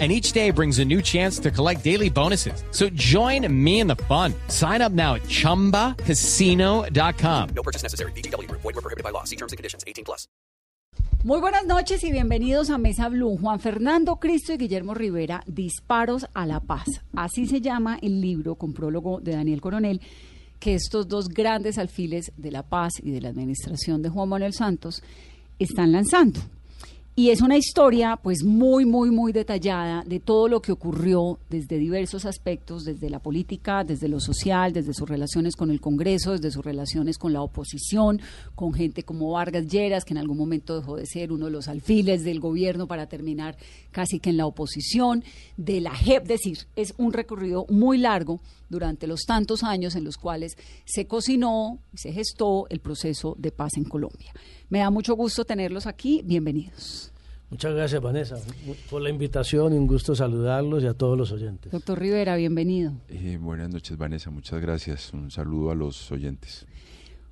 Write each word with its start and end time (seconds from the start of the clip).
and 0.00 0.10
each 0.10 0.32
day 0.32 0.50
brings 0.50 0.80
a 0.80 0.84
new 0.84 1.00
chance 1.00 1.38
to 1.38 1.52
collect 1.52 1.84
daily 1.84 2.10
bonuses. 2.10 2.64
So 2.72 2.88
join 2.94 3.46
me 3.64 3.78
in 3.78 3.86
the 3.86 4.02
fun. 4.08 4.34
Sign 4.48 4.82
up 4.82 4.90
now 4.90 5.14
at 5.14 5.22
ChumbaCasino.com. 5.28 7.48
No 7.54 7.62
purchase 7.62 7.84
necessary. 7.84 8.10
BGW. 8.16 8.50
Void 8.50 8.64
were 8.64 8.72
prohibited 8.72 9.04
by 9.04 9.10
law. 9.10 9.22
See 9.22 9.36
terms 9.36 9.52
and 9.52 9.56
conditions. 9.56 9.84
18 9.86 10.04
plus. 10.04 10.26
Muy 11.24 11.40
buenas 11.40 11.64
noches 11.64 12.04
y 12.04 12.12
bienvenidos 12.12 12.68
a 12.68 12.76
Mesa 12.76 13.08
Blue. 13.08 13.38
Juan 13.38 13.58
Fernando 13.58 14.16
Cristo 14.16 14.52
y 14.52 14.58
Guillermo 14.58 14.92
Rivera, 14.92 15.42
Disparos 15.46 16.26
a 16.34 16.44
la 16.44 16.60
Paz. 16.60 17.00
Así 17.16 17.46
se 17.46 17.62
llama 17.62 17.98
el 18.02 18.20
libro 18.20 18.56
con 18.56 18.74
prólogo 18.74 19.20
de 19.20 19.32
Daniel 19.32 19.62
Coronel 19.62 20.02
que 20.60 20.74
estos 20.74 21.08
dos 21.08 21.28
grandes 21.28 21.78
alfiles 21.78 22.32
de 22.36 22.50
la 22.50 22.62
paz 22.62 22.92
y 23.02 23.10
de 23.10 23.20
la 23.20 23.30
administración 23.30 24.02
de 24.02 24.10
Juan 24.10 24.28
Manuel 24.28 24.52
Santos 24.52 25.02
están 25.58 25.92
lanzando. 25.92 26.40
Y 27.16 27.30
es 27.30 27.42
una 27.42 27.56
historia 27.56 28.18
pues 28.20 28.42
muy, 28.42 28.84
muy, 28.84 29.12
muy 29.12 29.30
detallada 29.30 30.02
de 30.04 30.18
todo 30.18 30.48
lo 30.48 30.60
que 30.60 30.72
ocurrió 30.72 31.38
desde 31.48 31.78
diversos 31.78 32.24
aspectos, 32.24 32.84
desde 32.84 33.08
la 33.08 33.20
política, 33.20 33.84
desde 33.84 34.08
lo 34.08 34.18
social, 34.18 34.72
desde 34.72 34.94
sus 34.94 35.08
relaciones 35.08 35.54
con 35.54 35.70
el 35.70 35.80
Congreso, 35.80 36.32
desde 36.32 36.50
sus 36.50 36.64
relaciones 36.64 37.16
con 37.16 37.32
la 37.32 37.40
oposición, 37.40 38.20
con 38.56 38.74
gente 38.74 39.04
como 39.04 39.30
Vargas 39.30 39.68
Lleras, 39.68 40.04
que 40.04 40.12
en 40.12 40.18
algún 40.18 40.38
momento 40.38 40.80
dejó 40.80 40.96
de 40.96 41.06
ser 41.06 41.30
uno 41.30 41.44
de 41.44 41.52
los 41.52 41.68
alfiles 41.68 42.24
del 42.24 42.40
gobierno 42.40 42.88
para 42.88 43.06
terminar 43.06 43.56
casi 43.92 44.18
que 44.18 44.30
en 44.30 44.36
la 44.36 44.46
oposición, 44.46 45.22
de 45.56 45.80
la 45.80 45.94
JEP, 45.94 46.22
es 46.22 46.28
decir, 46.28 46.58
es 46.74 46.94
un 46.98 47.12
recorrido 47.12 47.64
muy 47.68 47.96
largo 47.96 48.40
durante 48.68 49.06
los 49.06 49.20
tantos 49.20 49.62
años 49.62 49.94
en 49.94 50.02
los 50.02 50.16
cuales 50.16 50.56
se 50.84 51.06
cocinó 51.06 51.78
y 51.92 51.98
se 51.98 52.12
gestó 52.12 52.66
el 52.70 52.80
proceso 52.80 53.36
de 53.38 53.52
paz 53.52 53.76
en 53.76 53.84
Colombia. 53.84 54.32
Me 54.74 54.80
da 54.80 54.90
mucho 54.90 55.14
gusto 55.14 55.44
tenerlos 55.44 55.86
aquí. 55.86 56.20
Bienvenidos. 56.24 57.12
Muchas 57.48 57.72
gracias, 57.76 58.02
Vanessa, 58.02 58.40
por 58.90 59.02
la 59.02 59.08
invitación 59.08 59.72
y 59.72 59.76
un 59.76 59.86
gusto 59.86 60.16
saludarlos 60.16 60.82
y 60.82 60.88
a 60.88 60.94
todos 60.94 61.16
los 61.16 61.30
oyentes. 61.30 61.70
Doctor 61.70 61.96
Rivera, 61.96 62.34
bienvenido. 62.34 62.92
Eh, 63.08 63.38
buenas 63.40 63.70
noches, 63.70 63.96
Vanessa. 63.96 64.32
Muchas 64.32 64.60
gracias. 64.60 65.12
Un 65.12 65.30
saludo 65.30 65.70
a 65.70 65.76
los 65.76 66.10
oyentes. 66.10 66.66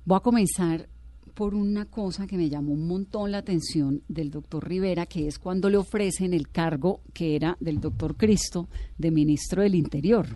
Voy 0.05 0.15
a 0.15 0.19
comenzar 0.21 0.87
por 1.33 1.53
una 1.53 1.83
cosa 1.83 2.27
que 2.27 2.37
me 2.37 2.47
llamó 2.47 2.71
un 2.71 2.87
montón 2.87 3.33
la 3.33 3.39
atención 3.39 4.03
del 4.07 4.31
doctor 4.31 4.65
Rivera, 4.65 5.05
que 5.05 5.27
es 5.27 5.37
cuando 5.37 5.69
le 5.69 5.75
ofrecen 5.75 6.33
el 6.33 6.47
cargo 6.47 7.01
que 7.11 7.35
era 7.35 7.57
del 7.59 7.81
doctor 7.81 8.15
Cristo 8.15 8.69
de 8.97 9.11
ministro 9.11 9.63
del 9.63 9.75
Interior. 9.75 10.27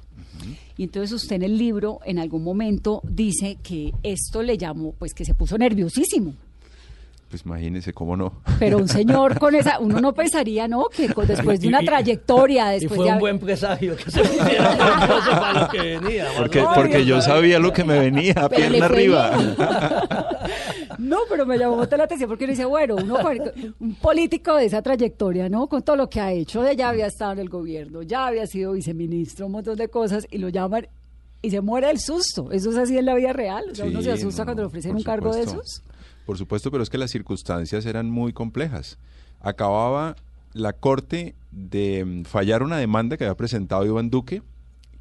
Y 0.76 0.84
entonces 0.84 1.14
usted 1.14 1.38
en 1.38 1.44
el 1.44 1.58
libro 1.58 2.00
en 2.04 2.20
algún 2.20 2.44
momento 2.44 3.02
dice 3.10 3.60
que 3.64 3.94
esto 4.04 4.44
le 4.44 4.58
llamó, 4.58 4.92
pues 4.92 5.14
que 5.14 5.24
se 5.24 5.34
puso 5.34 5.58
nerviosísimo 5.58 6.34
pues 7.30 7.44
imagínese 7.46 7.94
cómo 7.94 8.16
no. 8.16 8.42
Pero 8.60 8.78
un 8.78 8.88
señor 8.88 9.38
con 9.40 9.54
esa, 9.56 9.80
uno 9.82 10.00
no 10.00 10.14
pensaría, 10.14 10.68
¿no? 10.68 10.86
Que 10.86 11.08
después 11.08 11.60
de 11.60 11.68
una 11.68 11.82
trayectoria, 11.82 12.68
después 12.70 13.00
y 13.00 13.04
fue 13.04 13.12
un 13.12 13.20
buen 13.20 13.40
presagio 13.40 13.96
que 13.96 14.10
se 14.10 14.22
pusiera 14.24 14.78
para 14.78 15.62
lo 15.62 15.70
que 15.70 15.78
venía. 15.78 16.28
Porque, 16.38 16.64
porque 16.76 17.06
yo 17.06 17.22
sabía 17.22 17.60
lo 17.60 17.74
que 17.74 17.84
me 17.84 18.00
venía, 18.00 18.48
pierna 18.50 18.86
arriba. 18.86 19.38
No, 20.98 21.20
pero 21.30 21.46
me 21.46 21.58
llamó 21.58 21.78
mucho 21.78 21.98
la 21.98 22.04
atención 22.04 22.30
porque 22.30 22.46
uno 22.46 22.52
dice, 22.52 22.66
bueno, 22.66 22.96
uno, 22.96 23.18
un 23.80 23.96
político 23.96 24.56
de 24.56 24.66
esa 24.66 24.82
trayectoria, 24.82 25.50
¿no? 25.50 25.68
Con 25.68 25.82
todo 25.82 25.96
lo 25.96 26.10
que 26.10 26.20
ha 26.20 26.32
hecho, 26.32 26.70
ya 26.72 26.90
había 26.90 27.08
estado 27.08 27.34
en 27.34 27.40
el 27.40 27.50
gobierno, 27.50 28.02
ya 28.02 28.28
había 28.28 28.46
sido 28.48 28.74
viceministro, 28.74 29.48
un 29.48 29.54
montón 29.54 29.76
de 29.76 29.88
cosas, 29.90 30.26
y 30.30 30.38
lo 30.38 30.50
llaman 30.50 30.88
y 31.42 31.52
se 31.52 31.62
muere 31.62 31.90
el 31.90 32.00
susto. 32.00 32.52
Eso 32.52 32.72
es 32.72 32.78
así 32.78 32.98
en 32.98 33.06
la 33.06 33.16
vida 33.16 33.34
real. 33.34 33.66
O 33.72 33.76
sea, 33.76 33.86
uno 33.86 34.02
se 34.02 34.12
asusta 34.12 34.44
cuando 34.44 34.64
le 34.64 34.68
ofrecen 34.68 34.96
un 34.96 35.04
cargo 35.04 35.34
de 35.34 35.44
esos. 35.44 35.84
Por 36.28 36.38
supuesto, 36.38 36.72
pero 36.72 36.84
es 36.84 36.90
que 36.90 36.98
las 36.98 37.10
circunstancias 37.10 37.86
eran 37.86 38.10
muy 38.10 38.34
complejas. 38.34 39.00
Acababa 39.40 40.18
la 40.52 40.74
Corte 40.74 41.36
de 41.52 42.04
mm, 42.04 42.24
fallar 42.26 42.64
una 42.64 42.78
demanda 42.78 43.16
que 43.16 43.24
había 43.24 43.38
presentado 43.38 43.86
Iván 43.86 44.10
Duque, 44.10 44.44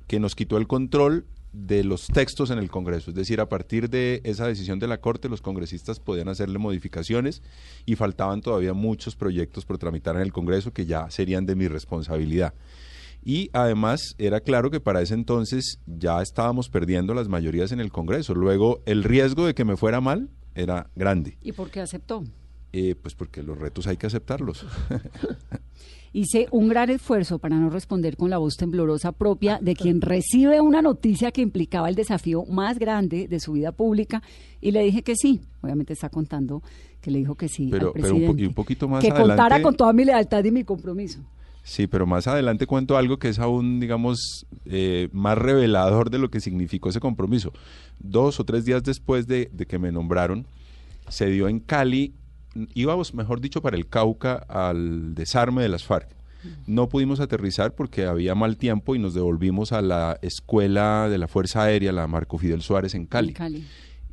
que 0.07 0.21
nos 0.21 0.37
quitó 0.37 0.57
el 0.57 0.69
control 0.69 1.27
de 1.53 1.83
los 1.83 2.07
textos 2.07 2.51
en 2.51 2.59
el 2.59 2.71
Congreso. 2.71 3.11
Es 3.11 3.17
decir, 3.17 3.41
a 3.41 3.49
partir 3.49 3.91
de 3.91 4.21
esa 4.23 4.47
decisión 4.47 4.79
de 4.79 4.87
la 4.87 5.01
Corte, 5.01 5.29
los 5.29 5.43
congresistas 5.43 5.99
podían 5.99 6.29
hacerle 6.29 6.59
modificaciones 6.59 7.43
y 7.87 7.97
faltaban 7.97 8.41
todavía 8.41 8.73
muchos 8.73 9.17
proyectos 9.17 9.65
por 9.65 9.79
tramitar 9.79 10.15
en 10.15 10.23
el 10.23 10.33
Congreso 10.33 10.73
que 10.73 10.87
ya 10.87 11.11
serían 11.11 11.45
de 11.45 11.57
mi 11.57 11.67
responsabilidad. 11.67 12.55
Y 13.25 13.51
además 13.53 14.15
era 14.19 14.39
claro 14.39 14.71
que 14.71 14.79
para 14.79 15.03
ese 15.03 15.15
entonces 15.15 15.81
ya 15.87 16.23
estábamos 16.23 16.69
perdiendo 16.69 17.15
las 17.15 17.27
mayorías 17.27 17.73
en 17.73 17.81
el 17.81 17.91
Congreso. 17.91 18.33
Luego, 18.33 18.81
el 18.87 19.03
riesgo 19.03 19.45
de 19.45 19.57
que 19.57 19.65
me 19.65 19.77
fuera 19.77 20.01
mal 20.01 20.31
era 20.57 20.91
grande. 20.97 21.37
¿Y 21.43 21.53
por 21.53 21.71
qué 21.71 21.81
aceptó? 21.81 22.25
Eh, 22.73 22.95
pues 23.01 23.15
porque 23.15 23.43
los 23.43 23.59
retos 23.59 23.87
hay 23.87 23.97
que 23.97 24.07
aceptarlos. 24.07 24.67
Hice 26.13 26.49
un 26.51 26.69
gran 26.69 26.89
esfuerzo 26.89 27.39
para 27.39 27.57
no 27.57 27.69
responder 27.69 28.17
con 28.17 28.31
la 28.31 28.39
voz 28.39 28.57
temblorosa 28.57 29.13
propia 29.13 29.59
de 29.61 29.77
quien 29.77 30.01
recibe 30.01 30.63
una 30.63 30.81
noticia 30.81 31.31
que 31.31 31.43
implicaba 31.43 31.91
el 31.91 31.95
desafío 31.95 32.45
más 32.47 32.79
grande 32.79 33.29
de 33.29 33.39
su 33.39 33.53
vida 33.53 33.73
pública 33.73 34.23
y 34.63 34.71
le 34.71 34.83
dije 34.83 35.03
que 35.03 35.15
sí. 35.15 35.43
Obviamente 35.61 35.93
está 35.93 36.09
contando 36.09 36.63
que 37.03 37.11
le 37.11 37.19
dijo 37.19 37.35
que 37.35 37.49
sí 37.49 37.69
pero, 37.71 37.89
al 37.89 37.93
presidente. 37.93 38.35
Pero 38.35 38.49
un, 38.49 38.55
poquito 38.55 38.89
más 38.89 39.05
que 39.05 39.11
contara 39.11 39.61
con 39.61 39.77
toda 39.77 39.93
mi 39.93 40.05
lealtad 40.07 40.43
y 40.43 40.51
mi 40.51 40.65
compromiso. 40.65 41.21
Sí, 41.67 41.89
pero 41.89 42.07
más 42.07 42.29
adelante 42.29 42.65
cuento 42.69 42.97
algo 42.97 43.19
que 43.19 43.29
es 43.29 43.41
aún, 43.41 43.81
digamos, 43.81 44.47
eh, 44.67 45.09
más 45.11 45.37
revelador 45.37 46.11
de 46.11 46.19
lo 46.19 46.31
que 46.31 46.39
significó 46.39 46.91
ese 46.91 47.01
compromiso. 47.01 47.53
Dos 47.99 48.41
o 48.41 48.45
tres 48.45 48.65
días 48.65 48.83
después 48.83 49.27
de, 49.27 49.51
que 49.69 49.79
me 49.79 49.93
nombraron, 49.93 50.47
se 51.09 51.27
dio 51.27 51.49
en 51.49 51.61
Cali, 51.61 52.15
íbamos, 52.75 53.15
mejor 53.15 53.41
dicho, 53.41 53.63
para 53.63 53.77
el 53.77 53.89
Cauca 53.89 54.35
al 54.49 55.15
desarme 55.15 55.63
de 55.63 55.69
las 55.69 55.85
FARC. 55.85 56.15
No 56.67 56.89
pudimos 56.89 57.19
aterrizar 57.19 57.75
porque 57.75 58.05
había 58.05 58.37
mal 58.37 58.57
tiempo 58.57 58.95
y 58.95 59.01
nos 59.01 59.15
devolvimos 59.15 59.73
a 59.73 59.83
la 59.83 60.17
escuela 60.23 61.09
de 61.09 61.19
la 61.19 61.27
Fuerza 61.27 61.65
Aérea, 61.65 61.91
la 61.91 62.07
Marco 62.07 62.39
Fidel 62.39 62.63
Suárez 62.63 62.95
en 62.95 63.07
Cali. 63.07 63.33
Cali. 63.33 63.65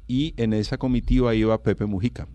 Y 0.07 0.33
en 0.37 0.53
esa 0.53 0.77
comitiva 0.79 1.35
iba 1.35 1.61
Pepe 1.61 1.85
Mujica 1.85 2.27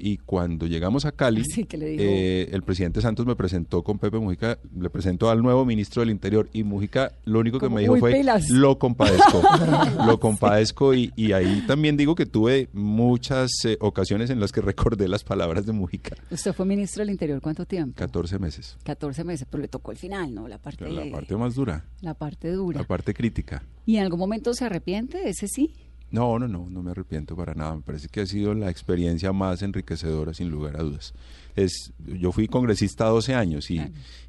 y 0.00 0.16
cuando 0.18 0.66
llegamos 0.66 1.04
a 1.04 1.12
Cali, 1.12 1.42
eh, 1.56 2.48
el 2.52 2.62
presidente 2.62 3.00
Santos 3.00 3.26
me 3.26 3.36
presentó 3.36 3.82
con 3.82 3.98
Pepe 3.98 4.18
Mujica, 4.18 4.58
le 4.78 4.90
presentó 4.90 5.30
al 5.30 5.42
nuevo 5.42 5.64
ministro 5.64 6.00
del 6.00 6.10
Interior 6.10 6.48
y 6.52 6.64
Mujica 6.64 7.12
lo 7.24 7.40
único 7.40 7.58
que 7.58 7.68
me 7.68 7.82
dijo 7.82 7.96
fue, 7.96 8.22
lo 8.50 8.78
compadezco, 8.78 9.42
lo 10.06 10.18
compadezco 10.18 10.94
y, 10.94 11.10
ahí 11.32 11.62
también 11.66 11.96
digo 11.96 12.14
que 12.14 12.26
tuve 12.26 12.68
muchas 12.72 13.50
eh, 13.64 13.76
ocasiones 13.80 14.30
en 14.30 14.40
las 14.40 14.52
que 14.52 14.60
recordé 14.60 15.08
las 15.08 15.24
palabras 15.24 15.66
de 15.66 15.72
Mujica. 15.72 16.16
¿Usted 16.30 16.52
fue 16.52 16.66
ministro 16.66 17.02
del 17.02 17.10
Interior 17.10 17.40
cuánto 17.40 17.66
tiempo? 17.66 17.96
14 17.96 18.38
meses. 18.38 18.76
14 18.84 19.24
meses, 19.24 19.46
pero 19.50 19.60
le 19.60 19.68
tocó 19.68 19.92
el 19.92 19.98
final, 19.98 20.34
¿no? 20.34 20.48
La 20.48 20.58
parte, 20.58 20.90
la 20.90 21.10
parte 21.10 21.36
más 21.36 21.54
dura. 21.54 21.84
La 22.00 22.14
parte 22.14 22.50
dura. 22.50 22.80
La 22.80 22.86
parte 22.86 23.14
crítica. 23.14 23.62
¿Y 23.86 23.96
en 23.96 24.04
algún 24.04 24.18
momento 24.18 24.54
se 24.54 24.64
arrepiente 24.64 25.28
ese 25.28 25.48
sí? 25.48 25.74
No, 26.10 26.38
no, 26.38 26.48
no, 26.48 26.68
no 26.68 26.82
me 26.82 26.90
arrepiento 26.90 27.36
para 27.36 27.54
nada. 27.54 27.76
Me 27.76 27.82
parece 27.82 28.08
que 28.08 28.22
ha 28.22 28.26
sido 28.26 28.52
la 28.54 28.68
experiencia 28.68 29.32
más 29.32 29.62
enriquecedora, 29.62 30.34
sin 30.34 30.50
lugar 30.50 30.76
a 30.76 30.82
dudas. 30.82 31.14
Es, 31.54 31.92
yo 31.98 32.32
fui 32.32 32.48
congresista 32.48 33.06
12 33.06 33.34
años 33.34 33.70
y, 33.70 33.80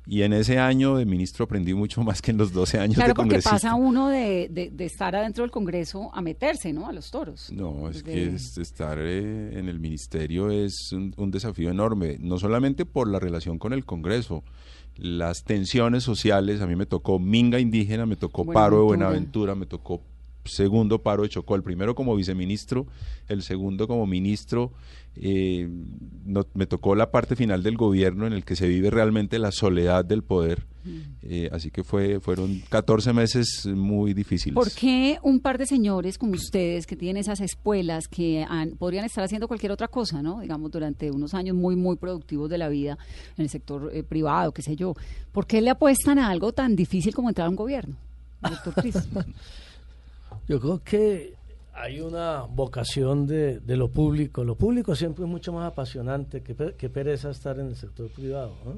y 0.05 0.21
en 0.23 0.33
ese 0.33 0.59
año 0.59 0.97
de 0.97 1.05
ministro 1.05 1.45
aprendí 1.45 1.73
mucho 1.73 2.03
más 2.03 2.21
que 2.21 2.31
en 2.31 2.37
los 2.37 2.51
12 2.51 2.79
años 2.79 2.97
de 2.97 3.13
congresista. 3.13 3.51
Claro, 3.51 3.63
porque 3.63 3.63
pasa 3.63 3.75
uno 3.75 4.09
de, 4.09 4.71
de, 4.71 4.85
estar 4.85 5.15
adentro 5.15 5.43
del 5.43 5.51
Congreso 5.51 6.09
a 6.13 6.21
meterse, 6.21 6.73
¿no? 6.73 6.87
A 6.87 6.93
los 6.93 7.09
toros. 7.09 7.51
No, 7.51 7.89
es 7.89 8.03
que 8.03 8.35
estar 8.35 8.97
eh, 8.99 9.57
en 9.57 9.69
el 9.69 9.79
ministerio 9.79 10.49
es 10.51 10.91
un, 10.91 11.13
un 11.17 11.31
desafío 11.31 11.69
enorme, 11.69 12.17
no 12.19 12.37
solamente 12.37 12.85
por 12.85 13.07
la 13.07 13.19
relación 13.19 13.57
con 13.57 13.73
el 13.73 13.85
Congreso, 13.85 14.43
las 14.97 15.43
tensiones 15.43 16.03
sociales, 16.03 16.61
a 16.61 16.67
mí 16.67 16.75
me 16.75 16.85
tocó 16.85 17.17
Minga 17.19 17.59
indígena, 17.59 18.05
me 18.05 18.15
tocó 18.15 18.45
Paro 18.45 18.77
de 18.77 18.83
Buenaventura, 18.83 19.55
me 19.55 19.65
tocó 19.65 20.01
segundo 20.45 21.01
paro 21.01 21.23
de 21.23 21.29
Chocó, 21.29 21.55
el 21.55 21.63
primero 21.63 21.95
como 21.95 22.15
viceministro, 22.15 22.87
el 23.27 23.43
segundo 23.43 23.87
como 23.87 24.05
ministro. 24.05 24.71
Eh, 25.15 25.67
me 26.53 26.65
tocó 26.65 26.95
la 26.95 27.11
parte 27.11 27.35
final 27.35 27.63
del 27.63 27.75
gobierno 27.75 28.25
en 28.27 28.33
el 28.33 28.45
que 28.45 28.55
se 28.55 28.67
vive 28.67 28.89
realmente 28.89 29.39
la 29.39 29.51
soledad 29.51 30.05
del 30.05 30.23
poder. 30.23 30.65
Mm. 30.83 30.99
Eh, 31.23 31.49
así 31.51 31.69
que 31.69 31.83
fue, 31.83 32.19
fueron 32.19 32.61
14 32.69 33.11
meses 33.13 33.65
muy 33.67 34.13
difíciles. 34.13 34.55
¿Por 34.55 34.71
qué 34.71 35.19
un 35.21 35.39
par 35.39 35.57
de 35.57 35.65
señores 35.65 36.17
como 36.17 36.31
ustedes 36.33 36.87
que 36.87 36.95
tienen 36.95 37.21
esas 37.21 37.41
espuelas 37.41 38.07
que 38.07 38.45
podrían 38.79 39.05
estar 39.05 39.23
haciendo 39.23 39.47
cualquier 39.47 39.71
otra 39.71 39.87
cosa, 39.87 40.21
¿no? 40.21 40.39
digamos, 40.39 40.71
durante 40.71 41.11
unos 41.11 41.33
años 41.33 41.55
muy, 41.55 41.75
muy 41.75 41.97
productivos 41.97 42.49
de 42.49 42.57
la 42.57 42.69
vida 42.69 42.97
en 43.37 43.43
el 43.43 43.49
sector 43.49 43.91
eh, 43.93 44.03
privado, 44.03 44.53
qué 44.53 44.61
sé 44.61 44.75
yo, 44.75 44.95
¿por 45.31 45.45
qué 45.45 45.61
le 45.61 45.69
apuestan 45.69 46.19
a 46.19 46.29
algo 46.29 46.53
tan 46.53 46.75
difícil 46.75 47.13
como 47.13 47.29
entrar 47.29 47.47
a 47.47 47.49
un 47.49 47.55
gobierno? 47.55 47.97
Doctor 48.41 48.73
Yo 50.51 50.59
creo 50.59 50.81
que 50.83 51.33
hay 51.73 52.01
una 52.01 52.41
vocación 52.43 53.25
de, 53.25 53.59
de 53.61 53.77
lo 53.77 53.89
público. 53.89 54.43
Lo 54.43 54.55
público 54.55 54.95
siempre 54.95 55.23
es 55.23 55.29
mucho 55.31 55.53
más 55.53 55.71
apasionante 55.71 56.41
que, 56.41 56.53
que 56.77 56.89
pereza 56.89 57.29
estar 57.29 57.57
en 57.57 57.67
el 57.67 57.75
sector 57.77 58.09
privado. 58.09 58.51
¿no? 58.65 58.73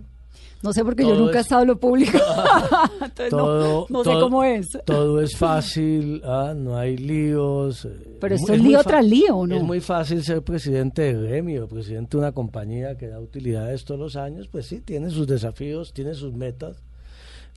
No 0.61 0.71
sé 0.71 0.83
porque 0.85 1.03
yo 1.03 1.15
nunca 1.15 1.37
he 1.37 1.39
es- 1.39 1.45
estado 1.45 1.63
en 1.63 1.67
lo 1.69 1.79
público. 1.79 2.17
Entonces 3.01 3.31
no- 3.31 3.37
Todo, 3.39 3.85
no, 3.89 4.03
sé 4.03 4.09
todo- 4.11 4.21
cómo 4.21 4.43
es. 4.43 4.67
Todo 4.85 5.19
es 5.21 5.35
fácil, 5.37 6.21
ah, 6.25 6.53
no 6.55 6.77
hay 6.77 6.95
líos. 6.97 7.85
eh, 7.85 8.17
Pero 8.21 8.35
es 8.35 8.41
esto 8.41 8.53
es 8.53 8.59
muy 8.61 8.69
lío 8.69 8.83
tras 8.83 9.05
lío, 9.05 9.47
¿no? 9.47 9.55
Es 9.55 9.63
muy 9.63 9.79
fácil 9.81 10.23
ser 10.23 10.43
presidente 10.43 11.01
de 11.01 11.13
gremio, 11.27 11.67
presidente 11.67 12.17
de 12.17 12.21
una 12.23 12.31
compañía 12.31 12.97
que 12.97 13.07
da 13.07 13.19
utilidades 13.19 13.83
todos 13.83 13.99
los 13.99 14.15
años, 14.15 14.47
pues 14.47 14.67
sí, 14.67 14.79
tiene 14.79 15.09
sus 15.09 15.25
desafíos, 15.27 15.91
tiene 15.93 16.13
sus 16.13 16.33
metas, 16.33 16.77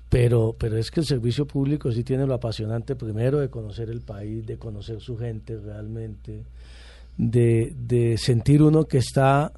pero, 0.08 0.54
pero 0.58 0.76
es 0.76 0.90
que 0.90 1.00
el 1.00 1.06
servicio 1.06 1.46
público 1.46 1.90
sí 1.90 2.04
tiene 2.04 2.26
lo 2.26 2.34
apasionante 2.34 2.94
primero 2.94 3.40
de 3.40 3.50
conocer 3.50 3.90
el 3.90 4.00
país, 4.02 4.46
de 4.46 4.56
conocer 4.56 5.00
su 5.00 5.18
gente 5.18 5.58
realmente, 5.58 6.44
de, 7.16 7.74
de 7.76 8.16
sentir 8.16 8.62
uno 8.62 8.84
que 8.84 8.98
está 8.98 9.52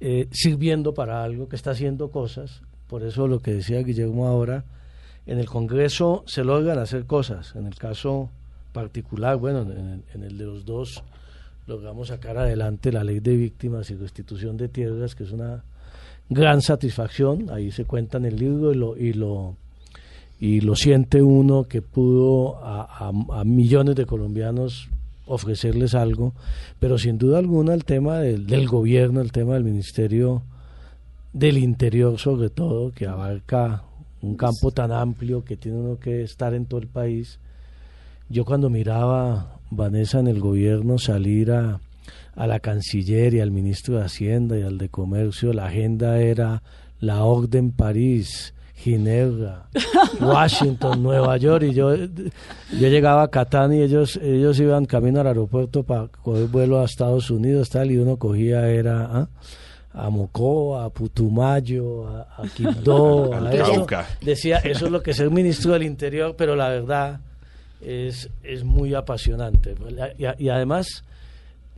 eh, 0.00 0.28
sirviendo 0.30 0.92
para 0.92 1.24
algo, 1.24 1.48
que 1.48 1.56
está 1.56 1.70
haciendo 1.70 2.10
cosas. 2.10 2.60
Por 2.88 3.02
eso 3.02 3.26
lo 3.26 3.40
que 3.40 3.54
decía 3.54 3.82
Guillermo 3.82 4.26
ahora, 4.26 4.64
en 5.26 5.38
el 5.38 5.46
Congreso 5.46 6.22
se 6.26 6.44
logran 6.44 6.78
hacer 6.78 7.06
cosas. 7.06 7.54
En 7.56 7.66
el 7.66 7.76
caso 7.76 8.30
particular, 8.72 9.38
bueno, 9.38 9.62
en 9.62 9.70
el, 9.70 10.02
en 10.12 10.22
el 10.22 10.36
de 10.36 10.44
los 10.44 10.66
dos, 10.66 11.02
logramos 11.66 12.08
sacar 12.08 12.36
adelante 12.36 12.92
la 12.92 13.04
ley 13.04 13.20
de 13.20 13.36
víctimas 13.36 13.90
y 13.90 13.94
restitución 13.94 14.58
de 14.58 14.68
tierras, 14.68 15.14
que 15.14 15.24
es 15.24 15.32
una 15.32 15.64
gran 16.28 16.62
satisfacción. 16.62 17.50
Ahí 17.50 17.70
se 17.70 17.84
cuenta 17.84 18.18
en 18.18 18.24
el 18.26 18.36
libro 18.36 18.72
y 18.72 18.76
lo, 18.76 18.96
y 18.96 19.12
lo, 19.12 19.56
y 20.40 20.60
lo 20.60 20.74
siente 20.76 21.22
uno 21.22 21.64
que 21.64 21.82
pudo 21.82 22.56
a, 22.64 22.82
a- 23.08 23.40
a 23.40 23.44
millones 23.44 23.94
de 23.96 24.06
colombianos 24.06 24.88
ofrecerles 25.26 25.94
algo, 25.94 26.34
pero 26.80 26.98
sin 26.98 27.16
duda 27.16 27.38
alguna 27.38 27.72
el 27.72 27.84
tema 27.84 28.18
del, 28.18 28.46
del 28.46 28.68
gobierno, 28.68 29.20
el 29.22 29.32
tema 29.32 29.54
del 29.54 29.64
Ministerio 29.64 30.42
del 31.32 31.56
Interior 31.58 32.18
sobre 32.18 32.50
todo, 32.50 32.92
que 32.92 33.06
abarca 33.06 33.84
un 34.20 34.36
campo 34.36 34.70
tan 34.70 34.92
amplio 34.92 35.42
que 35.44 35.56
tiene 35.56 35.78
uno 35.78 35.98
que 35.98 36.22
estar 36.22 36.52
en 36.54 36.66
todo 36.66 36.80
el 36.80 36.88
país. 36.88 37.38
Yo 38.28 38.44
cuando 38.44 38.68
miraba 38.70 39.58
Vanessa 39.70 40.20
en 40.20 40.28
el 40.28 40.40
gobierno 40.40 40.98
salir 40.98 41.50
a, 41.52 41.80
a 42.34 42.46
la 42.46 42.60
canciller 42.60 43.34
y 43.34 43.40
al 43.40 43.50
ministro 43.50 43.98
de 43.98 44.04
Hacienda 44.04 44.58
y 44.58 44.62
al 44.62 44.78
de 44.78 44.88
Comercio, 44.88 45.52
la 45.52 45.66
agenda 45.66 46.20
era 46.20 46.62
la 47.00 47.24
Orden 47.24 47.70
París, 47.72 48.54
Ginebra, 48.74 49.68
Washington, 50.20 51.02
Nueva 51.02 51.36
York, 51.36 51.64
y 51.70 51.74
yo, 51.74 51.94
yo 51.94 52.88
llegaba 52.88 53.22
a 53.22 53.28
Catán 53.28 53.72
y 53.72 53.82
ellos, 53.82 54.18
ellos 54.22 54.58
iban 54.58 54.84
camino 54.84 55.20
al 55.20 55.28
aeropuerto 55.28 55.84
para 55.84 56.08
coger 56.08 56.46
vuelo 56.48 56.80
a 56.80 56.84
Estados 56.84 57.30
Unidos, 57.30 57.70
tal, 57.70 57.90
y 57.90 57.98
uno 57.98 58.16
cogía 58.16 58.68
era 58.68 59.04
¿ah? 59.04 59.28
a 59.92 60.10
Mocoa, 60.10 60.84
a 60.84 60.90
Putumayo, 60.90 62.08
a, 62.08 62.22
a 62.36 62.48
Quibdó, 62.48 63.32
a 63.46 63.54
eso. 63.54 63.74
Cauca. 63.74 64.06
Decía, 64.20 64.58
eso 64.58 64.86
es 64.86 64.92
lo 64.92 65.02
que 65.02 65.12
es 65.12 65.16
ser 65.16 65.30
ministro 65.30 65.72
del 65.72 65.84
Interior, 65.84 66.34
pero 66.36 66.56
la 66.56 66.68
verdad 66.68 67.20
es, 67.80 68.28
es 68.42 68.64
muy 68.64 68.92
apasionante. 68.94 69.74
Y, 70.18 70.44
y 70.44 70.48
además, 70.48 71.04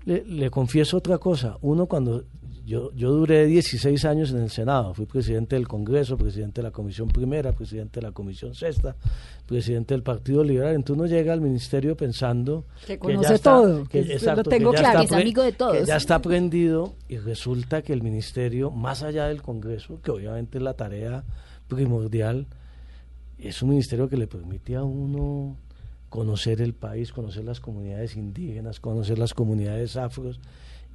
le, 0.07 0.25
le 0.25 0.49
confieso 0.51 0.97
otra 0.97 1.19
cosa. 1.19 1.59
Uno 1.61 1.87
cuando 1.87 2.25
yo, 2.65 2.91
yo 2.95 3.13
duré 3.13 3.47
16 3.47 4.05
años 4.07 4.31
en 4.33 4.39
el 4.39 4.51
Senado, 4.51 4.93
fui 4.93 5.07
presidente 5.07 5.55
del 5.55 5.69
Congreso, 5.69 6.17
presidente 6.17 6.61
de 6.63 6.65
la 6.65 6.73
Comisión 6.73 7.07
Primera, 7.09 7.53
presidente 7.53 8.01
de 8.01 8.07
la 8.09 8.13
Comisión 8.13 8.57
Sexta, 8.57 8.97
presidente 9.47 9.95
del 9.95 10.03
Partido 10.03 10.43
Liberal. 10.43 10.75
Entonces 10.75 10.99
uno 11.01 11.07
llega 11.07 11.33
al 11.33 11.41
ministerio 11.41 11.97
pensando 11.97 12.65
Que 12.85 12.95
ya 12.95 12.99
conoce 12.99 13.35
está- 13.35 13.51
todo, 13.53 13.85
que, 13.85 14.03
que 14.05 14.13
exacto, 14.15 14.43
lo 14.43 14.51
tengo 14.51 14.71
claro. 14.73 14.87
está 14.89 14.99
Que 15.01 15.05
es 15.07 15.13
amigo 15.23 15.43
de 15.43 15.53
todos. 15.53 15.77
que 15.77 15.85
ya 15.87 15.97
está 15.97 16.15
aprendido 16.17 16.95
y 17.09 17.19
resulta 17.19 17.83
que 17.83 17.93
el 17.93 18.03
ministerio, 18.03 18.73
más 18.73 19.05
allá 19.05 19.27
del 19.29 19.43
Congreso, 19.43 20.01
que 20.03 20.11
obviamente 20.11 20.59
es 20.59 20.65
la 20.65 20.75
tarea 20.75 21.23
primordial, 21.69 22.47
es 23.39 23.63
un 23.63 23.69
ministerio 23.71 24.09
que 24.09 24.17
le 24.17 24.27
permite 24.27 24.75
a 24.77 24.83
uno 24.83 25.57
conocer 26.17 26.63
el 26.63 26.73
país, 26.73 27.13
conocer 27.13 27.45
las 27.45 27.61
comunidades 27.61 28.17
indígenas, 28.17 28.81
conocer 28.81 29.19
las 29.19 29.35
comunidades 29.35 29.99
afros 29.99 30.41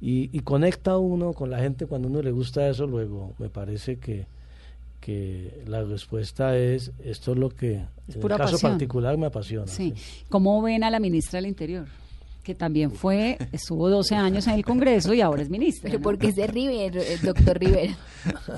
y, 0.00 0.36
y 0.36 0.40
conecta 0.40 0.98
uno 0.98 1.32
con 1.32 1.48
la 1.48 1.60
gente 1.60 1.86
cuando 1.86 2.08
a 2.08 2.10
uno 2.10 2.22
le 2.22 2.32
gusta 2.32 2.68
eso, 2.68 2.88
luego 2.88 3.32
me 3.38 3.48
parece 3.48 4.00
que, 4.00 4.26
que 5.00 5.62
la 5.68 5.84
respuesta 5.84 6.56
es 6.58 6.90
esto 7.04 7.34
es 7.34 7.38
lo 7.38 7.50
que 7.50 7.74
en 7.74 7.88
el 8.08 8.20
caso 8.20 8.54
pasión. 8.54 8.72
particular 8.72 9.16
me 9.16 9.26
apasiona. 9.26 9.68
Sí. 9.68 9.92
sí. 9.94 10.24
¿Cómo 10.28 10.60
ven 10.60 10.82
a 10.82 10.90
la 10.90 10.98
ministra 10.98 11.36
del 11.36 11.46
Interior? 11.46 11.86
Que 12.42 12.54
también 12.56 12.90
fue, 12.90 13.38
estuvo 13.52 13.88
12 13.88 14.16
años 14.16 14.46
en 14.48 14.54
el 14.54 14.64
Congreso 14.64 15.14
y 15.14 15.20
ahora 15.20 15.42
es 15.42 15.48
ministra. 15.50 15.88
Pero 15.88 15.98
¿no? 16.00 16.02
porque 16.02 16.26
es 16.28 16.34
de 16.34 16.46
Rivera, 16.48 17.00
eh, 17.00 17.18
doctor 17.22 17.58
Rivera. 17.58 17.96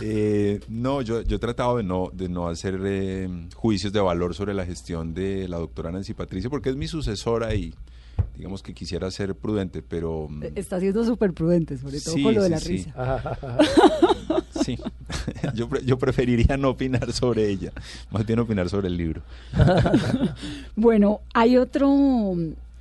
Eh, 0.02 0.60
no, 0.68 1.00
yo, 1.00 1.22
yo 1.22 1.36
he 1.36 1.38
tratado 1.38 1.78
de 1.78 1.82
no, 1.82 2.10
de 2.12 2.28
no 2.28 2.48
hacer 2.48 2.78
eh, 2.84 3.28
juicios 3.54 3.92
de 3.94 4.00
valor 4.00 4.34
sobre 4.34 4.52
la 4.52 4.66
gestión 4.66 5.14
de 5.14 5.48
la 5.48 5.56
doctora 5.58 5.90
Nancy 5.90 6.12
Patricia, 6.12 6.50
porque 6.50 6.68
es 6.70 6.76
mi 6.76 6.86
sucesora 6.86 7.54
y 7.54 7.72
digamos 8.36 8.62
que 8.62 8.74
quisiera 8.74 9.10
ser 9.10 9.34
prudente, 9.34 9.82
pero 9.82 10.28
mm, 10.28 10.42
Está 10.54 10.80
siendo 10.80 11.02
súper 11.04 11.32
prudente, 11.32 11.78
sobre 11.78 11.98
todo 12.00 12.14
Sí, 12.14 12.22
con 12.22 12.34
lo 12.34 12.42
de 12.42 12.48
sí, 12.48 12.52
la 12.52 12.58
sí. 12.60 12.68
risa. 12.72 13.38
sí, 14.64 14.78
yo, 15.54 15.68
pre- 15.68 15.84
yo 15.84 15.98
preferiría 15.98 16.56
no 16.58 16.70
opinar 16.70 17.10
sobre 17.12 17.48
ella, 17.48 17.72
más 18.10 18.26
bien 18.26 18.38
opinar 18.40 18.68
sobre 18.68 18.88
el 18.88 18.96
libro. 18.98 19.22
Bueno, 20.76 21.20
hay 21.32 21.56
otro, 21.56 21.88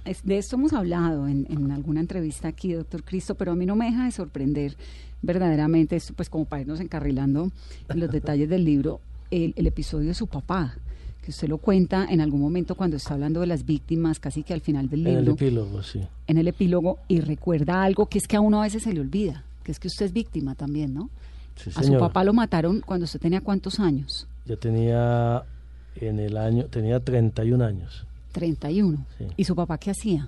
es- 0.06 0.24
de 0.24 0.38
esto 0.38 0.56
hemos 0.56 0.74
hablado 0.74 1.28
en, 1.28 1.46
en 1.50 1.72
alguna 1.72 2.00
entrevista 2.00 2.48
aquí, 2.48 2.74
doctor 2.74 3.04
Cristo, 3.04 3.36
pero 3.36 3.52
a 3.52 3.56
mí 3.56 3.66
no 3.66 3.76
me 3.76 3.86
deja 3.86 4.06
de 4.06 4.12
sorprender 4.12 4.76
verdaderamente, 5.22 5.96
esto, 5.96 6.14
pues 6.14 6.30
como 6.30 6.46
para 6.46 6.62
irnos 6.62 6.80
encarrilando 6.80 7.52
en 7.90 8.00
los 8.00 8.12
detalles 8.12 8.50
del 8.50 8.66
libro, 8.66 9.00
el, 9.32 9.54
el 9.56 9.68
episodio 9.68 10.10
de 10.10 10.14
su 10.14 10.28
papá, 10.28 10.76
que 11.24 11.32
usted 11.32 11.48
lo 11.48 11.58
cuenta 11.58 12.06
en 12.10 12.20
algún 12.20 12.42
momento 12.42 12.76
cuando 12.76 12.98
está 12.98 13.14
hablando 13.14 13.40
de 13.40 13.48
las 13.48 13.66
víctimas, 13.66 14.20
casi 14.20 14.44
que 14.44 14.54
al 14.54 14.60
final 14.62 14.90
del 14.90 15.08
En 15.08 15.08
el 15.08 15.16
libro, 15.20 15.34
epílogo, 15.34 15.84
sí. 15.84 16.02
en 16.28 16.38
el 16.38 16.48
epílogo, 16.50 17.00
y 17.08 17.22
recuerda 17.22 17.82
algo 17.84 18.08
que 18.08 18.18
es 18.18 18.28
que 18.28 18.36
a 18.36 18.42
uno 18.42 18.60
a 18.60 18.64
veces 18.66 18.84
se 18.84 18.92
le 18.94 19.00
olvida, 19.00 19.44
que 19.64 19.72
es 19.72 19.80
que 19.80 19.88
usted 19.88 20.08
es 20.08 20.14
víctima 20.14 20.56
también, 20.56 20.94
¿no? 20.94 21.10
Sí, 21.56 21.70
A 21.76 21.84
su 21.84 21.98
papá 21.98 22.24
lo 22.26 22.34
mataron 22.34 22.82
cuando 22.82 23.06
usted 23.06 23.22
tenía 23.22 23.40
cuántos 23.40 23.80
años? 23.80 24.28
Yo 24.46 24.58
tenía 24.58 25.44
en 25.96 26.20
el 26.20 26.36
año, 26.36 26.66
tenía 26.66 27.00
31 27.00 27.64
años. 27.64 28.06
31. 28.34 29.06
Sí. 29.18 29.26
¿Y 29.38 29.44
su 29.46 29.56
papá 29.56 29.78
qué 29.78 29.92
hacía? 29.92 30.28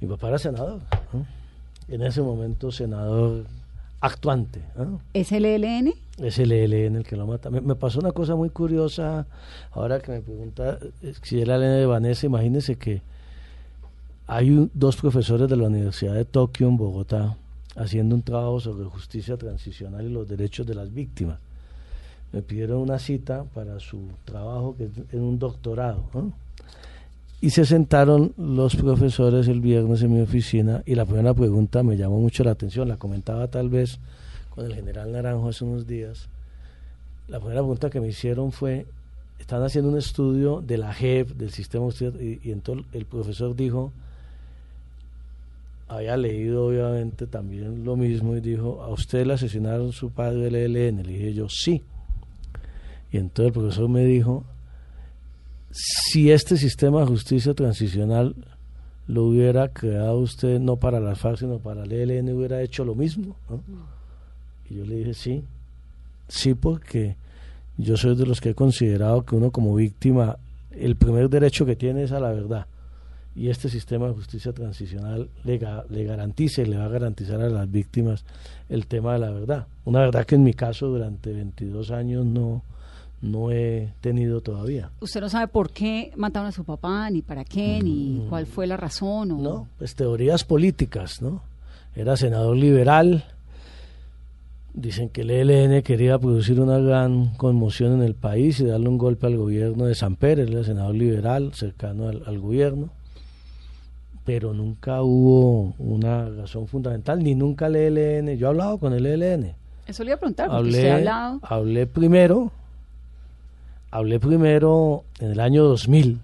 Mi 0.00 0.06
papá 0.06 0.28
era 0.28 0.38
senador. 0.38 0.80
¿no? 1.12 1.26
En 1.88 2.02
ese 2.02 2.22
momento 2.22 2.70
senador 2.70 3.44
actuante. 4.00 4.62
¿no? 4.76 5.00
¿Es 5.12 5.32
el 5.32 5.44
ELN? 5.44 5.92
Es 6.18 6.38
el 6.38 6.52
ELN 6.52 6.96
el 6.96 7.04
que 7.04 7.16
lo 7.16 7.26
mata. 7.26 7.50
Me, 7.50 7.60
me 7.60 7.74
pasó 7.74 7.98
una 7.98 8.12
cosa 8.12 8.36
muy 8.36 8.50
curiosa, 8.50 9.26
ahora 9.72 9.98
que 10.00 10.12
me 10.12 10.20
pregunta 10.20 10.78
eh, 11.02 11.14
si 11.22 11.40
era 11.40 11.56
el 11.56 11.62
ELN 11.62 11.78
de 11.80 11.86
Vanessa, 11.86 12.26
imagínese 12.26 12.76
que 12.76 13.02
hay 14.26 14.50
un- 14.50 14.70
dos 14.74 14.96
profesores 14.96 15.48
de 15.48 15.56
la 15.56 15.66
Universidad 15.66 16.14
de 16.14 16.24
Tokio 16.24 16.68
en 16.68 16.76
Bogotá 16.76 17.36
haciendo 17.76 18.14
un 18.14 18.22
trabajo 18.22 18.60
sobre 18.60 18.84
justicia 18.84 19.36
transicional 19.36 20.04
y 20.04 20.10
los 20.10 20.28
derechos 20.28 20.66
de 20.66 20.74
las 20.74 20.92
víctimas. 20.92 21.38
Me 22.32 22.42
pidieron 22.42 22.78
una 22.78 22.98
cita 22.98 23.44
para 23.54 23.80
su 23.80 23.98
trabajo, 24.24 24.76
que 24.76 24.84
es 24.84 24.90
en 25.12 25.22
un 25.22 25.38
doctorado. 25.38 26.04
¿no? 26.14 26.32
Y 27.40 27.50
se 27.50 27.64
sentaron 27.64 28.34
los 28.36 28.76
profesores 28.76 29.48
el 29.48 29.60
viernes 29.60 30.02
en 30.02 30.12
mi 30.12 30.20
oficina 30.20 30.82
y 30.84 30.94
la 30.94 31.06
primera 31.06 31.32
pregunta 31.32 31.82
me 31.82 31.96
llamó 31.96 32.20
mucho 32.20 32.44
la 32.44 32.50
atención, 32.50 32.88
la 32.88 32.98
comentaba 32.98 33.48
tal 33.48 33.70
vez 33.70 33.98
con 34.50 34.66
el 34.66 34.74
general 34.74 35.10
Naranjo 35.12 35.48
hace 35.48 35.64
unos 35.64 35.86
días. 35.86 36.28
La 37.28 37.38
primera 37.38 37.60
pregunta 37.60 37.88
que 37.88 38.00
me 38.00 38.08
hicieron 38.08 38.52
fue, 38.52 38.86
están 39.38 39.62
haciendo 39.62 39.90
un 39.90 39.96
estudio 39.96 40.60
de 40.60 40.76
la 40.76 40.92
JEP, 40.92 41.30
del 41.30 41.50
sistema 41.50 41.86
y, 42.20 42.40
y 42.46 42.52
entonces 42.52 42.86
el 42.92 43.06
profesor 43.06 43.56
dijo, 43.56 43.90
había 45.90 46.16
leído 46.16 46.66
obviamente 46.66 47.26
también 47.26 47.84
lo 47.84 47.96
mismo 47.96 48.36
y 48.36 48.40
dijo, 48.40 48.82
¿a 48.82 48.90
usted 48.90 49.26
le 49.26 49.34
asesinaron 49.34 49.92
su 49.92 50.10
padre 50.10 50.46
el 50.46 50.54
ELN? 50.54 51.02
Le 51.02 51.12
dije 51.12 51.34
yo, 51.34 51.48
sí. 51.48 51.82
Y 53.10 53.16
entonces 53.16 53.48
el 53.48 53.52
profesor 53.60 53.88
me 53.88 54.04
dijo, 54.04 54.44
si 55.70 56.30
este 56.30 56.56
sistema 56.56 57.00
de 57.00 57.06
justicia 57.06 57.54
transicional 57.54 58.34
lo 59.06 59.24
hubiera 59.24 59.68
creado 59.68 60.18
usted 60.18 60.60
no 60.60 60.76
para 60.76 61.00
las 61.00 61.18
FARC, 61.18 61.38
sino 61.38 61.58
para 61.58 61.84
el 61.84 61.92
ELN, 61.92 62.32
hubiera 62.32 62.62
hecho 62.62 62.84
lo 62.84 62.94
mismo. 62.94 63.36
Y 64.68 64.76
yo 64.76 64.84
le 64.84 64.96
dije, 64.96 65.14
sí, 65.14 65.44
sí, 66.28 66.54
porque 66.54 67.16
yo 67.76 67.96
soy 67.96 68.16
de 68.16 68.26
los 68.26 68.40
que 68.40 68.50
he 68.50 68.54
considerado 68.54 69.24
que 69.24 69.34
uno 69.34 69.50
como 69.50 69.74
víctima, 69.74 70.38
el 70.70 70.96
primer 70.96 71.28
derecho 71.28 71.66
que 71.66 71.76
tiene 71.76 72.04
es 72.04 72.12
a 72.12 72.20
la 72.20 72.30
verdad. 72.30 72.66
Y 73.34 73.48
este 73.48 73.68
sistema 73.68 74.08
de 74.08 74.14
justicia 74.14 74.52
transicional 74.52 75.28
le, 75.44 75.60
le 75.88 76.04
garantiza 76.04 76.62
y 76.62 76.66
le 76.66 76.76
va 76.76 76.84
a 76.84 76.88
garantizar 76.88 77.40
a 77.40 77.48
las 77.48 77.70
víctimas 77.70 78.24
el 78.68 78.86
tema 78.86 79.14
de 79.14 79.20
la 79.20 79.30
verdad. 79.30 79.66
Una 79.84 80.00
verdad 80.00 80.26
que 80.26 80.34
en 80.34 80.42
mi 80.42 80.52
caso 80.52 80.88
durante 80.88 81.32
22 81.32 81.90
años 81.90 82.26
no, 82.26 82.62
no 83.22 83.50
he 83.50 83.92
tenido 84.00 84.40
todavía. 84.40 84.90
¿Usted 85.00 85.20
no 85.20 85.28
sabe 85.28 85.48
por 85.48 85.70
qué 85.70 86.12
mataron 86.16 86.48
a 86.48 86.52
su 86.52 86.64
papá, 86.64 87.10
ni 87.10 87.22
para 87.22 87.44
qué, 87.44 87.80
ni 87.82 88.24
cuál 88.28 88.46
fue 88.46 88.66
la 88.66 88.76
razón? 88.76 89.32
O... 89.32 89.38
No, 89.38 89.68
pues 89.78 89.94
teorías 89.94 90.44
políticas, 90.44 91.20
¿no? 91.20 91.42
Era 91.94 92.16
senador 92.16 92.56
liberal. 92.56 93.24
Dicen 94.72 95.08
que 95.08 95.22
el 95.22 95.30
ELN 95.30 95.82
quería 95.82 96.18
producir 96.18 96.60
una 96.60 96.78
gran 96.78 97.34
conmoción 97.34 97.94
en 97.94 98.02
el 98.02 98.14
país 98.14 98.60
y 98.60 98.64
darle 98.64 98.88
un 98.88 98.98
golpe 98.98 99.26
al 99.26 99.36
gobierno 99.36 99.84
de 99.84 99.94
San 99.94 100.16
Pérez, 100.16 100.48
era 100.48 100.62
senador 100.62 100.94
liberal, 100.94 101.52
cercano 101.54 102.08
al, 102.08 102.22
al 102.24 102.38
gobierno. 102.38 102.88
Pero 104.24 104.54
nunca 104.54 105.02
hubo 105.02 105.74
una 105.78 106.28
razón 106.28 106.68
fundamental, 106.68 107.22
ni 107.22 107.34
nunca 107.34 107.66
el 107.66 107.76
ELN. 107.76 108.36
Yo 108.38 108.46
he 108.46 108.50
hablado 108.50 108.78
con 108.78 108.92
el 108.92 109.04
ELN. 109.04 109.54
Eso 109.88 110.04
le 110.04 110.10
iba 110.10 110.16
a 110.16 110.20
preguntar, 110.20 110.48
porque 110.48 110.68
usted 110.68 110.88
ha 110.88 110.96
hablado. 110.96 111.40
hablé 111.42 111.86
primero, 111.88 112.52
hablé 113.90 114.20
primero 114.20 115.04
en 115.18 115.32
el 115.32 115.40
año 115.40 115.64
2000, 115.64 116.20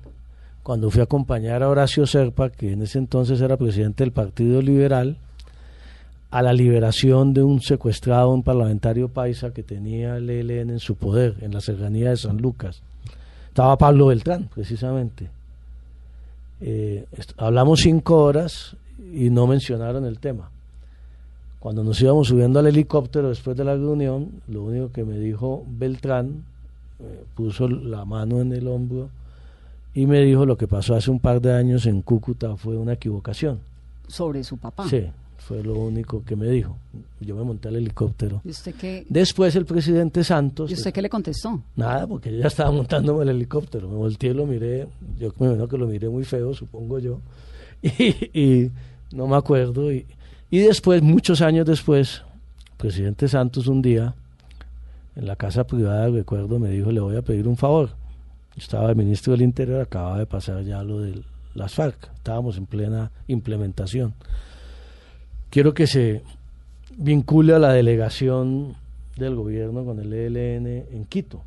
cuando 0.62 0.90
fui 0.90 1.00
a 1.00 1.04
acompañar 1.04 1.62
a 1.62 1.68
Horacio 1.68 2.06
Serpa, 2.06 2.50
que 2.50 2.72
en 2.72 2.82
ese 2.82 2.98
entonces 2.98 3.40
era 3.40 3.56
presidente 3.56 4.04
del 4.04 4.12
Partido 4.12 4.60
Liberal, 4.62 5.16
a 6.30 6.42
la 6.42 6.52
liberación 6.52 7.32
de 7.32 7.42
un 7.42 7.60
secuestrado, 7.60 8.30
un 8.30 8.42
parlamentario 8.42 9.08
paisa 9.08 9.52
que 9.52 9.62
tenía 9.62 10.16
el 10.16 10.28
ELN 10.28 10.70
en 10.70 10.80
su 10.80 10.96
poder, 10.96 11.36
en 11.40 11.54
la 11.54 11.60
cercanía 11.60 12.10
de 12.10 12.16
San 12.16 12.38
Lucas. 12.38 12.82
Estaba 13.48 13.78
Pablo 13.78 14.06
Beltrán, 14.06 14.48
precisamente. 14.52 15.30
Eh, 16.60 17.06
hablamos 17.36 17.80
cinco 17.80 18.24
horas 18.24 18.76
y 19.12 19.30
no 19.30 19.46
mencionaron 19.46 20.04
el 20.04 20.18
tema. 20.18 20.50
Cuando 21.60 21.82
nos 21.82 22.00
íbamos 22.00 22.28
subiendo 22.28 22.58
al 22.58 22.66
helicóptero 22.66 23.28
después 23.28 23.56
de 23.56 23.64
la 23.64 23.74
reunión, 23.74 24.42
lo 24.48 24.64
único 24.64 24.92
que 24.92 25.04
me 25.04 25.18
dijo 25.18 25.64
Beltrán, 25.66 26.44
eh, 27.00 27.24
puso 27.34 27.68
la 27.68 28.04
mano 28.04 28.40
en 28.40 28.52
el 28.52 28.68
hombro 28.68 29.10
y 29.94 30.06
me 30.06 30.20
dijo 30.20 30.44
lo 30.44 30.56
que 30.56 30.68
pasó 30.68 30.94
hace 30.94 31.10
un 31.10 31.20
par 31.20 31.40
de 31.40 31.54
años 31.54 31.86
en 31.86 32.02
Cúcuta 32.02 32.56
fue 32.56 32.76
una 32.76 32.92
equivocación. 32.92 33.60
Sobre 34.08 34.44
su 34.44 34.58
papá. 34.58 34.86
Sí, 34.88 35.04
fue 35.38 35.62
lo 35.62 35.74
único 35.74 36.22
que 36.22 36.36
me 36.36 36.48
dijo. 36.48 36.76
Yo 37.20 37.34
me 37.34 37.42
monté 37.42 37.68
al 37.68 37.76
helicóptero. 37.76 38.42
¿Y 38.44 38.50
usted 38.50 38.74
qué, 38.74 39.06
Después 39.08 39.56
el 39.56 39.64
presidente 39.64 40.22
Santos... 40.22 40.70
¿y 40.70 40.74
usted 40.74 40.92
qué 40.92 41.00
le 41.00 41.08
contestó? 41.08 41.62
Nada, 41.76 42.06
porque 42.06 42.30
yo 42.30 42.40
ya 42.40 42.48
estaba 42.48 42.70
montándome 42.70 43.22
el 43.22 43.30
helicóptero. 43.30 43.88
Me 43.88 43.96
volteé 43.96 44.30
y 44.30 44.34
lo 44.34 44.46
miré. 44.46 44.86
Yo 45.18 45.32
me 45.38 45.46
imagino 45.46 45.66
que 45.66 45.78
lo 45.78 45.86
miré 45.86 46.08
muy 46.08 46.24
feo, 46.24 46.52
supongo 46.54 46.98
yo. 46.98 47.20
Y, 47.82 48.38
y 48.38 48.70
no 49.12 49.26
me 49.26 49.36
acuerdo. 49.36 49.92
Y, 49.92 50.06
y 50.50 50.58
después, 50.58 51.02
muchos 51.02 51.40
años 51.40 51.66
después, 51.66 52.22
el 52.72 52.76
presidente 52.76 53.28
Santos 53.28 53.66
un 53.66 53.82
día, 53.82 54.14
en 55.16 55.26
la 55.26 55.36
casa 55.36 55.66
privada, 55.66 56.08
recuerdo, 56.08 56.58
me 56.58 56.70
dijo, 56.70 56.92
le 56.92 57.00
voy 57.00 57.16
a 57.16 57.22
pedir 57.22 57.48
un 57.48 57.56
favor. 57.56 57.90
Estaba 58.56 58.90
el 58.90 58.96
ministro 58.96 59.32
del 59.32 59.42
Interior, 59.42 59.80
acababa 59.80 60.18
de 60.18 60.26
pasar 60.26 60.62
ya 60.62 60.82
lo 60.82 61.00
de 61.00 61.22
las 61.54 61.74
FARC. 61.74 62.10
Estábamos 62.14 62.58
en 62.58 62.66
plena 62.66 63.10
implementación. 63.26 64.14
Quiero 65.50 65.74
que 65.74 65.86
se 65.86 66.22
vincule 66.96 67.54
a 67.54 67.58
la 67.58 67.72
delegación 67.72 68.76
del 69.16 69.34
gobierno 69.34 69.84
con 69.84 69.98
el 69.98 70.12
ELN 70.12 70.66
en 70.66 71.04
Quito. 71.08 71.40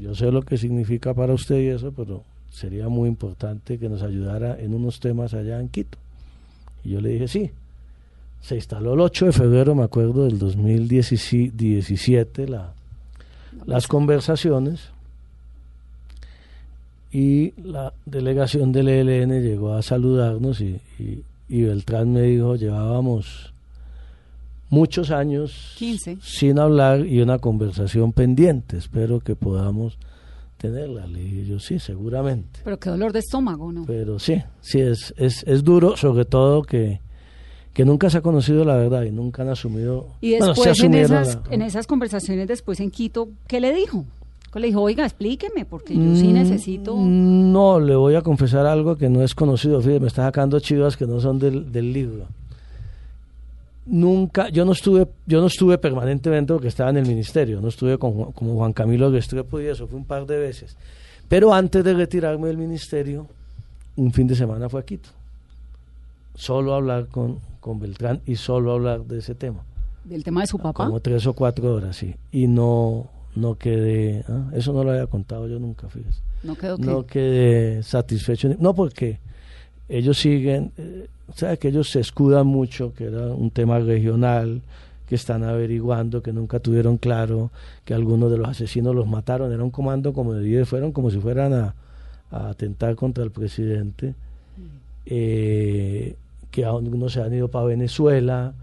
Yo 0.00 0.14
sé 0.14 0.30
lo 0.30 0.42
que 0.42 0.56
significa 0.56 1.14
para 1.14 1.34
usted 1.34 1.60
y 1.60 1.68
eso, 1.68 1.92
pero 1.92 2.22
sería 2.50 2.88
muy 2.88 3.08
importante 3.08 3.78
que 3.78 3.88
nos 3.88 4.02
ayudara 4.02 4.56
en 4.58 4.74
unos 4.74 5.00
temas 5.00 5.34
allá 5.34 5.60
en 5.60 5.68
Quito. 5.68 5.98
Y 6.84 6.90
yo 6.90 7.00
le 7.00 7.10
dije, 7.10 7.28
sí. 7.28 7.50
Se 8.44 8.56
instaló 8.56 8.92
el 8.92 9.00
8 9.00 9.26
de 9.26 9.32
febrero, 9.32 9.74
me 9.74 9.84
acuerdo, 9.84 10.24
del 10.24 10.38
2017, 10.38 12.46
la, 12.46 12.74
las 13.64 13.86
conversaciones 13.86 14.90
y 17.10 17.54
la 17.62 17.94
delegación 18.04 18.70
del 18.70 18.88
ELN 18.88 19.40
llegó 19.40 19.72
a 19.72 19.80
saludarnos 19.80 20.60
y, 20.60 20.78
y, 20.98 21.22
y 21.48 21.62
Beltrán 21.62 22.12
me 22.12 22.20
dijo, 22.20 22.56
llevábamos 22.56 23.54
muchos 24.68 25.10
años 25.10 25.74
15. 25.78 26.18
sin 26.20 26.58
hablar 26.58 27.06
y 27.06 27.22
una 27.22 27.38
conversación 27.38 28.12
pendiente. 28.12 28.76
Espero 28.76 29.20
que 29.20 29.36
podamos 29.36 29.96
tenerla. 30.58 31.06
Le 31.06 31.20
dije 31.20 31.46
yo, 31.46 31.60
sí, 31.60 31.78
seguramente. 31.78 32.60
Pero 32.62 32.78
qué 32.78 32.90
dolor 32.90 33.14
de 33.14 33.20
estómago, 33.20 33.72
¿no? 33.72 33.86
Pero 33.86 34.18
sí, 34.18 34.42
sí, 34.60 34.80
es, 34.80 35.14
es, 35.16 35.44
es 35.44 35.64
duro, 35.64 35.96
sobre 35.96 36.26
todo 36.26 36.62
que, 36.62 37.00
que 37.74 37.84
nunca 37.84 38.08
se 38.08 38.18
ha 38.18 38.22
conocido 38.22 38.64
la 38.64 38.76
verdad 38.76 39.02
y 39.02 39.10
nunca 39.10 39.42
han 39.42 39.50
asumido. 39.50 40.06
Y 40.22 40.30
bueno, 40.38 40.46
después 40.54 40.78
sí 40.78 40.86
en, 40.86 40.94
esas, 40.94 41.34
la- 41.34 41.54
en 41.54 41.60
esas 41.62 41.86
conversaciones 41.86 42.48
después 42.48 42.80
en 42.80 42.90
Quito, 42.90 43.28
¿qué 43.46 43.60
le 43.60 43.74
dijo? 43.74 44.04
¿Qué 44.52 44.60
le 44.60 44.68
dijo? 44.68 44.80
Oiga, 44.82 45.04
explíqueme, 45.04 45.64
porque 45.64 45.94
yo 45.94 46.14
sí 46.14 46.28
Mm, 46.28 46.32
necesito... 46.34 46.96
No, 46.96 47.80
le 47.80 47.96
voy 47.96 48.14
a 48.14 48.22
confesar 48.22 48.64
algo 48.66 48.96
que 48.96 49.08
no 49.10 49.22
es 49.22 49.34
conocido. 49.34 49.80
Fíjate, 49.80 49.98
me 50.00 50.06
está 50.06 50.22
sacando 50.22 50.60
chivas 50.60 50.96
que 50.96 51.06
no 51.06 51.20
son 51.20 51.40
del, 51.40 51.72
del 51.72 51.92
libro. 51.92 52.26
Nunca, 53.86 54.48
yo 54.48 54.64
no 54.64 54.72
estuve, 54.72 55.06
yo 55.26 55.40
no 55.42 55.48
estuve 55.48 55.76
permanentemente 55.76 56.52
porque 56.54 56.68
estaba 56.68 56.88
en 56.90 56.96
el 56.96 57.06
ministerio, 57.06 57.60
no 57.60 57.68
estuve 57.68 57.98
con, 57.98 58.32
como 58.32 58.54
Juan 58.54 58.72
Camilo 58.72 59.10
Restrepo 59.10 59.60
y 59.60 59.66
eso, 59.66 59.86
fue 59.86 59.98
un 59.98 60.06
par 60.06 60.24
de 60.24 60.38
veces. 60.38 60.74
Pero 61.28 61.52
antes 61.52 61.84
de 61.84 61.92
retirarme 61.92 62.46
del 62.46 62.56
ministerio, 62.56 63.26
un 63.96 64.10
fin 64.12 64.26
de 64.26 64.36
semana 64.36 64.68
fue 64.70 64.80
a 64.80 64.84
Quito. 64.84 65.10
Solo 66.34 66.72
a 66.72 66.76
hablar 66.76 67.08
con, 67.08 67.38
con 67.64 67.80
Beltrán 67.80 68.20
y 68.26 68.36
solo 68.36 68.72
hablar 68.72 69.06
de 69.06 69.20
ese 69.20 69.34
tema. 69.34 69.64
Del 70.04 70.22
tema 70.22 70.42
de 70.42 70.48
su 70.48 70.58
papá. 70.58 70.84
Como 70.84 71.00
tres 71.00 71.26
o 71.26 71.32
cuatro 71.32 71.74
horas, 71.74 71.96
sí. 71.96 72.14
Y 72.30 72.46
no, 72.46 73.08
no 73.36 73.54
quedé, 73.54 74.22
ah, 74.28 74.50
eso 74.52 74.74
no 74.74 74.84
lo 74.84 74.90
había 74.90 75.06
contado 75.06 75.48
yo 75.48 75.58
nunca, 75.58 75.88
fíjese 75.88 76.20
No 76.42 76.56
quedó 76.56 76.76
que... 76.76 76.84
no 76.84 77.06
quedé 77.06 77.82
satisfecho. 77.82 78.54
No, 78.58 78.74
porque 78.74 79.18
ellos 79.88 80.18
siguen, 80.18 80.72
eh, 80.76 81.08
o 81.26 81.32
sea, 81.32 81.56
que 81.56 81.68
ellos 81.68 81.88
se 81.88 82.00
escudan 82.00 82.46
mucho, 82.46 82.92
que 82.92 83.04
era 83.04 83.28
un 83.28 83.50
tema 83.50 83.78
regional, 83.78 84.60
que 85.06 85.14
están 85.14 85.42
averiguando, 85.42 86.22
que 86.22 86.34
nunca 86.34 86.60
tuvieron 86.60 86.98
claro 86.98 87.50
que 87.86 87.94
algunos 87.94 88.30
de 88.30 88.36
los 88.36 88.46
asesinos 88.46 88.94
los 88.94 89.06
mataron. 89.06 89.50
Era 89.54 89.64
un 89.64 89.70
comando 89.70 90.12
como 90.12 90.34
de 90.34 90.42
10, 90.42 90.68
fueron 90.68 90.92
como 90.92 91.10
si 91.10 91.18
fueran 91.18 91.54
a, 91.54 91.74
a 92.30 92.50
atentar 92.50 92.94
contra 92.94 93.24
el 93.24 93.30
presidente. 93.30 94.14
Eh, 95.06 96.16
que 96.54 96.64
algunos 96.64 97.12
se 97.12 97.20
han 97.20 97.34
ido 97.34 97.48
para 97.48 97.64
Venezuela, 97.66 98.54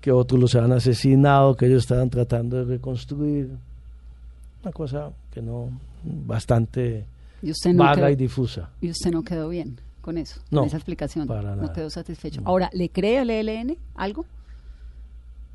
que 0.00 0.10
otros 0.10 0.40
los 0.40 0.54
han 0.54 0.72
asesinado, 0.72 1.54
que 1.54 1.66
ellos 1.66 1.82
estaban 1.82 2.08
tratando 2.08 2.56
de 2.56 2.64
reconstruir. 2.64 3.50
Una 4.62 4.72
cosa 4.72 5.10
que 5.30 5.42
no, 5.42 5.68
bastante 6.02 7.04
Y 7.42 7.50
usted 7.50 7.74
no 7.74 7.84
vaga 7.84 7.96
quedó, 7.96 8.08
y 8.10 8.16
difusa. 8.16 8.70
y 8.80 8.90
usted 8.90 9.10
no 9.10 9.22
quedó 9.22 9.50
bien 9.50 9.78
con 10.00 10.16
eso, 10.16 10.40
No, 10.50 10.60
con 10.60 10.68
esa 10.68 10.78
explicación. 10.78 11.26
para 11.26 11.54
no 11.56 11.70
quedó 11.74 11.90
satisfecho. 11.90 12.40
Ahora, 12.44 12.70
¿le 12.72 12.88
cree 12.88 13.18
al 13.18 13.28
ELN 13.28 13.76
algo? 13.96 14.24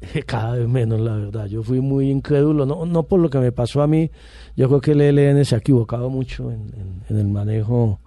Cada 0.28 0.54
vez 0.56 0.68
menos, 0.68 1.00
la 1.00 1.16
verdad. 1.16 1.46
Yo 1.48 1.64
fui 1.64 1.80
muy 1.82 2.10
incrédulo, 2.12 2.66
no, 2.66 2.86
no 2.86 3.04
por 3.04 3.20
lo 3.20 3.30
que 3.30 3.40
me 3.40 3.52
pasó 3.52 3.82
a 3.82 3.88
mí. 3.88 4.12
Yo 4.56 4.68
creo 4.68 4.82
que 4.82 4.92
el 4.92 5.02
ELN 5.02 5.46
se 5.46 5.56
ha 5.56 5.60
equivocado 5.60 6.10
mucho 6.12 6.52
en, 6.52 6.60
en- 6.76 7.02
en 7.10 7.18
el 7.18 7.28
manejo 7.28 8.00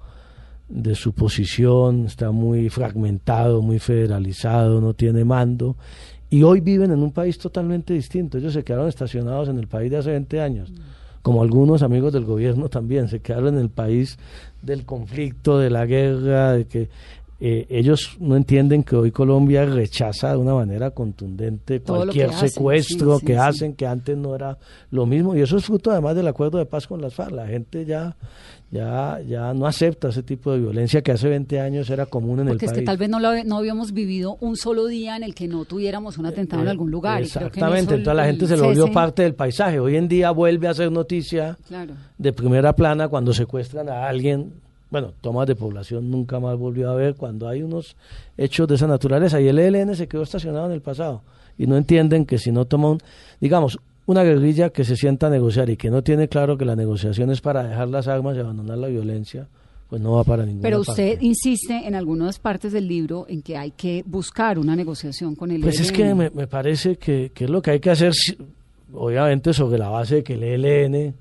de 0.69 0.95
su 0.95 1.13
posición. 1.13 2.07
Está 2.07 2.31
muy 2.31 2.69
fragmentado, 2.69 3.63
muy 3.63 3.79
federalizado, 3.79 4.81
no 4.81 4.95
tiene 4.95 5.25
mando. 5.25 5.77
Y 6.31 6.43
hoy 6.43 6.61
viven 6.61 6.91
en 6.91 7.03
un 7.03 7.13
país 7.13 7.39
totalmente 7.39 7.95
distinto. 7.95 8.39
Ellos 8.39 8.53
se 8.53 8.65
quedaron 8.65 8.89
estacionados 8.89 9.49
en 9.49 9.59
el 9.59 9.69
país 9.69 9.91
de 9.91 9.99
hace 9.99 10.11
20 10.11 10.41
años. 10.41 10.73
Como 11.23 11.43
algunos 11.43 11.83
amigos 11.83 12.13
del 12.13 12.25
gobierno 12.25 12.69
también, 12.69 13.09
se 13.09 13.21
quedaron 13.21 13.55
en 13.55 13.61
el 13.61 13.71
país 13.71 14.19
del 14.61 14.85
conflicto, 14.85 15.59
de 15.59 15.71
la 15.71 15.87
guerra, 15.87 16.53
de 16.53 16.67
que 16.67 16.89
eh, 17.41 17.67
ellos 17.69 18.17
no 18.21 18.37
entienden 18.37 18.85
que 18.85 18.95
hoy 18.97 19.11
Colombia 19.11 19.65
rechaza 19.67 20.31
de 20.31 20.37
una 20.39 20.55
manera 20.55 20.93
contundente 20.93 21.81
Todo 21.81 21.97
cualquier 21.99 22.31
que 22.31 22.49
secuestro 22.49 23.19
sí, 23.19 23.27
que 23.27 23.33
sí. 23.35 23.39
hacen, 23.39 23.75
que 23.75 23.87
antes 23.87 24.17
no 24.17 24.35
era 24.35 24.57
lo 24.91 25.05
mismo. 25.05 25.37
Y 25.37 25.41
eso 25.43 25.57
es 25.57 25.65
fruto 25.65 25.91
además 25.91 26.15
del 26.17 26.29
acuerdo 26.29 26.59
de 26.59 26.67
paz 26.67 26.87
con 26.87 27.03
las 27.03 27.13
FARC. 27.15 27.33
La 27.33 27.47
gente 27.47 27.85
ya, 27.85 28.17
ya, 28.71 29.21
ya 29.29 29.53
no 29.53 29.67
acepta 29.67 30.09
ese 30.09 30.23
tipo 30.23 30.53
de 30.53 30.61
violencia 30.61 31.03
que 31.03 31.11
hace 31.13 31.29
20 31.29 31.59
años 31.61 31.91
era 31.91 32.07
común 32.07 32.41
en 32.41 32.47
Porque 32.47 32.67
el 32.67 32.71
es 32.71 32.73
país. 32.73 32.81
que 32.83 32.87
tal 32.87 32.97
vez 32.99 33.09
no, 33.09 33.19
lo, 33.19 33.45
no 33.45 33.59
habíamos 33.59 33.93
vivido 33.93 34.37
un 34.41 34.57
solo 34.57 34.87
día 34.87 35.17
en 35.17 35.25
el 35.25 35.35
que 35.35 35.49
no 35.49 35.65
tuviéramos 35.65 36.17
un 36.19 36.27
atentado 36.27 36.63
en 36.63 36.69
Eh, 36.69 36.71
algún 36.71 36.91
lugar. 36.93 37.21
y 37.23 37.29
creo 37.29 37.51
que 37.51 37.59
en 37.61 37.67
Exactamente, 37.67 37.95
el- 37.95 38.01
entonces 38.01 38.17
la 38.17 38.25
gente 38.27 38.47
se 38.47 38.57
lo 38.57 38.65
volvió 38.67 38.93
parte 38.93 39.23
del 39.23 39.35
paisaje. 39.35 39.81
Hoy 39.81 39.97
en 39.97 40.07
día 40.09 40.31
vuelve 40.31 40.69
a 40.69 40.75
ser 40.75 40.93
noticia 40.93 41.59
Claro. 41.67 41.95
de 42.17 42.33
primera 42.33 42.75
plana 42.77 43.09
cuando 43.09 43.33
secuestran 43.35 43.89
a 43.89 44.09
alguien. 44.09 44.53
Bueno, 44.95 45.13
tomas 45.21 45.49
de 45.49 45.57
población 45.57 46.09
nunca 46.09 46.39
más 46.39 46.57
volvió 46.57 46.89
a 46.89 46.95
ver 46.95 47.17
cuando 47.17 47.49
hay 47.49 47.65
unos 47.65 47.97
hechos 48.39 48.69
de 48.69 48.77
esa 48.77 48.87
naturaleza. 48.87 49.41
Y 49.41 49.49
el 49.49 49.59
ELN 49.59 49.97
se 49.97 50.07
quedó 50.07 50.23
estacionado 50.23 50.67
en 50.67 50.71
el 50.73 50.83
pasado. 50.83 51.23
Y 51.59 51.67
no 51.67 51.77
entienden 51.77 52.25
que 52.27 52.39
si 52.39 52.53
no 52.53 52.65
toma 52.67 52.91
un, 52.93 52.99
digamos, 53.41 53.81
una 54.07 54.23
guerrilla 54.23 54.71
que 54.71 54.85
se 54.85 54.95
sienta 54.95 55.27
a 55.27 55.31
negociar 55.31 55.69
y 55.69 55.77
que 55.77 55.91
no 55.91 56.05
tiene 56.05 56.29
claro 56.29 56.57
que 56.57 56.65
la 56.65 56.77
negociación 56.77 57.33
es 57.33 57.41
para 57.41 57.65
dejar 57.65 57.89
las 57.89 58.07
armas 58.07 58.37
y 58.37 58.39
abandonar 58.39 58.79
la 58.79 58.87
violencia, 58.87 59.49
pues 59.91 60.01
no 60.01 60.13
va 60.13 60.23
para 60.23 60.47
ninguna 60.47 60.63
Pero 60.63 60.79
usted 60.83 61.15
parte. 61.15 61.27
insiste 61.27 61.75
en 61.89 61.97
algunas 61.97 62.39
partes 62.39 62.73
del 62.73 62.87
libro 62.87 63.27
en 63.29 63.43
que 63.43 63.57
hay 63.57 63.73
que 63.73 64.05
buscar 64.07 64.61
una 64.61 64.77
negociación 64.77 65.35
con 65.35 65.51
el 65.51 65.61
Pues 65.61 65.81
es 65.81 65.91
que 65.91 66.15
me, 66.15 66.31
me 66.31 66.47
parece 66.47 66.95
que, 66.99 67.33
que 67.35 67.47
es 67.47 67.51
lo 67.51 67.61
que 67.61 67.73
hay 67.73 67.81
que 67.81 67.91
hacer. 67.91 68.13
obviamente 68.93 69.53
sobre 69.53 69.77
la 69.77 69.89
base 69.89 70.15
de 70.15 70.23
que 70.23 70.35
el 70.35 70.45
ELN 70.45 71.15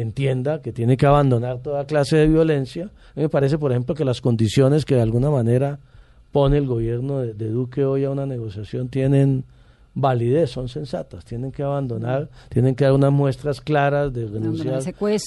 entienda 0.00 0.60
que 0.60 0.72
tiene 0.72 0.96
que 0.96 1.06
abandonar 1.06 1.58
toda 1.60 1.86
clase 1.86 2.16
de 2.16 2.28
violencia. 2.28 2.84
A 2.84 3.16
mí 3.16 3.22
me 3.22 3.28
parece, 3.28 3.58
por 3.58 3.70
ejemplo, 3.72 3.94
que 3.94 4.04
las 4.04 4.20
condiciones 4.20 4.84
que 4.84 4.94
de 4.94 5.02
alguna 5.02 5.30
manera 5.30 5.78
pone 6.32 6.58
el 6.58 6.66
gobierno 6.66 7.20
de, 7.20 7.32
de 7.34 7.48
Duque 7.48 7.84
hoy 7.84 8.04
a 8.04 8.10
una 8.10 8.26
negociación 8.26 8.88
tienen 8.88 9.44
validez, 9.94 10.50
son 10.50 10.68
sensatas, 10.68 11.24
tienen 11.24 11.50
que 11.50 11.62
abandonar, 11.62 12.28
tienen 12.50 12.74
que 12.74 12.84
dar 12.84 12.92
unas 12.92 13.12
muestras 13.12 13.62
claras 13.62 14.12
de 14.12 14.26
renunciar 14.26 14.74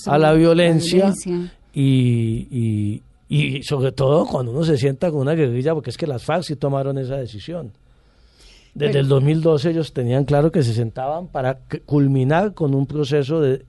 a 0.08 0.18
la 0.20 0.34
violencia, 0.34 1.06
la 1.08 1.14
violencia. 1.16 1.52
Y, 1.74 2.48
y, 2.52 3.02
y 3.28 3.64
sobre 3.64 3.92
todo 3.92 4.28
cuando 4.28 4.52
uno 4.52 4.64
se 4.64 4.78
sienta 4.78 5.10
con 5.10 5.22
una 5.22 5.34
guerrilla, 5.34 5.74
porque 5.74 5.90
es 5.90 5.98
que 5.98 6.06
las 6.06 6.24
FARC 6.24 6.44
sí 6.44 6.56
tomaron 6.56 6.98
esa 7.00 7.16
decisión. 7.18 7.72
Desde 8.76 8.92
Pero- 8.94 9.00
el 9.02 9.08
2012 9.08 9.72
ellos 9.72 9.94
tenían 9.94 10.26
claro 10.26 10.52
que 10.52 10.62
se 10.62 10.74
sentaban 10.76 11.28
para 11.28 11.58
culminar 11.88 12.54
con 12.54 12.76
un 12.76 12.86
proceso 12.86 13.42
de 13.42 13.66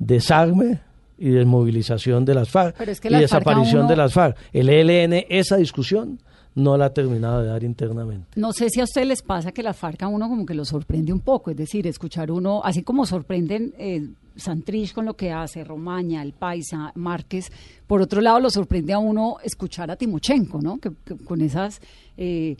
desarme 0.00 0.80
y 1.16 1.28
desmovilización 1.28 2.24
de 2.24 2.34
las 2.34 2.48
FARC 2.48 2.74
Pero 2.78 2.90
es 2.90 3.00
que 3.00 3.08
y 3.08 3.14
desaparición 3.14 3.80
uno- 3.82 3.88
de 3.90 3.96
las 3.96 4.12
FARC. 4.12 4.36
El 4.52 4.68
ELN 4.70 5.24
esa 5.28 5.56
discusión 5.56 6.18
no 6.54 6.76
la 6.76 6.86
ha 6.86 6.92
terminado 6.92 7.42
de 7.42 7.48
dar 7.48 7.62
internamente. 7.62 8.26
No 8.34 8.52
sé 8.52 8.70
si 8.70 8.80
a 8.80 8.84
ustedes 8.84 9.06
les 9.06 9.22
pasa 9.22 9.52
que 9.52 9.62
la 9.62 9.72
FARC 9.74 10.02
a 10.02 10.08
uno 10.08 10.28
como 10.28 10.44
que 10.44 10.54
lo 10.54 10.64
sorprende 10.64 11.12
un 11.12 11.20
poco, 11.20 11.50
es 11.52 11.56
decir, 11.56 11.86
escuchar 11.86 12.30
uno, 12.32 12.60
así 12.64 12.82
como 12.82 13.06
sorprenden 13.06 13.72
eh, 13.78 14.08
Santrich 14.34 14.92
con 14.92 15.04
lo 15.04 15.14
que 15.14 15.30
hace, 15.30 15.62
Romaña, 15.62 16.22
El 16.22 16.32
Paisa, 16.32 16.90
Márquez, 16.96 17.52
por 17.86 18.00
otro 18.00 18.20
lado 18.20 18.40
lo 18.40 18.50
sorprende 18.50 18.92
a 18.94 18.98
uno 18.98 19.36
escuchar 19.44 19.90
a 19.92 19.96
Timochenko, 19.96 20.60
¿no? 20.60 20.78
Que, 20.78 20.90
que 21.04 21.16
con 21.18 21.40
esas 21.42 21.80
eh, 22.16 22.56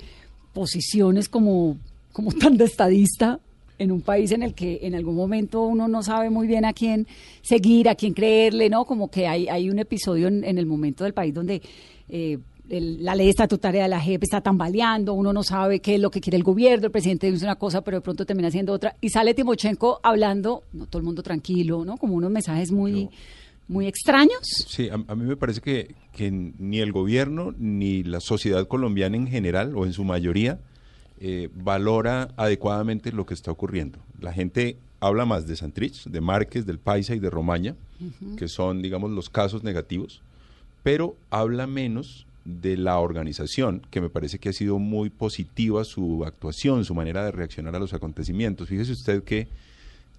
posiciones 0.53 1.29
como, 1.29 1.77
como 2.13 2.31
tan 2.33 2.57
de 2.57 2.65
estadista 2.67 3.41
en 3.81 3.91
un 3.91 4.03
país 4.03 4.31
en 4.33 4.43
el 4.43 4.55
que 4.55 4.79
en 4.83 4.95
algún 4.95 5.17
momento 5.17 5.63
uno 5.63 5.89
no 5.89 6.03
sabe 6.03 6.31
muy 6.31 6.47
bien 6.47 6.65
a 6.65 6.73
quién 6.73 7.07
seguir, 7.43 7.89
a 7.89 7.95
quién 7.95 8.13
creerle, 8.15 8.69
¿no? 8.69 8.85
Como 8.85 9.11
que 9.11 9.27
hay, 9.27 9.49
hay 9.49 9.71
un 9.71 9.79
episodio 9.79 10.29
en, 10.29 10.45
en 10.45 10.59
el 10.59 10.67
momento 10.67 11.03
del 11.05 11.15
país 11.15 11.33
donde 11.35 11.63
eh, 12.09 12.39
el- 12.69 13.03
la 13.05 13.15
ley 13.17 13.29
estatutaria 13.29 13.83
de 13.83 13.89
la 13.89 13.99
JEP 14.01 14.23
está 14.23 14.41
tambaleando, 14.41 15.15
uno 15.15 15.33
no 15.33 15.43
sabe 15.43 15.81
qué 15.81 15.95
es 15.97 16.01
lo 16.01 16.11
que 16.11 16.21
quiere 16.21 16.37
el 16.37 16.45
gobierno, 16.45 16.87
el 16.87 16.93
presidente 16.93 17.31
dice 17.33 17.45
una 17.45 17.57
cosa, 17.57 17.81
pero 17.83 17.97
de 17.97 18.01
pronto 18.03 18.25
termina 18.25 18.49
haciendo 18.49 18.73
otra, 18.73 18.95
y 19.01 19.09
sale 19.09 19.35
Timochenko 19.35 19.99
hablando, 20.03 20.63
no, 20.73 20.87
todo 20.87 20.99
el 21.01 21.05
mundo 21.05 21.23
tranquilo, 21.23 21.85
¿no? 21.85 21.97
Como 21.97 22.15
unos 22.15 22.31
mensajes 22.31 22.71
muy, 22.71 23.09
muy 23.67 23.87
extraños. 23.87 24.41
Sí, 24.69 24.89
a, 24.89 24.95
a 24.95 25.15
mí 25.17 25.25
me 25.25 25.37
parece 25.37 25.61
que, 25.61 25.95
que 26.13 26.31
ni 26.31 26.79
el 26.79 26.93
gobierno 26.93 27.55
ni 27.59 28.03
la 28.05 28.21
sociedad 28.21 28.69
colombiana 28.69 29.17
en 29.17 29.27
general, 29.27 29.75
o 29.77 29.85
en 29.87 29.93
su 29.93 30.05
mayoría, 30.05 30.61
eh, 31.21 31.51
valora 31.55 32.29
adecuadamente 32.37 33.13
lo 33.13 33.27
que 33.27 33.35
está 33.35 33.51
ocurriendo. 33.51 33.99
La 34.21 34.33
gente 34.33 34.77
habla 35.01 35.27
más 35.27 35.47
de 35.47 35.57
Santrich, 35.57 36.05
de 36.05 36.21
Márquez, 36.21 36.67
del 36.67 36.79
Paisa 36.79 37.15
y 37.15 37.19
de 37.19 37.31
Romaña, 37.31 37.75
que 38.39 38.49
son, 38.49 38.81
digamos, 38.81 39.11
los 39.11 39.29
casos 39.29 39.63
negativos, 39.63 40.23
pero 40.83 41.17
habla 41.31 41.67
menos 41.67 42.27
de 42.45 42.77
la 42.79 42.99
organización, 42.99 43.83
que 43.91 44.01
me 44.01 44.09
parece 44.09 44.39
que 44.39 44.49
ha 44.49 44.53
sido 44.55 44.79
muy 44.79 45.11
positiva 45.11 45.85
su 45.85 46.25
actuación, 46.25 46.85
su 46.85 46.95
manera 46.95 47.25
de 47.25 47.33
reaccionar 47.33 47.77
a 47.77 47.79
los 47.79 47.93
acontecimientos. 47.93 48.69
Fíjese 48.69 48.93
usted 48.93 49.23
que 49.23 49.47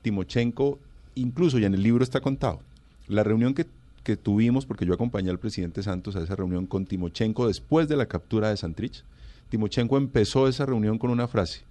Timochenko, 0.04 0.78
incluso 1.16 1.58
ya 1.58 1.68
en 1.68 1.74
el 1.74 1.84
libro 1.84 2.04
está 2.04 2.20
contado, 2.22 2.60
la 3.08 3.24
reunión 3.24 3.54
que, 3.54 3.66
que 4.04 4.18
tuvimos, 4.18 4.66
porque 4.66 4.86
yo 4.86 4.94
acompañé 4.94 5.32
al 5.32 5.40
presidente 5.40 5.82
Santos 5.84 6.16
a 6.16 6.22
esa 6.22 6.36
reunión 6.36 6.68
con 6.68 6.86
Timochenko 6.86 7.48
después 7.48 7.88
de 7.88 7.98
la 7.98 8.06
captura 8.06 8.50
de 8.50 8.58
Santrich, 8.58 9.04
Timochenko 9.52 9.98
empezó 9.98 10.48
esa 10.48 10.66
reunión 10.66 10.98
con 10.98 11.10
una 11.12 11.28
frase. 11.28 11.62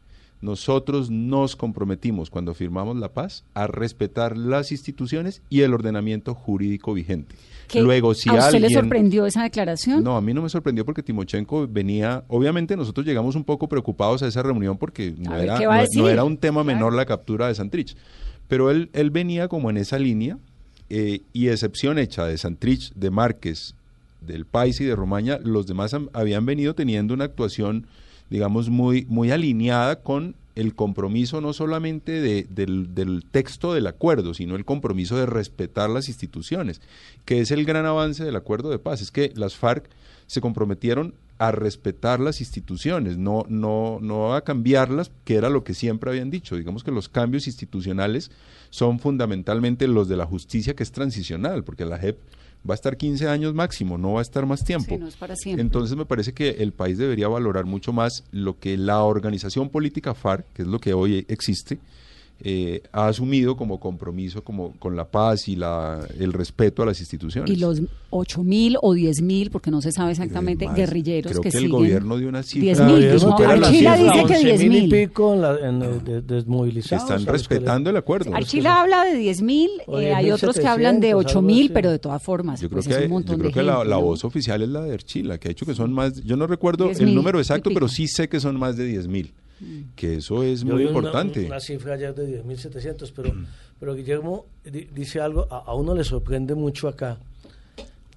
Nosotros 0.42 1.10
nos 1.10 1.54
comprometimos 1.56 2.30
cuando 2.30 2.54
firmamos 2.54 2.96
la 2.96 3.12
paz 3.12 3.44
a 3.54 3.66
respetar 3.66 4.36
las 4.38 4.70
instituciones 4.72 5.42
y 5.50 5.62
el 5.62 5.74
ordenamiento 5.74 6.34
jurídico 6.34 6.94
vigente. 6.94 7.34
¿Qué- 7.68 7.82
Luego, 7.82 8.14
si 8.14 8.28
¿A 8.30 8.34
usted 8.34 8.60
le 8.60 8.70
sorprendió 8.70 9.26
esa 9.26 9.42
declaración? 9.42 10.02
no, 10.04 10.16
a 10.16 10.20
mí 10.20 10.32
no 10.34 10.42
me 10.42 10.48
sorprendió 10.48 10.84
porque 10.84 11.02
Timochenko 11.02 11.66
venía, 11.68 12.24
obviamente 12.28 12.76
nosotros 12.76 13.04
llegamos 13.06 13.34
un 13.34 13.44
poco 13.44 13.68
preocupados 13.68 14.22
a 14.22 14.28
esa 14.28 14.42
reunión 14.42 14.76
porque 14.78 15.14
no 15.18 16.08
era 16.08 16.24
un 16.24 16.36
tema 16.36 16.64
menor 16.64 16.92
la 16.94 17.06
captura 17.06 17.48
de 17.48 17.54
Santrich, 17.54 17.96
pero 18.48 18.70
él, 18.70 18.90
él 18.92 19.10
venía 19.10 19.48
como 19.48 19.68
en 19.70 19.76
esa 19.76 19.98
línea 19.98 20.38
eh, 20.88 21.20
y 21.32 21.48
excepción 21.48 21.98
hecha 21.98 22.24
de 22.26 22.36
Santrich, 22.38 22.92
de 22.94 23.10
Márquez, 23.10 23.74
del 24.20 24.44
País 24.44 24.80
y 24.80 24.84
de 24.84 24.96
Romaña, 24.96 25.38
los 25.42 25.66
demás 25.66 25.94
habían 26.12 26.46
venido 26.46 26.74
teniendo 26.74 27.14
una 27.14 27.24
actuación, 27.24 27.86
digamos, 28.28 28.68
muy, 28.68 29.06
muy 29.08 29.30
alineada 29.30 30.02
con 30.02 30.34
el 30.56 30.74
compromiso 30.74 31.40
no 31.40 31.52
solamente 31.52 32.20
de- 32.20 32.46
del, 32.50 32.94
del 32.94 33.24
texto 33.30 33.72
del 33.72 33.86
acuerdo, 33.86 34.34
sino 34.34 34.56
el 34.56 34.64
compromiso 34.64 35.16
de 35.16 35.24
respetar 35.26 35.88
las 35.88 36.08
instituciones, 36.08 36.80
que 37.24 37.40
es 37.40 37.50
el 37.50 37.64
gran 37.64 37.86
avance 37.86 38.24
del 38.24 38.36
acuerdo 38.36 38.68
de 38.70 38.78
paz. 38.78 39.00
Es 39.00 39.10
que 39.10 39.32
las 39.36 39.56
FARC 39.56 39.88
se 40.26 40.40
comprometieron 40.40 41.14
a 41.38 41.52
respetar 41.52 42.20
las 42.20 42.40
instituciones, 42.40 43.16
no, 43.16 43.46
no, 43.48 43.98
no 44.02 44.34
a 44.34 44.42
cambiarlas, 44.42 45.10
que 45.24 45.36
era 45.36 45.48
lo 45.48 45.64
que 45.64 45.72
siempre 45.72 46.10
habían 46.10 46.30
dicho. 46.30 46.56
Digamos 46.56 46.84
que 46.84 46.90
los 46.90 47.08
cambios 47.08 47.46
institucionales 47.46 48.30
son 48.68 48.98
fundamentalmente 48.98 49.88
los 49.88 50.08
de 50.08 50.16
la 50.18 50.26
justicia, 50.26 50.74
que 50.74 50.82
es 50.82 50.92
transicional, 50.92 51.64
porque 51.64 51.86
la 51.86 51.96
JEP 51.98 52.18
va 52.68 52.74
a 52.74 52.76
estar 52.76 52.96
15 52.96 53.28
años 53.28 53.54
máximo, 53.54 53.98
no 53.98 54.14
va 54.14 54.20
a 54.20 54.22
estar 54.22 54.46
más 54.46 54.64
tiempo. 54.64 54.94
Sí, 54.94 54.98
no 54.98 55.08
es 55.08 55.16
para 55.16 55.36
siempre. 55.36 55.62
Entonces 55.62 55.96
me 55.96 56.04
parece 56.04 56.32
que 56.32 56.50
el 56.50 56.72
país 56.72 56.98
debería 56.98 57.28
valorar 57.28 57.64
mucho 57.64 57.92
más 57.92 58.24
lo 58.32 58.58
que 58.58 58.76
la 58.76 59.02
organización 59.02 59.70
política 59.70 60.14
FARC, 60.14 60.44
que 60.52 60.62
es 60.62 60.68
lo 60.68 60.78
que 60.78 60.92
hoy 60.92 61.24
existe, 61.28 61.78
eh, 62.42 62.82
ha 62.92 63.06
asumido 63.08 63.56
como 63.56 63.78
compromiso 63.80 64.42
como 64.42 64.72
con 64.78 64.96
la 64.96 65.10
paz 65.10 65.48
y 65.48 65.56
la, 65.56 66.00
el 66.18 66.32
respeto 66.32 66.82
a 66.82 66.86
las 66.86 67.00
instituciones. 67.00 67.50
Y 67.50 67.56
los 67.56 67.82
8 68.10 68.42
mil 68.42 68.76
o 68.80 68.94
10 68.94 69.22
mil, 69.22 69.50
porque 69.50 69.70
no 69.70 69.80
se 69.82 69.92
sabe 69.92 70.12
exactamente, 70.12 70.64
Eh, 70.64 70.68
más, 70.68 70.76
guerrieros 70.76 71.30
creo 71.32 71.42
que, 71.42 71.50
que 71.50 71.56
el 71.58 71.64
siguen. 71.64 71.78
gobierno 71.78 72.16
dio 72.16 72.28
una 72.28 72.42
cifra 72.42 72.86
10.000, 72.86 73.00
que 73.00 73.12
no, 73.12 73.18
supera 73.18 73.56
la 73.56 73.66
Archila 73.68 73.96
cifra. 73.96 74.12
dice 74.14 74.26
que 74.26 74.34
11.000 74.58 74.58
10.000. 74.70 74.84
y 74.86 75.06
pico 75.06 75.34
en 75.34 75.40
la- 75.42 75.58
en, 75.68 75.82
eh, 75.82 75.86
de- 76.04 76.22
desmovilizados. 76.22 77.10
Están 77.10 77.26
respetando 77.26 77.90
el 77.90 77.96
acuerdo. 77.96 78.34
Archila 78.34 78.80
habla 78.80 79.04
de 79.04 79.16
10 79.16 79.42
mil, 79.42 79.70
O 79.86 79.96
hay 79.98 80.30
otros 80.30 80.58
que 80.58 80.66
hablan 80.66 81.00
de 81.00 81.08
10.700, 81.14 81.14
8 81.30 81.42
mil, 81.42 81.72
pero 81.72 81.90
de 81.90 81.98
todas 81.98 82.22
formas, 82.22 82.60
Yo 82.60 82.68
creo 82.68 82.82
pues 82.82 82.86
es 82.88 82.96
que, 82.96 83.04
un 83.04 83.10
montón 83.10 83.36
yo 83.36 83.38
creo 83.42 83.48
de 83.50 83.54
que 83.54 83.62
la, 83.62 83.72
gente, 83.76 83.88
la 83.90 83.96
¿no? 83.96 84.02
voz 84.02 84.24
oficial 84.24 84.62
es 84.62 84.68
la 84.68 84.80
de 84.82 84.94
Archila, 84.94 85.38
que 85.38 85.48
ha 85.48 85.50
dicho 85.50 85.66
que 85.66 85.74
son 85.74 85.92
más, 85.92 86.22
yo 86.24 86.36
no 86.36 86.46
recuerdo 86.46 86.88
10.000 86.90 87.00
el 87.08 87.14
número 87.14 87.38
exacto, 87.38 87.70
pero 87.72 87.86
sí 87.88 88.08
sé 88.08 88.28
que 88.28 88.40
son 88.40 88.58
más 88.58 88.76
de 88.76 88.84
10 88.86 89.06
mil. 89.08 89.32
Que 89.96 90.16
eso 90.16 90.42
es 90.42 90.60
Yo 90.62 90.68
muy 90.74 90.84
vi 90.84 90.88
una- 90.90 90.98
importante. 90.98 91.44
Una, 91.46 91.60
cifra 91.60 91.94
ayer 91.94 92.14
de 92.14 92.42
10.700, 92.42 93.12
pero, 93.14 93.32
pero 93.78 93.94
Guillermo 93.94 94.46
di- 94.64 94.88
dice 94.94 95.20
algo, 95.20 95.46
a, 95.50 95.58
a 95.58 95.74
uno 95.74 95.94
le 95.94 96.02
sorprende 96.04 96.54
mucho 96.54 96.88
acá, 96.88 97.18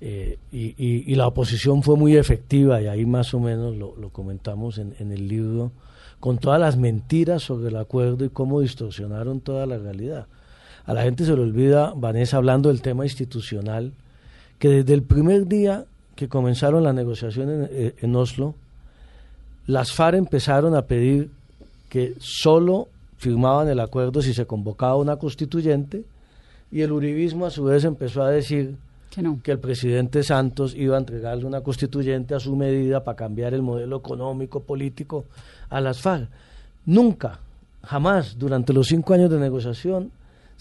eh, 0.02 0.38
y, 0.52 0.74
y- 0.78 1.04
y 1.08 1.16
la 1.16 1.28
oposición 1.28 1.82
fue 1.84 1.96
muy 1.96 2.16
efectiva, 2.18 2.82
y 2.82 2.88
ahí 2.88 3.06
más 3.06 3.34
o 3.34 3.40
menos 3.40 3.76
lo, 3.76 3.96
lo 3.96 4.10
comentamos 4.10 4.78
en, 4.78 4.94
en 5.00 5.12
el 5.12 5.28
libro, 5.28 5.72
con 6.20 6.38
todas 6.38 6.60
las 6.60 6.78
mentiras 6.78 7.44
sobre 7.44 7.70
el 7.70 7.76
acuerdo 7.78 8.24
y 8.26 8.30
cómo 8.30 8.62
distorsionaron 8.62 9.40
toda 9.42 9.66
la 9.66 9.78
realidad. 9.78 10.28
A 10.86 10.94
la 10.94 11.04
gente 11.04 11.26
se 11.26 11.34
le 11.36 11.42
olvida, 11.42 11.94
Vanessa, 11.96 12.38
hablando 12.38 12.70
del 12.70 12.82
tema 12.82 13.06
institucional, 13.06 13.94
que 14.60 14.70
desde 14.70 14.94
el 14.94 15.04
primer 15.04 15.48
día 15.48 15.86
que 16.16 16.28
comenzaron 16.30 16.84
las 16.84 16.94
negociaciones 16.96 17.70
en, 17.72 17.78
eh, 17.88 17.96
en 18.02 18.16
Oslo, 18.16 18.56
las 19.68 19.94
FARC 19.94 20.18
empezaron 20.18 20.76
a 20.76 20.84
pedir 20.84 21.30
que 21.90 22.16
solo 22.20 22.88
firmaban 23.18 23.70
el 23.70 23.80
acuerdo 23.80 24.22
si 24.22 24.34
se 24.34 24.46
convocaba 24.46 24.96
una 24.98 25.16
constituyente 25.16 26.04
y 26.72 26.82
el 26.82 26.92
uribismo 26.92 27.46
a 27.46 27.52
su 27.52 27.64
vez 27.64 27.86
empezó 27.86 28.24
a 28.24 28.30
decir 28.30 28.76
Que 29.10 29.22
no. 29.22 29.40
que 29.44 29.52
el 29.52 29.60
presidente 29.60 30.24
Santos 30.24 30.76
iba 30.76 30.96
a 30.96 31.00
entregarle 31.00 31.46
una 31.46 31.62
constituyente 31.62 32.36
a 32.36 32.40
su 32.40 32.56
medida 32.56 33.04
para 33.04 33.16
cambiar 33.16 33.54
el 33.54 33.62
modelo 33.62 33.98
económico, 33.98 34.62
político 34.64 35.26
a 35.70 35.80
las 35.80 36.02
FARC. 36.02 36.28
Nunca, 36.86 37.40
jamás, 37.84 38.38
durante 38.38 38.74
los 38.74 38.88
cinco 38.88 39.14
años 39.14 39.30
de 39.30 39.40
negociación, 39.40 40.12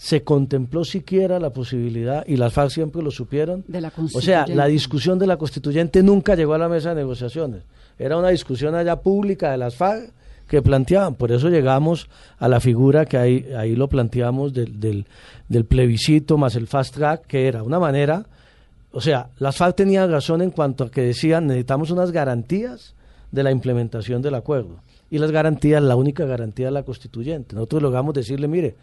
se 0.03 0.21
contempló 0.21 0.83
siquiera 0.83 1.39
la 1.39 1.51
posibilidad, 1.51 2.25
y 2.27 2.35
las 2.35 2.51
FARC 2.51 2.71
siempre 2.71 3.01
lo 3.01 3.09
supieron, 3.09 3.63
De 3.69 3.79
la 3.79 3.89
o 3.95 4.19
sea, 4.19 4.45
la 4.47 4.65
discusión 4.65 5.17
de 5.17 5.25
la 5.25 5.37
constituyente 5.37 6.03
nunca 6.03 6.35
llegó 6.35 6.55
a 6.55 6.57
la 6.57 6.67
mesa 6.67 6.89
de 6.89 6.95
negociaciones. 6.95 7.63
Era 7.97 8.17
una 8.17 8.27
discusión 8.27 8.75
allá 8.75 8.97
pública 8.97 9.49
de 9.51 9.57
las 9.57 9.75
FARC 9.75 10.11
que 10.49 10.61
planteaban. 10.61 11.15
Por 11.15 11.31
eso 11.31 11.47
llegamos 11.47 12.09
a 12.37 12.49
la 12.49 12.59
figura 12.59 13.05
que 13.05 13.15
ahí, 13.15 13.47
ahí 13.57 13.77
lo 13.77 13.87
planteamos 13.87 14.53
del, 14.53 14.77
del, 14.77 15.05
del 15.47 15.63
plebiscito 15.63 16.37
más 16.37 16.57
el 16.57 16.67
fast 16.67 16.95
track, 16.95 17.25
que 17.25 17.47
era 17.47 17.63
una 17.63 17.79
manera, 17.79 18.25
o 18.91 18.99
sea, 18.99 19.29
las 19.39 19.55
FARC 19.55 19.77
tenían 19.77 20.11
razón 20.11 20.41
en 20.41 20.51
cuanto 20.51 20.83
a 20.83 20.91
que 20.91 20.99
decían 20.99 21.47
necesitamos 21.47 21.91
unas 21.91 22.11
garantías 22.11 22.93
de 23.31 23.41
la 23.41 23.51
implementación 23.51 24.21
del 24.21 24.35
acuerdo. 24.35 24.81
Y 25.09 25.19
las 25.19 25.31
garantías, 25.31 25.81
la 25.81 25.95
única 25.95 26.25
garantía 26.25 26.67
es 26.67 26.73
la 26.73 26.83
constituyente. 26.83 27.55
Nosotros 27.55 27.83
logramos 27.83 28.13
decirle, 28.13 28.49
mire, 28.49 28.75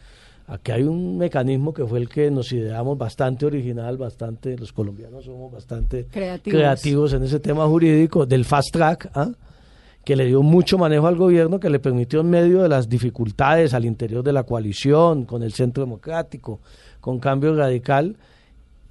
aquí 0.51 0.73
hay 0.73 0.83
un 0.83 1.17
mecanismo 1.17 1.73
que 1.73 1.87
fue 1.87 2.01
el 2.01 2.09
que 2.09 2.31
nos 2.31 2.53
ideamos 2.53 2.99
bastante 2.99 3.47
original, 3.47 3.97
bastante, 3.97 4.59
los 4.59 4.73
colombianos 4.73 5.25
somos 5.25 5.53
bastante 5.53 6.07
Creativos. 6.11 6.59
creativos 6.59 7.13
en 7.13 7.23
ese 7.23 7.39
tema 7.39 7.67
jurídico 7.67 8.27
del 8.27 8.45
fast 8.45 8.73
track, 8.73 9.11
¿ah? 9.15 9.31
que 10.05 10.17
le 10.17 10.27
dio 10.27 10.43
mucho 10.43 10.77
manejo 10.77 11.07
al 11.07 11.17
gobierno, 11.17 11.61
que 11.61 11.71
le 11.71 11.79
permitió 11.79 12.21
en 12.21 12.31
medio 12.31 12.63
de 12.63 12.69
las 12.69 12.89
dificultades 12.89 13.75
al 13.75 13.85
interior 13.85 14.25
de 14.25 14.33
la 14.33 14.43
coalición, 14.43 15.25
con 15.25 15.43
el 15.45 15.53
Centro 15.53 15.85
Democrático, 15.85 16.61
con 17.01 17.21
Cambio 17.21 17.55
Radical, 17.55 18.17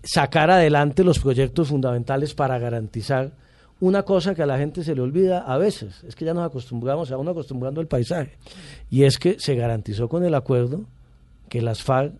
sacar 0.01 0.49
adelante 0.49 1.03
los 1.03 1.19
proyectos 1.19 1.67
fundamentales 1.67 2.33
para 2.33 2.57
garantizar 2.57 3.33
una 3.81 4.03
cosa 4.03 4.33
que 4.33 4.43
a 4.43 4.45
la 4.45 4.57
gente 4.57 4.83
se 4.83 4.95
le 4.95 5.01
olvida 5.01 5.39
a 5.39 5.57
veces, 5.57 6.03
es 6.05 6.15
que 6.15 6.25
ya 6.25 6.33
nos 6.33 6.45
acostumbramos, 6.45 7.11
a 7.11 7.17
uno 7.17 7.31
acostumbrando 7.31 7.81
al 7.81 7.87
paisaje, 7.87 8.37
y 8.89 9.03
es 9.03 9.17
que 9.17 9.37
se 9.39 9.55
garantizó 9.55 10.07
con 10.07 10.23
el 10.23 10.35
acuerdo 10.35 10.85
que 11.49 11.61
las 11.61 11.83
FARC 11.83 12.13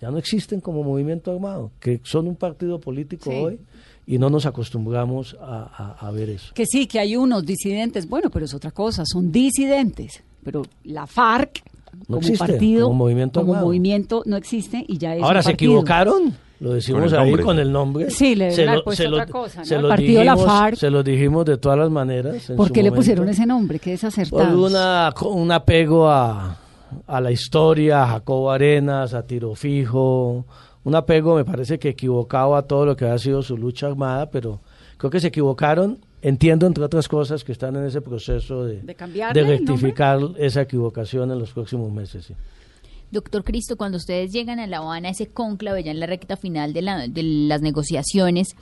ya 0.00 0.10
no 0.10 0.18
existen 0.18 0.60
como 0.60 0.82
movimiento 0.82 1.30
armado, 1.32 1.70
que 1.80 2.00
son 2.04 2.26
un 2.28 2.36
partido 2.36 2.78
político 2.80 3.30
Sí. 3.30 3.36
hoy 3.36 3.58
y 4.06 4.18
no 4.18 4.28
nos 4.30 4.44
acostumbramos 4.46 5.36
a, 5.40 5.96
a- 6.00 6.06
a 6.06 6.10
ver 6.10 6.28
eso. 6.30 6.52
Que 6.54 6.66
sí, 6.66 6.86
que 6.86 6.98
hay 7.00 7.16
unos 7.16 7.44
disidentes, 7.46 8.08
bueno, 8.08 8.28
pero 8.30 8.44
es 8.44 8.54
otra 8.54 8.70
cosa, 8.70 9.02
son 9.06 9.32
disidentes. 9.32 10.22
Pero 10.42 10.62
la 10.84 11.06
FARC, 11.06 11.62
como 12.06 12.18
existe, 12.18 12.38
partido, 12.46 12.88
como 12.88 12.98
movimiento 13.04 13.40
como 13.40 13.52
armado. 13.54 13.66
movimiento, 13.68 14.22
no 14.26 14.36
existe 14.36 14.84
y 14.86 14.98
ya 14.98 15.14
es 15.16 15.22
Ahora 15.22 15.38
un 15.38 15.44
se 15.44 15.52
equivocaron, 15.52 16.36
lo 16.60 16.74
decimos 16.74 17.04
Con 17.04 17.08
el 17.14 17.18
ahí 17.20 17.26
nombre. 17.30 17.44
con 17.44 17.58
el 17.58 17.72
nombre. 17.72 18.10
Sí, 18.10 18.34
le 18.34 18.50
se 18.50 18.66
lo, 18.66 18.84
puesto 18.84 19.02
se 19.04 19.08
lo- 19.08 19.16
otra 19.16 19.26
cosa, 19.28 19.60
¿no? 19.60 19.64
se 19.64 19.74
El 19.76 19.82
lo 19.82 19.88
partido 19.88 20.18
de 20.18 20.24
la 20.26 20.32
dijimos, 20.34 20.52
FARC. 20.54 20.76
se 20.76 20.90
lo 20.90 21.02
dijimos 21.02 21.44
de 21.46 21.56
todas 21.56 21.78
las 21.78 21.90
maneras. 21.90 22.50
en 22.50 22.56
¿Por 22.56 22.66
su 22.68 22.72
qué 22.74 22.82
le 22.82 22.90
momento. 22.90 22.96
pusieron 23.00 23.28
ese 23.30 23.46
nombre? 23.46 23.78
Qué 23.78 23.90
Por 23.92 24.10
desacertado. 24.10 24.66
una, 24.66 25.14
un 25.22 25.50
apego 25.50 26.10
a, 26.10 26.58
a 27.06 27.20
la 27.20 27.30
historia, 27.30 28.02
a 28.02 28.06
Jacobo 28.08 28.50
Arenas, 28.50 29.14
a 29.14 29.26
Tiro 29.26 29.54
Fijo, 29.54 30.44
un 30.84 30.94
apego 30.94 31.36
me 31.36 31.44
parece 31.44 31.78
que 31.78 31.90
equivocado 31.90 32.56
a 32.56 32.62
todo 32.66 32.84
lo 32.86 32.96
que 32.96 33.06
ha 33.06 33.18
sido 33.18 33.42
su 33.42 33.56
lucha 33.56 33.86
armada, 33.86 34.30
pero 34.30 34.60
creo 34.98 35.10
que 35.10 35.20
se 35.20 35.28
equivocaron. 35.28 35.98
Entiendo, 36.22 36.66
entre 36.66 36.82
otras 36.82 37.06
cosas, 37.06 37.44
que 37.44 37.52
están 37.52 37.76
en 37.76 37.84
ese 37.84 38.00
proceso 38.00 38.64
de, 38.64 38.80
¿De 38.82 39.42
rectificar 39.44 40.18
esa 40.38 40.62
equivocación 40.62 41.30
en 41.30 41.38
los 41.38 41.52
próximos 41.52 41.92
meses. 41.92 42.24
sí. 42.26 42.34
Doctor 43.10 43.44
Cristo, 43.44 43.76
cuando 43.76 43.98
ustedes 43.98 44.32
llegan 44.32 44.58
a 44.58 44.66
La 44.66 44.78
Habana, 44.78 45.10
ese 45.10 45.26
cónclave 45.28 45.84
ya 45.84 45.90
en 45.92 46.00
la 46.00 46.06
recta 46.06 46.36
final 46.36 46.72
de, 46.72 46.82
la- 46.82 47.06
de 47.08 47.22
las 47.22 47.60
negociaciones, 47.60 48.56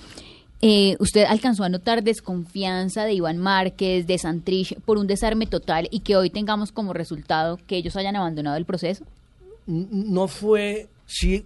eh, 0.63 0.97
¿usted 1.01 1.25
alcanzó 1.25 1.65
a 1.65 1.69
notar 1.69 2.03
desconfianza 2.03 3.05
de 3.05 3.13
Iván 3.15 3.37
Márquez, 3.39 4.07
de 4.07 4.17
Santrich, 4.17 4.79
por 4.81 4.97
un 4.97 5.07
desarme 5.07 5.47
total 5.47 5.89
y 5.91 6.01
que 6.01 6.17
hoy 6.17 6.31
tengamos 6.31 6.73
como 6.73 6.93
resultado 6.93 7.59
que 7.67 7.77
ellos 7.77 7.97
hayan 7.97 8.17
abandonado 8.17 8.57
el 8.57 8.65
proceso? 8.65 9.05
No 9.67 10.29
fue, 10.29 10.89
sí, 11.07 11.45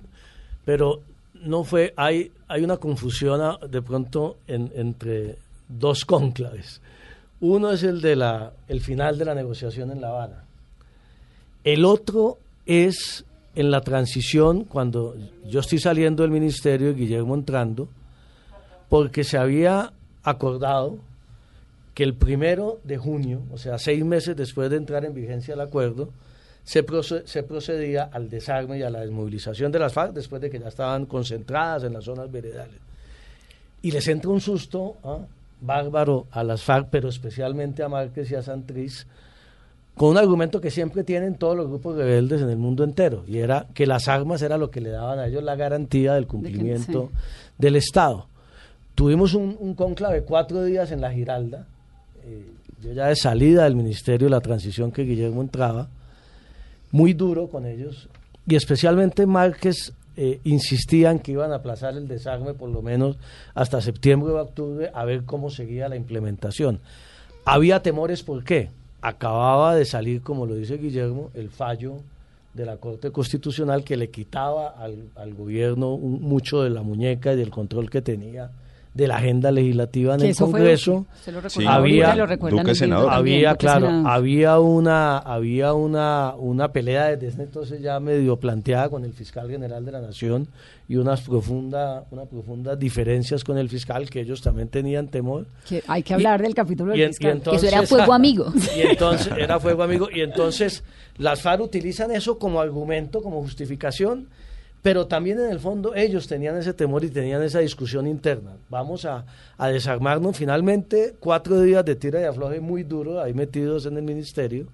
pero 0.64 1.00
no 1.34 1.64
fue, 1.64 1.92
hay, 1.96 2.30
hay 2.48 2.62
una 2.62 2.76
confusión 2.76 3.40
ah, 3.40 3.58
de 3.68 3.82
pronto 3.82 4.36
en- 4.46 4.70
entre 4.74 5.36
dos 5.68 6.04
cónclaves. 6.04 6.80
Uno 7.40 7.70
es 7.72 7.82
el 7.82 8.00
de 8.00 8.16
la, 8.16 8.52
el 8.68 8.80
final 8.80 9.18
de 9.18 9.24
la 9.26 9.34
negociación 9.34 9.90
en 9.90 10.00
La 10.00 10.08
Habana. 10.08 10.44
El 11.64 11.84
otro 11.84 12.38
es 12.64 13.24
en 13.54 13.70
la 13.70 13.80
transición, 13.80 14.64
cuando 14.64 15.14
yo 15.48 15.60
estoy 15.60 15.78
saliendo 15.78 16.22
del 16.22 16.30
ministerio 16.32 16.90
y 16.90 16.94
Guillermo 16.94 17.34
entrando, 17.34 17.88
porque 18.88 19.24
se 19.24 19.38
había 19.38 19.92
acordado 20.22 20.98
que 21.94 22.04
el 22.04 22.14
primero 22.14 22.78
de 22.84 22.98
junio, 22.98 23.40
o 23.52 23.58
sea, 23.58 23.78
seis 23.78 24.04
meses 24.04 24.36
después 24.36 24.68
de 24.70 24.76
entrar 24.76 25.04
en 25.04 25.14
vigencia 25.14 25.54
el 25.54 25.60
acuerdo, 25.60 26.10
se, 26.62 26.84
proce- 26.84 27.24
se 27.26 27.42
procedía 27.42 28.04
al 28.12 28.28
desarme 28.28 28.78
y 28.78 28.82
a 28.82 28.90
la 28.90 29.00
desmovilización 29.00 29.72
de 29.72 29.78
las 29.78 29.92
FARC 29.92 30.12
después 30.12 30.42
de 30.42 30.50
que 30.50 30.58
ya 30.58 30.68
estaban 30.68 31.06
concentradas 31.06 31.84
en 31.84 31.92
las 31.94 32.04
zonas 32.04 32.30
veredales. 32.30 32.80
Y 33.82 33.92
les 33.92 34.06
entra 34.08 34.30
un 34.30 34.40
susto 34.40 34.96
¿ah? 35.04 35.18
bárbaro 35.60 36.26
a 36.32 36.42
las 36.44 36.62
FARC, 36.62 36.88
pero 36.90 37.08
especialmente 37.08 37.82
a 37.82 37.88
Márquez 37.88 38.30
y 38.30 38.34
a 38.34 38.42
Santriz, 38.42 39.06
con 39.94 40.10
un 40.10 40.18
argumento 40.18 40.60
que 40.60 40.70
siempre 40.70 41.04
tienen 41.04 41.36
todos 41.36 41.56
los 41.56 41.68
grupos 41.68 41.96
rebeldes 41.96 42.42
en 42.42 42.50
el 42.50 42.58
mundo 42.58 42.84
entero, 42.84 43.24
y 43.26 43.38
era 43.38 43.66
que 43.72 43.86
las 43.86 44.08
armas 44.08 44.42
era 44.42 44.58
lo 44.58 44.70
que 44.70 44.82
le 44.82 44.90
daban 44.90 45.18
a 45.18 45.26
ellos 45.28 45.42
la 45.42 45.56
garantía 45.56 46.12
del 46.14 46.26
cumplimiento 46.26 47.10
del 47.56 47.76
Estado. 47.76 48.26
Tuvimos 48.96 49.34
un, 49.34 49.58
un 49.60 49.74
cónclave 49.74 50.22
cuatro 50.22 50.64
días 50.64 50.90
en 50.90 51.02
la 51.02 51.12
Giralda, 51.12 51.66
eh, 52.24 52.50
yo 52.82 52.92
ya 52.94 53.08
de 53.08 53.14
salida 53.14 53.64
del 53.64 53.76
ministerio, 53.76 54.30
la 54.30 54.40
transición 54.40 54.90
que 54.90 55.02
Guillermo 55.02 55.42
entraba, 55.42 55.88
muy 56.92 57.12
duro 57.12 57.48
con 57.48 57.66
ellos, 57.66 58.08
y 58.48 58.54
especialmente 58.54 59.26
Márquez 59.26 59.92
eh, 60.16 60.40
insistían 60.44 61.18
que 61.18 61.32
iban 61.32 61.52
a 61.52 61.56
aplazar 61.56 61.94
el 61.94 62.08
desarme 62.08 62.54
por 62.54 62.70
lo 62.70 62.80
menos 62.80 63.18
hasta 63.54 63.82
septiembre 63.82 64.32
o 64.32 64.40
octubre 64.40 64.90
a 64.94 65.04
ver 65.04 65.24
cómo 65.24 65.50
seguía 65.50 65.90
la 65.90 65.96
implementación. 65.96 66.80
Había 67.44 67.82
temores, 67.82 68.22
¿por 68.22 68.44
qué? 68.44 68.70
Acababa 69.02 69.76
de 69.76 69.84
salir, 69.84 70.22
como 70.22 70.46
lo 70.46 70.54
dice 70.54 70.78
Guillermo, 70.78 71.30
el 71.34 71.50
fallo 71.50 71.96
de 72.54 72.64
la 72.64 72.78
Corte 72.78 73.10
Constitucional 73.10 73.84
que 73.84 73.98
le 73.98 74.08
quitaba 74.08 74.68
al, 74.68 75.10
al 75.16 75.34
gobierno 75.34 75.98
mucho 75.98 76.62
de 76.62 76.70
la 76.70 76.80
muñeca 76.80 77.34
y 77.34 77.36
del 77.36 77.50
control 77.50 77.90
que 77.90 78.00
tenía 78.00 78.50
de 78.96 79.06
la 79.08 79.16
agenda 79.16 79.50
legislativa 79.52 80.14
en 80.14 80.22
el 80.22 80.26
eso 80.30 80.46
fue 80.46 80.60
Congreso. 80.60 81.06
Sí. 81.22 81.30
recuerda 81.30 81.74
Había- 81.74 82.14
lo 82.16 82.26
Duque 82.26 82.74
senador. 82.74 83.12
había 83.12 83.50
Duque 83.50 83.58
claro 83.58 83.86
senador. 83.86 84.10
había 84.10 84.58
una 84.58 85.18
había 85.18 85.72
una 85.74 86.34
una 86.36 86.72
pelea 86.72 87.08
desde 87.08 87.28
ese 87.28 87.42
entonces 87.42 87.80
ya 87.82 88.00
medio 88.00 88.36
planteada 88.38 88.88
con 88.88 89.04
el 89.04 89.12
fiscal 89.12 89.50
general 89.50 89.84
de 89.84 89.92
la 89.92 90.00
nación 90.00 90.48
y 90.88 90.96
unas 90.96 91.20
profunda 91.20 92.04
unas 92.10 92.26
profundas 92.28 92.78
diferencias 92.78 93.44
con 93.44 93.58
el 93.58 93.68
fiscal 93.68 94.08
que 94.08 94.20
ellos 94.20 94.40
también 94.40 94.68
tenían 94.68 95.08
temor 95.08 95.46
Que 95.68 95.82
hay 95.86 96.02
que 96.02 96.14
hablar 96.14 96.40
del 96.40 96.54
capítulo 96.54 96.92
del 96.92 97.00
y 97.00 97.04
entonces- 97.26 97.62
Eso 97.64 97.76
era 97.76 97.86
fuego 97.86 98.12
amigo. 98.14 98.52
y 98.76 98.80
entonces 98.80 99.32
era 99.38 99.60
fuego 99.60 99.82
amigo 99.82 100.08
y 100.12 100.20
entonces 100.20 100.82
las 101.18 101.42
FARC 101.42 101.60
utilizan 101.62 102.10
eso 102.12 102.38
como 102.38 102.60
argumento 102.60 103.20
como 103.22 103.42
justificación 103.42 104.28
pero 104.86 105.08
también 105.08 105.40
en 105.40 105.50
el 105.50 105.58
fondo 105.58 105.96
ellos 105.96 106.28
tenían 106.28 106.56
ese 106.58 106.72
temor 106.72 107.02
y 107.02 107.10
tenían 107.10 107.42
esa 107.42 107.58
discusión 107.58 108.06
interna. 108.06 108.52
Vamos 108.70 109.04
a, 109.04 109.26
a 109.58 109.66
desarmarnos 109.66 110.36
finalmente, 110.36 111.16
cuatro 111.18 111.60
días 111.60 111.84
de 111.84 111.96
tira 111.96 112.20
y 112.20 112.24
afloje 112.24 112.60
muy 112.60 112.84
duro, 112.84 113.20
ahí 113.20 113.34
metidos 113.34 113.86
en 113.86 113.96
el 113.96 114.04
ministerio. 114.04 114.68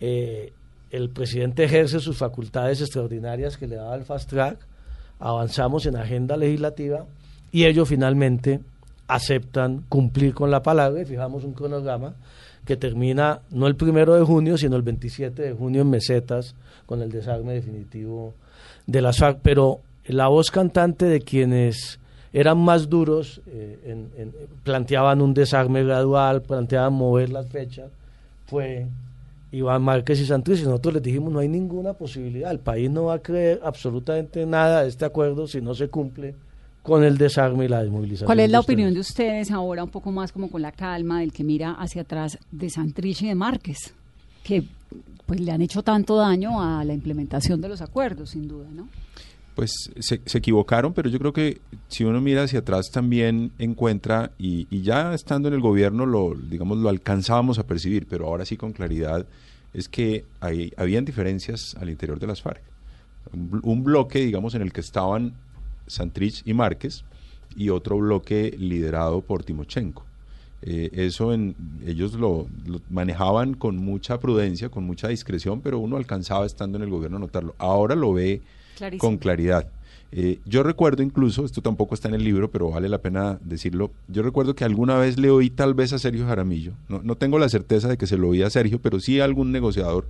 Eh, 0.00 0.52
el 0.92 1.10
presidente 1.10 1.64
ejerce 1.64 1.98
sus 1.98 2.16
facultades 2.16 2.80
extraordinarias 2.80 3.56
que 3.56 3.66
le 3.66 3.74
daba 3.74 3.96
el 3.96 4.04
fast 4.04 4.30
track, 4.30 4.56
avanzamos 5.18 5.84
en 5.86 5.96
agenda 5.96 6.36
legislativa 6.36 7.04
y 7.50 7.64
ellos 7.64 7.88
finalmente 7.88 8.60
aceptan 9.08 9.82
cumplir 9.88 10.32
con 10.32 10.52
la 10.52 10.62
palabra 10.62 11.02
y 11.02 11.04
fijamos 11.04 11.42
un 11.42 11.54
cronograma 11.54 12.14
que 12.64 12.76
termina 12.76 13.40
no 13.50 13.66
el 13.66 13.74
primero 13.74 14.14
de 14.14 14.22
junio, 14.22 14.56
sino 14.56 14.76
el 14.76 14.82
27 14.82 15.42
de 15.42 15.52
junio 15.54 15.82
en 15.82 15.90
mesetas 15.90 16.54
con 16.86 17.02
el 17.02 17.10
desarme 17.10 17.54
definitivo 17.54 18.34
de 18.88 19.00
las 19.02 19.18
FARC. 19.18 19.38
Pero 19.42 19.80
la 20.06 20.26
voz 20.26 20.50
cantante 20.50 21.04
de 21.04 21.20
quienes 21.20 22.00
eran 22.32 22.58
más 22.58 22.88
duros 22.88 23.40
eh, 23.46 23.78
en- 23.86 24.08
en- 24.20 24.32
planteaban 24.64 25.20
un 25.22 25.32
desarme 25.34 25.84
gradual, 25.84 26.42
planteaban 26.42 26.92
mover 26.94 27.30
las 27.30 27.46
fechas, 27.48 27.90
fue 28.46 28.86
Iván 29.52 29.82
Márquez 29.82 30.20
y 30.20 30.26
Santrich. 30.26 30.60
Y 30.60 30.64
nosotros 30.64 30.94
les 30.94 31.02
dijimos, 31.02 31.32
no 31.32 31.38
hay 31.38 31.48
ninguna 31.48 31.92
posibilidad, 31.94 32.50
el 32.50 32.58
país 32.58 32.90
no 32.90 33.04
va 33.04 33.14
a 33.14 33.18
creer 33.20 33.60
absolutamente 33.64 34.44
nada 34.44 34.82
de 34.82 34.88
este 34.88 35.04
acuerdo 35.04 35.46
si 35.46 35.60
no 35.60 35.74
se 35.74 35.88
cumple 35.88 36.34
con 36.82 37.04
el 37.04 37.18
desarme 37.18 37.66
y 37.66 37.68
la 37.68 37.82
desmovilización. 37.82 38.26
¿Cuál 38.26 38.40
es 38.40 38.50
la 38.50 38.60
opinión 38.60 38.94
de 38.94 39.00
ustedes 39.00 39.50
ahora, 39.50 39.84
un 39.84 39.90
poco 39.90 40.10
más 40.10 40.32
como 40.32 40.50
con 40.50 40.62
la 40.62 40.72
calma 40.72 41.20
del 41.20 41.32
que 41.32 41.44
mira 41.44 41.72
hacia 41.72 42.02
atrás 42.02 42.38
de 42.50 42.70
Santrich 42.70 43.22
y 43.22 43.28
de 43.28 43.34
Márquez? 43.34 43.94
Que 44.48 44.64
pues 45.26 45.40
le 45.40 45.52
han 45.52 45.60
hecho 45.60 45.82
tanto 45.82 46.16
daño 46.16 46.62
a 46.62 46.82
la 46.82 46.94
implementación 46.94 47.60
de 47.60 47.68
los 47.68 47.82
acuerdos, 47.82 48.30
sin 48.30 48.48
duda, 48.48 48.66
¿no? 48.72 48.88
Pues 49.54 49.90
se, 49.98 50.38
equivocaron, 50.38 50.94
pero 50.94 51.10
yo 51.10 51.18
creo 51.18 51.34
que 51.34 51.60
si 51.88 52.04
uno 52.04 52.18
mira 52.22 52.44
hacia 52.44 52.60
atrás 52.60 52.86
también 52.90 53.52
encuentra, 53.58 54.30
y, 54.38 54.66
ya 54.80 55.12
estando 55.12 55.48
en 55.48 55.54
el 55.54 55.60
gobierno 55.60 56.06
lo, 56.06 56.34
digamos, 56.34 56.78
lo 56.78 56.88
alcanzábamos 56.88 57.58
a 57.58 57.66
percibir, 57.66 58.06
pero 58.08 58.26
ahora 58.26 58.46
sí 58.46 58.56
con 58.56 58.72
claridad, 58.72 59.26
es 59.74 59.90
que 59.90 60.24
hay, 60.40 60.72
habían 60.78 61.04
diferencias 61.04 61.76
al 61.78 61.90
interior 61.90 62.18
de 62.18 62.26
las 62.26 62.40
FARC. 62.40 62.62
Un, 63.34 63.60
un 63.62 63.84
bloque, 63.84 64.20
digamos, 64.20 64.54
en 64.54 64.62
el 64.62 64.72
que 64.72 64.80
estaban 64.80 65.34
Santrich 65.86 66.40
y 66.46 66.54
Márquez, 66.54 67.04
y 67.54 67.68
otro 67.68 67.98
bloque 67.98 68.56
liderado 68.58 69.20
por 69.20 69.44
Timochenko. 69.44 70.07
Eh, 70.62 70.90
eso 70.94 71.32
en, 71.32 71.54
ellos 71.86 72.14
lo, 72.14 72.46
lo 72.66 72.80
manejaban 72.90 73.54
con 73.54 73.76
mucha 73.76 74.18
prudencia, 74.18 74.68
con 74.70 74.84
mucha 74.84 75.08
discreción, 75.08 75.60
pero 75.60 75.78
uno 75.78 75.96
alcanzaba 75.96 76.44
estando 76.46 76.76
en 76.78 76.84
el 76.84 76.90
gobierno 76.90 77.16
a 77.18 77.20
notarlo. 77.20 77.54
Ahora 77.58 77.94
lo 77.94 78.12
ve 78.12 78.42
Clarísimo. 78.76 79.00
con 79.08 79.18
claridad. 79.18 79.68
Eh, 80.10 80.38
yo 80.46 80.62
recuerdo 80.62 81.02
incluso, 81.02 81.44
esto 81.44 81.60
tampoco 81.60 81.94
está 81.94 82.08
en 82.08 82.14
el 82.14 82.24
libro, 82.24 82.50
pero 82.50 82.70
vale 82.70 82.88
la 82.88 82.98
pena 82.98 83.38
decirlo, 83.44 83.90
yo 84.08 84.22
recuerdo 84.22 84.54
que 84.54 84.64
alguna 84.64 84.96
vez 84.96 85.18
le 85.18 85.30
oí 85.30 85.50
tal 85.50 85.74
vez 85.74 85.92
a 85.92 85.98
Sergio 85.98 86.26
Jaramillo, 86.26 86.72
no, 86.88 87.02
no 87.04 87.14
tengo 87.16 87.38
la 87.38 87.48
certeza 87.50 87.88
de 87.88 87.98
que 87.98 88.06
se 88.06 88.16
lo 88.16 88.30
oí 88.30 88.42
a 88.42 88.48
Sergio, 88.48 88.80
pero 88.80 89.00
sí 89.00 89.20
a 89.20 89.24
algún 89.24 89.52
negociador, 89.52 90.06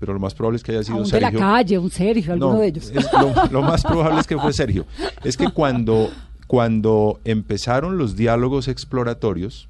pero 0.00 0.12
lo 0.12 0.18
más 0.18 0.34
probable 0.34 0.56
es 0.56 0.64
que 0.64 0.72
haya 0.72 0.80
A 0.80 0.84
sido 0.84 0.96
un 0.98 1.04
de 1.04 1.10
Sergio. 1.10 1.30
la 1.30 1.38
calle, 1.38 1.78
un 1.78 1.90
Sergio, 1.90 2.32
alguno 2.32 2.54
No, 2.54 2.58
de 2.60 2.66
ellos. 2.66 2.90
es 2.92 3.06
lo, 3.12 3.32
lo 3.52 3.62
más 3.62 3.84
probable 3.84 4.20
es 4.20 4.26
que 4.26 4.36
fue 4.38 4.52
Sergio. 4.52 4.86
Es 5.22 5.36
que 5.36 5.48
cuando, 5.52 6.10
cuando 6.48 7.20
empezaron 7.24 7.96
los 7.96 8.16
diálogos 8.16 8.66
exploratorios, 8.66 9.67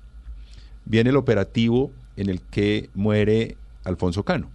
viene 0.89 1.11
el 1.11 1.17
operativo 1.17 1.93
en 2.17 2.29
el 2.29 2.41
que 2.41 2.91
muere 2.95 3.57
Alfonso 3.85 4.25
Cano. 4.25 4.51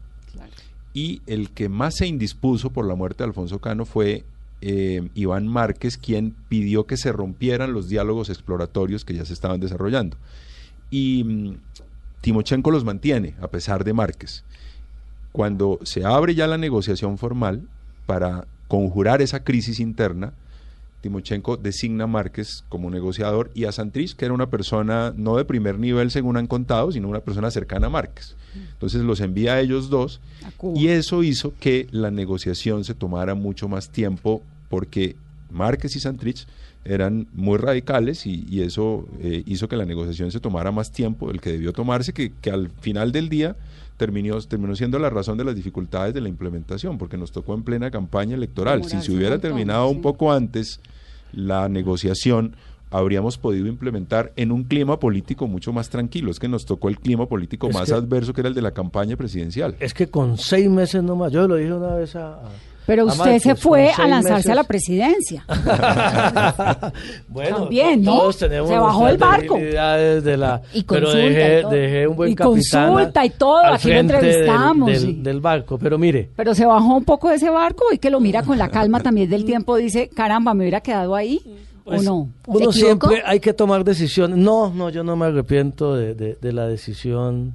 Y 0.94 1.22
el 1.26 1.50
que 1.52 1.70
más 1.70 1.96
se 1.96 2.08
indispuso 2.08 2.70
por 2.70 2.86
la 2.86 2.96
muerte 2.96 3.24
de 3.24 3.30
Alfonso 3.30 3.60
Cano 3.60 3.86
fue 3.86 4.26
eh, 4.62 5.10
Iván 5.16 5.48
Márquez, 5.48 5.98
quien 5.98 6.36
pidió 6.50 6.86
que 6.86 6.98
se 6.98 7.12
rompieran 7.12 7.74
los 7.74 7.90
diálogos 7.90 8.30
exploratorios 8.30 9.06
que 9.06 9.16
ya 9.16 9.26
se 9.26 9.34
estaban 9.34 9.60
desarrollando. 9.60 10.18
Y 10.92 11.24
mm, 11.24 11.58
Timochenko 12.22 12.70
los 12.70 12.84
mantiene, 12.84 13.36
a 13.42 13.48
pesar 13.48 13.84
de 13.84 13.94
Márquez. 13.94 14.44
Cuando 15.32 15.80
se 15.84 16.06
abre 16.06 16.36
ya 16.36 16.46
la 16.46 16.60
negociación 16.60 17.18
formal 17.18 17.68
para 18.06 18.48
conjurar 18.68 19.22
esa 19.22 19.44
crisis 19.44 19.80
interna, 19.80 20.34
Timochenko 21.04 21.58
designa 21.58 22.06
a 22.06 22.08
Márquez 22.08 22.64
como 22.70 22.90
negociador 22.90 23.52
y 23.54 23.66
a 23.66 23.74
Santrich, 23.74 24.16
que 24.16 24.24
era 24.24 24.34
una 24.34 24.50
persona 24.50 25.14
no 25.16 25.36
de 25.36 25.44
primer 25.44 25.78
nivel 25.78 26.12
según 26.12 26.38
han 26.38 26.48
contado, 26.48 26.94
sino 26.94 27.10
una 27.10 27.20
persona 27.20 27.52
cercana 27.52 27.88
a 27.88 27.90
Márquez. 27.90 28.38
Entonces 28.72 29.02
los 29.02 29.20
envía 29.20 29.56
a 29.56 29.60
ellos 29.60 29.90
dos 29.90 30.22
A 30.46 30.52
y 30.76 30.88
eso 30.88 31.22
hizo 31.22 31.54
que 31.60 31.88
la 31.92 32.10
negociación 32.10 32.86
se 32.86 32.94
tomara 32.94 33.36
mucho 33.36 33.68
más 33.68 33.90
tiempo 33.90 34.42
porque 34.70 35.18
Márquez 35.52 35.96
y 35.98 36.00
Santrich 36.00 36.48
eran 36.86 37.28
muy 37.34 37.58
radicales 37.58 38.26
y, 38.26 38.46
y 38.50 38.62
eso 38.62 39.06
eh, 39.20 39.44
hizo 39.46 39.68
que 39.68 39.76
la 39.76 39.86
negociación 39.86 40.32
se 40.32 40.40
tomara 40.40 40.72
más 40.72 40.92
tiempo 40.92 41.28
del 41.28 41.42
que 41.42 41.52
debió 41.52 41.74
tomarse, 41.74 42.14
que, 42.14 42.32
que 42.42 42.50
al 42.50 42.70
final 42.80 43.12
del 43.12 43.28
día 43.28 43.58
terminó, 43.98 44.40
terminó 44.42 44.76
siendo 44.76 45.00
la 45.00 45.10
razón 45.10 45.38
de 45.38 45.44
las 45.46 45.56
dificultades 45.56 46.14
de 46.14 46.22
la 46.22 46.30
implementación, 46.30 46.98
porque 46.98 47.18
nos 47.18 47.32
tocó 47.32 47.54
en 47.54 47.64
plena 47.64 47.92
campaña 47.92 48.36
electoral. 48.36 48.84
Si 48.84 49.02
se 49.02 49.12
hubiera 49.12 49.32
montón, 49.36 49.52
terminado 49.52 49.90
sí. 49.90 49.96
un 49.96 50.02
poco 50.02 50.32
antes 50.32 50.80
la 51.32 51.68
negociación, 51.70 52.56
habríamos 52.92 53.38
podido 53.40 53.66
implementar 53.68 54.32
en 54.36 54.52
un 54.52 54.64
clima 54.66 55.00
político 55.00 55.48
mucho 55.48 55.74
más 55.74 55.90
tranquilo. 55.90 56.30
Es 56.30 56.40
que 56.40 56.48
nos 56.48 56.66
tocó 56.66 56.90
el 56.90 57.00
clima 57.00 57.28
político 57.28 57.68
Es 57.70 57.74
más 57.76 57.90
que- 57.90 57.96
adverso 57.96 58.34
que 58.34 58.42
era 58.42 58.50
el 58.50 58.54
de 58.56 58.62
la 58.62 58.72
campaña 58.72 59.16
presidencial. 59.16 59.76
Es 59.80 59.94
que 59.94 60.08
con 60.08 60.38
seis 60.38 60.70
meses 60.70 61.02
nomás, 61.02 61.32
yo 61.32 61.48
lo 61.48 61.56
dije 61.56 61.74
una 61.74 61.96
vez 61.96 62.16
a... 62.16 62.34
a- 62.36 62.50
Pero 62.86 63.06
usted 63.06 63.40
se 63.40 63.48
Márquez, 63.50 63.60
fue 63.64 63.92
a 63.98 64.08
lanzarse 64.08 64.52
a 64.52 64.56
la 64.56 64.64
presidencia. 64.64 65.46
bueno, 67.30 67.58
También, 67.62 68.04
todos 68.04 68.38
tenemos 68.38 68.70
Se 68.70 68.78
bajó 68.78 69.08
el 69.08 69.18
barco. 69.18 69.58
De 69.58 70.38
la, 70.38 70.62
Y 70.74 70.84
pero 70.84 71.06
consulta 71.06 71.28
y 71.28 71.80
dejé, 71.80 72.08
un 72.08 72.16
buen 72.16 72.32
Y 72.32 72.36
capitán 72.36 72.90
consulta 72.94 73.26
y 73.26 73.30
todo, 73.32 73.66
aquí 73.66 73.88
lo 73.88 73.94
del- 73.96 74.00
entrevistamos, 74.12 75.24
Del, 75.24 75.40
barco. 75.40 75.78
Pero 75.78 75.98
mire, 75.98 76.30
Pero 76.36 76.54
se 76.54 76.66
bajó 76.66 76.96
un 76.98 77.06
poco 77.06 77.30
de 77.30 77.36
ese 77.36 77.50
barco 77.50 77.86
y 77.92 77.98
que 77.98 78.10
lo 78.10 78.20
mira 78.20 78.44
con 78.44 78.58
la 78.58 78.70
calma 78.70 79.02
también 79.02 79.30
del 79.30 79.46
tiempo. 79.46 79.76
Dice, 79.78 80.10
caramba, 80.10 80.54
me 80.54 80.64
hubiera 80.64 80.82
quedado 80.82 81.16
ahí 81.16 81.42
pues, 81.84 82.02
o 82.02 82.04
no. 82.04 82.30
uno 82.48 82.72
siempre 82.72 83.22
hay 83.26 83.40
que 83.40 83.54
tomar 83.54 83.84
decisiones. 83.84 84.38
No, 84.38 84.72
no, 84.74 84.90
yo 84.90 85.04
no 85.04 85.16
me 85.16 85.26
arrepiento 85.28 85.96
de, 85.96 86.14
de- 86.16 86.38
de 86.42 86.54
la 86.54 86.68
decisión 86.68 87.54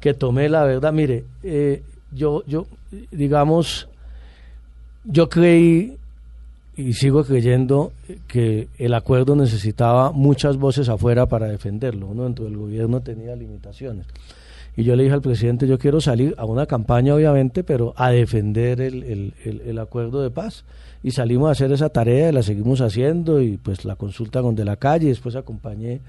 que 0.00 0.14
tomé, 0.14 0.48
la 0.48 0.64
verdad. 0.64 0.92
Mire, 0.92 1.24
eh, 1.42 1.82
yo, 2.12 2.42
yo, 2.46 2.66
digamos, 3.10 3.88
yo 5.04 5.28
creí 5.28 5.96
y 6.76 6.92
sigo 6.94 7.24
creyendo 7.24 7.92
que 8.26 8.68
el 8.78 8.94
acuerdo 8.94 9.36
necesitaba 9.36 10.10
muchas 10.12 10.56
voces 10.56 10.88
afuera 10.88 11.26
para 11.26 11.46
defenderlo. 11.46 12.08
Uno 12.08 12.24
dentro 12.24 12.46
del 12.46 12.56
gobierno 12.56 13.00
tenía 13.00 13.36
limitaciones. 13.36 14.06
Y 14.76 14.82
yo 14.82 14.96
le 14.96 15.04
dije 15.04 15.14
al 15.14 15.22
presidente, 15.22 15.68
yo 15.68 15.78
quiero 15.78 16.00
salir 16.00 16.34
a 16.36 16.44
una 16.46 16.66
campaña, 16.66 17.14
obviamente, 17.14 17.62
pero 17.62 17.94
a 17.96 18.10
defender 18.10 18.80
el, 18.80 19.04
el- 19.04 19.62
el- 19.66 19.78
acuerdo 19.78 20.20
de 20.20 20.30
paz. 20.30 20.64
Y 21.04 21.12
salimos 21.12 21.48
a 21.48 21.52
hacer 21.52 21.70
esa 21.70 21.90
tarea, 21.90 22.30
y 22.30 22.32
la 22.32 22.42
seguimos 22.42 22.80
haciendo, 22.80 23.40
y 23.40 23.56
pues 23.56 23.84
la 23.84 23.94
consulta 23.94 24.42
con 24.42 24.56
De 24.56 24.64
la 24.64 24.74
Calle, 24.76 25.06
y 25.06 25.10
después 25.10 25.36
acompañé 25.36 26.00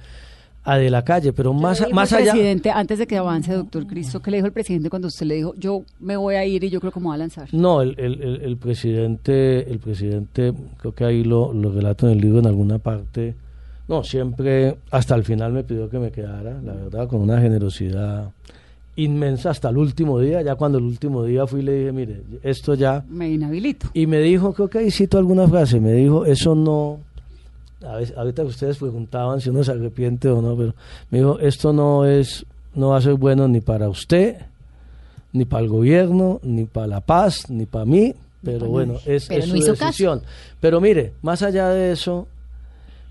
a 0.66 0.78
De 0.78 0.90
la 0.90 1.04
Calle. 1.04 1.32
Pero 1.32 1.54
más, 1.54 1.78
¿Qué 1.78 1.84
a- 1.84 1.88
dijo 1.88 1.96
más 1.96 2.12
allá... 2.12 2.32
presidente, 2.34 2.70
antes 2.72 3.00
de 3.00 3.08
que 3.08 3.18
avance, 3.18 3.54
doctor 3.54 3.88
Cristo, 3.88 4.22
¿qué 4.22 4.32
le 4.32 4.38
dijo 4.38 4.48
el 4.48 4.54
presidente 4.54 4.90
cuando 4.90 5.08
usted 5.08 5.26
le 5.26 5.36
dijo, 5.36 5.54
yo 5.58 5.84
me 6.00 6.18
voy 6.18 6.36
a 6.36 6.46
ir 6.46 6.64
y 6.64 6.70
yo 6.70 6.80
creo 6.80 6.92
que 6.92 7.00
me 7.00 7.06
voy 7.06 7.16
a 7.16 7.20
lanzar? 7.20 7.48
No, 7.54 7.82
el, 7.82 7.96
el, 7.98 8.22
el, 8.22 8.42
el 8.42 8.58
presidente, 8.58 9.72
el 9.72 9.80
presidente, 9.80 10.54
creo 10.78 10.94
que 10.94 11.06
ahí 11.06 11.24
lo, 11.24 11.54
lo 11.54 11.72
relato 11.72 12.08
en 12.08 12.14
el 12.14 12.20
libro 12.22 12.40
en 12.40 12.48
alguna 12.48 12.80
parte. 12.80 13.36
No, 13.88 14.04
siempre, 14.04 14.78
hasta 14.92 15.14
el 15.16 15.24
final 15.24 15.54
me 15.54 15.64
pidió 15.64 15.88
que 15.90 16.00
me 16.00 16.12
quedara, 16.12 16.60
la 16.62 16.74
verdad, 16.74 17.08
con 17.08 17.22
una 17.22 17.40
generosidad 17.40 18.32
inmensa 18.98 19.50
hasta 19.50 19.70
el 19.70 19.78
último 19.78 20.20
día. 20.20 20.42
Ya 20.42 20.56
cuando 20.56 20.78
el 20.78 20.86
último 20.86 21.24
día 21.24 21.46
fui 21.46 21.62
le 21.62 21.74
dije, 21.80 21.92
mire, 21.92 22.22
esto 22.44 22.74
ya. 22.76 23.04
Me 23.10 23.30
inhabilito. 23.30 23.88
Y 23.94 24.08
me 24.08 24.20
dijo, 24.20 24.54
creo 24.54 24.70
que 24.70 24.80
ahí 24.80 24.90
cito 24.92 25.18
alguna 25.18 25.48
frase, 25.48 25.80
me 25.80 25.92
dijo, 25.92 26.26
eso 26.26 26.56
no. 26.56 27.00
A 27.84 27.98
veces, 27.98 28.18
ahorita 28.18 28.44
que 28.44 28.50
ustedes 28.50 28.78
preguntaban 28.78 29.42
si 29.42 29.50
uno 29.50 29.64
se 29.64 29.72
arrepiente 29.72 30.30
o 30.30 30.42
no, 30.42 30.56
pero 30.56 30.74
me 31.10 31.20
dijo, 31.20 31.40
esto 31.40 31.74
no 31.74 32.06
es, 32.06 32.46
no 32.74 32.90
va 32.90 32.98
a 32.98 33.02
ser 33.02 33.16
bueno 33.16 33.48
ni 33.48 33.62
para 33.62 33.90
usted, 33.90 34.38
ni 35.34 35.46
para 35.46 35.64
el 35.64 35.70
gobierno, 35.70 36.40
ni 36.44 36.66
para 36.66 36.88
la 36.88 37.02
paz, 37.02 37.50
ni 37.50 37.66
para 37.66 37.86
mí, 37.86 38.14
pero 38.44 38.68
bueno, 38.68 38.96
es, 39.06 39.28
Pero 39.28 39.44
es 39.44 39.50
no 39.50 39.56
su 39.62 39.68
caso. 39.74 39.86
decisión. 39.86 40.22
Pero 40.62 40.80
mire, 40.80 41.14
más 41.22 41.42
allá 41.44 41.70
de 41.70 41.92
eso, 41.92 42.28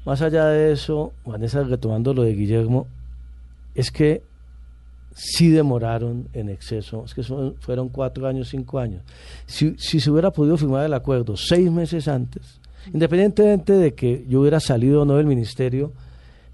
más 0.06 0.22
allá 0.22 0.46
de 0.46 0.72
eso, 0.72 1.12
Vanessa, 1.24 1.62
retomando 1.62 2.14
lo 2.14 2.22
de 2.22 2.34
Guillermo, 2.34 2.86
es 3.74 3.90
que 3.90 4.22
sí 5.14 5.50
demoraron 5.50 6.28
en 6.32 6.48
exceso, 6.48 7.04
es 7.04 7.14
que 7.14 7.22
son- 7.22 7.54
fueron 7.60 7.88
cuatro 7.88 8.26
años, 8.26 8.48
cinco 8.48 8.78
años. 8.78 9.02
Si, 9.46 9.74
si 9.78 10.00
se 10.00 10.10
hubiera 10.10 10.30
podido 10.30 10.56
firmar 10.56 10.84
el 10.86 10.94
acuerdo 10.94 11.36
seis 11.36 11.70
meses 11.70 12.08
antes, 12.08 12.60
independientemente 12.92 13.72
de 13.72 13.94
que 13.94 14.24
yo 14.28 14.40
hubiera 14.40 14.60
salido 14.60 15.02
o 15.02 15.04
no 15.04 15.16
del 15.16 15.26
ministerio, 15.26 15.92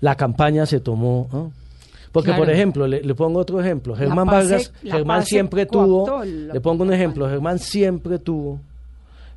la 0.00 0.14
campaña 0.14 0.66
se 0.66 0.80
tomó. 0.80 1.28
¿no? 1.32 1.52
Porque, 2.12 2.28
Claro. 2.30 2.42
por 2.44 2.50
ejemplo, 2.50 2.86
le, 2.88 3.02
le 3.02 3.14
pongo 3.14 3.38
otro 3.40 3.60
ejemplo. 3.60 3.94
Germán 3.94 4.26
Vargas, 4.26 4.72
Germán 4.82 5.24
siempre 5.24 5.66
tuvo, 5.66 6.24
le 6.24 6.60
pongo 6.60 6.82
un 6.84 6.92
ejemplo, 6.92 7.28
Germán 7.28 7.58
siempre 7.58 8.18
tuvo 8.18 8.60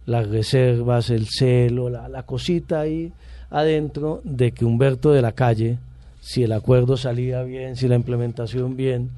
las 0.06 0.28
reservas, 0.28 1.10
el 1.10 1.28
celo, 1.28 1.90
la, 1.90 2.10
la 2.10 2.24
cosita 2.24 2.82
ahí 2.82 3.12
adentro 3.52 4.22
de 4.24 4.52
que 4.52 4.66
Humberto 4.66 5.12
de 5.12 5.22
la 5.22 5.32
Calle, 5.34 5.78
si 6.20 6.44
el 6.44 6.52
acuerdo 6.52 6.98
salía 6.98 7.44
bien, 7.44 7.76
si 7.76 7.88
la 7.88 7.96
implementación 7.96 8.76
bien, 8.76 9.10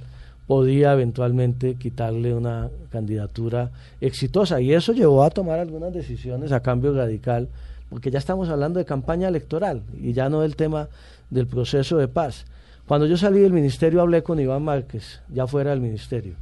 podía 0.48 0.94
eventualmente 0.94 1.76
quitarle 1.76 2.34
una 2.34 2.70
candidatura 2.92 3.72
exitosa. 4.02 4.62
Y 4.62 4.74
eso 4.74 4.94
llevó 4.94 5.24
a 5.24 5.30
tomar 5.30 5.60
algunas 5.60 5.94
decisiones 5.94 6.52
a 6.52 6.60
cambio 6.62 6.94
radical, 6.94 7.48
porque 7.90 8.12
ya 8.12 8.20
estamos 8.20 8.50
hablando 8.50 8.80
de 8.80 8.86
campaña 8.86 9.28
electoral 9.28 9.82
y 10.00 10.14
ya 10.14 10.30
no 10.30 10.42
del 10.42 10.56
tema 10.56 10.88
del 11.30 11.48
proceso 11.48 11.98
de 11.98 12.08
paz. 12.08 12.46
Cuando 12.88 13.08
yo 13.08 13.18
salí 13.18 13.40
del 13.40 13.54
ministerio 13.54 14.02
hablé 14.02 14.22
con 14.22 14.40
Iván 14.40 14.64
Márquez, 14.64 15.20
ya 15.34 15.48
fuera 15.48 15.72
del 15.72 15.82
ministerio. 15.82 16.34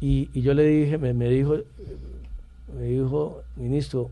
Y, 0.00 0.28
yo 0.40 0.54
le 0.54 0.64
dije, 0.64 0.98
me, 0.98 1.12
me 1.14 1.28
dijo, 1.28 1.56
me 2.76 2.86
dijo, 2.86 3.42
ministro, 3.56 4.10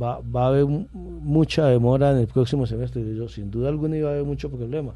va, 0.00 0.20
va 0.20 0.44
a 0.44 0.48
haber 0.48 0.64
mu- 0.64 0.86
mucha 0.94 1.66
demora 1.66 2.12
en 2.12 2.18
el 2.18 2.26
próximo 2.26 2.66
semestre. 2.66 3.02
Y 3.02 3.16
yo, 3.16 3.28
sin 3.28 3.50
duda 3.50 3.68
alguna 3.68 3.96
iba 3.96 4.08
a 4.08 4.12
haber 4.12 4.24
mucho 4.24 4.50
problema. 4.50 4.92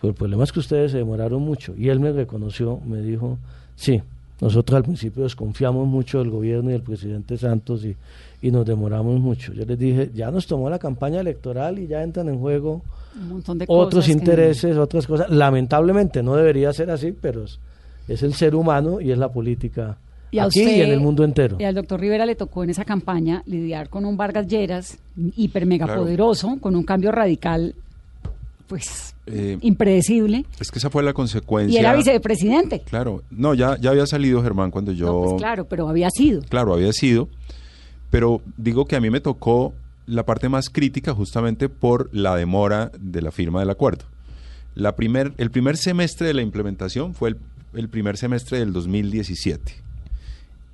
Pero 0.00 0.10
el 0.10 0.14
problema 0.14 0.44
es 0.44 0.52
que 0.52 0.60
ustedes 0.60 0.92
se 0.92 0.98
demoraron 0.98 1.42
mucho. 1.42 1.74
Y 1.76 1.88
él 1.88 2.00
me 2.00 2.12
reconoció, 2.12 2.78
me 2.86 3.00
dijo, 3.00 3.38
sí, 3.76 4.02
nosotros 4.40 4.76
al 4.76 4.82
principio 4.82 5.22
desconfiamos 5.22 5.86
mucho 5.88 6.18
del 6.18 6.30
gobierno 6.30 6.70
y 6.70 6.74
del 6.74 6.82
presidente 6.82 7.38
Santos 7.38 7.84
y, 7.84 7.96
y 8.42 8.50
nos 8.50 8.66
demoramos 8.66 9.18
mucho. 9.20 9.52
Yo 9.54 9.64
les 9.64 9.78
dije, 9.78 10.10
ya 10.14 10.30
nos 10.30 10.46
tomó 10.46 10.68
la 10.68 10.78
campaña 10.78 11.20
electoral 11.20 11.78
y 11.78 11.86
ya 11.86 12.02
entran 12.02 12.28
en 12.28 12.38
juego 12.38 12.82
Un 13.18 13.28
montón 13.30 13.56
de 13.58 13.64
otros 13.68 14.04
cosas 14.04 14.06
que- 14.06 14.12
intereses, 14.12 14.76
otras 14.76 15.06
cosas. 15.06 15.30
Lamentablemente 15.30 16.22
no 16.22 16.36
debería 16.36 16.70
ser 16.74 16.90
así, 16.90 17.12
pero 17.18 17.44
es, 17.44 17.58
es 18.06 18.22
el 18.22 18.34
ser 18.34 18.54
humano 18.54 19.00
y 19.00 19.10
es 19.12 19.16
la 19.18 19.32
política 19.32 19.96
Y 20.30 20.38
aquí 20.38 20.60
usted- 20.60 20.76
y 20.76 20.80
en 20.82 20.90
el 20.90 21.00
mundo 21.00 21.24
entero. 21.24 21.56
Y 21.58 21.64
al 21.64 21.74
doctor 21.74 21.98
Rivera 21.98 22.26
le 22.26 22.34
tocó 22.34 22.62
en 22.62 22.68
esa 22.68 22.84
campaña 22.84 23.42
lidiar 23.46 23.88
con 23.88 24.04
un 24.04 24.18
Vargas 24.18 24.46
Lleras 24.46 24.98
hiper 25.36 25.64
mega 25.64 25.86
Claro. 25.86 26.02
poderoso, 26.02 26.58
con 26.60 26.76
un 26.76 26.82
cambio 26.84 27.10
radical, 27.10 27.74
pues 28.66 29.14
Eh, 29.26 29.58
impredecible, 29.60 30.44
es 30.60 30.70
que 30.70 30.78
esa 30.78 30.90
fue 30.90 31.02
la 31.02 31.12
consecuencia. 31.12 31.74
y 31.76 31.80
era 31.80 31.94
vicepresidente. 31.94 32.80
Claro, 32.80 33.22
no, 33.30 33.54
ya, 33.54 33.76
ya 33.80 33.90
había 33.90 34.06
salido 34.06 34.42
Germán 34.42 34.70
cuando 34.70 34.92
yo... 34.92 35.06
No, 35.06 35.22
pues 35.24 35.34
claro, 35.38 35.66
pero 35.66 35.88
había 35.88 36.10
sido. 36.10 36.42
Claro, 36.42 36.74
había 36.74 36.92
sido, 36.92 37.28
pero 38.10 38.40
digo 38.56 38.84
que 38.86 38.96
a 38.96 39.00
mí 39.00 39.10
me 39.10 39.20
tocó 39.20 39.72
la 40.06 40.24
parte 40.24 40.48
más 40.48 40.70
crítica 40.70 41.12
justamente 41.14 41.68
por 41.68 42.08
la 42.14 42.36
demora 42.36 42.92
de 42.98 43.22
la 43.22 43.32
firma 43.32 43.60
del 43.60 43.70
acuerdo. 43.70 44.04
La 44.74 44.94
primer, 44.94 45.32
el 45.38 45.50
primer 45.50 45.76
semestre 45.76 46.28
de 46.28 46.34
la 46.34 46.42
implementación 46.42 47.14
fue 47.14 47.30
el, 47.30 47.36
el 47.74 47.88
primer 47.88 48.16
semestre 48.16 48.58
del 48.58 48.72
2017 48.72 49.72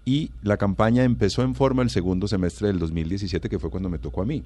y 0.04 0.30
la 0.42 0.56
campaña 0.56 1.04
empezó 1.04 1.42
en 1.42 1.54
forma 1.54 1.82
el 1.82 1.90
segundo 1.90 2.26
semestre 2.26 2.68
del 2.68 2.78
2017, 2.80 3.48
que 3.48 3.58
fue 3.58 3.70
cuando 3.70 3.88
me 3.88 3.98
tocó 3.98 4.22
a 4.22 4.24
mí. 4.26 4.42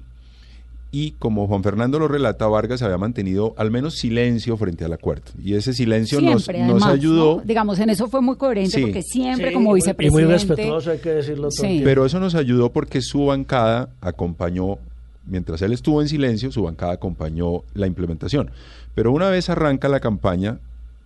Y 0.91 1.11
como 1.19 1.47
Juan 1.47 1.63
Fernando 1.63 1.99
lo 1.99 2.07
relata, 2.07 2.47
Vargas 2.47 2.81
había 2.81 2.97
mantenido 2.97 3.53
al 3.57 3.71
menos 3.71 3.95
silencio 3.95 4.55
frente 4.55 4.85
al 4.85 4.93
acuerdo. 4.93 5.31
Y 5.43 5.55
ese 5.55 5.73
silencio 5.73 6.21
nos, 6.21 6.45
Siempre, 6.45 6.59
nos 6.65 6.81
además, 6.83 6.93
ayudó. 6.93 7.35
¿no? 7.37 7.41
Digamos, 7.43 7.79
en 7.79 7.89
eso 7.89 8.07
fue 8.07 8.21
muy 8.21 8.37
coherente, 8.37 8.77
Sí. 8.77 8.81
porque 8.81 9.01
siempre 9.01 9.49
Sí, 9.49 9.53
como 9.53 9.73
vicepresidente... 9.73 10.21
Y 10.21 10.25
muy 10.25 10.33
respetuoso, 10.33 10.91
hay 10.91 10.99
que 10.99 11.09
decirlo 11.09 11.49
todo. 11.49 11.67
Sí. 11.67 11.81
Pero 11.83 12.05
eso 12.05 12.19
nos 12.19 12.35
ayudó 12.35 12.71
porque 12.71 13.01
su 13.01 13.25
bancada 13.25 13.89
acompañó 14.01 14.77
mientras 15.25 15.61
él 15.61 15.73
estuvo 15.73 16.01
en 16.01 16.07
silencio, 16.07 16.51
su 16.51 16.63
bancada 16.63 16.93
acompañó 16.93 17.63
la 17.73 17.85
implementación. 17.85 18.49
Pero 18.95 19.11
una 19.11 19.29
vez 19.29 19.49
arranca 19.49 19.89
la 19.89 19.99
campaña, 19.99 20.57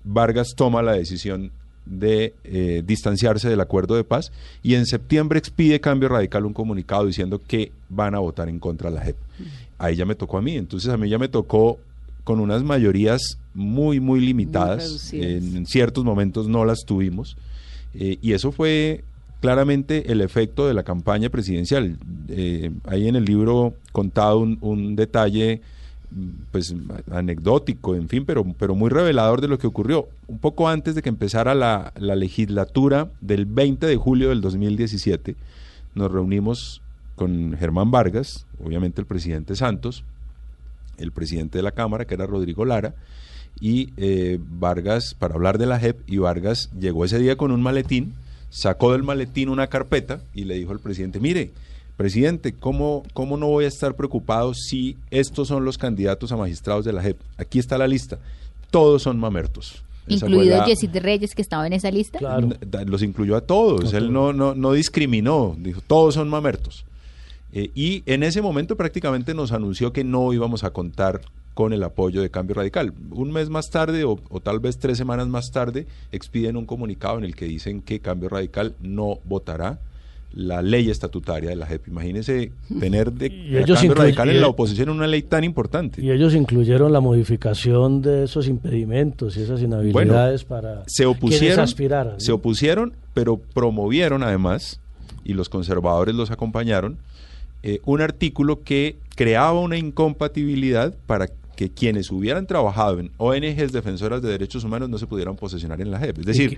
Vargas 0.04 0.54
toma 0.56 0.82
la 0.84 0.94
decisión 0.94 1.52
de 1.86 2.34
eh, 2.44 2.84
distanciarse 2.86 3.50
del 3.50 3.60
acuerdo 3.60 3.96
de 3.96 4.04
paz 4.04 4.32
y 4.62 4.76
en 4.76 4.86
septiembre 4.86 5.39
expide 5.39 5.80
Cambio 5.80 6.10
Radical 6.10 6.46
un 6.46 6.54
comunicado 6.54 7.08
diciendo 7.08 7.41
que 7.46 7.72
van 7.89 8.13
a 8.13 8.20
votar 8.20 8.48
en 8.50 8.60
contra 8.60 8.91
de 8.91 8.96
la 8.98 9.04
JEP. 9.04 9.15
Ahí 9.82 9.96
ya 9.96 10.06
me 10.06 10.15
tocó 10.15 10.38
a 10.38 10.41
mí, 10.41 10.56
entonces 10.56 10.91
a 10.91 10.98
mí 10.98 11.10
ya 11.10 11.17
me 11.17 11.28
tocó 11.28 11.80
con 12.24 12.39
unas 12.39 12.63
mayorías 12.63 13.39
muy, 13.54 14.00
muy 14.00 14.20
limitadas, 14.20 15.12
en, 15.12 15.58
en 15.58 15.65
ciertos 15.65 16.04
momentos 16.04 16.48
no 16.48 16.65
las 16.65 16.86
tuvimos, 16.86 17.36
eh, 17.96 18.17
y 18.22 18.34
eso 18.34 18.52
fue 18.52 19.04
claramente 19.39 20.12
el 20.12 20.22
efecto 20.22 20.67
de 20.67 20.76
la 20.76 20.84
campaña 20.84 21.30
presidencial. 21.30 21.98
Eh, 22.30 22.72
hay 22.86 23.08
en 23.08 23.15
el 23.15 23.26
libro 23.26 23.74
contado 23.91 24.38
un, 24.38 24.60
un 24.62 24.96
detalle 24.96 25.62
pues 26.52 26.76
anecdótico, 27.10 27.96
en 27.96 28.10
fin, 28.10 28.26
pero, 28.26 28.46
pero 28.60 28.76
muy 28.76 28.89
revelador 28.89 29.41
de 29.41 29.48
lo 29.48 29.58
que 29.58 29.67
ocurrió. 29.67 30.10
Un 30.28 30.39
poco 30.39 30.67
antes 30.67 30.94
de 30.94 31.02
que 31.02 31.10
empezara 31.10 31.56
la, 31.56 31.94
la 31.98 32.15
legislatura 32.15 33.10
del 33.22 33.46
20 33.46 33.88
de 33.88 33.96
julio 33.96 34.30
del 34.30 34.41
2017, 34.41 35.36
nos 35.96 36.12
reunimos 36.12 36.82
con 37.15 37.56
Germán 37.58 37.91
Vargas, 37.91 38.45
obviamente 38.63 39.02
el 39.02 39.08
presidente 39.08 39.56
Santos, 39.56 40.04
el 40.97 41.12
presidente 41.12 41.58
de 41.58 41.63
la 41.63 41.71
Cámara, 41.71 42.06
que 42.06 42.13
era 42.13 42.26
Rodrigo 42.26 42.65
Lara, 42.65 42.93
y 43.60 43.93
eh, 43.97 44.39
Vargas, 44.41 45.15
para 45.17 45.36
hablar 45.36 45.58
de 45.58 45.65
la 45.65 45.80
JEP, 45.80 45.97
y 46.08 46.17
Vargas 46.17 46.69
llegó 46.80 47.06
ese 47.06 47.19
día 47.19 47.36
con 47.36 47.52
un 47.52 47.62
maletín, 47.62 48.13
sacó 48.50 48.91
del 48.91 49.04
maletín 49.04 49.50
una 49.50 49.67
carpeta 49.67 50.21
y 50.34 50.45
le 50.45 50.56
dijo 50.56 50.71
al 50.71 50.80
presidente, 50.80 51.19
mire, 51.19 51.52
presidente, 51.97 52.54
¿cómo, 52.54 53.04
¿cómo 53.13 53.38
no 53.38 53.47
voy 53.47 53.65
a 53.65 53.67
estar 53.67 53.95
preocupado 53.95 54.54
si 54.54 54.97
estos 55.10 55.47
son 55.47 55.65
los 55.65 55.78
candidatos 55.78 56.32
a 56.32 56.38
magistrados 56.38 56.86
de 56.86 56.93
la 56.93 57.02
JEP? 57.02 57.17
Aquí 57.38 57.60
está 57.60 57.78
la 57.78 57.88
lista. 57.88 58.19
Todos 58.71 59.04
son 59.04 59.19
mamertos. 59.19 59.84
Esa 60.08 60.26
Incluido 60.26 60.65
Yesid 60.65 60.97
Reyes, 60.97 61.36
que 61.36 61.41
estaba 61.41 61.67
en 61.67 61.74
esa 61.74 61.91
lista. 61.91 62.17
Claro. 62.17 62.50
los 62.88 63.04
incluyó 63.04 63.36
a 63.36 63.41
todos, 63.41 63.93
él 63.93 64.12
no, 64.12 64.34
no, 64.34 64.56
no 64.56 64.74
discriminó, 64.74 65.56
dijo, 65.60 65.82
todos 65.86 66.15
son 66.15 66.28
mamertos. 66.28 66.86
Eh, 67.54 67.70
y 67.76 68.04
en 68.06 68.24
ese 68.24 68.42
momento 68.42 68.78
prácticamente 68.78 69.34
nos 69.34 69.52
anunció 69.52 69.92
que 69.94 70.04
no 70.04 70.32
íbamos 70.34 70.64
a 70.64 70.72
contar 70.72 71.22
con 71.54 71.74
el 71.74 71.84
apoyo 71.84 72.22
de 72.22 72.30
Cambio 72.30 72.56
Radical. 72.56 72.94
Un 73.12 73.32
mes 73.32 73.50
más 73.50 73.70
tarde 73.70 74.04
o, 74.06 74.20
o 74.30 74.40
tal 74.40 74.60
vez 74.60 74.78
tres 74.78 74.98
semanas 74.98 75.28
más 75.28 75.52
tarde 75.52 75.86
expiden 76.12 76.56
un 76.56 76.66
comunicado 76.66 77.18
en 77.18 77.26
el 77.26 77.36
que 77.36 77.46
dicen 77.46 77.82
que 77.82 78.00
Cambio 78.00 78.30
Radical 78.30 78.76
no 78.82 79.20
votará 79.26 79.80
la 80.34 80.62
ley 80.62 80.90
estatutaria 80.90 81.50
de 81.50 81.56
la 81.56 81.66
JEP. 81.66 81.90
Imagínense 81.90 82.52
tener 82.80 83.12
de 83.12 83.26
ellos 83.62 83.80
Cambio 83.80 83.96
Radical 83.96 84.30
en 84.30 84.42
la 84.42 84.48
oposición 84.48 84.90
una 84.90 85.08
ley 85.08 85.24
tan 85.24 85.44
importante. 85.44 86.02
Y 86.02 86.12
ellos 86.12 86.34
incluyeron 86.34 86.94
la 86.94 87.00
modificación 87.00 88.02
de 88.02 88.24
esos 88.24 88.48
impedimentos 88.48 89.38
y 89.38 89.42
esas 89.42 89.62
inhabilidades 89.62 90.44
para 90.44 90.84
se 90.88 91.06
opusieron, 91.06 91.60
aspiraran. 91.60 92.20
se 92.20 92.32
opusieron, 92.32 92.94
pero 93.14 93.38
promovieron 93.38 94.24
además, 94.24 94.80
y 95.24 95.34
los 95.34 95.50
conservadores 95.50 96.16
los 96.16 96.32
acompañaron, 96.32 96.98
eh, 97.63 97.80
un 97.86 98.02
artículo 98.02 98.63
que 98.63 98.97
creaba 99.15 99.60
una 99.60 99.78
incompatibilidad 99.78 100.95
para 101.06 101.28
que 101.62 101.69
quienes 101.69 102.10
hubieran 102.10 102.47
trabajado 102.47 103.00
en 103.00 103.12
ONGs 103.17 103.71
defensoras 103.71 104.19
de 104.24 104.30
derechos 104.30 104.63
humanos 104.63 104.89
no 104.89 104.97
se 104.97 105.06
pudieran 105.06 105.36
posesionar 105.36 105.80
en 105.80 105.91
la 105.91 106.00
JEP. 106.00 106.17
Es 106.21 106.26
decir, 106.26 106.58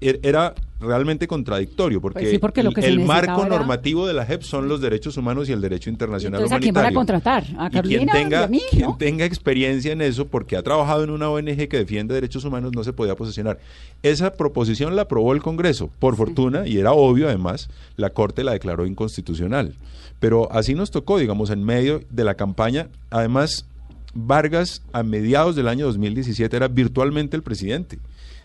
er- 0.00 0.20
era 0.22 0.54
realmente 0.80 1.26
contradictorio 1.26 2.00
porque, 2.00 2.20
Pues 2.20 2.30
sí, 2.30 2.38
porque 2.38 2.62
lo 2.62 2.70
que 2.72 2.80
el, 2.80 3.00
marco 3.00 3.44
era- 3.44 3.48
normativo 3.58 4.06
de 4.06 4.14
la 4.14 4.24
JEP 4.24 4.40
son 4.40 4.66
los 4.66 4.80
derechos 4.80 5.18
humanos 5.18 5.50
y 5.50 5.52
el 5.52 5.60
derecho 5.60 5.90
internacional 5.90 6.40
Entonces, 6.40 6.56
¿a 6.56 6.60
quién 6.60 6.72
van 6.72 6.86
a 6.86 6.88
humanitario. 6.88 6.98
contratar? 6.98 7.42
¿A 7.58 7.66
Y 7.66 7.70
quien 7.70 8.06
Carolina 8.06 8.12
y 8.12 8.22
tenga, 8.22 8.48
quien 8.70 8.96
tenga 8.98 9.24
experiencia 9.26 9.92
en 9.92 10.00
eso, 10.00 10.26
porque 10.28 10.56
ha 10.56 10.62
trabajado 10.62 11.04
en 11.04 11.10
una 11.10 11.28
ONG 11.28 11.68
que 11.68 11.76
defiende 11.76 12.14
derechos 12.14 12.46
humanos, 12.46 12.72
no 12.74 12.84
se 12.84 12.94
podía 12.94 13.14
posesionar. 13.16 13.58
Esa 14.02 14.32
proposición 14.32 14.96
la 14.96 15.02
aprobó 15.02 15.34
el 15.34 15.42
Congreso, 15.42 15.90
por 15.98 16.16
fortuna, 16.16 16.66
y 16.66 16.78
era 16.78 16.92
obvio 16.92 17.26
además, 17.28 17.68
la 17.98 18.08
Corte 18.10 18.44
la 18.44 18.52
declaró 18.52 18.86
inconstitucional. 18.86 19.74
Pero 20.20 20.50
así 20.52 20.74
nos 20.74 20.90
tocó, 20.90 21.18
digamos, 21.18 21.50
en 21.50 21.62
medio 21.64 22.00
de 22.08 22.24
la 22.24 22.34
campaña. 22.34 22.88
Además, 23.10 23.66
Vargas 24.26 24.82
a 24.92 25.04
mediados 25.04 25.54
del 25.54 25.68
año 25.68 25.86
2017 25.86 26.56
era 26.56 26.66
virtualmente 26.66 27.36
el 27.36 27.44
presidente. 27.44 28.00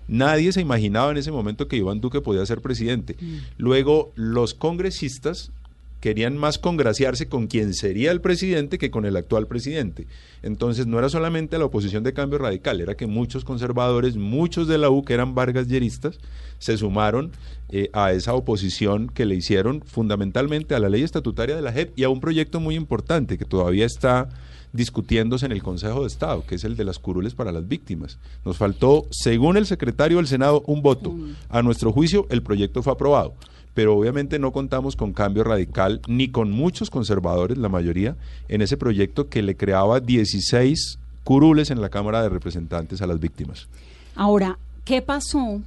Nadie 0.08 0.52
se 0.52 0.62
imaginaba 0.62 1.10
en 1.12 1.18
ese 1.18 1.32
momento 1.32 1.68
que 1.68 1.78
Iván 1.78 2.00
Duque 2.00 2.22
podía 2.22 2.46
ser 2.46 2.62
presidente. 2.62 3.16
Luego, 3.58 4.12
los 4.16 4.54
congresistas 4.54 5.52
querían 6.00 6.38
más 6.38 6.60
congraciarse 6.60 7.28
con 7.28 7.48
quien 7.48 7.74
sería 7.74 8.12
el 8.12 8.22
presidente 8.22 8.78
que 8.78 8.92
con 8.92 9.06
el 9.06 9.16
actual 9.16 9.48
presidente. 9.48 10.06
Entonces 10.44 10.86
no 10.86 11.00
era 11.00 11.10
solamente 11.10 11.58
la 11.58 11.66
oposición 11.66 12.04
de 12.04 12.14
cambio 12.14 12.38
radical, 12.38 12.82
era 12.82 12.96
que 12.96 13.08
muchos 13.08 13.46
conservadores, 13.46 14.18
muchos 14.18 14.68
de 14.68 14.78
la 14.78 14.90
U 14.90 15.06
que 15.06 15.14
eran 15.14 15.34
Vargas 15.34 15.70
Lleristas, 15.70 16.20
se 16.60 16.78
sumaron 16.78 17.32
eh, 17.70 17.90
a 17.94 18.12
esa 18.12 18.34
oposición 18.34 19.08
que 19.08 19.26
le 19.26 19.36
hicieron 19.36 19.82
fundamentalmente 19.82 20.76
a 20.76 20.80
la 20.80 20.90
ley 20.90 21.04
estatutaria 21.04 21.56
de 21.56 21.62
la 21.62 21.72
JEP 21.72 21.98
y 21.98 22.04
a 22.04 22.10
un 22.10 22.20
proyecto 22.20 22.60
muy 22.60 22.76
importante 22.76 23.38
que 23.38 23.46
todavía 23.46 23.86
está 23.86 24.28
discutiéndose 24.74 25.46
en 25.46 25.52
el 25.54 25.64
Consejo 25.64 26.02
de 26.02 26.08
Estado, 26.08 26.44
que 26.46 26.56
es 26.56 26.64
el 26.64 26.76
de 26.76 26.84
las 26.84 27.00
curules 27.00 27.36
para 27.36 27.52
las 27.52 27.68
víctimas. 27.68 28.18
Nos 28.44 28.58
faltó, 28.58 29.08
según 29.12 29.56
el 29.56 29.66
secretario 29.66 30.18
del 30.18 30.28
Senado, 30.28 30.64
un 30.68 30.82
voto. 30.82 31.16
A 31.50 31.62
nuestro 31.62 31.92
juicio, 31.94 32.28
el 32.30 32.44
proyecto 32.44 32.84
fue 32.84 32.94
aprobado 32.94 33.36
pero 33.74 33.98
obviamente 33.98 34.40
no 34.40 34.52
contamos 34.52 34.96
con 34.96 35.14
cambio 35.14 35.44
radical 35.44 36.02
ni 36.08 36.30
con 36.30 36.52
muchos 36.52 36.90
conservadores, 36.90 37.58
la 37.58 37.70
mayoría, 37.70 38.16
en 38.48 38.62
ese 38.62 38.78
proyecto 38.78 39.30
que 39.30 39.42
le 39.42 39.56
creaba 39.56 40.00
16 40.00 41.00
curules 41.24 41.72
en 41.72 41.82
la 41.82 41.90
Cámara 41.90 42.22
de 42.22 42.30
Representantes 42.30 43.02
a 43.02 43.08
las 43.08 43.20
víctimas. 43.20 43.68
Ahora, 44.16 44.60
¿qué 44.86 45.02
pasó 45.02 45.62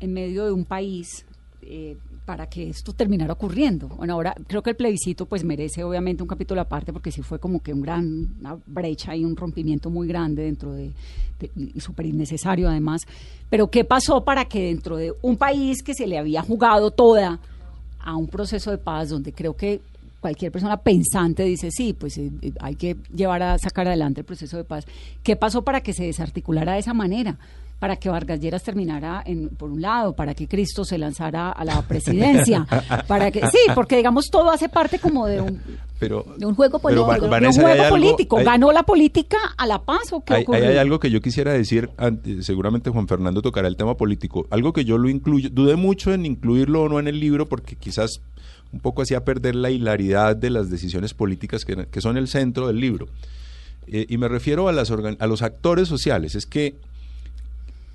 en 0.00 0.12
medio 0.12 0.46
de 0.46 0.52
un 0.52 0.64
país 0.64 1.26
eh, 1.62 1.96
para 2.24 2.46
que 2.48 2.70
esto 2.70 2.92
terminara 2.92 3.32
ocurriendo? 3.32 3.88
Bueno, 3.88 4.14
ahora 4.14 4.34
creo 4.46 4.62
que 4.62 4.70
el 4.70 4.76
plebiscito 4.76 5.26
pues 5.26 5.42
merece 5.44 5.82
obviamente 5.84 6.22
un 6.22 6.28
capítulo 6.28 6.60
aparte 6.60 6.92
porque 6.92 7.10
sí 7.10 7.22
fue 7.22 7.38
como 7.38 7.60
que 7.62 7.72
un 7.72 7.82
gran, 7.82 8.28
una 8.40 8.56
brecha 8.66 9.16
y 9.16 9.24
un 9.24 9.36
rompimiento 9.36 9.90
muy 9.90 10.06
grande 10.06 10.42
dentro 10.44 10.72
de, 10.72 10.92
de- 11.40 11.80
súper 11.80 12.06
innecesario 12.06 12.68
además. 12.68 13.02
Pero 13.50 13.68
¿qué 13.70 13.84
pasó 13.84 14.24
para 14.24 14.44
que 14.44 14.66
dentro 14.66 14.96
de 14.96 15.12
un 15.22 15.36
país 15.36 15.82
que 15.82 15.94
se 15.94 16.06
le 16.06 16.16
había 16.18 16.42
jugado 16.42 16.90
toda 16.92 17.40
a 18.00 18.16
un 18.16 18.28
proceso 18.28 18.70
de 18.70 18.78
paz 18.78 19.08
donde 19.10 19.32
creo 19.32 19.54
que 19.56 19.80
cualquier 20.20 20.52
persona 20.52 20.76
pensante 20.76 21.42
dice, 21.42 21.70
sí, 21.72 21.92
pues 21.92 22.16
eh, 22.18 22.30
eh, 22.42 22.52
hay 22.60 22.76
que 22.76 22.96
llevar 23.12 23.42
a 23.42 23.58
sacar 23.58 23.88
adelante 23.88 24.20
el 24.20 24.24
proceso 24.24 24.56
de 24.56 24.62
paz. 24.62 24.84
¿Qué 25.24 25.34
pasó 25.34 25.62
para 25.62 25.80
que 25.80 25.92
se 25.92 26.04
desarticulara 26.04 26.74
de 26.74 26.78
esa 26.78 26.94
manera? 26.94 27.36
Para 27.82 27.96
que 27.96 28.08
Vargas 28.08 28.38
Lleras 28.38 28.62
terminara 28.62 29.24
en, 29.26 29.48
por 29.48 29.68
un 29.68 29.82
lado, 29.82 30.14
para 30.14 30.34
que 30.34 30.46
Cristo 30.46 30.84
se 30.84 30.98
lanzara 30.98 31.50
a 31.50 31.64
la 31.64 31.82
presidencia, 31.82 32.64
para 33.08 33.32
que 33.32 33.40
sí, 33.48 33.58
porque 33.74 33.96
digamos 33.96 34.30
todo 34.30 34.50
hace 34.50 34.68
parte 34.68 35.00
como 35.00 35.26
de 35.26 35.40
un, 35.40 35.60
Pero, 35.98 36.24
De 36.38 36.46
un 36.46 36.54
juego 36.54 36.78
pero, 36.78 36.94
De 36.94 37.00
un 37.10 37.18
de 37.18 37.24
un 37.24 37.30
Vanessa, 37.30 37.60
juego 37.60 37.82
algo- 37.82 37.96
político. 37.96 38.38
hay- 38.38 38.44
¿Ganó 38.44 38.70
la 38.70 38.84
política 38.84 39.36
a 39.58 39.66
la 39.66 39.80
paz 39.82 40.12
o 40.12 40.22
qué 40.24 40.34
hay, 40.34 40.42
ocurrió? 40.44 40.68
hay 40.68 40.76
algo 40.76 41.00
que 41.00 41.10
yo 41.10 41.20
quisiera 41.20 41.52
decir, 41.54 41.90
seguramente 42.42 42.88
Juan 42.90 43.08
Fernando 43.08 43.42
tocará 43.42 43.66
el 43.66 43.76
tema 43.76 43.96
político, 43.96 44.46
algo 44.50 44.72
que 44.72 44.84
yo 44.84 44.96
lo 44.96 45.08
incluyo, 45.08 45.50
dudé 45.50 45.74
mucho 45.74 46.12
en 46.12 46.24
incluirlo 46.24 46.82
o 46.84 46.88
no 46.88 47.00
en 47.00 47.08
el 47.08 47.18
libro 47.18 47.48
porque 47.48 47.74
quizás 47.74 48.20
un 48.72 48.78
poco 48.78 49.02
hacía 49.02 49.24
perder 49.24 49.56
la 49.56 49.70
hilaridad 49.70 50.36
de 50.36 50.50
las 50.50 50.70
decisiones 50.70 51.14
políticas 51.14 51.64
que, 51.64 51.86
que 51.90 52.00
son 52.00 52.16
el 52.16 52.28
centro 52.28 52.68
del 52.68 52.78
libro. 52.78 53.08
Eh, 53.88 54.06
y 54.08 54.16
me 54.18 54.28
refiero 54.28 54.68
a, 54.68 54.72
las 54.72 54.92
a 54.92 55.26
los 55.26 55.42
actores 55.42 55.88
sociales, 55.88 56.36
es 56.36 56.46
que 56.46 56.76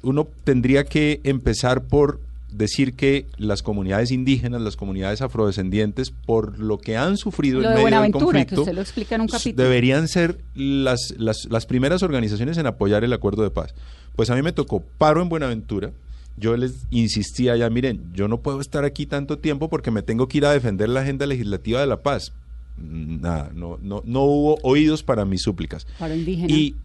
uno 0.03 0.27
tendría 0.43 0.83
que 0.85 1.19
empezar 1.23 1.83
por 1.83 2.19
decir 2.51 2.93
que 2.93 3.27
las 3.37 3.61
comunidades 3.61 4.11
indígenas, 4.11 4.61
las 4.61 4.75
comunidades 4.75 5.21
afrodescendientes, 5.21 6.11
por 6.11 6.57
lo 6.59 6.77
que 6.77 6.97
han 6.97 7.17
sufrido 7.17 7.59
Lo 7.59 7.69
en 7.69 7.69
de 7.69 7.69
medio 7.69 7.85
del 7.85 7.91
Buenaventura, 7.91 8.25
que 8.25 8.45
conflicto, 8.45 8.61
usted 8.61 8.73
lo 8.73 8.81
explica 8.81 9.15
en 9.15 9.21
un 9.21 9.27
capítulo. 9.27 9.63
deberían 9.63 10.07
ser 10.07 10.39
las, 10.55 11.13
las, 11.17 11.45
las 11.49 11.65
primeras 11.65 12.03
organizaciones 12.03 12.57
en 12.57 12.67
apoyar 12.67 13.03
el 13.03 13.13
acuerdo 13.13 13.43
de 13.43 13.51
paz. 13.51 13.73
Pues 14.15 14.29
a 14.29 14.35
mí 14.35 14.41
me 14.41 14.51
tocó 14.51 14.81
paro 14.97 15.21
en 15.21 15.29
Buenaventura. 15.29 15.91
Yo 16.37 16.55
les 16.55 16.85
insistía 16.91 17.55
ya, 17.57 17.69
miren, 17.69 18.11
yo 18.13 18.27
no 18.27 18.39
puedo 18.39 18.61
estar 18.61 18.85
aquí 18.85 19.05
tanto 19.05 19.39
tiempo 19.39 19.69
porque 19.69 19.91
me 19.91 20.03
tengo 20.03 20.27
que 20.27 20.37
ir 20.37 20.45
a 20.45 20.51
defender 20.51 20.87
la 20.89 21.01
agenda 21.01 21.25
legislativa 21.25 21.79
de 21.81 21.87
la 21.87 21.97
paz. 21.97 22.31
Mm, 22.77 23.21
Nada, 23.21 23.51
no, 23.53 23.77
no, 23.81 24.03
no 24.05 24.21
hubo 24.21 24.59
oídos 24.61 25.03
para 25.03 25.25
mis 25.25 25.41
súplicas. 25.41 25.87
Paro 25.99 26.15
indígena. 26.15 26.53
Y 26.53 26.75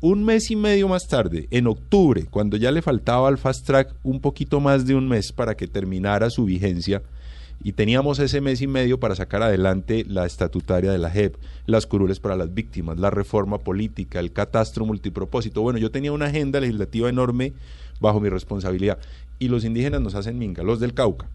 un 0.00 0.24
mes 0.24 0.50
y 0.50 0.56
medio 0.56 0.88
más 0.88 1.08
tarde, 1.08 1.48
en 1.50 1.66
octubre, 1.66 2.26
cuando 2.30 2.56
ya 2.56 2.70
le 2.70 2.82
faltaba 2.82 3.28
al 3.28 3.38
Fast 3.38 3.66
Track 3.66 3.94
un 4.04 4.20
poquito 4.20 4.60
más 4.60 4.86
de 4.86 4.94
un 4.94 5.08
mes 5.08 5.32
para 5.32 5.56
que 5.56 5.66
terminara 5.66 6.30
su 6.30 6.44
vigencia, 6.44 7.02
y 7.62 7.72
teníamos 7.72 8.20
ese 8.20 8.40
mes 8.40 8.60
y 8.62 8.66
medio 8.66 9.00
para 9.00 9.16
sacar 9.16 9.42
adelante 9.42 10.04
la 10.08 10.26
estatutaria 10.26 10.92
de 10.92 10.98
la 10.98 11.10
JEP, 11.10 11.36
las 11.66 11.86
curules 11.86 12.20
para 12.20 12.36
las 12.36 12.54
víctimas, 12.54 12.98
la 12.98 13.10
reforma 13.10 13.58
política, 13.58 14.20
el 14.20 14.32
catastro 14.32 14.86
multipropósito. 14.86 15.62
Bueno, 15.62 15.78
yo 15.78 15.90
tenía 15.90 16.12
una 16.12 16.26
agenda 16.26 16.60
legislativa 16.60 17.08
enorme 17.08 17.52
bajo 18.00 18.20
mi 18.20 18.28
responsabilidad. 18.28 18.98
Y 19.40 19.48
los 19.48 19.64
indígenas 19.64 20.00
nos 20.00 20.14
hacen 20.14 20.38
minga, 20.38 20.62
los 20.62 20.78
del 20.78 20.94
Cauca. 20.94 21.28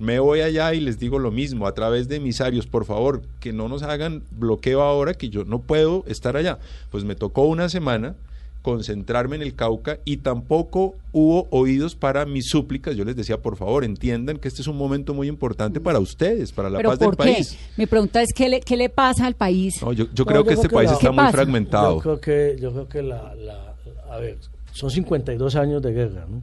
Me 0.00 0.18
voy 0.20 0.40
allá 0.40 0.74
y 0.74 0.80
les 0.80 0.98
digo 0.98 1.18
lo 1.18 1.30
mismo 1.30 1.66
a 1.66 1.72
través 1.74 2.08
de 2.08 2.16
emisarios, 2.16 2.66
por 2.66 2.84
favor, 2.84 3.22
que 3.40 3.52
no 3.52 3.68
nos 3.68 3.82
hagan 3.82 4.22
bloqueo 4.30 4.82
ahora, 4.82 5.14
que 5.14 5.28
yo 5.28 5.44
no 5.44 5.60
puedo 5.60 6.04
estar 6.06 6.36
allá. 6.36 6.58
Pues 6.90 7.04
me 7.04 7.14
tocó 7.16 7.42
una 7.44 7.68
semana 7.68 8.14
concentrarme 8.62 9.36
en 9.36 9.42
el 9.42 9.54
Cauca 9.54 9.98
y 10.04 10.18
tampoco 10.18 10.94
hubo 11.12 11.46
oídos 11.50 11.94
para 11.94 12.26
mis 12.26 12.48
súplicas. 12.48 12.96
Yo 12.96 13.04
les 13.04 13.16
decía, 13.16 13.38
por 13.40 13.56
favor, 13.56 13.82
entiendan 13.84 14.38
que 14.38 14.48
este 14.48 14.62
es 14.62 14.68
un 14.68 14.76
momento 14.76 15.14
muy 15.14 15.26
importante 15.28 15.80
para 15.80 15.98
ustedes, 16.00 16.52
para 16.52 16.68
la 16.68 16.76
¿Pero 16.78 16.90
paz 16.90 16.98
por 16.98 17.16
del 17.16 17.26
qué? 17.26 17.32
país. 17.34 17.56
Mi 17.76 17.86
pregunta 17.86 18.20
es, 18.22 18.28
¿qué 18.34 18.48
le, 18.48 18.60
qué 18.60 18.76
le 18.76 18.88
pasa 18.90 19.26
al 19.26 19.34
país? 19.34 19.74
No, 19.80 19.92
yo, 19.92 20.06
yo 20.12 20.24
No, 20.24 20.26
creo 20.26 20.40
yo 20.42 20.48
que 20.48 20.54
este 20.54 20.68
que 20.68 20.74
país 20.74 20.90
la- 20.90 20.96
está 20.96 21.06
¿Qué 21.08 21.12
muy 21.14 21.24
pasa? 21.24 21.32
fragmentado. 21.32 21.94
Yo 21.96 22.00
creo 22.02 22.20
que, 22.20 22.56
yo 22.60 22.72
creo 22.72 22.88
que 22.88 23.02
la, 23.02 23.34
la- 23.36 23.74
a 24.10 24.18
ver, 24.18 24.38
son 24.72 24.90
52 24.90 25.56
años 25.56 25.80
de 25.82 25.92
guerra, 25.92 26.26
¿no? 26.28 26.42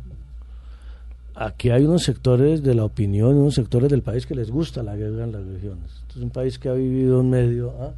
Aquí 1.36 1.70
hay 1.70 1.84
unos 1.84 2.04
sectores 2.04 2.64
de 2.64 2.76
la 2.76 2.86
opinión, 2.86 3.36
unos 3.36 3.56
sectores 3.56 3.90
del 3.90 4.02
país 4.02 4.26
que 4.26 4.36
les 4.36 4.50
gusta 4.50 4.84
la 4.84 4.96
guerra 4.96 5.26
en 5.26 5.32
las 5.34 5.46
regiones. 5.46 5.92
Este 6.08 6.20
es 6.20 6.24
un 6.24 6.30
país 6.30 6.58
que 6.58 6.70
ha 6.70 6.74
vivido 6.74 7.20
en 7.22 7.30
medio 7.30 7.74
¿ah? 7.82 7.92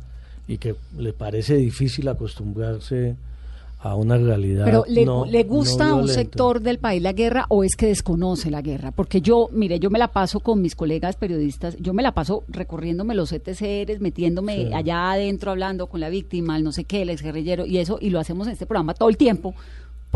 y 0.47 0.57
que 0.57 0.75
le 0.97 1.13
parece 1.13 1.55
difícil 1.57 2.07
acostumbrarse 2.07 3.15
a 3.79 3.93
una 3.93 4.17
realidad. 4.17 4.65
Pero 4.65 4.85
¿le, 4.88 5.05
no- 5.05 5.25
le 5.27 5.43
no 5.43 5.49
gusta 5.51 5.89
a 5.89 5.93
un 5.93 6.07
sector 6.07 6.61
del 6.61 6.79
país 6.79 6.99
la 6.99 7.13
guerra 7.13 7.45
o 7.49 7.63
es 7.63 7.75
que 7.75 7.85
desconoce 7.85 8.49
la 8.49 8.63
guerra? 8.63 8.89
Porque 8.91 9.21
yo, 9.21 9.49
mire, 9.53 9.79
yo 9.79 9.91
me 9.91 9.99
la 9.99 10.07
paso 10.07 10.39
con 10.39 10.59
mis 10.63 10.75
colegas 10.75 11.15
periodistas, 11.15 11.77
yo 11.79 11.93
me 11.93 12.01
la 12.01 12.13
paso 12.13 12.43
recorriéndome 12.47 13.13
los 13.13 13.31
ETCRs, 13.31 13.99
metiéndome 14.01 14.55
Sí. 14.67 14.73
allá 14.73 15.11
adentro, 15.11 15.51
hablando 15.51 15.85
con 15.88 15.99
la 15.99 16.09
víctima, 16.09 16.57
el 16.57 16.63
no 16.63 16.71
sé 16.71 16.85
qué, 16.85 17.03
el 17.03 17.11
exguerrillero, 17.11 17.67
y 17.67 17.77
eso, 17.77 17.99
y 18.01 18.09
lo 18.09 18.19
hacemos 18.19 18.47
en 18.47 18.53
este 18.53 18.65
programa 18.65 18.95
todo 18.95 19.09
el 19.09 19.17
tiempo, 19.17 19.53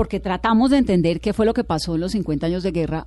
porque 0.02 0.20
tratamos 0.20 0.72
de 0.72 0.78
entender 0.78 1.20
qué 1.22 1.32
fue 1.32 1.45
lo 1.45 1.54
que 1.54 1.64
pasó 1.64 1.93
en 1.93 2.02
los 2.02 2.14
50 2.14 2.47
años 2.47 2.64
de 2.64 2.72
guerra, 2.72 3.06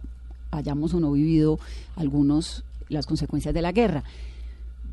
hayamos 0.52 0.94
o 0.94 1.00
no 1.00 1.10
vivido 1.10 1.58
algunos 1.96 2.62
las 2.88 3.04
consecuencias 3.04 3.52
de 3.52 3.60
la 3.62 3.72
guerra. 3.72 4.04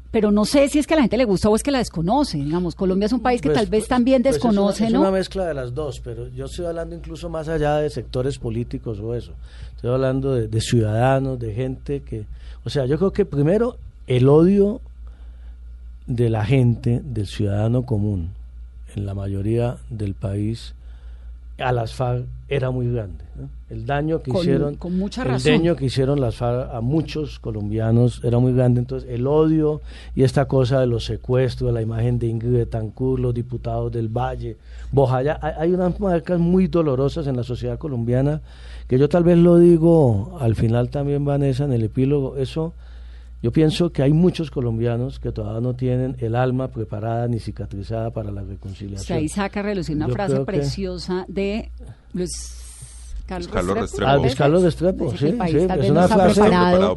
Pero 0.10 0.32
no 0.32 0.46
sé 0.46 0.68
si 0.68 0.80
es 0.80 0.88
que 0.88 0.96
a 0.96 0.98
la 0.98 1.04
gente 1.04 1.16
le 1.16 1.26
gusta 1.26 1.48
o 1.48 1.56
es 1.56 1.62
que 1.62 1.70
la 1.70 1.78
desconoce. 1.78 2.40
Digamos, 2.40 2.74
Colombia 2.74 3.06
es 3.06 3.14
un 3.14 3.20
país 3.20 3.40
que 3.40 3.50
Pues, 3.50 3.58
tal 3.60 3.68
vez 3.68 3.82
pues, 3.82 3.90
también 3.90 4.24
pues 4.24 4.38
es 4.38 4.44
una- 4.44 4.50
desconoce, 4.52 4.86
es 4.88 4.92
¿no? 4.94 5.02
una 5.02 5.12
mezcla 5.12 5.46
de 5.46 5.54
las 5.54 5.76
dos, 5.76 6.00
pero 6.04 6.28
yo 6.30 6.46
estoy 6.46 6.66
hablando 6.66 6.96
incluso 6.96 7.30
más 7.30 7.48
allá 7.48 7.76
de 7.78 7.92
sectores 7.92 8.40
políticos 8.40 8.98
o 9.00 9.14
eso. 9.14 9.34
Estoy 9.76 9.92
hablando 9.92 10.34
de, 10.34 10.48
de 10.48 10.60
ciudadanos, 10.60 11.38
de 11.40 11.54
gente 11.54 12.02
que... 12.02 12.26
O 12.66 12.72
sea, 12.72 12.88
yo 12.88 12.98
creo 12.98 13.12
que 13.14 13.26
primero 13.26 13.78
el 14.08 14.28
odio 14.28 14.82
de 16.08 16.32
la 16.32 16.44
gente, 16.46 17.00
del 17.04 17.28
ciudadano 17.28 17.84
común, 17.84 18.32
en 18.96 19.06
la 19.06 19.14
mayoría 19.14 19.78
del 19.92 20.16
país, 20.16 20.74
a 21.62 21.72
las 21.72 21.94
FARC 21.94 22.26
era 22.48 22.70
muy 22.72 22.92
grande. 22.92 23.24
¿no? 23.36 23.50
El 23.70 23.86
daño 23.86 24.22
que 24.22 24.32
Con- 24.32 24.42
hicieron, 24.42 24.76
con 24.76 24.98
mucha 24.98 25.22
el 25.24 25.30
razón. 25.30 25.52
daño 25.54 25.76
que 25.76 25.86
hicieron 25.86 26.20
las 26.20 26.36
FARC 26.36 26.74
a 26.74 26.82
muchos 26.82 27.40
colombianos 27.40 28.22
era 28.24 28.40
muy 28.40 28.54
grande. 28.54 28.80
Entonces, 28.82 29.10
el 29.10 29.26
odio 29.28 29.82
y 30.16 30.24
esta 30.24 30.46
cosa 30.46 30.80
de 30.82 30.88
los 30.88 31.06
secuestros, 31.06 31.70
de 31.70 31.74
la 31.74 31.82
imagen 31.82 32.20
de 32.20 32.28
Ingrid 32.28 32.52
Betancourt, 32.58 33.22
los 33.22 33.34
diputados 33.34 33.92
del 33.92 34.10
Valle, 34.10 34.58
Bojaya, 34.92 35.40
hay, 35.42 35.54
hay 35.58 35.72
unas 35.74 36.00
marcas 36.00 36.40
muy 36.40 36.68
dolorosas 36.68 37.28
en 37.28 37.38
la 37.38 37.44
sociedad 37.44 37.78
colombiana 37.80 38.42
que 38.88 39.00
yo 39.00 39.08
tal 39.08 39.24
vez 39.24 39.38
lo 39.38 39.58
digo 39.58 40.38
al 40.42 40.56
final 40.56 40.90
también, 40.90 41.24
Vanessa, 41.24 41.64
en 41.64 41.72
el 41.72 41.84
epílogo. 41.84 42.36
Eso, 42.36 42.74
yo 43.42 43.52
pienso 43.52 43.92
que 43.92 44.04
hay 44.04 44.14
muchos 44.14 44.52
colombianos 44.52 45.20
que 45.20 45.32
todavía 45.32 45.62
no 45.62 45.76
tienen 45.76 46.16
el 46.20 46.36
alma 46.36 46.68
preparada 46.70 47.28
ni 47.28 47.40
cicatrizada 47.40 48.12
para 48.12 48.32
la 48.32 48.42
O 48.42 48.46
reconciliación. 48.46 49.06
sea, 49.06 49.18
ahí 49.18 49.28
saca 49.30 49.62
a 49.62 49.64
relucir 49.64 49.96
una 49.96 50.08
Yo 50.08 50.14
frase 50.14 50.38
que- 50.38 50.46
preciosa 50.46 51.26
de 51.28 51.72
Luis 52.14 52.30
Carlos 53.52 53.78
Restrepo. 53.80 54.38
Carlos 54.38 54.60
es. 54.60 54.66
Restrepo, 54.66 55.12
sí, 55.12 55.18
sí, 55.18 55.26
es 55.28 55.90
una 55.90 56.08
frase- 56.08 56.42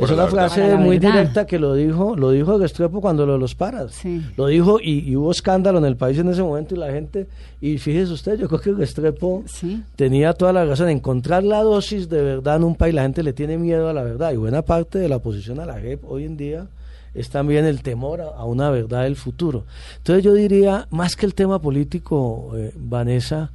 Es 0.05 0.11
una 0.11 0.77
muy 0.77 0.99
directa 0.99 1.47
que 1.47 1.59
lo 1.59 1.75
dijo, 1.75 2.17
lo 2.17 2.31
dijo 2.31 2.59
Restrepo 2.59 3.01
cuando 3.01 3.27
lo 3.27 3.39
los 3.39 3.55
paras. 3.55 3.93
Sí. 3.93 4.23
Lo 4.37 4.47
dijo 4.47 4.79
y, 4.81 5.01
y 5.09 5.17
hubo 5.17 5.31
escándalo 5.31 5.79
en 5.79 5.85
el 5.85 5.97
país 5.97 6.19
en 6.19 6.29
ese 6.29 6.43
momento 6.43 6.75
y 6.75 6.79
la 6.79 6.91
gente, 6.91 7.27
y 7.61 7.79
fíjese 7.79 8.13
usted, 8.13 8.39
yo 8.39 8.49
creo 8.49 8.61
que 8.61 8.73
Restrepo 8.73 9.43
Sí. 9.47 9.83
tenía 9.97 10.33
toda 10.33 10.53
la 10.53 10.65
razón. 10.65 10.89
Encontrar 10.89 11.45
la 11.45 11.63
dosis 11.63 12.09
de 12.09 12.23
verdad 12.23 12.57
en 12.57 12.65
un 12.65 12.75
país, 12.75 12.95
la 12.95 13.03
gente 13.03 13.23
le 13.23 13.33
tiene 13.33 13.59
miedo 13.59 13.89
a 13.89 13.93
la 13.93 14.03
verdad 14.03 14.33
y 14.33 14.37
buena 14.37 14.63
parte 14.63 14.99
de 14.99 15.09
la 15.09 15.17
oposición 15.17 15.61
a 15.61 15.67
la 15.67 15.81
JEP 15.81 16.05
hoy 16.09 16.25
en 16.25 16.37
día 16.37 16.67
es 17.15 17.31
también 17.31 17.65
el 17.65 17.81
temor 17.83 18.21
a, 18.21 18.25
a 18.31 18.45
una 18.45 18.71
verdad 18.71 19.05
del 19.05 19.15
futuro. 19.15 19.65
Entonces 19.99 20.25
yo 20.25 20.35
diría, 20.35 20.89
más 20.91 21.15
que 21.15 21.27
el 21.27 21.35
tema 21.35 21.61
político, 21.61 22.51
eh, 22.57 22.73
Vanessa, 22.77 23.53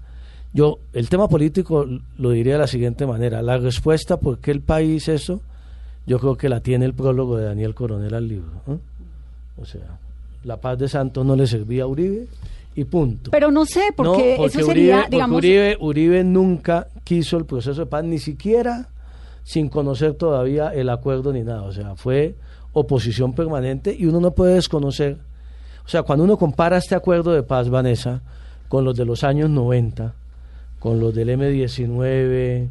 yo 0.54 0.80
el 0.93 1.10
tema 1.10 1.28
político 1.28 1.86
lo 2.18 2.32
diría 2.32 2.54
de 2.54 2.60
la 2.60 2.68
siguiente 2.68 3.06
manera. 3.06 3.41
La 3.41 3.58
respuesta 3.58 4.18
por 4.18 4.39
qué 4.39 4.52
el 4.52 4.62
país 4.62 5.08
eso, 5.08 5.41
yo 6.06 6.20
creo 6.20 6.36
que 6.36 6.50
la 6.50 6.62
tiene 6.62 6.86
el 6.86 6.93
prólogo 6.93 7.38
de 7.38 7.45
Daniel 7.45 7.76
Coronel 7.76 8.14
al 8.14 8.28
libro. 8.28 8.50
O 9.58 9.66
sea, 9.66 10.00
la 10.43 10.58
paz 10.58 10.80
de 10.80 10.88
Santos 10.88 11.26
no 11.26 11.36
le 11.36 11.45
servía 11.45 11.84
a 11.84 11.88
Uribe 11.88 12.28
y 12.76 12.84
punto. 12.86 13.32
Pero 13.32 13.52
no 13.52 13.66
sé, 13.66 13.93
porque, 13.95 14.36
No, 14.38 14.45
eso 14.45 14.64
sería, 14.64 14.95
Uribe, 14.95 15.10
digamos, 15.12 15.38
Uribe, 15.38 15.78
Uribe 15.80 16.24
nunca 16.24 16.88
quiso 17.04 17.38
el 17.38 17.45
proceso 17.45 17.82
de 17.82 17.86
paz, 17.86 18.04
ni 18.04 18.20
siquiera 18.20 18.89
sin 19.43 19.70
conocer 19.70 20.14
todavía 20.14 20.70
el 20.70 20.89
acuerdo 20.89 21.34
ni 21.34 21.43
nada. 21.43 21.64
O 21.64 21.72
sea, 21.72 21.95
fue 21.95 22.36
oposición 22.74 23.34
permanente 23.34 23.95
y 23.97 24.06
uno 24.06 24.20
no 24.20 24.32
puede 24.32 24.56
desconocer. 24.56 25.18
O 25.86 25.88
sea, 25.89 26.04
cuando 26.04 26.24
uno 26.24 26.38
compara 26.38 26.78
este 26.78 26.95
acuerdo 26.95 27.32
de 27.32 27.43
paz, 27.43 27.70
Vanessa, 27.70 28.22
con 28.68 28.86
los 28.86 28.95
de 28.95 29.06
los 29.06 29.24
años 29.24 29.50
90, 29.50 30.14
con 30.80 30.99
los 30.99 31.13
del 31.13 31.30
M19, 31.30 32.67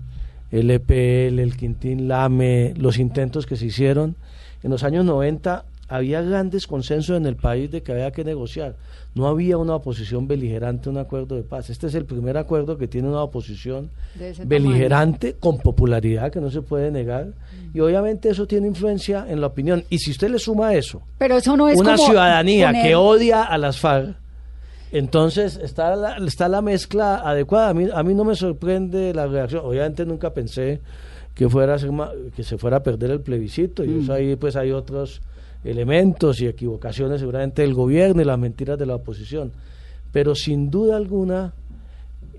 el 0.50 0.70
EPL, 0.70 1.38
el 1.40 1.56
Quintín 1.56 2.08
Lame, 2.08 2.74
los 2.76 2.98
intentos 2.98 3.46
que 3.46 3.56
se 3.56 3.66
hicieron, 3.66 4.16
en 4.62 4.70
los 4.70 4.82
años 4.82 5.04
90 5.04 5.64
había 5.90 6.20
grandes 6.20 6.66
consensos 6.66 7.16
en 7.16 7.24
el 7.26 7.36
país 7.36 7.70
de 7.70 7.82
que 7.82 7.92
había 7.92 8.10
que 8.10 8.22
negociar. 8.24 8.76
No 9.14 9.26
había 9.26 9.56
una 9.56 9.74
oposición 9.74 10.28
beligerante 10.28 10.88
a 10.88 10.92
un 10.92 10.98
acuerdo 10.98 11.34
de 11.34 11.42
paz. 11.42 11.70
Este 11.70 11.86
es 11.86 11.94
el 11.94 12.04
primer 12.04 12.36
acuerdo 12.36 12.76
que 12.76 12.86
tiene 12.88 13.08
una 13.08 13.22
oposición 13.22 13.90
Mm. 14.16 14.46
beligerante 14.46 15.34
con 15.40 15.58
popularidad 15.58 16.30
que 16.30 16.40
no 16.40 16.50
se 16.50 16.60
puede 16.60 16.90
negar. 16.90 17.28
Y 17.72 17.80
obviamente 17.80 18.28
eso 18.28 18.46
tiene 18.46 18.66
influencia 18.68 19.24
en 19.28 19.40
la 19.40 19.46
opinión. 19.46 19.82
Y 19.88 19.98
si 19.98 20.10
usted 20.10 20.28
le 20.30 20.38
suma 20.38 20.74
eso, 20.74 21.00
pero 21.16 21.38
eso 21.38 21.56
no 21.56 21.68
es 21.68 21.78
una 21.78 21.94
como 21.96 22.06
ciudadanía 22.06 22.68
poner- 22.70 22.82
que 22.82 22.94
odia 22.94 23.42
a 23.44 23.56
las 23.56 23.78
FARC, 23.78 24.14
entonces 24.92 25.56
está 25.62 25.94
la, 25.96 26.16
está 26.16 26.48
la 26.48 26.62
mezcla 26.62 27.16
adecuada. 27.16 27.70
A 27.70 27.74
mí, 27.74 27.88
a 27.92 28.02
mí 28.02 28.14
no 28.14 28.24
me 28.24 28.34
sorprende 28.34 29.12
la 29.14 29.26
reacción. 29.26 29.62
Obviamente 29.64 30.04
nunca 30.06 30.32
pensé 30.32 30.80
que 31.34 31.48
fuera 31.48 31.74
a 31.74 31.78
ser 31.78 31.92
ma- 31.92 32.10
que 32.34 32.42
se 32.42 32.58
fuera 32.58 32.78
a 32.78 32.82
perder 32.82 33.10
el 33.12 33.20
plebiscito 33.20 33.84
y 33.84 33.88
Mm. 33.88 34.00
eso 34.02 34.12
ahí 34.12 34.36
pues 34.36 34.56
hay 34.56 34.72
otros 34.72 35.20
elementos 35.64 36.40
y 36.40 36.46
equivocaciones 36.46 37.20
seguramente 37.20 37.62
del 37.62 37.74
gobierno 37.74 38.22
y 38.22 38.24
las 38.24 38.38
mentiras 38.38 38.78
de 38.78 38.86
la 38.86 38.94
oposición. 38.96 39.52
Pero 40.12 40.34
sin 40.34 40.70
duda 40.70 40.96
alguna 40.96 41.52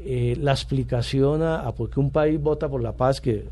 eh, 0.03 0.37
la 0.39 0.51
explicación 0.51 1.41
a, 1.43 1.59
a 1.61 1.73
por 1.75 1.89
qué 1.89 1.99
un 1.99 2.09
país 2.09 2.39
vota 2.41 2.67
por 2.69 2.81
la 2.81 2.93
paz, 2.93 3.19
que 3.21 3.45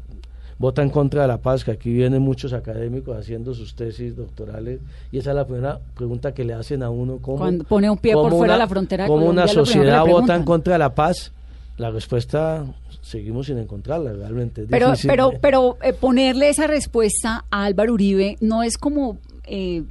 vota 0.60 0.82
en 0.82 0.90
contra 0.90 1.22
de 1.22 1.28
la 1.28 1.38
paz, 1.38 1.64
que 1.64 1.72
aquí 1.72 1.92
vienen 1.92 2.22
muchos 2.22 2.54
académicos 2.54 3.18
haciendo 3.18 3.54
sus 3.54 3.76
tesis 3.76 4.16
doctorales, 4.16 4.80
y 5.12 5.20
esa 5.20 5.32
es 5.32 5.36
la 5.36 5.46
primera 5.46 5.80
pregunta 5.96 6.34
que 6.34 6.44
le 6.44 6.54
hacen 6.54 6.84
a 6.84 6.90
uno, 6.90 7.20
¿cómo, 7.22 7.38
Cuando 7.38 7.64
pone 7.66 7.90
un 7.90 7.98
pie 7.98 8.14
por 8.14 8.32
fuera 8.32 8.54
de 8.54 8.60
la 8.60 8.68
frontera 8.68 9.04
de 9.04 9.08
cómo 9.08 9.22
Colombia, 9.22 9.44
una 9.44 9.54
sociedad 9.54 10.06
vota 10.06 10.36
en 10.36 10.44
contra 10.44 10.74
de 10.74 10.80
la 10.80 10.94
paz? 10.94 11.32
La 11.78 11.92
respuesta 11.92 12.66
seguimos 13.02 13.46
sin 13.46 13.60
encontrarla, 13.60 14.12
realmente. 14.14 14.62
es 14.64 14.68
Pero, 14.70 14.88
difícil 14.90 15.10
pero, 15.10 15.32
pero 15.40 15.78
eh, 15.82 15.94
ponerle 15.94 16.50
esa 16.50 16.68
respuesta 16.68 17.46
a 17.52 17.66
Álvaro 17.66 17.94
Uribe 17.94 18.38
no 18.42 18.64
es 18.64 18.78
como, 18.78 19.18
eh, 19.46 19.84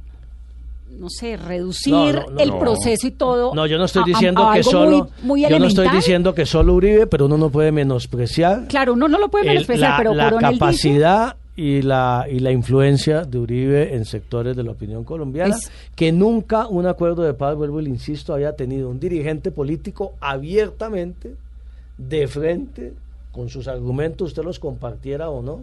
no 0.91 1.09
sé, 1.09 1.37
reducir 1.37 1.93
No, 1.93 2.11
no, 2.13 2.29
no, 2.31 2.39
el 2.39 2.57
proceso 2.57 3.05
y 3.07 3.11
todo. 3.11 3.53
No, 3.53 3.65
yo 3.67 3.77
no 3.77 3.85
estoy 3.85 4.01
a- 4.01 4.03
a- 4.03 4.07
diciendo 4.07 4.49
a 4.49 4.53
que 4.55 4.63
solo. 4.63 4.89
muy, 4.89 5.09
muy 5.41 5.49
yo 5.49 5.59
no 5.59 5.67
estoy 5.67 5.89
diciendo 5.89 6.33
que 6.33 6.45
solo 6.45 6.73
Uribe, 6.73 7.05
pero 7.07 7.25
uno 7.27 7.37
no 7.37 7.49
puede 7.49 7.71
menospreciar 7.71 8.67
Claro, 8.67 8.93
uno 8.93 9.07
no 9.07 9.17
lo 9.19 9.29
puede 9.29 9.43
el- 9.45 9.49
menospreciar, 9.53 9.91
la, 9.91 9.97
pero 9.97 10.13
la 10.13 10.23
Coronel 10.29 10.49
dice- 10.51 10.59
capacidad 10.59 11.35
y 11.55 11.81
la 11.81 12.25
y 12.31 12.39
la 12.39 12.51
influencia 12.51 13.23
de 13.23 13.37
Uribe 13.39 13.95
en 13.95 14.05
sectores 14.05 14.55
de 14.55 14.63
la 14.63 14.71
opinión 14.71 15.03
colombiana 15.03 15.55
Es- 15.55 15.71
que 15.95 16.11
nunca 16.11 16.67
un 16.67 16.85
acuerdo 16.85 17.23
de 17.23 17.33
paz 17.33 17.55
vuelvo 17.55 17.79
y 17.79 17.83
le 17.85 17.89
insisto 17.89 18.33
había 18.33 18.55
tenido 18.55 18.89
un 18.89 18.99
dirigente 18.99 19.51
político 19.51 20.13
abiertamente 20.19 21.35
de 21.97 22.27
frente 22.27 22.93
con 23.31 23.49
sus 23.49 23.67
argumentos 23.67 24.29
usted 24.29 24.43
los 24.43 24.59
compartiera 24.59 25.29
o 25.31 25.41
no 25.41 25.61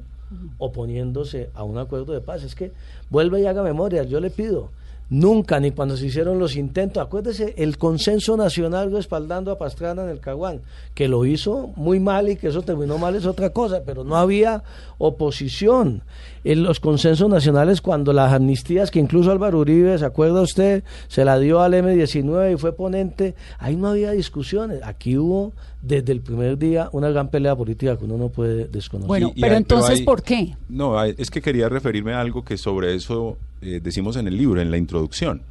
oponiéndose 0.58 1.50
a 1.54 1.62
un 1.62 1.78
acuerdo 1.78 2.12
de 2.12 2.20
paz 2.20 2.42
es 2.42 2.54
que 2.54 2.72
vuelve 3.10 3.40
y 3.40 3.46
haga 3.46 3.62
memoria 3.62 4.02
yo 4.02 4.18
le 4.20 4.30
pido 4.30 4.70
Nunca, 5.10 5.60
ni 5.60 5.70
cuando 5.70 5.96
se 5.96 6.06
hicieron 6.06 6.38
los 6.38 6.56
intentos. 6.56 7.02
Acuérdese, 7.02 7.54
el 7.58 7.76
consenso 7.76 8.36
nacional 8.36 8.90
respaldando 8.90 9.52
a 9.52 9.58
Pastrana 9.58 10.04
en 10.04 10.08
el 10.08 10.20
Caguán, 10.20 10.62
que 10.94 11.08
lo 11.08 11.26
hizo 11.26 11.72
muy 11.76 12.00
mal 12.00 12.30
y 12.30 12.36
que 12.36 12.48
eso 12.48 12.62
terminó 12.62 12.96
mal 12.96 13.14
es 13.14 13.26
otra 13.26 13.50
cosa, 13.50 13.82
pero 13.84 14.02
no 14.02 14.16
había 14.16 14.62
oposición. 14.98 16.02
En 16.42 16.62
los 16.62 16.80
consensos 16.80 17.28
nacionales, 17.28 17.80
cuando 17.80 18.12
las 18.12 18.32
amnistías, 18.32 18.90
que 18.90 18.98
incluso 18.98 19.30
Álvaro 19.30 19.58
Uribe, 19.58 19.98
¿se 19.98 20.04
acuerda 20.06 20.40
usted? 20.40 20.84
Se 21.08 21.24
la 21.24 21.38
dio 21.38 21.60
al 21.60 21.74
M19 21.74 22.54
y 22.54 22.56
fue 22.56 22.72
ponente, 22.72 23.34
ahí 23.58 23.76
no 23.76 23.88
había 23.88 24.12
discusiones. 24.12 24.80
Aquí 24.82 25.18
hubo, 25.18 25.52
desde 25.86 26.12
el 26.12 26.20
primer 26.20 26.56
día, 26.58 26.88
una 26.92 27.10
gran 27.10 27.28
pelea 27.30 27.54
política 27.54 27.96
que 27.96 28.04
uno 28.04 28.16
no 28.16 28.28
puede 28.30 28.66
desconocer. 28.68 29.08
Bueno, 29.08 29.32
Y- 29.34 29.38
y 29.38 29.42
pero 29.42 29.56
hay- 29.56 29.62
pero 29.64 29.76
entonces, 29.76 29.98
hay- 30.00 30.04
¿por 30.04 30.22
qué? 30.22 30.56
No, 30.68 30.98
hay- 30.98 31.14
es 31.18 31.30
que 31.30 31.40
quería 31.42 31.68
referirme 31.68 32.12
a 32.14 32.20
algo 32.20 32.44
que 32.44 32.56
sobre 32.56 32.94
eso 32.94 33.36
eh, 33.62 33.80
decimos 33.82 34.16
en 34.16 34.26
el 34.28 34.36
libro, 34.36 34.60
en 34.60 34.70
la 34.70 34.76
introducción. 34.78 35.42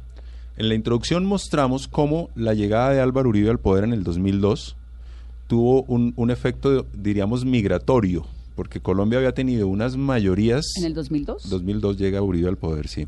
En 0.56 0.68
la 0.68 0.74
introducción 0.74 1.24
mostramos 1.26 1.88
cómo 1.88 2.30
la 2.36 2.54
llegada 2.54 2.90
de 2.90 3.00
Álvaro 3.00 3.28
Uribe 3.28 3.50
al 3.50 3.58
poder 3.58 3.82
en 3.84 3.92
el 3.92 4.04
2002 4.04 4.76
tuvo 5.46 5.82
un, 5.84 6.12
un 6.16 6.30
efecto, 6.30 6.86
diríamos, 6.94 7.44
migratorio, 7.44 8.24
porque 8.54 8.80
Colombia 8.80 9.18
había 9.18 9.32
tenido 9.32 9.66
unas 9.68 9.96
mayorías... 9.96 10.64
¿En 10.78 10.84
el 10.84 10.94
2002? 10.94 11.48
2002 11.50 11.98
llega 11.98 12.22
Uribe 12.22 12.48
al 12.48 12.56
poder, 12.56 12.88
sí. 12.88 13.06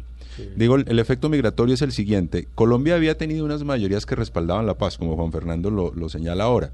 Digo, 0.56 0.74
el, 0.76 0.84
el 0.88 0.98
efecto 0.98 1.28
migratorio 1.30 1.74
es 1.74 1.82
el 1.82 1.92
siguiente. 1.92 2.46
Colombia 2.54 2.94
había 2.94 3.16
tenido 3.16 3.44
unas 3.44 3.64
mayorías 3.64 4.04
que 4.04 4.16
respaldaban 4.16 4.66
la 4.66 4.74
paz, 4.74 4.98
como 4.98 5.16
Juan 5.16 5.32
Fernando 5.32 5.70
lo, 5.70 5.94
lo 5.94 6.08
señala 6.10 6.44
ahora. 6.44 6.72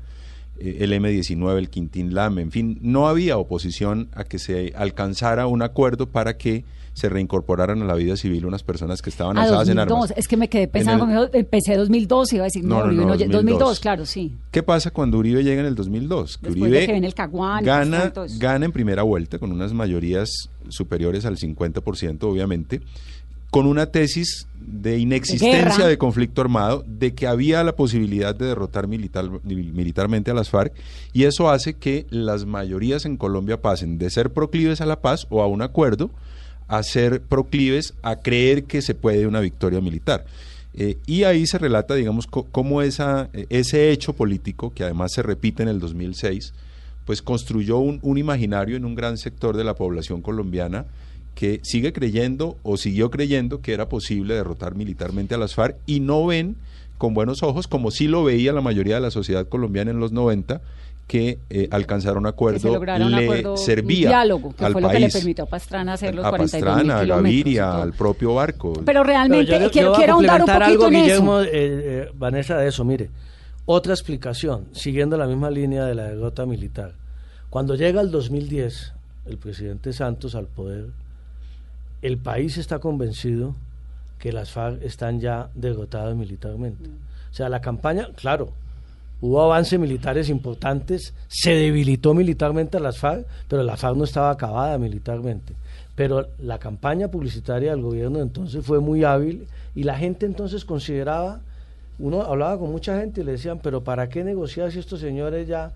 Eh, 0.64 0.76
el 0.84 0.92
M19, 0.92 1.58
el 1.58 1.68
Quintín 1.70 2.14
Lame, 2.14 2.42
en 2.42 2.50
fin, 2.52 2.78
no 2.82 3.08
había 3.08 3.36
oposición 3.38 4.08
a 4.14 4.24
que 4.24 4.38
se 4.38 4.72
alcanzara 4.76 5.46
un 5.46 5.62
acuerdo 5.62 6.06
para 6.08 6.36
que 6.36 6.64
se 6.94 7.08
reincorporaran 7.08 7.80
a 7.80 7.86
la 7.86 7.94
vida 7.94 8.16
civil 8.18 8.44
unas 8.44 8.62
personas 8.62 9.00
que 9.00 9.08
estaban 9.08 9.38
Ah, 9.38 9.44
alzadas 9.44 9.68
en 9.70 9.76
2002. 9.76 10.02
armas. 10.10 10.14
Es 10.18 10.28
que 10.28 10.36
me 10.36 10.48
quedé 10.48 10.68
pensando, 10.68 11.04
En 11.06 11.10
el- 11.16 11.30
empecé 11.32 11.74
2002 11.76 12.32
iba 12.34 12.42
a 12.42 12.44
decir, 12.44 12.62
no, 12.64 12.80
No, 12.80 12.84
Uribe 12.84 13.02
no, 13.02 13.08
no, 13.08 13.14
lle- 13.14 13.28
2002. 13.30 13.32
2002, 13.58 13.80
claro, 13.80 14.04
sí. 14.06 14.32
¿Qué 14.50 14.62
pasa 14.62 14.90
cuando 14.90 15.16
Uribe 15.16 15.42
llega 15.42 15.62
en 15.62 15.66
el 15.66 15.74
2002? 15.74 16.36
Que 16.36 16.48
Después 16.48 16.62
Uribe 16.64 16.80
de 16.80 16.86
que 16.86 16.92
viene 16.92 17.06
el 17.06 17.14
Caguán 17.14 17.64
gana, 17.64 18.12
gana 18.38 18.66
en 18.66 18.72
primera 18.72 19.02
vuelta 19.04 19.38
con 19.38 19.50
unas 19.52 19.72
mayorías 19.72 20.28
superiores 20.68 21.24
al 21.24 21.38
50%, 21.38 22.28
obviamente, 22.28 22.82
con 23.52 23.66
una 23.66 23.84
tesis 23.84 24.46
de 24.58 24.96
inexistencia 24.98 25.72
guerra. 25.74 25.86
de 25.86 25.98
conflicto 25.98 26.40
armado, 26.40 26.84
de 26.86 27.14
que 27.14 27.26
había 27.26 27.62
la 27.62 27.76
posibilidad 27.76 28.34
de 28.34 28.46
derrotar 28.46 28.86
militar- 28.88 29.28
militarmente 29.44 30.30
a 30.30 30.34
las 30.34 30.48
FARC, 30.48 30.72
y 31.12 31.24
eso 31.24 31.50
hace 31.50 31.74
que 31.74 32.06
las 32.08 32.46
mayorías 32.46 33.04
en 33.04 33.18
Colombia 33.18 33.60
pasen 33.60 33.98
de 33.98 34.08
ser 34.08 34.32
proclives 34.32 34.80
a 34.80 34.86
la 34.86 35.02
paz 35.02 35.26
o 35.28 35.42
a 35.42 35.46
un 35.46 35.60
acuerdo 35.60 36.10
a 36.66 36.82
ser 36.82 37.20
proclives 37.20 37.92
a 38.02 38.16
creer 38.16 38.64
que 38.64 38.80
se 38.80 38.94
puede 38.94 39.26
una 39.26 39.40
victoria 39.40 39.82
militar. 39.82 40.24
Eh, 40.72 40.96
y 41.04 41.24
ahí 41.24 41.46
se 41.46 41.58
relata, 41.58 41.94
digamos, 41.94 42.26
cómo 42.26 42.80
esa, 42.80 43.28
eh, 43.34 43.44
ese 43.50 43.90
hecho 43.90 44.14
político, 44.14 44.72
que 44.72 44.84
además 44.84 45.12
se 45.12 45.20
repite 45.22 45.62
en 45.62 45.68
el 45.68 45.78
2006, 45.78 46.54
pues 47.04 47.20
construyó 47.20 47.76
un, 47.76 47.98
un 48.00 48.16
imaginario 48.16 48.78
en 48.78 48.86
un 48.86 48.94
gran 48.94 49.18
sector 49.18 49.54
de 49.58 49.64
la 49.64 49.74
población 49.74 50.22
colombiana 50.22 50.86
que 51.34 51.60
sigue 51.62 51.92
creyendo 51.92 52.56
o 52.62 52.76
siguió 52.76 53.10
creyendo 53.10 53.60
que 53.60 53.72
era 53.72 53.88
posible 53.88 54.34
derrotar 54.34 54.74
militarmente 54.74 55.34
a 55.34 55.38
las 55.38 55.54
FARC 55.54 55.76
y 55.86 56.00
no 56.00 56.26
ven 56.26 56.56
con 56.98 57.14
buenos 57.14 57.42
ojos, 57.42 57.66
como 57.66 57.90
sí 57.90 58.06
lo 58.06 58.22
veía 58.22 58.52
la 58.52 58.60
mayoría 58.60 58.96
de 58.96 59.00
la 59.00 59.10
sociedad 59.10 59.48
colombiana 59.48 59.90
en 59.90 59.98
los 59.98 60.12
90, 60.12 60.60
que 61.08 61.38
eh, 61.50 61.68
alcanzar 61.72 62.16
un 62.16 62.22
Que 62.24 62.28
acuerdo 62.28 62.78
un 62.80 63.10
le 63.10 63.24
acuerdo, 63.24 63.56
servía 63.56 64.06
un 64.06 64.10
diálogo, 64.12 64.54
que 64.54 64.64
al 64.64 64.72
fue 64.72 64.80
lo 64.82 64.88
que 64.88 64.94
le 64.94 65.00
país, 65.00 65.12
permitió 65.14 65.44
a 65.44 65.46
Pastrana 65.48 65.92
hacer 65.94 66.14
los 66.14 66.24
a 66.24 66.28
42 66.30 66.74
Pastrana, 66.74 67.00
a 67.00 67.04
Gaviria, 67.04 67.70
todo. 67.72 67.82
al 67.82 67.92
propio 67.92 68.34
barco. 68.34 68.72
Pero 68.84 69.02
realmente 69.02 69.46
Pero 69.46 69.58
yo- 69.58 69.66
yo 69.66 69.70
quiero, 69.72 69.92
quiero 69.94 70.12
ahondar 70.14 70.40
un 70.42 70.46
poquito 70.46 70.64
algo, 70.64 70.86
en 70.86 70.92
Guillermo, 70.92 71.40
eso. 71.40 71.50
eh, 71.50 71.50
eh, 71.54 72.08
Vanessa, 72.14 72.56
de 72.58 72.68
eso. 72.68 72.84
Mire, 72.84 73.10
otra 73.66 73.92
explicación, 73.94 74.66
siguiendo 74.72 75.16
la 75.16 75.26
misma 75.26 75.50
línea 75.50 75.84
de 75.86 75.94
la 75.96 76.04
derrota 76.04 76.46
militar. 76.46 76.92
Cuando 77.50 77.74
llega 77.74 78.00
el 78.00 78.10
2010, 78.12 78.92
el 79.26 79.38
presidente 79.38 79.92
Santos 79.92 80.34
al 80.36 80.46
poder, 80.46 80.86
el 82.02 82.18
país 82.18 82.58
está 82.58 82.80
convencido 82.80 83.54
que 84.18 84.32
las 84.32 84.50
FARC 84.50 84.82
están 84.82 85.20
ya 85.20 85.48
derrotadas 85.54 86.14
militarmente. 86.14 86.90
O 87.30 87.34
sea, 87.34 87.48
la 87.48 87.60
campaña, 87.60 88.08
claro, 88.14 88.52
hubo 89.20 89.40
avances 89.42 89.78
militares 89.78 90.28
importantes, 90.28 91.14
se 91.28 91.54
debilitó 91.54 92.12
militarmente 92.12 92.76
a 92.76 92.80
las 92.80 92.98
FARC, 92.98 93.26
pero 93.48 93.62
la 93.62 93.76
FARC 93.76 93.96
no 93.96 94.04
estaba 94.04 94.30
acabada 94.30 94.78
militarmente. 94.78 95.54
Pero 95.94 96.28
la 96.38 96.58
campaña 96.58 97.08
publicitaria 97.08 97.70
del 97.70 97.82
gobierno 97.82 98.20
entonces 98.20 98.64
fue 98.64 98.80
muy 98.80 99.04
hábil 99.04 99.46
y 99.74 99.84
la 99.84 99.96
gente 99.96 100.26
entonces 100.26 100.64
consideraba, 100.64 101.40
uno 101.98 102.22
hablaba 102.22 102.58
con 102.58 102.70
mucha 102.70 102.98
gente 102.98 103.20
y 103.20 103.24
le 103.24 103.32
decían, 103.32 103.60
pero 103.62 103.82
¿para 103.84 104.08
qué 104.08 104.24
negociar 104.24 104.72
si 104.72 104.78
estos 104.80 105.00
señores 105.00 105.46
ya, 105.46 105.70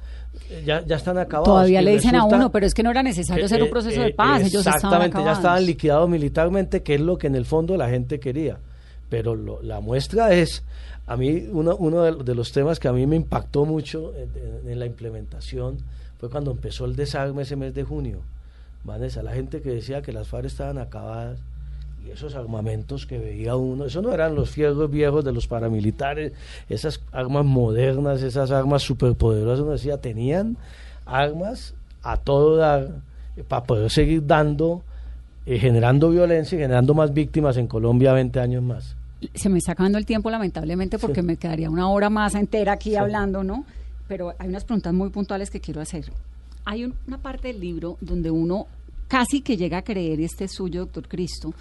ya, 0.64 0.84
ya 0.84 0.96
están 0.96 1.18
acabados? 1.18 1.46
Todavía 1.48 1.82
Y 1.82 1.84
le 1.84 1.92
dicen 1.92 2.16
a 2.16 2.24
uno, 2.24 2.50
pero 2.50 2.66
es 2.66 2.74
que 2.74 2.82
no 2.82 2.90
era 2.90 3.02
necesario 3.02 3.42
que, 3.42 3.46
hacer 3.46 3.62
un 3.62 3.68
eh, 3.68 3.70
proceso 3.70 4.00
eh, 4.00 4.04
de 4.06 4.12
paz, 4.14 4.40
ellos 4.40 4.54
estaban 4.66 4.76
Exactamente, 4.76 5.24
ya 5.24 5.32
estaban 5.32 5.64
liquidados 5.66 6.08
militarmente, 6.08 6.82
que 6.82 6.94
es 6.96 7.00
lo 7.00 7.16
que 7.18 7.26
en 7.28 7.34
el 7.36 7.44
fondo 7.44 7.76
la 7.76 7.88
gente 7.88 8.18
quería. 8.18 8.58
Pero 9.08 9.36
lo- 9.36 9.62
la 9.62 9.80
muestra 9.80 10.32
es, 10.34 10.64
a 11.06 11.16
mí 11.16 11.46
uno, 11.52 11.76
uno 11.76 12.02
de, 12.02 12.24
de 12.24 12.34
los 12.34 12.50
temas 12.50 12.80
que 12.80 12.88
a 12.88 12.92
mí 12.92 13.06
me 13.06 13.14
impactó 13.16 13.64
mucho 13.64 14.12
en, 14.16 14.30
en- 14.64 14.70
en 14.72 14.78
la 14.80 14.86
implementación 14.86 15.78
fue 16.18 16.28
cuando 16.30 16.50
empezó 16.50 16.86
el 16.86 16.96
desarme 16.96 17.42
ese 17.42 17.54
mes 17.56 17.72
de 17.74 17.84
junio. 17.84 18.20
Vanessa, 18.84 19.22
la 19.22 19.32
gente 19.32 19.60
que 19.62 19.70
decía 19.70 20.00
que 20.02 20.12
las 20.12 20.28
FARC 20.28 20.46
estaban 20.46 20.78
acabadas 20.78 21.38
y 22.06 22.10
esos 22.10 22.34
armamentos 22.34 23.06
que 23.06 23.18
veía 23.18 23.56
uno, 23.56 23.84
eso 23.86 24.00
no 24.02 24.12
eran 24.12 24.34
los 24.34 24.50
fierros 24.50 24.90
viejos 24.90 25.24
de 25.24 25.32
los 25.32 25.46
paramilitares, 25.46 26.32
esas 26.68 27.00
armas 27.12 27.44
modernas, 27.44 28.22
esas 28.22 28.50
armas 28.50 28.82
superpoderosas, 28.82 29.60
uno 29.60 29.72
decía, 29.72 29.98
tenían 30.00 30.56
armas 31.04 31.74
a 32.02 32.16
todo 32.16 32.56
dar 32.56 32.90
para 33.48 33.64
poder 33.64 33.90
seguir 33.90 34.26
dando, 34.26 34.82
eh, 35.44 35.58
generando 35.58 36.10
violencia 36.10 36.56
y 36.56 36.60
generando 36.60 36.94
más 36.94 37.12
víctimas 37.12 37.56
en 37.56 37.66
Colombia 37.66 38.12
20 38.12 38.40
años 38.40 38.62
más. 38.62 38.96
Se 39.34 39.48
me 39.48 39.58
está 39.58 39.72
acabando 39.72 39.98
el 39.98 40.06
tiempo, 40.06 40.30
lamentablemente, 40.30 40.98
porque 40.98 41.22
me 41.22 41.36
quedaría 41.36 41.70
una 41.70 41.88
hora 41.88 42.10
más 42.10 42.34
entera 42.34 42.72
aquí 42.72 42.96
hablando, 42.96 43.42
¿no? 43.42 43.64
Pero 44.08 44.34
hay 44.38 44.48
unas 44.48 44.64
preguntas 44.64 44.92
muy 44.92 45.08
puntuales 45.10 45.50
que 45.50 45.60
quiero 45.60 45.80
hacer. 45.80 46.04
Hay 46.64 46.84
un- 46.84 46.94
una 47.08 47.18
parte 47.18 47.48
del 47.48 47.60
libro 47.60 47.96
donde 48.00 48.30
uno 48.30 48.66
casi 49.08 49.40
que 49.40 49.56
llega 49.56 49.78
a 49.78 49.82
creer, 49.82 50.20
este 50.20 50.44
es 50.44 50.52
suyo, 50.52 50.80
doctor 50.80 51.08
Cristo, 51.08 51.54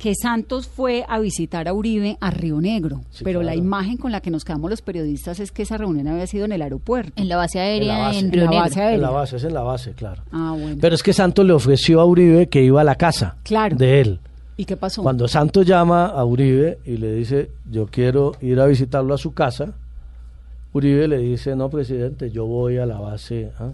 que 0.00 0.14
Santos 0.14 0.66
fue 0.66 1.04
a 1.08 1.18
visitar 1.18 1.68
a 1.68 1.74
Uribe 1.74 2.16
a 2.20 2.30
Río 2.30 2.58
Negro, 2.60 3.02
Sí, 3.10 3.22
pero 3.22 3.42
la 3.42 3.54
imagen 3.54 3.98
con 3.98 4.10
la 4.12 4.20
que 4.22 4.30
nos 4.30 4.44
quedamos 4.44 4.70
los 4.70 4.80
periodistas 4.80 5.38
es 5.40 5.52
que 5.52 5.62
esa 5.62 5.76
reunión 5.76 6.08
había 6.08 6.26
sido 6.26 6.46
en 6.46 6.52
el 6.52 6.62
aeropuerto. 6.62 7.12
En 7.20 7.28
la 7.28 7.36
base 7.36 7.60
aérea 7.60 7.92
En 7.92 7.98
la 8.00 8.06
base. 8.08 8.18
en 8.18 8.24
En 8.26 8.32
Río 8.32 8.44
la 8.44 8.50
Negro. 8.50 8.64
base 8.64 8.74
En 8.80 8.80
la 8.80 8.90
aérea. 8.90 9.10
base, 9.10 9.36
es 9.36 9.44
en 9.44 9.54
la 9.54 9.60
base, 9.62 9.92
claro. 9.92 10.22
Ah, 10.32 10.56
bueno. 10.58 10.78
Pero 10.80 10.94
es 10.94 11.02
que 11.02 11.12
Santos 11.12 11.44
le 11.44 11.52
ofreció 11.52 12.00
a 12.00 12.06
Uribe 12.06 12.48
que 12.48 12.62
iba 12.62 12.80
a 12.80 12.84
la 12.84 12.94
casa 12.94 13.36
Claro. 13.42 13.76
de 13.76 14.00
él. 14.00 14.20
¿Y 14.56 14.64
qué 14.64 14.76
pasó? 14.78 15.02
Cuando 15.02 15.28
Santos 15.28 15.66
llama 15.66 16.06
a 16.06 16.24
Uribe 16.24 16.78
y 16.86 16.96
le 16.96 17.12
dice, 17.14 17.50
yo 17.70 17.86
quiero 17.86 18.32
ir 18.40 18.58
a 18.58 18.66
visitarlo 18.66 19.12
a 19.14 19.18
su 19.18 19.34
casa, 19.34 19.74
Uribe 20.72 21.08
le 21.08 21.18
dice, 21.18 21.54
no, 21.56 21.68
presidente, 21.68 22.30
yo 22.30 22.46
voy 22.46 22.78
a 22.78 22.86
la 22.86 22.98
base 23.00 23.50
¿ah? 23.58 23.70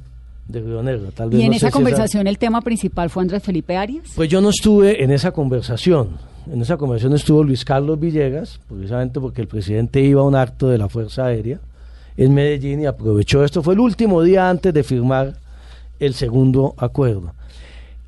De 0.48 0.60
Río 0.60 0.82
Negro. 0.82 1.10
Tal 1.12 1.30
vez 1.30 1.40
y 1.40 1.44
en 1.44 1.50
no 1.50 1.56
esa 1.56 1.68
si 1.68 1.72
conversación 1.72 2.26
el 2.26 2.38
tema 2.38 2.60
principal 2.60 3.10
fue 3.10 3.22
Andrés 3.22 3.42
Felipe 3.42 3.76
Arias. 3.76 4.12
Pues 4.14 4.28
yo 4.28 4.40
no 4.40 4.50
estuve 4.50 5.02
en 5.02 5.10
esa 5.10 5.32
conversación. 5.32 6.10
En 6.50 6.62
esa 6.62 6.76
conversación 6.76 7.14
estuvo 7.14 7.42
Luis 7.42 7.64
Carlos 7.64 7.98
Villegas, 7.98 8.60
precisamente 8.68 9.20
porque 9.20 9.40
el 9.40 9.48
presidente 9.48 10.00
iba 10.00 10.20
a 10.20 10.24
un 10.24 10.36
acto 10.36 10.68
de 10.68 10.78
la 10.78 10.88
Fuerza 10.88 11.26
Aérea 11.26 11.58
en 12.16 12.34
Medellín 12.34 12.80
y 12.80 12.86
aprovechó 12.86 13.44
esto. 13.44 13.62
Fue 13.62 13.74
el 13.74 13.80
último 13.80 14.22
día 14.22 14.48
antes 14.48 14.72
de 14.72 14.84
firmar 14.84 15.34
el 15.98 16.14
segundo 16.14 16.74
acuerdo. 16.76 17.32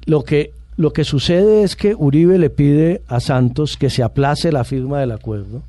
Lo 0.05 0.23
que, 0.23 0.53
lo 0.77 0.93
que 0.93 1.05
sucede 1.05 1.65
es 1.65 1.75
que 1.75 1.95
Uribe 1.95 2.39
le 2.39 2.51
pide 2.51 3.03
a 3.09 3.21
Santos 3.21 3.77
que 3.77 3.91
se 3.91 4.03
aplace 4.03 4.53
la 4.53 4.65
firma 4.65 5.01
del 5.01 5.13
acuerdo, 5.13 5.63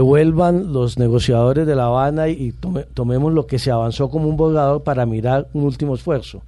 vuelvan 0.00 0.72
los 0.72 0.98
negociadores 0.98 1.66
de 1.66 1.74
La 1.76 1.86
Habana 1.86 2.28
y, 2.28 2.32
y 2.32 2.52
tome- 2.52 2.86
tomemos 2.94 3.32
lo 3.32 3.46
que 3.46 3.58
se 3.58 3.70
avanzó 3.70 4.08
como 4.10 4.28
un 4.28 4.36
borrador 4.36 4.82
para 4.82 5.06
mirar 5.06 5.48
un 5.52 5.64
último 5.64 5.94
esfuerzo. 5.94 6.42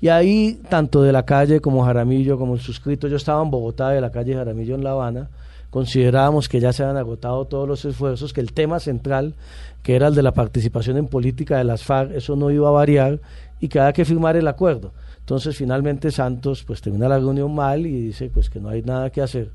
Y 0.00 0.08
ahí, 0.08 0.60
tanto 0.68 1.02
de 1.02 1.12
la 1.12 1.24
calle 1.24 1.60
como 1.60 1.84
Jaramillo, 1.84 2.38
como 2.38 2.54
el 2.54 2.60
suscrito, 2.60 3.08
yo 3.08 3.16
estaba 3.16 3.42
en 3.42 3.50
Bogotá, 3.50 3.90
de 3.90 4.00
la 4.00 4.10
calle 4.10 4.34
Jaramillo 4.34 4.74
en 4.74 4.84
La 4.84 4.90
Habana, 4.90 5.30
considerábamos 5.70 6.48
que 6.48 6.60
ya 6.60 6.72
se 6.72 6.82
habían 6.82 6.98
agotado 6.98 7.46
todos 7.46 7.66
los 7.66 7.84
esfuerzos, 7.84 8.32
que 8.32 8.40
el 8.40 8.52
tema 8.52 8.80
central, 8.80 9.34
que 9.82 9.96
era 9.96 10.08
el 10.08 10.14
de 10.14 10.22
la 10.22 10.32
participación 10.32 10.98
en 10.98 11.06
política 11.06 11.58
de 11.58 11.64
las 11.64 11.82
FARC, 11.84 12.12
eso 12.12 12.36
no 12.36 12.50
iba 12.50 12.68
a 12.68 12.72
variar 12.72 13.20
y 13.60 13.68
que 13.68 13.80
había 13.80 13.92
que 13.92 14.04
firmar 14.04 14.36
el 14.36 14.46
acuerdo. 14.46 14.92
Entonces, 15.20 15.56
finalmente 15.56 16.10
Santos 16.10 16.64
pues 16.64 16.82
termina 16.82 17.08
la 17.08 17.18
reunión 17.18 17.54
mal 17.54 17.86
y 17.86 18.06
dice 18.06 18.30
pues 18.32 18.50
que 18.50 18.60
no 18.60 18.68
hay 18.68 18.82
nada 18.82 19.10
que 19.10 19.22
hacer. 19.22 19.50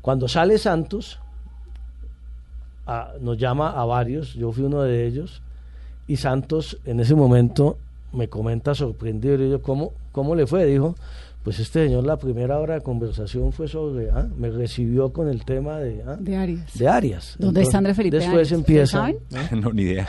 Cuando 0.00 0.26
sale 0.26 0.58
Santos, 0.58 1.20
a- 2.86 3.12
nos 3.20 3.38
llama 3.38 3.70
a 3.70 3.84
varios, 3.84 4.34
yo 4.34 4.52
fui 4.52 4.64
uno 4.64 4.82
de 4.82 5.06
ellos, 5.06 5.42
y 6.06 6.16
Santos 6.16 6.78
en 6.84 7.00
ese 7.00 7.14
momento 7.14 7.78
me 8.12 8.28
comenta 8.28 8.74
sorprendido, 8.74 9.42
y 9.42 9.50
yo, 9.50 9.62
¿cómo, 9.62 9.92
¿cómo 10.12 10.34
le 10.34 10.46
fue? 10.46 10.64
Dijo, 10.66 10.94
Pues 11.44 11.58
este 11.58 11.86
señor, 11.86 12.04
la 12.04 12.18
primera 12.18 12.60
hora 12.60 12.74
de 12.74 12.82
conversación 12.82 13.50
fue 13.52 13.66
sobre, 13.66 14.10
ah, 14.10 14.28
me 14.38 14.48
recibió 14.48 15.12
con 15.12 15.28
el 15.28 15.44
tema 15.44 15.78
de, 15.78 16.00
ah, 16.06 16.16
De 16.20 16.36
Arias. 16.36 16.72
de 16.78 16.86
Arias. 16.88 17.34
¿Dónde 17.36 17.62
está 17.62 17.78
Andrés 17.78 17.96
Felipe 17.96 18.18
Después 18.18 18.36
Arias? 18.36 18.52
empieza. 18.52 19.08
¿Ustedes 19.10 19.28
saben? 19.40 19.60
no, 19.60 19.72
ni 19.72 19.82
idea. 19.82 20.06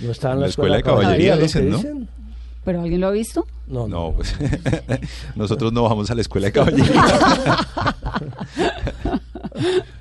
No 0.00 0.10
está 0.10 0.28
en 0.32 0.36
la, 0.36 0.40
la 0.42 0.46
escuela 0.48 0.76
de 0.76 0.82
caballería, 0.82 1.32
¿lo 1.34 1.36
que 1.40 1.42
dicen, 1.42 1.68
¿no? 1.68 1.76
dicen? 1.76 2.08
¿Pero 2.64 2.80
alguien 2.80 3.00
lo 3.02 3.08
ha 3.08 3.10
visto? 3.10 3.46
No, 3.66 3.88
No, 3.88 4.12
pues 4.16 4.34
nosotros 5.36 5.70
no 5.72 5.82
vamos 5.82 6.10
a 6.10 6.14
la 6.14 6.22
escuela 6.22 6.46
de 6.46 6.52
caballería. 6.52 7.04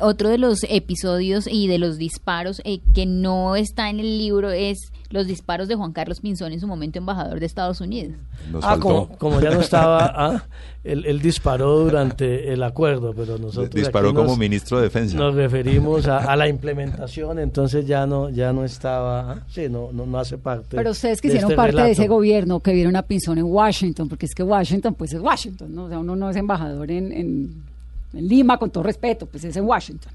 Otro 0.00 0.28
de 0.28 0.38
los 0.38 0.60
episodios 0.68 1.46
y 1.46 1.66
de 1.68 1.78
los 1.78 1.98
disparos 1.98 2.60
eh, 2.64 2.80
que 2.94 3.06
no 3.06 3.56
está 3.56 3.90
en 3.90 4.00
el 4.00 4.18
libro 4.18 4.50
es 4.50 4.78
los 5.10 5.26
disparos 5.26 5.66
de 5.68 5.74
Juan 5.74 5.92
Carlos 5.92 6.20
Pinzón 6.20 6.52
en 6.52 6.60
su 6.60 6.66
momento 6.68 6.98
embajador 6.98 7.40
de 7.40 7.46
Estados 7.46 7.80
Unidos. 7.80 8.14
Nos 8.50 8.64
Ah, 8.64 8.78
como, 8.78 9.08
como 9.18 9.40
ya 9.40 9.50
no 9.50 9.60
estaba, 9.60 10.12
ah, 10.14 10.44
él, 10.84 11.04
él 11.06 11.20
disparó 11.20 11.80
durante 11.80 12.52
el 12.52 12.62
acuerdo, 12.62 13.12
pero 13.14 13.36
nosotros 13.36 13.70
Disparó 13.74 14.08
aquí 14.10 14.16
como 14.16 14.28
nos- 14.28 14.38
ministro 14.38 14.76
de 14.78 14.84
defensa. 14.84 15.16
Nos 15.18 15.34
referimos 15.34 16.06
a, 16.06 16.18
a 16.18 16.36
la 16.36 16.48
implementación, 16.48 17.38
entonces 17.40 17.86
ya 17.86 18.06
no, 18.06 18.30
ya 18.30 18.52
no 18.52 18.64
estaba, 18.64 19.32
ah, 19.32 19.44
sí, 19.48 19.62
no, 19.68 19.90
no, 19.92 20.06
no 20.06 20.18
hace 20.18 20.38
parte. 20.38 20.76
Pero 20.76 20.92
ustedes 20.92 21.20
que 21.20 21.28
hicieron 21.28 21.50
este 21.50 21.56
parte 21.56 21.82
de 21.82 21.90
ese 21.90 22.06
gobierno, 22.06 22.60
que 22.60 22.72
vieron 22.72 22.94
a 22.96 23.02
Pinzón 23.02 23.38
en 23.38 23.44
Washington, 23.44 24.08
porque 24.08 24.26
es 24.26 24.34
que 24.34 24.44
Washington, 24.44 24.94
pues 24.94 25.12
es 25.12 25.20
Washington, 25.20 25.74
¿no? 25.74 25.84
O 25.84 25.88
sea, 25.88 25.98
uno 25.98 26.14
no 26.14 26.30
es 26.30 26.36
embajador 26.36 26.90
en, 26.90 27.12
en- 27.12 27.69
en 28.12 28.28
Lima, 28.28 28.58
con 28.58 28.70
todo 28.70 28.82
respeto, 28.84 29.26
pues 29.26 29.44
es 29.44 29.56
en 29.56 29.64
Washington. 29.64 30.12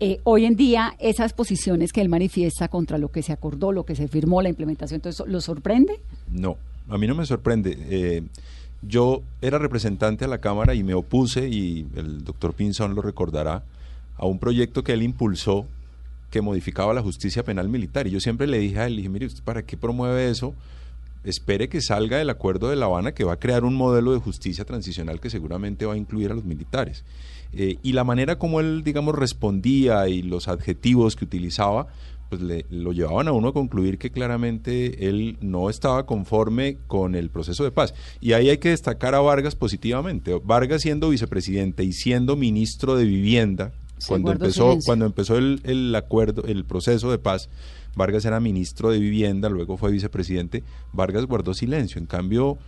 Eh, 0.00 0.20
hoy 0.24 0.44
en 0.44 0.56
día, 0.56 0.94
esas 0.98 1.32
posiciones 1.32 1.92
que 1.92 2.00
él 2.00 2.08
manifiesta 2.08 2.68
contra 2.68 2.98
lo 2.98 3.10
que 3.10 3.22
se 3.22 3.32
acordó, 3.32 3.72
lo 3.72 3.84
que 3.84 3.94
se 3.94 4.08
firmó, 4.08 4.42
la 4.42 4.48
implementación, 4.48 4.98
entonces, 4.98 5.26
¿lo 5.26 5.40
sorprende? 5.40 6.00
No, 6.28 6.56
a 6.88 6.98
mí 6.98 7.06
no 7.06 7.14
me 7.14 7.24
sorprende. 7.24 7.78
Eh, 7.88 8.22
yo 8.82 9.22
era 9.40 9.58
representante 9.58 10.24
a 10.24 10.28
la 10.28 10.38
Cámara 10.38 10.74
y 10.74 10.82
me 10.82 10.94
opuse, 10.94 11.48
y 11.48 11.86
el 11.94 12.24
doctor 12.24 12.54
Pinzón 12.54 12.94
lo 12.94 13.02
recordará, 13.02 13.62
a 14.16 14.26
un 14.26 14.38
proyecto 14.38 14.82
que 14.82 14.92
él 14.92 15.02
impulsó 15.02 15.66
que 16.30 16.40
modificaba 16.40 16.92
la 16.92 17.02
justicia 17.02 17.44
penal 17.44 17.68
militar. 17.68 18.06
Y 18.08 18.10
yo 18.10 18.20
siempre 18.20 18.48
le 18.48 18.58
dije 18.58 18.80
a 18.80 18.86
él, 18.86 18.96
dije, 18.96 19.08
mire, 19.08 19.26
¿usted 19.26 19.44
para 19.44 19.62
qué 19.62 19.76
promueve 19.76 20.28
eso? 20.28 20.54
Espere 21.24 21.68
que 21.68 21.80
salga 21.80 22.18
del 22.18 22.30
acuerdo 22.30 22.68
de 22.68 22.76
La 22.76 22.86
Habana 22.86 23.12
que 23.12 23.24
va 23.24 23.32
a 23.34 23.38
crear 23.38 23.64
un 23.64 23.74
modelo 23.74 24.12
de 24.12 24.18
justicia 24.18 24.64
transicional 24.64 25.20
que 25.20 25.30
seguramente 25.30 25.86
va 25.86 25.94
a 25.94 25.96
incluir 25.96 26.30
a 26.30 26.34
los 26.34 26.44
militares. 26.44 27.04
Eh, 27.52 27.78
y 27.82 27.92
la 27.92 28.04
manera 28.04 28.38
como 28.38 28.60
él, 28.60 28.82
digamos, 28.84 29.14
respondía 29.14 30.08
y 30.08 30.22
los 30.22 30.48
adjetivos 30.48 31.16
que 31.16 31.24
utilizaba, 31.24 31.86
pues 32.28 32.40
le, 32.42 32.66
lo 32.68 32.92
llevaban 32.92 33.28
a 33.28 33.32
uno 33.32 33.48
a 33.48 33.52
concluir 33.52 33.98
que 33.98 34.10
claramente 34.10 35.08
él 35.08 35.38
no 35.40 35.70
estaba 35.70 36.04
conforme 36.06 36.78
con 36.86 37.14
el 37.14 37.30
proceso 37.30 37.64
de 37.64 37.70
paz. 37.70 37.94
Y 38.20 38.32
ahí 38.32 38.48
hay 38.50 38.58
que 38.58 38.70
destacar 38.70 39.14
a 39.14 39.20
Vargas 39.20 39.54
positivamente. 39.54 40.38
Vargas 40.44 40.82
siendo 40.82 41.10
vicepresidente 41.10 41.84
y 41.84 41.92
siendo 41.92 42.36
ministro 42.36 42.96
de 42.96 43.04
Vivienda, 43.04 43.72
Sí, 43.98 44.08
cuando 44.08 44.32
empezó, 44.32 44.64
silencio. 44.70 44.86
cuando 44.86 45.06
empezó 45.06 45.38
el, 45.38 45.60
el 45.62 45.94
acuerdo, 45.94 46.42
el 46.44 46.64
proceso 46.64 47.10
de 47.12 47.18
paz, 47.18 47.48
Vargas 47.96 48.24
era 48.24 48.40
ministro 48.40 48.90
de 48.90 48.98
Vivienda, 48.98 49.48
luego 49.48 49.76
fue 49.76 49.90
vicepresidente, 49.90 50.62
Vargas 50.92 51.26
guardó 51.26 51.54
silencio. 51.54 51.98
En 51.98 52.06
cambio, 52.06 52.58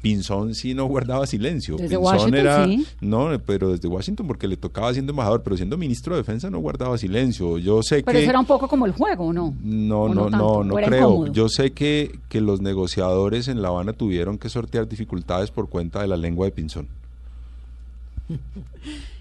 Pinzón 0.00 0.54
sí 0.54 0.74
no 0.74 0.86
guardaba 0.86 1.26
silencio. 1.26 1.76
Desde 1.76 1.96
Pinzón 1.96 2.04
Washington, 2.14 2.34
era, 2.40 2.64
sí. 2.66 2.86
no, 3.00 3.28
pero 3.44 3.70
desde 3.70 3.86
Washington 3.88 4.26
porque 4.26 4.48
le 4.48 4.56
tocaba 4.56 4.92
siendo 4.92 5.12
embajador, 5.12 5.42
pero 5.42 5.56
siendo 5.56 5.76
ministro 5.76 6.14
de 6.14 6.22
Defensa 6.22 6.48
no 6.50 6.58
guardaba 6.58 6.96
silencio. 6.96 7.58
Yo 7.58 7.82
sé 7.82 8.02
Pero 8.02 8.16
que 8.16 8.22
eso 8.22 8.30
era 8.30 8.40
un 8.40 8.46
poco 8.46 8.66
como 8.68 8.86
el 8.86 8.92
juego, 8.92 9.26
¿o 9.26 9.32
¿no? 9.32 9.54
no, 9.62 10.02
¿O 10.02 10.14
no, 10.14 10.30
no, 10.30 10.64
no 10.64 10.74
¿O 10.74 10.78
era 10.78 10.88
creo. 10.88 11.08
incómodo? 11.10 11.32
Yo 11.32 11.48
sé 11.48 11.72
que, 11.72 12.18
que 12.28 12.40
los 12.40 12.60
negociadores 12.60 13.48
en 13.48 13.60
La 13.62 13.68
Habana 13.68 13.92
tuvieron 13.92 14.38
que 14.38 14.48
sortear 14.48 14.88
dificultades 14.88 15.50
por 15.50 15.68
cuenta 15.68 16.00
de 16.00 16.08
la 16.08 16.16
lengua 16.16 16.46
de 16.46 16.52
Pinzón. 16.52 16.88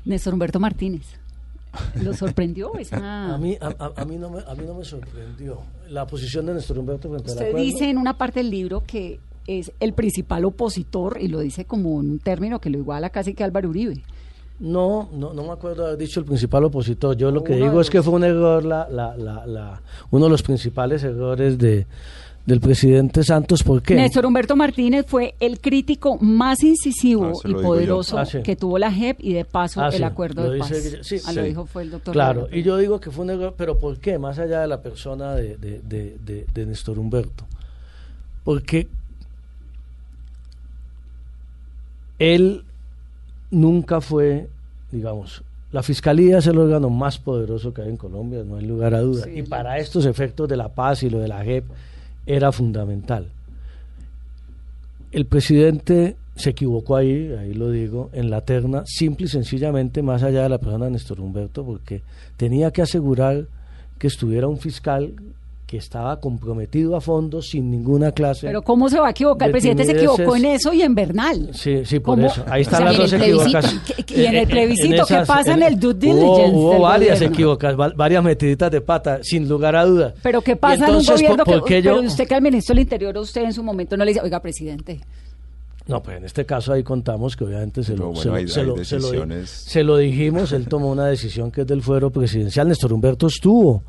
Néstor 0.05 0.33
Humberto 0.33 0.59
Martínez. 0.59 1.03
¿Lo 2.03 2.13
sorprendió 2.13 2.75
esa...? 2.77 3.33
A 3.33 3.37
mí, 3.37 3.57
a, 3.59 3.91
a- 4.01 4.05
mí 4.05 4.17
no 4.17 4.29
me, 4.29 4.39
a 4.39 4.53
mí 4.55 4.63
no 4.65 4.75
me 4.75 4.85
sorprendió 4.85 5.59
la 5.89 6.05
posición 6.05 6.45
de 6.45 6.53
Néstor 6.55 6.79
Humberto 6.79 7.09
frente 7.09 7.31
Usted 7.31 7.55
dice 7.55 7.89
en 7.89 7.97
una 7.97 8.17
parte 8.17 8.39
del 8.41 8.49
libro 8.49 8.83
que 8.85 9.19
es 9.47 9.71
el 9.79 9.93
principal 9.93 10.45
opositor, 10.45 11.17
y 11.19 11.27
lo 11.27 11.39
dice 11.39 11.65
como 11.65 11.99
en 12.01 12.11
un 12.11 12.19
término 12.19 12.59
que 12.59 12.69
lo 12.69 12.77
iguala 12.77 13.09
casi 13.09 13.33
que 13.33 13.43
Álvaro 13.43 13.69
Uribe. 13.69 14.03
No, 14.59 15.09
no, 15.11 15.33
no 15.33 15.43
me 15.43 15.51
acuerdo 15.51 15.85
haber 15.85 15.97
dicho 15.97 16.19
el 16.19 16.25
principal 16.25 16.63
opositor. 16.63 17.17
Yo 17.17 17.31
lo 17.31 17.43
que 17.43 17.53
Uno 17.53 17.65
digo 17.65 17.81
es 17.81 17.89
que 17.89 18.01
fue 18.01 18.13
un 18.13 18.23
error, 18.23 18.63
la, 18.63 18.87
la, 18.89 19.17
la, 19.17 19.45
la- 19.45 19.81
uno 20.11 20.25
de 20.25 20.31
los 20.31 20.43
principales 20.43 21.03
errores 21.03 21.57
de, 21.57 21.85
del 22.45 22.59
presidente 22.59 23.23
Santos. 23.23 23.63
¿Por 23.63 23.81
qué? 23.81 23.95
Néstor 23.95 24.25
Humberto 24.25 24.55
Martínez 24.57 25.05
fue 25.07 25.33
el 25.39 25.59
crítico 25.61 26.17
más 26.19 26.61
incisivo 26.63 27.31
Ah, 27.43 27.47
y 27.47 27.53
poderoso 27.53 28.17
Ah, 28.17 28.25
sí. 28.25 28.41
que 28.43 28.55
tuvo 28.57 28.77
la 28.77 28.91
JEP 28.91 29.17
y 29.21 29.33
de 29.33 29.45
paso 29.45 29.81
Ah, 29.81 29.87
el 29.87 29.93
sí, 29.93 30.03
acuerdo 30.03 30.43
lo 30.43 30.51
de 30.51 30.59
paz. 30.59 30.69
dice 30.69 31.03
sí, 31.03 31.17
Ah, 31.25 31.31
lo 31.33 31.43
dijo 31.43 31.65
fue 31.65 31.83
el 31.83 31.91
doctor. 31.91 32.11
Claro, 32.13 32.49
y 32.51 32.61
yo 32.63 32.75
digo 32.77 32.99
que 32.99 33.11
fue 33.11 33.23
un 33.23 33.31
error, 33.31 33.53
pero 33.57 33.77
¿por 33.77 33.97
qué? 33.99 34.17
Más 34.19 34.39
allá 34.39 34.59
de 34.61 34.67
la 34.67 34.81
persona 34.81 35.35
de, 35.35 35.55
de, 35.57 35.79
de, 35.81 36.17
de- 36.25 36.45
de 36.53 36.65
Néstor 36.65 36.99
Humberto. 36.99 37.45
Porque 38.43 38.87
él 42.19 42.63
nunca 43.51 44.01
fue, 44.01 44.47
digamos, 44.91 45.43
la 45.71 45.81
fiscalía 45.81 46.37
es 46.37 46.47
el 46.47 46.57
órgano 46.57 46.89
más 46.89 47.17
poderoso 47.17 47.73
que 47.73 47.81
hay 47.81 47.89
en 47.89 47.97
Colombia, 47.97 48.43
no 48.45 48.57
hay 48.57 48.65
lugar 48.65 48.93
a 48.93 48.99
duda. 49.01 49.23
Sí, 49.23 49.31
y 49.39 49.43
para 49.43 49.77
estos 49.79 50.05
efectos 50.05 50.47
de 50.47 50.57
la 50.57 50.69
paz 50.69 51.03
y 51.03 51.09
lo 51.09 51.19
de 51.19 51.27
la 51.27 51.43
JEP 51.43 51.65
era 52.25 52.51
fundamental. 52.51 53.29
El 55.11 55.25
presidente 55.25 56.15
se 56.35 56.49
equivocó 56.51 56.95
ahí, 56.95 57.31
ahí 57.33 57.53
lo 57.53 57.69
digo, 57.69 58.09
en 58.13 58.29
la 58.29 58.41
terna, 58.41 58.83
simple 58.85 59.27
y 59.27 59.29
sencillamente 59.29 60.01
más 60.01 60.23
allá 60.23 60.43
de 60.43 60.49
la 60.49 60.57
persona 60.57 60.85
de 60.85 60.91
Néstor 60.91 61.19
Humberto, 61.19 61.63
porque 61.63 62.01
tenía 62.37 62.71
que 62.71 62.81
asegurar 62.81 63.45
que 63.99 64.07
estuviera 64.07 64.47
un 64.47 64.57
fiscal 64.57 65.13
que 65.73 65.77
estaba 65.79 66.19
comprometido 66.19 66.95
a 66.95 67.01
fondo 67.01 67.41
sin 67.41 67.71
ninguna 67.71 68.11
clase. 68.11 68.45
Pero 68.45 68.61
¿cómo 68.61 68.89
se 68.89 68.99
va 68.99 69.07
a 69.07 69.09
equivocar? 69.09 69.47
El 69.47 69.49
de 69.49 69.53
presidente 69.53 69.85
se 69.85 69.93
equivocó 69.93 70.35
en 70.35 70.45
eso 70.45 70.71
y 70.71 70.83
en 70.83 70.93
Bernal. 70.93 71.49
Sí, 71.51 71.83
sí, 71.83 71.99
por 71.99 72.13
¿Cómo? 72.17 72.27
eso. 72.27 72.43
Ahí 72.47 72.59
O 72.59 72.61
están 72.61 72.77
sea, 72.77 72.85
las 72.85 72.93
y 72.93 72.95
en 72.95 73.01
dos 73.01 73.13
el 73.13 73.19
plebiscito, 73.19 73.57
equivocaciones. 73.57 74.09
y- 74.11 74.21
y 74.21 74.25
en 74.27 74.35
el 74.35 74.47
plebiscito, 74.47 75.05
¿qué 75.07 75.23
pasa 75.25 75.53
en 75.55 75.63
el 75.63 75.79
due 75.79 75.95
diligence 75.95 76.55
Hubo, 76.55 76.79
varias 76.81 77.19
equivocaciones, 77.23 77.79
va- 77.91 77.93
varias 77.95 78.23
metiditas 78.23 78.69
de 78.71 78.81
pata, 78.81 79.17
sin 79.23 79.49
lugar 79.49 79.75
a 79.75 79.83
duda. 79.83 80.13
Pero 80.21 80.41
¿qué 80.43 80.55
pasa 80.55 80.75
en 80.75 80.81
un 80.83 80.87
entonces, 80.99 81.15
gobierno 81.15 81.43
¿por- 81.43 81.53
que... 81.55 81.59
por 81.61 81.67
qué 81.67 81.81
yo- 81.81 81.95
Pero 81.95 82.07
usted 82.07 82.27
que 82.27 82.35
al 82.35 82.41
ministro 82.43 82.75
del 82.75 82.83
Interior, 82.83 83.17
usted 83.17 83.41
en 83.43 83.53
su 83.53 83.63
momento 83.63 83.97
no 83.97 84.05
le 84.05 84.11
dice, 84.11 84.21
oiga, 84.23 84.39
presidente, 84.39 84.99
No, 85.87 86.03
pues 86.03 86.17
en 86.17 86.25
este 86.25 86.45
caso 86.45 86.71
ahí 86.71 86.83
contamos 86.83 87.35
que 87.35 87.45
obviamente 87.45 87.83
se 87.83 87.97
lo, 87.97 88.09
bueno, 88.09 88.21
se 88.21 88.27
lo- 88.29 88.35
hay- 88.35 88.47
se 88.47 88.59
hay 88.59 88.65
lo- 88.67 88.83
se 88.85 88.95
lo- 88.99 89.01
decisiones. 89.07 89.49
se 89.49 89.83
lo 89.83 89.97
dijimos, 89.97 90.51
él 90.51 90.67
tomó 90.67 90.91
una 90.91 91.07
decisión 91.07 91.49
que 91.51 91.61
es 91.61 91.67
del 91.67 91.81
fuero 91.81 92.11
presidencial. 92.11 92.67
Néstor 92.67 92.93
Humberto 92.93 93.25
estuvo 93.25 93.81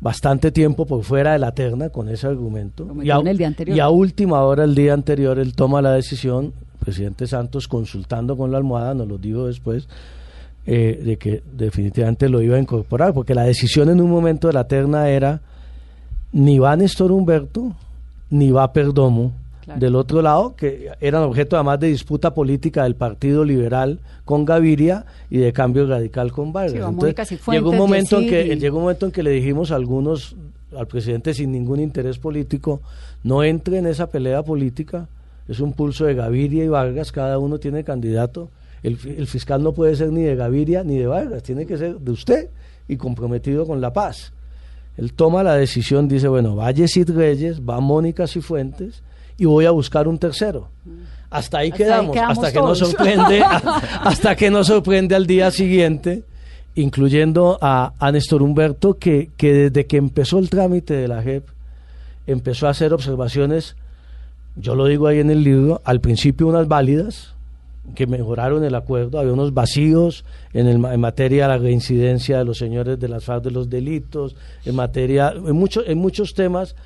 bastante 0.00 0.50
tiempo 0.50 0.86
por 0.86 1.04
fuera 1.04 1.32
de 1.32 1.38
la 1.38 1.52
terna 1.52 1.90
con 1.90 2.08
ese 2.08 2.26
argumento. 2.26 2.86
Y 3.02 3.10
a, 3.10 3.16
en 3.16 3.26
el 3.26 3.36
día 3.36 3.46
anterior. 3.48 3.76
y 3.76 3.80
a 3.80 3.88
última 3.90 4.42
hora, 4.42 4.64
el 4.64 4.74
día 4.74 4.94
anterior, 4.94 5.38
él 5.38 5.54
toma 5.54 5.82
la 5.82 5.92
decisión, 5.92 6.52
presidente 6.78 7.26
Santos 7.26 7.68
consultando 7.68 8.36
con 8.36 8.50
la 8.50 8.58
almohada, 8.58 8.94
nos 8.94 9.08
lo 9.08 9.18
dijo 9.18 9.46
después, 9.46 9.88
eh, 10.66 11.00
de 11.04 11.16
que 11.16 11.42
definitivamente 11.52 12.28
lo 12.28 12.40
iba 12.42 12.56
a 12.56 12.60
incorporar, 12.60 13.12
porque 13.12 13.34
la 13.34 13.42
decisión 13.42 13.90
en 13.90 14.00
un 14.00 14.10
momento 14.10 14.48
de 14.48 14.54
la 14.54 14.64
terna 14.64 15.08
era 15.08 15.40
ni 16.32 16.58
va 16.58 16.76
Néstor 16.76 17.12
Humberto, 17.12 17.72
ni 18.30 18.50
va 18.50 18.72
Perdomo. 18.72 19.32
Claro. 19.70 19.80
Del 19.80 19.94
otro 19.94 20.20
lado, 20.20 20.56
que 20.56 20.90
eran 21.00 21.22
objeto 21.22 21.54
además 21.54 21.78
de 21.78 21.86
disputa 21.86 22.34
política 22.34 22.82
del 22.82 22.96
Partido 22.96 23.44
Liberal 23.44 24.00
con 24.24 24.44
Gaviria 24.44 25.04
y 25.30 25.38
de 25.38 25.52
cambio 25.52 25.86
radical 25.86 26.32
con 26.32 26.52
Vargas. 26.52 26.72
Sí, 26.72 26.78
Entonces, 26.78 27.40
llegó 27.48 27.70
un 27.70 27.76
momento 27.76 28.18
en 28.18 28.28
que 28.28 28.56
llegó 28.56 28.78
un 28.78 28.82
momento 28.84 29.06
en 29.06 29.12
que 29.12 29.22
le 29.22 29.30
dijimos 29.30 29.70
a 29.70 29.76
algunos 29.76 30.34
al 30.76 30.88
presidente 30.88 31.34
sin 31.34 31.52
ningún 31.52 31.78
interés 31.78 32.18
político, 32.18 32.80
no 33.22 33.44
entre 33.44 33.78
en 33.78 33.86
esa 33.86 34.08
pelea 34.08 34.42
política, 34.42 35.06
es 35.48 35.60
un 35.60 35.72
pulso 35.72 36.04
de 36.04 36.14
Gaviria 36.14 36.64
y 36.64 36.68
Vargas, 36.68 37.12
cada 37.12 37.38
uno 37.38 37.58
tiene 37.58 37.84
candidato. 37.84 38.48
El 38.82 39.26
fiscal 39.26 39.62
no 39.62 39.72
puede 39.72 39.94
ser 39.94 40.10
ni 40.10 40.22
de 40.22 40.34
Gaviria 40.34 40.82
ni 40.82 40.96
de 40.96 41.06
Vargas, 41.06 41.42
tiene 41.44 41.66
que 41.66 41.76
ser 41.76 41.98
de 41.98 42.10
usted 42.10 42.48
y 42.88 42.96
comprometido 42.96 43.66
con 43.66 43.80
la 43.80 43.92
paz. 43.92 44.32
Él 44.96 45.12
toma 45.12 45.42
la 45.42 45.54
decisión, 45.54 46.08
dice, 46.08 46.28
bueno, 46.28 46.56
va 46.56 46.70
Yesid 46.72 47.10
Reyes, 47.10 47.60
va 47.60 47.80
Mónica 47.80 48.26
Cifuentes 48.26 49.02
y 49.40 49.46
voy 49.46 49.64
a 49.64 49.72
buscar 49.72 50.06
un 50.06 50.18
tercero. 50.18 50.68
Hasta 51.30 51.58
ahí 51.58 51.70
Hasta 51.70 51.72
ahí 51.72 51.72
quedamos, 51.72 52.12
quedamos 52.14 52.38
hasta 52.44 52.52
que 52.52 52.58
nos 52.60 52.78
sorprende, 52.78 53.42
hasta 53.42 54.36
que 54.36 54.50
nos 54.50 54.66
sorprende 54.68 55.14
al 55.16 55.26
día 55.26 55.50
siguiente, 55.50 56.22
incluyendo 56.74 57.58
a, 57.60 57.92
a 57.98 58.12
Néstor 58.12 58.42
Humberto, 58.42 58.94
que, 58.94 59.30
que 59.36 59.52
desde 59.70 59.86
que 59.86 59.96
empezó 59.96 60.38
el 60.38 60.50
trámite 60.50 60.94
de 60.94 61.08
la 61.08 61.22
JEP, 61.22 61.44
empezó 62.26 62.66
a 62.66 62.70
hacer 62.70 62.92
observaciones, 62.92 63.76
yo 64.56 64.74
lo 64.74 64.84
digo 64.86 65.06
ahí 65.06 65.18
en 65.20 65.30
el 65.30 65.42
libro, 65.42 65.80
al 65.84 66.00
principio 66.00 66.46
unas 66.46 66.68
válidas, 66.68 67.34
que 67.94 68.06
mejoraron 68.06 68.62
el 68.62 68.74
acuerdo, 68.74 69.18
había 69.18 69.32
unos 69.32 69.52
vacíos 69.54 70.24
en, 70.52 70.66
el, 70.68 70.84
en 70.84 71.00
materia 71.00 71.44
de 71.44 71.48
la 71.48 71.58
reincidencia 71.58 72.38
de 72.38 72.44
los 72.44 72.58
señores 72.58 73.00
de 73.00 73.08
las 73.08 73.24
FARC 73.24 73.42
de 73.44 73.50
los 73.50 73.68
delitos, 73.70 74.36
en 74.64 74.76
materia, 74.76 75.32
en, 75.34 75.54
mucho- 75.56 75.84
en 75.84 75.98
muchos 75.98 76.34
temas 76.34 76.76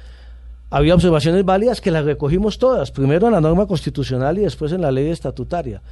había 0.70 0.94
observaciones 0.94 1.44
válidas 1.44 1.80
que 1.80 1.90
las 1.90 2.04
recogimos 2.04 2.58
todas, 2.58 2.90
primero 2.90 3.26
en 3.26 3.32
la 3.34 3.40
norma 3.40 3.66
constitucional 3.66 4.38
y 4.38 4.42
después 4.42 4.72
en 4.72 4.80
la 4.82 4.90
ley 4.90 5.08
estatutaria. 5.08 5.82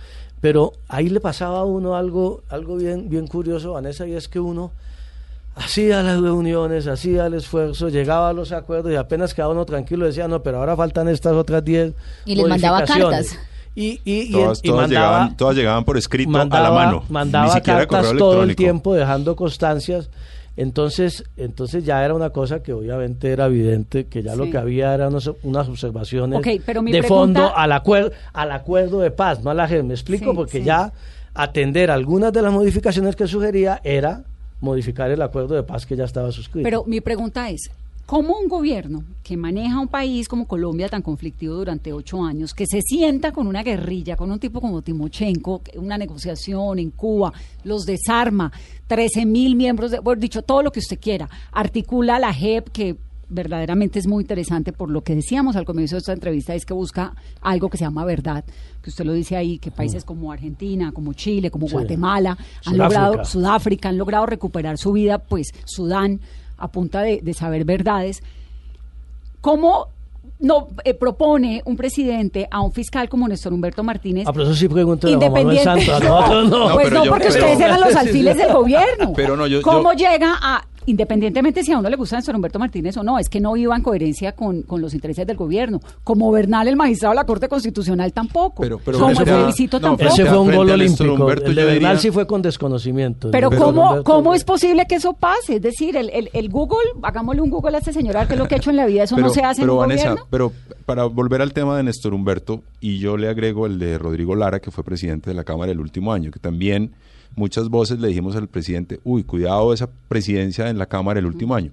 Pero 0.40 0.72
ahí 0.88 1.08
le 1.08 1.20
pasaba 1.20 1.60
a 1.60 1.64
uno 1.64 1.94
algo, 1.94 2.42
algo 2.48 2.76
bien, 2.76 3.08
bien 3.08 3.26
curioso, 3.28 3.72
Vanessa, 3.74 4.06
y 4.08 4.14
es 4.14 4.26
que 4.28 4.40
uno 4.40 4.72
hacía 5.54 6.02
las 6.02 6.20
reuniones, 6.20 6.86
hacía 6.86 7.26
el 7.26 7.34
esfuerzo, 7.34 7.88
llegaba 7.90 8.30
a 8.30 8.32
los 8.32 8.52
acuerdos 8.52 8.90
y 8.92 8.96
apenas 8.96 9.34
quedaba 9.34 9.52
uno 9.52 9.64
tranquilo 9.64 10.06
decía, 10.06 10.26
no, 10.26 10.42
pero 10.42 10.58
ahora 10.58 10.76
faltan 10.76 11.08
estas 11.08 11.34
otras 11.34 11.64
10 11.64 11.92
Y 12.24 12.34
les 12.36 12.46
mandaba 12.48 12.84
cartas. 12.84 13.38
Y, 13.74 14.00
y, 14.04 14.28
y- 14.28 14.32
Todas, 14.32 14.58
y 14.62 14.68
todas 14.68 14.80
mandaba, 14.88 15.06
llegaban, 15.10 15.36
todas 15.36 15.56
llegaban 15.56 15.84
por 15.84 15.96
escrito 15.96 16.30
mandaba, 16.30 16.66
a 16.66 16.70
la 16.70 16.74
mano. 16.74 17.04
mandaba 17.08 17.46
ni 17.46 17.52
siquiera 17.52 17.78
cartas 17.86 18.06
correo 18.06 18.18
todo 18.18 18.42
el 18.42 18.56
tiempo 18.56 18.94
dejando 18.94 19.36
constancias. 19.36 20.10
Entonces, 20.56 21.24
entonces 21.36 21.84
ya 21.84 22.04
era 22.04 22.14
una 22.14 22.30
cosa 22.30 22.62
que 22.62 22.72
obviamente 22.72 23.30
era 23.30 23.46
evidente 23.46 24.06
que 24.06 24.22
ya 24.22 24.36
lo 24.36 24.50
que 24.50 24.58
había 24.58 24.92
eran 24.94 25.14
unas 25.42 25.68
observaciones 25.68 26.38
Ok, 26.40 26.62
pero 26.66 26.82
mi 26.82 26.92
de 26.92 26.98
pregunta- 27.00 27.40
fondo 27.40 27.56
al 27.56 27.72
acuerdo 27.72 28.10
al 28.34 28.52
acuerdo 28.52 29.00
de 29.00 29.10
paz, 29.10 29.42
no 29.42 29.50
a 29.50 29.54
la 29.54 29.66
gente. 29.66 29.84
Me 29.84 29.94
explico 29.94 30.30
Sí, 30.30 30.36
porque 30.36 30.58
sí. 30.58 30.64
ya 30.64 30.92
atender 31.34 31.90
algunas 31.90 32.32
de 32.32 32.42
las 32.42 32.52
modificaciones 32.52 33.16
que 33.16 33.26
sugería 33.26 33.80
era 33.82 34.24
modificar 34.60 35.10
el 35.10 35.22
acuerdo 35.22 35.54
de 35.54 35.62
paz 35.62 35.86
que 35.86 35.96
ya 35.96 36.04
estaba 36.04 36.30
suscrito. 36.30 36.64
Pero 36.64 36.84
mi 36.86 37.00
pregunta 37.00 37.48
es, 37.50 37.70
¿cómo 38.04 38.38
un 38.38 38.48
gobierno 38.48 39.02
que 39.24 39.36
maneja 39.36 39.80
un 39.80 39.88
país 39.88 40.28
como 40.28 40.46
Colombia 40.46 40.88
tan 40.88 41.00
conflictivo 41.02 41.54
durante 41.54 41.92
ocho 41.92 42.22
años, 42.22 42.52
que 42.52 42.66
se 42.66 42.82
sienta 42.82 43.32
con 43.32 43.46
una 43.46 43.62
guerrilla, 43.62 44.16
con 44.16 44.30
un 44.30 44.38
tipo 44.38 44.60
como 44.60 44.82
Timochenko, 44.82 45.62
una 45.76 45.96
negociación 45.96 46.78
en 46.78 46.90
Cuba, 46.90 47.32
los 47.64 47.84
desarma, 47.86 48.52
13 48.92 49.24
mil 49.24 49.56
miembros, 49.56 49.90
de, 49.90 50.00
bueno, 50.00 50.20
dicho 50.20 50.42
todo 50.42 50.62
lo 50.62 50.70
que 50.70 50.80
usted 50.80 51.00
quiera, 51.00 51.26
articula 51.50 52.18
la 52.18 52.30
JEP 52.34 52.68
que 52.68 52.96
verdaderamente 53.30 53.98
es 53.98 54.06
muy 54.06 54.22
interesante 54.22 54.70
por 54.74 54.90
lo 54.90 55.00
que 55.00 55.14
decíamos 55.14 55.56
al 55.56 55.64
comienzo 55.64 55.94
de 55.94 56.00
esta 56.00 56.12
entrevista, 56.12 56.54
es 56.54 56.66
que 56.66 56.74
busca 56.74 57.14
algo 57.40 57.70
que 57.70 57.78
se 57.78 57.84
llama 57.84 58.04
verdad, 58.04 58.44
que 58.82 58.90
usted 58.90 59.06
lo 59.06 59.14
dice 59.14 59.34
ahí, 59.34 59.56
que 59.56 59.70
países 59.70 60.04
como 60.04 60.30
Argentina, 60.30 60.92
como 60.92 61.14
Chile, 61.14 61.50
como 61.50 61.64
Mm. 61.64 61.68
Sí. 61.70 61.74
Guatemala, 61.74 62.30
han 62.66 62.74
Sudáfrica. 62.74 62.84
logrado, 62.84 63.24
Sudáfrica, 63.24 63.88
han 63.88 63.96
logrado 63.96 64.26
recuperar 64.26 64.76
su 64.76 64.92
vida, 64.92 65.16
pues 65.20 65.48
Sudán, 65.64 66.20
a 66.58 66.68
punta 66.68 67.00
de, 67.00 67.22
de 67.22 67.32
saber 67.32 67.64
verdades. 67.64 68.22
¿Cómo 69.40 69.86
no 70.42 70.68
eh, 70.84 70.92
propone 70.94 71.62
un 71.64 71.76
presidente 71.76 72.46
a 72.50 72.60
un 72.60 72.72
fiscal 72.72 73.08
como 73.08 73.26
Néstor 73.26 73.52
Humberto 73.52 73.82
Martínez? 73.82 74.26
Ah, 74.28 74.32
pero 74.32 74.44
eso 74.44 74.54
sí 74.54 74.68
pregúntale 74.68 75.14
a 75.14 75.18
Juan 75.18 75.32
Manuel 75.32 75.56
Independiente. 75.56 75.86
Santos, 75.86 76.10
a 76.10 76.14
nosotros 76.14 76.50
no. 76.50 76.58
No, 76.68 76.74
pues 76.74 76.84
pero 76.88 76.98
no, 76.98 77.04
yo- 77.06 77.10
porque 77.12 77.28
pero- 77.28 77.38
ustedes 77.46 77.60
eran 77.60 77.80
los 77.80 77.96
alfiles 77.96 78.36
del 78.36 78.52
gobierno. 78.52 79.12
Pero 79.16 79.36
no, 79.36 79.46
yo- 79.46 79.62
¿Cómo 79.62 79.92
yo- 79.94 79.98
llega 80.10 80.34
a, 80.40 80.64
independientemente 80.86 81.62
si 81.64 81.72
a 81.72 81.78
uno 81.78 81.88
le 81.90 81.96
gusta 81.96 82.16
Néstor 82.16 82.34
Humberto 82.36 82.58
Martínez 82.58 82.96
o 82.96 83.02
no, 83.02 83.18
es 83.18 83.28
que 83.28 83.40
no 83.40 83.56
iba 83.56 83.74
en 83.76 83.82
coherencia 83.82 84.32
con, 84.32 84.62
con 84.62 84.80
los 84.80 84.94
intereses 84.94 85.26
del 85.26 85.36
gobierno? 85.36 85.80
Como 86.04 86.30
Bernal, 86.30 86.68
el 86.68 86.76
magistrado 86.76 87.12
de 87.12 87.16
la 87.16 87.24
Corte 87.24 87.48
Constitucional, 87.48 88.12
tampoco. 88.12 88.62
Pero- 88.62 88.78
pero 88.84 88.98
como 88.98 89.10
no, 89.12 89.16
tampoco. 89.80 90.12
Ese 90.14 90.24
fue 90.26 90.38
un 90.38 90.54
gol 90.54 90.70
olímpico. 90.70 91.30
El 91.32 91.54
de 91.54 91.64
Bernal 91.64 91.74
diría- 91.74 91.98
sí 91.98 92.10
fue 92.10 92.26
con 92.26 92.42
desconocimiento. 92.42 93.30
Pero 93.30 93.50
¿cómo, 93.50 93.90
Humberto- 93.90 94.04
¿cómo 94.04 94.34
es 94.34 94.44
posible 94.44 94.86
que 94.86 94.96
eso 94.96 95.12
pase? 95.14 95.56
Es 95.56 95.62
decir, 95.62 95.96
el, 95.96 96.10
el, 96.10 96.30
el 96.32 96.48
Google, 96.48 96.78
hagámosle 97.02 97.42
un 97.42 97.50
Google 97.50 97.76
a 97.76 97.78
este 97.78 97.92
señor, 97.92 98.16
a 98.16 98.20
ver 98.20 98.28
qué 98.28 98.34
es 98.34 98.38
lo 98.40 98.48
que 98.48 98.54
ha 98.54 98.58
hecho 98.58 98.70
en 98.70 98.76
la 98.76 98.86
vida, 98.86 99.04
eso 99.04 99.16
no 99.16 99.28
se 99.30 99.42
hace 99.42 99.62
pero 99.62 99.72
en 99.72 99.76
un 99.78 99.80
Vanessa, 99.82 100.08
gobierno. 100.10 100.26
pero 100.30 100.52
para 100.86 101.04
volver 101.04 101.42
al 101.42 101.52
tema 101.52 101.76
de 101.76 101.82
Néstor 101.84 102.14
Humberto, 102.14 102.62
y 102.80 102.98
yo 102.98 103.16
le 103.16 103.28
agrego 103.28 103.66
el 103.66 103.78
de 103.78 103.98
Rodrigo 103.98 104.34
Lara, 104.34 104.60
que 104.60 104.70
fue 104.70 104.82
presidente 104.84 105.30
de 105.30 105.34
la 105.34 105.44
Cámara 105.44 105.70
el 105.72 105.80
último 105.80 106.12
año, 106.12 106.30
que 106.30 106.38
también 106.40 106.92
muchas 107.36 107.68
voces 107.68 107.98
le 108.00 108.08
dijimos 108.08 108.36
al 108.36 108.48
presidente, 108.48 109.00
uy, 109.04 109.22
cuidado 109.24 109.72
esa 109.72 109.88
presidencia 110.08 110.68
en 110.70 110.78
la 110.78 110.86
Cámara 110.86 111.18
el 111.20 111.26
último 111.26 111.54
año. 111.54 111.70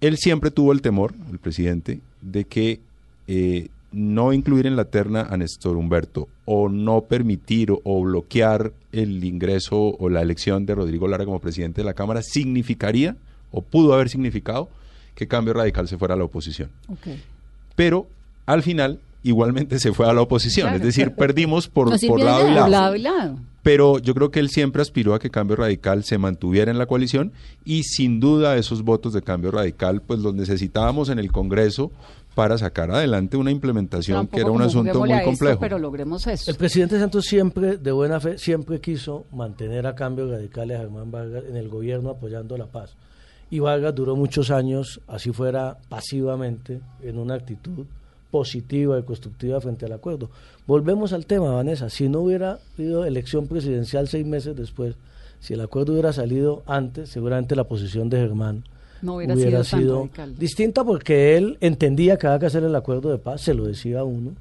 Él 0.00 0.16
siempre 0.18 0.50
tuvo 0.50 0.72
el 0.72 0.82
temor, 0.82 1.14
el 1.30 1.38
presidente, 1.38 2.00
de 2.20 2.44
que 2.44 2.80
eh, 3.28 3.68
no 3.92 4.32
incluir 4.32 4.66
en 4.66 4.74
la 4.76 4.86
terna 4.86 5.22
a 5.30 5.36
Néstor 5.36 5.76
Humberto 5.76 6.28
o 6.44 6.68
no 6.68 7.02
permitir 7.02 7.70
o, 7.70 7.80
o 7.84 8.02
bloquear 8.02 8.72
el 8.90 9.22
ingreso 9.24 9.76
o 9.98 10.08
la 10.08 10.22
elección 10.22 10.66
de 10.66 10.74
Rodrigo 10.74 11.06
Lara 11.08 11.24
como 11.24 11.38
presidente 11.40 11.82
de 11.82 11.84
la 11.84 11.94
Cámara 11.94 12.22
significaría 12.22 13.16
o 13.50 13.60
pudo 13.62 13.94
haber 13.94 14.08
significado 14.08 14.68
que 15.14 15.28
Cambio 15.28 15.52
Radical 15.54 15.88
se 15.88 15.98
fuera 15.98 16.14
a 16.14 16.16
la 16.16 16.24
oposición 16.24 16.70
pero 17.76 18.06
al 18.46 18.62
final 18.62 18.98
igualmente 19.22 19.78
se 19.78 19.92
fue 19.92 20.08
a 20.08 20.12
la 20.12 20.22
oposición, 20.22 20.68
Claro. 20.70 20.76
es 20.78 20.82
decir, 20.82 21.14
perdimos 21.14 21.68
por, 21.68 21.88
por 22.06 22.20
lado 22.20 22.48
y 22.48 22.50
lado. 22.52 22.60
Por 22.62 22.70
lado 22.70 22.96
y 22.96 22.98
lado. 23.00 23.38
Pero 23.62 23.98
yo 23.98 24.14
creo 24.14 24.30
que 24.30 24.40
él 24.40 24.48
siempre 24.48 24.82
aspiró 24.82 25.14
a 25.14 25.20
que 25.20 25.30
Cambio 25.30 25.56
Radical 25.56 26.02
se 26.04 26.18
mantuviera 26.18 26.70
en 26.70 26.78
la 26.78 26.86
coalición 26.86 27.32
y 27.64 27.84
sin 27.84 28.18
duda 28.18 28.56
esos 28.56 28.82
votos 28.82 29.12
de 29.12 29.22
Cambio 29.22 29.52
Radical 29.52 30.02
pues 30.02 30.20
los 30.20 30.34
necesitábamos 30.34 31.08
en 31.10 31.18
el 31.20 31.30
Congreso 31.30 31.92
para 32.34 32.58
sacar 32.58 32.90
adelante 32.90 33.36
una 33.36 33.50
implementación 33.50 34.16
Tampoco 34.16 34.36
que 34.36 34.40
era 34.40 34.50
un 34.50 34.62
asunto 34.62 35.00
muy 35.00 35.12
esto, 35.12 35.24
complejo. 35.24 35.60
pero 35.60 35.78
logremos 35.78 36.26
eso. 36.26 36.50
El 36.50 36.56
presidente 36.56 36.98
Santos 36.98 37.26
siempre, 37.26 37.76
de 37.76 37.92
buena 37.92 38.20
fe, 38.20 38.38
siempre 38.38 38.80
quiso 38.80 39.26
mantener 39.32 39.86
a 39.86 39.94
cambio 39.94 40.28
radicales 40.28 40.78
a 40.78 40.80
Germán 40.80 41.10
Vargas 41.10 41.44
en 41.48 41.56
el 41.56 41.68
gobierno 41.68 42.10
apoyando 42.10 42.56
la 42.56 42.66
paz. 42.66 42.96
Y 43.50 43.58
Vargas 43.58 43.94
duró 43.94 44.16
muchos 44.16 44.50
años, 44.50 45.00
así 45.06 45.30
fuera 45.30 45.76
pasivamente, 45.90 46.80
en 47.02 47.18
una 47.18 47.34
actitud 47.34 47.84
positiva 48.32 48.98
y 48.98 49.02
constructiva 49.02 49.60
frente 49.60 49.84
al 49.84 49.92
acuerdo. 49.92 50.30
Volvemos 50.66 51.12
al 51.12 51.26
tema, 51.26 51.52
Vanessa. 51.52 51.90
Si 51.90 52.08
no 52.08 52.22
hubiera 52.22 52.58
habido 52.76 53.04
elección 53.04 53.46
presidencial 53.46 54.08
seis 54.08 54.26
meses 54.26 54.56
después, 54.56 54.96
si 55.38 55.54
el 55.54 55.60
acuerdo 55.60 55.92
hubiera 55.92 56.12
salido 56.12 56.62
antes, 56.66 57.10
seguramente 57.10 57.54
la 57.54 57.64
posición 57.64 58.08
de 58.08 58.18
Germán 58.18 58.64
No 59.02 59.14
hubiera 59.34 59.62
sido 59.64 60.08
distinta 60.38 60.82
porque 60.82 61.36
él 61.36 61.58
entendía 61.60 62.16
que 62.16 62.26
había 62.26 62.38
que 62.38 62.46
hacer 62.46 62.64
el 62.64 62.74
acuerdo 62.74 63.10
de 63.10 63.18
paz, 63.18 63.42
se 63.42 63.52
lo 63.52 63.64
decía 63.64 64.00
a 64.00 64.04
uno. 64.04 64.32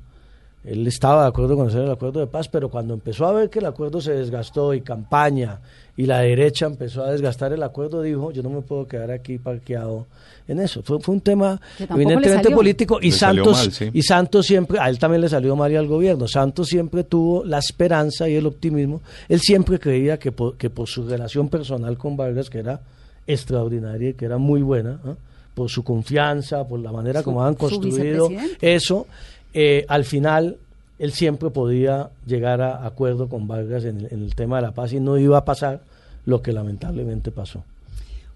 Él 0.64 0.88
estaba 0.88 1.24
de 1.24 1.30
acuerdo 1.30 1.58
con 1.58 1.68
hacer 1.68 1.82
el 1.82 1.92
acuerdo 1.92 2.20
de 2.20 2.28
paz, 2.28 2.48
pero 2.48 2.70
cuando 2.70 2.94
empezó 2.94 3.26
a 3.26 3.34
ver 3.34 3.50
que 3.50 3.60
el 3.60 3.66
acuerdo 3.66 4.00
se 4.00 4.14
desgastó 4.14 4.74
y 4.74 4.82
campaña 4.82 5.60
y 5.98 6.06
la 6.06 6.20
derecha 6.20 6.66
empezó 6.66 7.04
a 7.04 7.12
desgastar 7.12 7.54
el 7.54 7.62
acuerdo, 7.64 8.02
dijo, 8.02 8.32
yo 8.32 8.42
no 8.44 8.50
me 8.50 8.62
puedo 8.62 8.88
quedar 8.88 9.12
aquí 9.12 9.38
parqueado 9.38 10.08
en 10.48 10.60
eso. 10.60 10.82
Fue, 10.84 11.00
fue 11.00 11.16
un 11.16 11.22
tema 11.22 11.60
evidentemente 11.78 12.50
político 12.52 13.00
y 13.02 13.12
Le 13.12 13.18
Santos 13.18 13.58
mal, 13.58 13.72
sí. 13.72 13.90
y 13.94 14.02
Santos 14.02 14.46
siempre, 14.46 14.80
a 14.80 14.90
él 14.90 14.98
también 15.00 15.22
le 15.22 15.30
salió 15.30 15.56
mal 15.56 15.72
y 15.72 15.76
al 15.76 15.88
gobierno. 15.88 16.28
Santos 16.28 16.68
siempre 16.68 17.04
tuvo 17.04 17.44
la 17.46 17.60
esperanza 17.60 18.28
y 18.28 18.36
el 18.36 18.46
optimismo. 18.46 19.02
Él 19.30 19.40
siempre 19.42 19.80
creía 19.80 20.18
que 20.18 20.32
por, 20.32 20.56
que 20.58 20.70
por 20.70 20.88
su 20.88 21.08
relación 21.08 21.50
personal 21.50 21.98
con 21.98 22.16
Vargas, 22.18 22.50
que 22.50 22.60
era 22.60 22.80
extraordinaria 23.28 24.10
y 24.10 24.14
que 24.14 24.26
era 24.26 24.38
muy 24.38 24.62
buena, 24.62 25.00
¿ah? 25.06 25.14
por 25.54 25.70
su 25.70 25.84
confianza, 25.84 26.68
por 26.68 26.80
la 26.80 26.92
manera 26.92 27.20
Su- 27.20 27.26
como 27.26 27.44
han 27.44 27.56
construido 27.56 28.30
eso, 28.62 29.08
eh, 29.54 29.86
al 29.88 30.06
final 30.06 30.58
él 31.02 31.14
siempre 31.14 31.50
podía 31.50 32.12
llegar 32.28 32.62
a 32.62 32.86
acuerdo 32.86 33.28
con 33.28 33.48
Vargas 33.48 33.86
en 33.86 34.08
el, 34.12 34.36
tema 34.36 34.58
de 34.58 34.62
la 34.62 34.72
paz 34.72 34.94
y 34.94 35.00
no 35.00 35.18
iba 35.18 35.36
a 35.36 35.46
pasar 35.46 35.82
lo 36.26 36.44
que 36.44 36.54
lamentablemente 36.54 37.32
pasó. 37.32 37.64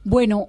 Bueno, 0.04 0.48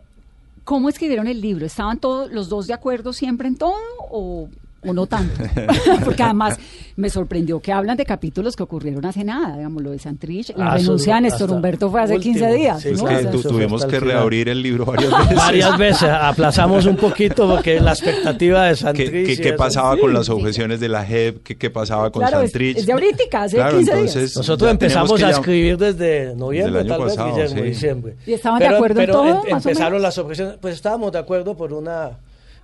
¿cómo 0.64 0.88
escribieron 0.88 1.26
el 1.26 1.42
libro? 1.42 1.66
¿Estaban 1.66 2.00
todos 2.00 2.32
los 2.32 2.48
dos 2.48 2.68
de 2.68 2.72
acuerdo 2.72 3.12
siempre 3.12 3.48
en 3.48 3.58
todo 3.58 3.76
o, 4.10 4.48
o 4.82 4.92
no 4.92 5.06
tanto? 5.06 5.42
Porque 6.04 6.22
además 6.22 6.58
me 6.96 7.10
sorprendió 7.10 7.60
que 7.60 7.72
hablan 7.72 7.96
de 7.96 8.06
capítulos 8.06 8.56
que 8.56 8.62
ocurrieron 8.62 9.04
hace 9.04 9.22
nada, 9.24 9.56
digamos, 9.56 9.82
lo 9.82 9.90
de 9.90 9.98
Santrich. 9.98 10.56
La 10.56 10.72
Ah, 10.72 10.76
renuncia 10.78 11.16
de 11.16 11.20
Néstor 11.22 11.50
Humberto 11.50 11.90
fue 11.90 12.00
hace 12.02 12.14
último, 12.14 12.34
15 12.36 12.52
días. 12.54 12.80
sí, 12.82 12.88
Es 12.90 12.98
¿no? 12.98 13.04
O 13.04 13.08
sea, 13.08 13.30
tu- 13.30 13.42
tuvimos 13.42 13.84
que 13.84 14.00
reabrir 14.00 14.48
el 14.48 14.62
libro 14.62 14.86
varias 14.86 15.10
veces. 15.18 15.36
Varias 15.36 15.78
veces 15.78 16.08
aplazamos 16.08 16.86
un 16.86 16.96
poquito 16.96 17.46
porque 17.48 17.80
la 17.80 17.92
expectativa 17.92 18.64
de 18.64 18.70
¿Qué, 18.70 18.76
Santrich... 18.76 19.40
qué- 19.42 19.52
pasaba 19.52 19.94
sí, 19.94 20.00
con 20.00 20.12
las 20.14 20.26
sí. 20.26 20.32
objeciones 20.32 20.80
de 20.80 20.88
la 20.88 21.04
JEP? 21.04 21.42
¿Qué, 21.42 21.56
qué 21.58 21.68
pasaba 21.70 22.10
con 22.10 22.22
Claro, 22.22 22.40
Santrich? 22.42 22.78
es 22.78 22.86
de 22.86 22.92
ahorita, 22.92 23.42
hace 23.42 23.56
Claro, 23.56 23.76
15 23.78 23.96
días. 24.02 24.36
Nosotros 24.36 24.70
empezamos 24.70 25.22
a 25.22 25.30
escribir 25.30 25.76
desde 25.76 26.34
noviembre, 26.34 26.82
Desde 26.82 26.82
el 26.82 26.88
tal 26.88 26.96
año 27.00 27.04
vez, 27.06 27.16
pasado, 27.16 27.34
Guillermo, 27.36 27.62
diciembre. 27.62 28.16
¿Y 28.26 28.32
estaban 28.32 28.58
de 28.60 28.66
acuerdo 28.68 29.00
en 29.00 29.06
pero 29.06 29.12
todo, 29.14 29.26
em- 29.28 29.34
más 29.34 29.66
o 29.66 29.68
empezaron 29.68 29.92
menos? 29.92 30.02
las 30.02 30.18
objeciones, 30.18 30.54
pues 30.60 30.74
estábamos 30.74 31.12
de 31.12 31.18
acuerdo 31.18 31.56
por 31.56 31.72
una 31.72 32.12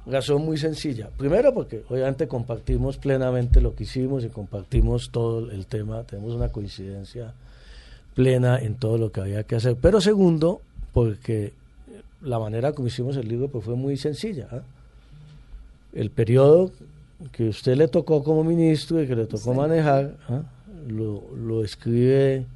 razón 0.06 0.44
muy 0.44 0.56
sencilla. 0.56 1.08
Primero 1.16 1.54
porque 1.54 1.82
obviamente 1.88 2.26
compartimos 2.28 2.96
plenamente 2.98 3.60
lo 3.60 3.74
que 3.74 3.84
hicimos 3.84 4.24
y 4.24 4.28
compartimos 4.28 5.10
todo 5.10 5.50
el 5.50 5.66
tema, 5.66 6.02
tenemos 6.04 6.34
una 6.34 6.48
coincidencia 6.48 7.34
plena 8.14 8.58
en 8.58 8.74
todo 8.74 8.98
lo 8.98 9.12
que 9.12 9.20
había 9.20 9.44
que 9.44 9.56
hacer. 9.56 9.76
Pero 9.80 10.00
segundo, 10.00 10.60
porque 10.92 11.52
la 12.20 12.38
manera 12.38 12.72
como 12.72 12.88
hicimos 12.88 13.16
el 13.16 13.28
libro 13.28 13.48
pues 13.48 13.64
fue 13.64 13.76
muy 13.76 13.96
sencilla. 13.96 14.48
¿ah? 14.50 14.62
El 15.92 16.10
periodo 16.10 16.72
que 17.30 17.48
usted 17.48 17.76
le 17.76 17.88
tocó 17.88 18.24
como 18.24 18.42
ministro 18.44 19.00
y 19.02 19.06
que 19.06 19.14
le 19.14 19.26
tocó 19.26 19.54
manejar, 19.54 20.16
¿ah? 20.28 20.42
lo, 20.88 21.22
lo 21.36 21.64
escribe 21.64 22.46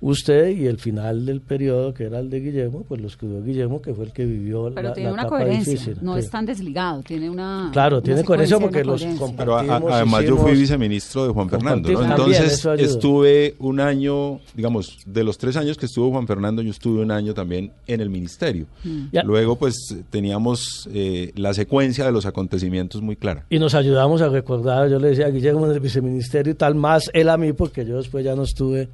usted 0.00 0.48
y 0.50 0.66
el 0.66 0.78
final 0.78 1.24
del 1.24 1.40
periodo 1.40 1.94
que 1.94 2.04
era 2.04 2.18
el 2.18 2.28
de 2.30 2.40
Guillermo, 2.40 2.84
pues 2.86 3.00
lo 3.00 3.06
escribió 3.08 3.42
Guillermo, 3.42 3.80
que 3.80 3.94
fue 3.94 4.04
el 4.04 4.12
que 4.12 4.26
vivió 4.26 4.70
Pero 4.74 4.88
la, 4.88 4.94
tiene 4.94 5.08
la 5.08 5.12
una 5.14 5.22
etapa 5.22 5.36
coherencia, 5.38 5.72
difícil. 5.72 5.96
no 6.02 6.14
Sí. 6.14 6.20
es 6.20 6.30
tan 6.30 6.44
desligado, 6.46 7.02
tiene 7.02 7.30
una. 7.30 7.70
Claro, 7.72 7.96
una 7.96 8.04
tiene 8.04 8.24
coherencia 8.24 8.58
porque 8.58 8.84
los 8.84 9.00
coherencia. 9.00 9.34
Pero 9.36 9.56
a- 9.56 9.60
a- 9.60 9.64
Compartimos, 9.66 9.92
además 9.94 10.24
yo 10.24 10.36
fui 10.36 10.52
viceministro 10.52 11.26
de 11.26 11.32
Juan 11.32 11.48
Fernando, 11.48 11.88
¿no? 11.88 11.94
Compartimos 11.98 12.16
también, 12.32 12.42
Entonces 12.42 12.90
estuve 12.90 13.54
un 13.58 13.80
año, 13.80 14.40
digamos, 14.54 14.98
de 15.06 15.24
los 15.24 15.38
tres 15.38 15.56
años 15.56 15.76
que 15.78 15.86
estuvo 15.86 16.10
Juan 16.10 16.26
Fernando, 16.26 16.62
yo 16.62 16.70
estuve 16.70 17.00
un 17.02 17.10
año 17.10 17.32
también 17.34 17.72
en 17.86 18.00
el 18.00 18.10
ministerio. 18.10 18.66
Ya. 19.12 19.22
Luego, 19.22 19.56
pues, 19.56 19.76
teníamos 20.10 20.88
eh, 20.92 21.32
la 21.36 21.54
secuencia 21.54 22.04
de 22.04 22.12
los 22.12 22.26
acontecimientos 22.26 23.00
muy 23.02 23.16
clara. 23.16 23.46
Y 23.50 23.58
nos 23.58 23.74
ayudamos 23.74 24.20
a 24.20 24.28
recordar, 24.28 24.88
yo 24.90 24.98
le 24.98 25.08
decía 25.08 25.26
a 25.26 25.30
Guillermo 25.30 25.66
en 25.66 25.72
el 25.72 25.80
viceministerio 25.80 26.52
y 26.52 26.54
tal, 26.56 26.74
más 26.74 27.10
él 27.14 27.28
a 27.28 27.36
mí, 27.36 27.52
porque 27.52 27.84
yo 27.86 27.96
después 27.96 28.24
ya 28.24 28.34
no 28.34 28.42
estuve 28.42 28.88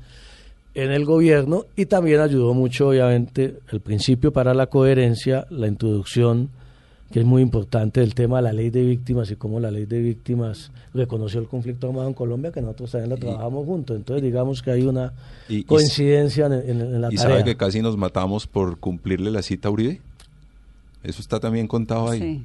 en 0.74 0.90
el 0.90 1.04
gobierno, 1.04 1.66
y 1.76 1.86
también 1.86 2.20
ayudó 2.20 2.54
mucho, 2.54 2.88
obviamente, 2.88 3.58
el 3.70 3.80
principio 3.80 4.32
para 4.32 4.54
la 4.54 4.66
coherencia, 4.68 5.46
la 5.50 5.66
introducción, 5.68 6.48
que 7.10 7.20
es 7.20 7.26
muy 7.26 7.42
importante, 7.42 8.00
del 8.00 8.14
tema 8.14 8.36
de 8.38 8.42
la 8.44 8.52
ley 8.54 8.70
de 8.70 8.82
víctimas 8.82 9.30
y 9.30 9.36
cómo 9.36 9.60
la 9.60 9.70
ley 9.70 9.84
de 9.84 10.00
víctimas 10.00 10.70
reconoció 10.94 11.40
el 11.40 11.46
conflicto 11.46 11.88
armado 11.88 12.08
en 12.08 12.14
Colombia, 12.14 12.52
que 12.52 12.62
nosotros 12.62 12.90
también 12.92 13.10
la 13.10 13.16
trabajamos 13.18 13.66
juntos. 13.66 13.96
Entonces, 13.98 14.22
digamos 14.22 14.62
que 14.62 14.70
hay 14.70 14.82
una 14.84 15.12
Y- 15.46 15.56
y- 15.58 15.64
coincidencia 15.64 16.46
en, 16.46 16.52
en- 16.54 16.80
en 16.80 17.00
la 17.02 17.08
¿Y 17.12 17.16
tarea. 17.16 17.32
sabe 17.36 17.44
que 17.44 17.56
casi 17.56 17.82
nos 17.82 17.98
matamos 17.98 18.46
por 18.46 18.78
cumplirle 18.78 19.30
la 19.30 19.42
cita 19.42 19.68
a 19.68 19.72
Uribe? 19.72 20.00
Eso 21.02 21.20
está 21.20 21.38
también 21.38 21.66
contado 21.66 22.08
ahí. 22.10 22.20
Sí. 22.20 22.42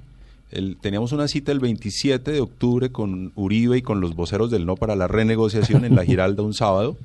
El- 0.52 0.76
teníamos 0.82 1.14
una 1.14 1.30
cita 1.30 1.54
el 1.54 1.60
27 1.60 2.32
de 2.32 2.42
octubre 2.42 2.92
con 2.92 3.32
Uribe 3.36 3.78
y 3.78 3.82
con 3.82 4.02
los 4.02 4.16
voceros 4.16 4.52
del 4.52 4.66
No 4.66 4.76
para 4.76 4.98
la 4.98 5.08
renegociación 5.08 5.86
en 5.86 5.96
la 5.96 6.04
Giralda 6.06 6.44
un 6.44 6.54
sábado. 6.54 6.98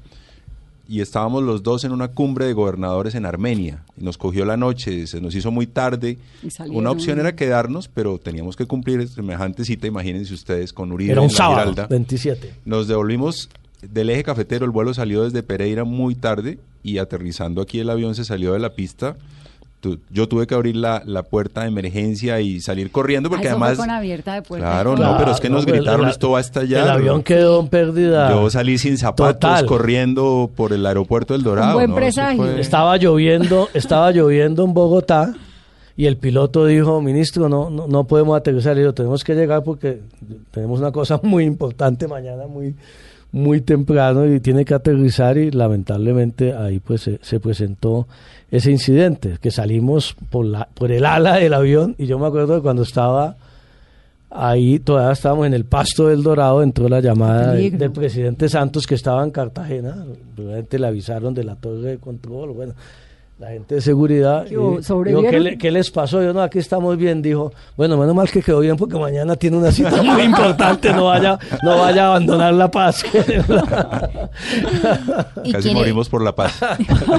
Y 0.88 1.00
estábamos 1.00 1.42
los 1.42 1.62
dos 1.62 1.84
en 1.84 1.92
una 1.92 2.08
cumbre 2.08 2.46
de 2.46 2.52
gobernadores 2.52 3.14
en 3.14 3.24
Armenia. 3.24 3.82
Y 3.96 4.04
nos 4.04 4.18
cogió 4.18 4.44
la 4.44 4.56
noche, 4.56 5.06
se 5.06 5.20
nos 5.20 5.34
hizo 5.34 5.50
muy 5.50 5.66
tarde. 5.66 6.18
Una 6.68 6.90
opción 6.90 7.18
era 7.18 7.34
quedarnos, 7.34 7.88
pero 7.88 8.18
teníamos 8.18 8.56
que 8.56 8.66
cumplir 8.66 9.08
semejante 9.08 9.64
cita, 9.64 9.86
imagínense 9.86 10.34
ustedes, 10.34 10.72
con 10.72 10.92
Uribe 10.92 11.12
Era 11.12 11.20
un 11.20 11.28
en 11.28 11.32
la 11.32 11.36
sábado, 11.36 11.60
Giralda. 11.60 11.86
27. 11.86 12.54
Nos 12.64 12.88
devolvimos 12.88 13.48
del 13.82 14.10
eje 14.10 14.22
cafetero, 14.24 14.64
el 14.64 14.70
vuelo 14.70 14.94
salió 14.94 15.24
desde 15.24 15.42
Pereira 15.42 15.84
muy 15.84 16.14
tarde 16.14 16.58
y 16.82 16.98
aterrizando 16.98 17.60
aquí 17.62 17.80
el 17.80 17.90
avión 17.90 18.14
se 18.14 18.24
salió 18.24 18.52
de 18.52 18.58
la 18.58 18.74
pista. 18.74 19.16
Tu- 19.82 19.98
yo 20.10 20.28
tuve 20.28 20.46
que 20.46 20.54
abrir 20.54 20.76
la, 20.76 21.02
la 21.04 21.24
puerta 21.24 21.62
de 21.62 21.66
emergencia 21.66 22.40
y 22.40 22.60
salir 22.60 22.92
corriendo 22.92 23.28
porque 23.28 23.48
Ah, 23.48 23.50
eso 23.50 23.58
fue 23.58 23.66
además... 23.66 23.84
con 23.84 23.90
abierta 23.94 24.34
de 24.34 24.42
puerta. 24.42 24.64
Claro, 24.64 24.94
Claro, 24.94 25.12
no, 25.14 25.18
pero 25.18 25.32
es 25.32 25.40
que 25.40 25.50
nos 25.50 25.64
pues, 25.64 25.74
gritaron, 25.76 26.04
el- 26.06 26.12
esto 26.12 26.30
va 26.30 26.38
a 26.38 26.40
estallar. 26.40 26.84
El 26.84 26.90
avión 26.90 27.22
quedó 27.24 27.58
en 27.58 27.66
pérdida. 27.66 28.30
Yo 28.30 28.48
salí 28.48 28.78
sin 28.78 28.96
zapatos 28.96 29.34
Total. 29.40 29.66
corriendo 29.66 30.48
por 30.54 30.72
el 30.72 30.86
aeropuerto 30.86 31.34
del 31.34 31.42
Dorado. 31.42 31.74
buen 31.74 31.90
¿no? 31.90 31.96
Presagio. 31.96 32.42
fue- 32.44 32.60
Estaba 32.60 32.96
lloviendo, 32.96 33.68
estaba 33.74 34.12
lloviendo 34.12 34.64
en 34.64 34.72
Bogotá 34.72 35.34
y 35.96 36.06
el 36.06 36.16
piloto 36.16 36.64
dijo, 36.64 37.02
ministro, 37.02 37.48
no, 37.48 37.68
no, 37.68 37.88
no 37.88 38.04
podemos 38.04 38.36
aterrizar. 38.38 38.78
Y 38.78 38.82
yo, 38.82 38.94
tenemos 38.94 39.24
que 39.24 39.34
llegar 39.34 39.64
porque 39.64 40.00
tenemos 40.52 40.78
una 40.78 40.92
cosa 40.92 41.18
muy 41.24 41.42
importante 41.44 42.06
mañana, 42.06 42.46
muy, 42.46 42.76
muy 43.32 43.62
temprano 43.62 44.26
y 44.26 44.40
tiene 44.40 44.64
que 44.64 44.74
aterrizar 44.74 45.38
y 45.38 45.50
lamentablemente 45.50 46.54
ahí 46.54 46.80
pues 46.80 47.00
se, 47.00 47.18
se 47.22 47.40
presentó 47.40 48.06
ese 48.50 48.70
incidente, 48.70 49.38
que 49.40 49.50
salimos 49.50 50.14
por, 50.28 50.44
la, 50.44 50.68
por 50.74 50.92
el 50.92 51.06
ala 51.06 51.36
del 51.36 51.54
avión 51.54 51.94
y 51.98 52.06
yo 52.06 52.18
me 52.18 52.26
acuerdo 52.26 52.56
de 52.56 52.60
cuando 52.60 52.82
estaba 52.82 53.36
ahí, 54.28 54.78
todavía 54.78 55.12
estábamos 55.12 55.46
en 55.46 55.54
el 55.54 55.64
pasto 55.64 56.08
del 56.08 56.22
Dorado, 56.22 56.62
entró 56.62 56.88
la 56.88 57.00
llamada 57.00 57.48
del, 57.48 57.56
Peligro. 57.56 57.78
del 57.78 57.92
presidente 57.92 58.48
Santos 58.50 58.86
que 58.86 58.94
estaba 58.94 59.24
en 59.24 59.30
Cartagena, 59.30 60.04
obviamente 60.36 60.78
le 60.78 60.86
avisaron 60.86 61.32
de 61.32 61.44
la 61.44 61.56
torre 61.56 61.92
de 61.92 61.98
control, 61.98 62.50
bueno, 62.50 62.74
la 63.42 63.50
gente 63.50 63.74
de 63.74 63.80
seguridad. 63.80 64.46
¿Qué 64.46 64.56
hubo? 64.56 64.78
y- 64.78 64.82
¿Sobrevivieron? 64.84 65.30
dijo, 65.32 65.44
¿qué, 65.44 65.50
le- 65.50 65.58
qué 65.58 65.70
les 65.72 65.90
pasó? 65.90 66.22
Yo 66.22 66.32
no, 66.32 66.40
aquí 66.42 66.60
estamos 66.60 66.96
bien, 66.96 67.20
dijo. 67.20 67.52
Bueno, 67.76 67.96
menos 67.96 68.14
mal 68.14 68.30
que 68.30 68.40
quedó 68.40 68.60
bien 68.60 68.76
porque 68.76 68.96
mañana 68.98 69.34
tiene 69.36 69.56
una 69.56 69.72
cita 69.72 70.00
muy 70.02 70.22
importante, 70.22 70.92
no 70.92 71.06
vaya, 71.06 71.36
no 71.64 71.76
vaya 71.78 72.04
a 72.04 72.06
abandonar 72.10 72.54
la 72.54 72.70
paz. 72.70 73.02
¿Y 75.44 75.52
Casi 75.52 75.74
morimos 75.74 76.08
por 76.08 76.22
la 76.22 76.34
paz. 76.34 76.58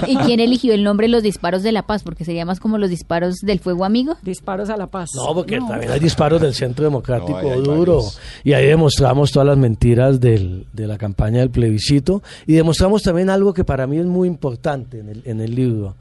¿Y 0.08 0.16
quién 0.18 0.40
eligió 0.40 0.74
el 0.74 0.84
nombre 0.84 1.08
Los 1.08 1.24
Disparos 1.24 1.64
de 1.64 1.72
la 1.72 1.84
Paz? 1.84 2.04
Porque 2.04 2.26
sería 2.26 2.46
más 2.46 2.60
como 2.60 2.78
los 2.78 2.90
disparos 2.90 3.38
del 3.42 3.60
fuego 3.60 3.86
amigo. 3.86 4.16
Disparos 4.22 4.70
a 4.70 4.78
la 4.78 4.88
paz. 4.88 5.10
No, 5.16 5.34
porque 5.34 5.60
también 5.60 5.92
hay 5.92 6.00
disparos 6.00 6.42
del 6.42 6.54
Centro 6.54 6.86
Democrático 6.86 7.32
No, 7.34 7.38
ahí 7.38 7.50
hay 7.50 7.62
duro. 7.62 7.96
varios. 7.98 8.20
Y 8.44 8.54
ahí 8.54 8.68
demostramos 8.68 9.32
todas 9.32 9.48
las 9.48 9.58
mentiras 9.58 10.20
del- 10.20 10.66
de 10.74 10.88
la 10.88 10.98
campaña 10.98 11.40
del 11.40 11.50
plebiscito. 11.50 12.22
Y 12.48 12.54
demostramos 12.54 13.02
también 13.04 13.30
algo 13.30 13.54
que 13.54 13.64
para 13.64 13.88
mí 13.88 13.98
es 13.98 14.06
muy 14.06 14.28
importante 14.28 15.00
en 15.00 15.10
el, 15.10 15.22
en 15.26 15.42
el 15.42 15.56
libro, 15.56 15.96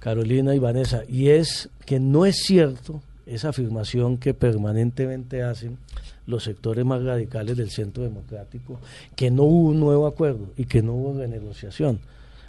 Carolina 0.00 0.54
y 0.54 0.58
Vanessa, 0.58 1.02
y 1.06 1.28
es 1.28 1.68
que 1.86 2.00
no 2.00 2.26
es 2.26 2.36
cierto 2.36 3.02
esa 3.26 3.50
afirmación 3.50 4.16
que 4.16 4.34
permanentemente 4.34 5.42
hacen 5.42 5.78
los 6.26 6.44
sectores 6.44 6.84
más 6.84 7.02
radicales 7.02 7.56
del 7.56 7.70
Centro 7.70 8.02
Democrático, 8.02 8.80
que 9.14 9.30
no 9.30 9.44
hubo 9.44 9.68
un 9.68 9.78
nuevo 9.80 10.06
acuerdo 10.06 10.46
y 10.56 10.64
que 10.64 10.82
no 10.82 10.94
hubo 10.94 11.18
renegociación. 11.18 12.00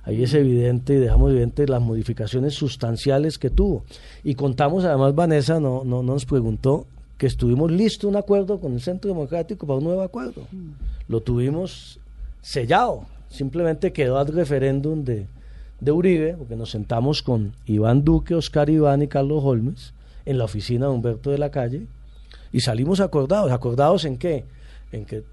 Ahí 0.03 0.23
es 0.23 0.33
evidente 0.33 0.95
y 0.95 0.97
dejamos 0.97 1.31
evidente 1.31 1.67
las 1.67 1.81
modificaciones 1.81 2.55
sustanciales 2.55 3.37
que 3.37 3.51
tuvo. 3.51 3.83
Y 4.23 4.33
contamos, 4.33 4.83
además, 4.83 5.13
Vanessa 5.13 5.59
no, 5.59 5.83
no, 5.83 6.01
nos 6.01 6.25
preguntó 6.25 6.87
que 7.17 7.27
estuvimos 7.27 7.71
listos 7.71 8.09
un 8.09 8.15
acuerdo 8.15 8.59
con 8.59 8.73
el 8.73 8.81
Centro 8.81 9.09
Democrático 9.09 9.67
para 9.67 9.77
un 9.77 9.83
nuevo 9.83 10.01
acuerdo. 10.01 10.47
Lo 11.07 11.21
tuvimos 11.21 11.99
sellado. 12.41 13.05
Simplemente 13.29 13.93
quedó 13.93 14.17
al 14.17 14.27
referéndum 14.27 15.03
de, 15.03 15.27
de 15.81 15.91
Uribe, 15.91 16.35
porque 16.37 16.55
nos 16.55 16.69
sentamos 16.69 17.23
con 17.23 17.53
Iván 17.65 18.05
Duque, 18.05 18.35
Oscar 18.35 18.69
Iván 18.69 19.01
y 19.01 19.07
Carlos 19.07 19.43
Holmes 19.43 19.93
en 20.25 20.37
la 20.37 20.45
oficina 20.45 20.85
de 20.85 20.91
Humberto 20.93 21.31
de 21.31 21.39
la 21.39 21.49
Calle 21.49 21.87
y 22.53 22.61
salimos 22.61 22.99
acordados. 22.99 23.51
¿Acordados 23.51 24.05
en 24.05 24.17
qué? 24.17 24.45
En 24.91 25.05
que 25.05 25.23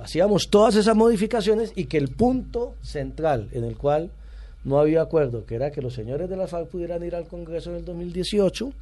hacíamos 0.00 0.50
todas 0.50 0.76
esas 0.76 0.96
modificaciones 0.96 1.72
y 1.74 1.86
que 1.86 1.98
el 1.98 2.08
punto 2.08 2.74
central 2.80 3.48
en 3.52 3.64
el 3.64 3.76
cual 3.76 4.10
no 4.64 4.78
había 4.78 5.02
acuerdo, 5.02 5.44
que 5.44 5.56
era 5.56 5.72
que 5.72 5.82
los 5.82 5.94
señores 5.94 6.30
de 6.30 6.36
la 6.36 6.46
FARC 6.46 6.68
pudieran 6.68 7.02
ir 7.02 7.16
al 7.16 7.26
Congreso 7.26 7.70
en 7.70 7.76
el 7.76 7.84
2018, 7.84 8.72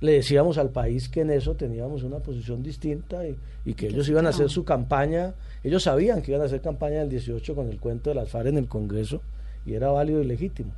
le 0.00 0.12
decíamos 0.12 0.58
al 0.58 0.70
país 0.70 1.08
que 1.08 1.20
en 1.20 1.30
eso 1.30 1.54
teníamos 1.54 2.02
una 2.02 2.18
posición 2.18 2.62
distinta 2.62 3.26
y, 3.26 3.36
y 3.64 3.74
que 3.74 3.88
ellos 3.88 4.08
iban 4.08 4.26
a 4.26 4.30
hacer 4.30 4.48
su 4.48 4.64
campaña, 4.64 5.34
ellos 5.62 5.84
sabían 5.84 6.22
que 6.22 6.32
iban 6.32 6.42
a 6.42 6.46
hacer 6.46 6.60
campaña 6.60 7.00
del 7.00 7.10
18 7.10 7.54
con 7.54 7.68
el 7.68 7.78
cuento 7.78 8.10
de 8.10 8.16
las 8.16 8.28
FARC 8.28 8.48
en 8.48 8.58
el 8.58 8.68
Congreso 8.68 9.20
y 9.66 9.74
era 9.74 9.90
válido 9.90 10.22
y 10.22 10.26
legítimo. 10.26 10.72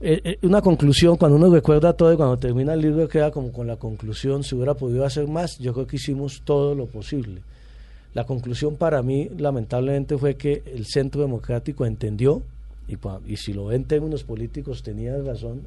Eh, 0.00 0.20
eh, 0.24 0.38
una 0.42 0.60
conclusión, 0.60 1.16
cuando 1.16 1.36
uno 1.36 1.52
recuerda 1.54 1.92
todo 1.92 2.12
y 2.12 2.16
cuando 2.16 2.36
termina 2.36 2.74
el 2.74 2.80
libro 2.80 3.08
queda 3.08 3.30
como 3.30 3.52
con 3.52 3.66
la 3.66 3.76
conclusión, 3.76 4.42
si 4.42 4.54
hubiera 4.54 4.74
podido 4.74 5.04
hacer 5.04 5.28
más, 5.28 5.58
yo 5.58 5.72
creo 5.72 5.86
que 5.86 5.96
hicimos 5.96 6.42
todo 6.44 6.74
lo 6.74 6.86
posible. 6.86 7.42
La 8.12 8.24
conclusión 8.24 8.76
para 8.76 9.02
mí, 9.02 9.28
lamentablemente, 9.36 10.18
fue 10.18 10.36
que 10.36 10.62
el 10.66 10.86
Centro 10.86 11.20
Democrático 11.22 11.86
entendió, 11.86 12.42
y, 12.86 12.96
y 13.26 13.36
si 13.36 13.52
lo 13.52 13.66
ven 13.66 13.82
en 13.82 13.88
términos 13.88 14.24
políticos 14.24 14.82
tenía 14.82 15.16
razón. 15.18 15.62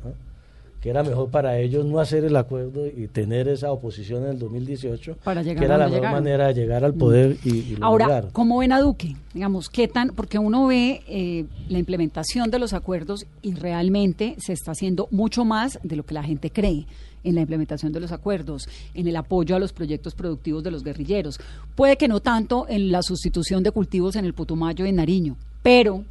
Que 0.87 0.91
era 0.91 1.03
mejor 1.03 1.29
para 1.29 1.59
ellos 1.59 1.83
no 1.85 1.99
hacer 1.99 2.23
el 2.23 2.33
acuerdo 2.37 2.87
y 2.87 3.09
tener 3.09 3.49
esa 3.49 3.73
oposición 3.73 4.23
en 4.23 4.29
el 4.29 4.39
2018, 4.39 5.17
Para 5.21 5.41
llegar 5.41 5.59
que 5.59 5.65
era 5.65 5.77
la 5.77 5.87
mejor 5.87 5.99
llegaron. 5.99 6.23
manera 6.23 6.47
de 6.47 6.53
llegar 6.53 6.85
al 6.85 6.93
poder 6.93 7.35
y, 7.43 7.49
y 7.49 7.77
Ahora, 7.81 8.05
lograr. 8.05 8.29
¿cómo 8.31 8.59
ven 8.59 8.71
a 8.71 8.79
Duque? 8.79 9.17
Digamos, 9.33 9.67
¿qué 9.67 9.89
tan? 9.89 10.11
Porque 10.15 10.39
uno 10.39 10.65
ve 10.67 11.01
eh, 11.09 11.43
la 11.67 11.79
implementación 11.79 12.49
de 12.51 12.59
los 12.59 12.71
acuerdos 12.71 13.25
y 13.41 13.53
realmente 13.55 14.37
se 14.39 14.53
está 14.53 14.71
haciendo 14.71 15.09
mucho 15.11 15.43
más 15.43 15.77
de 15.83 15.97
lo 15.97 16.05
que 16.05 16.13
la 16.13 16.23
gente 16.23 16.51
cree 16.51 16.85
en 17.25 17.35
la 17.35 17.41
implementación 17.41 17.91
de 17.91 17.99
los 17.99 18.13
acuerdos, 18.13 18.69
en 18.93 19.09
el 19.09 19.17
apoyo 19.17 19.57
a 19.57 19.59
los 19.59 19.73
proyectos 19.73 20.15
productivos 20.15 20.63
de 20.63 20.71
los 20.71 20.85
guerrilleros. 20.85 21.37
Puede 21.75 21.97
que 21.97 22.07
no 22.07 22.21
tanto 22.21 22.65
en 22.69 22.93
la 22.93 23.01
sustitución 23.03 23.61
de 23.61 23.71
cultivos 23.71 24.15
en 24.15 24.23
el 24.23 24.33
Putumayo 24.33 24.85
y 24.85 24.89
en 24.89 24.95
Nariño, 24.95 25.35
pero 25.61 26.05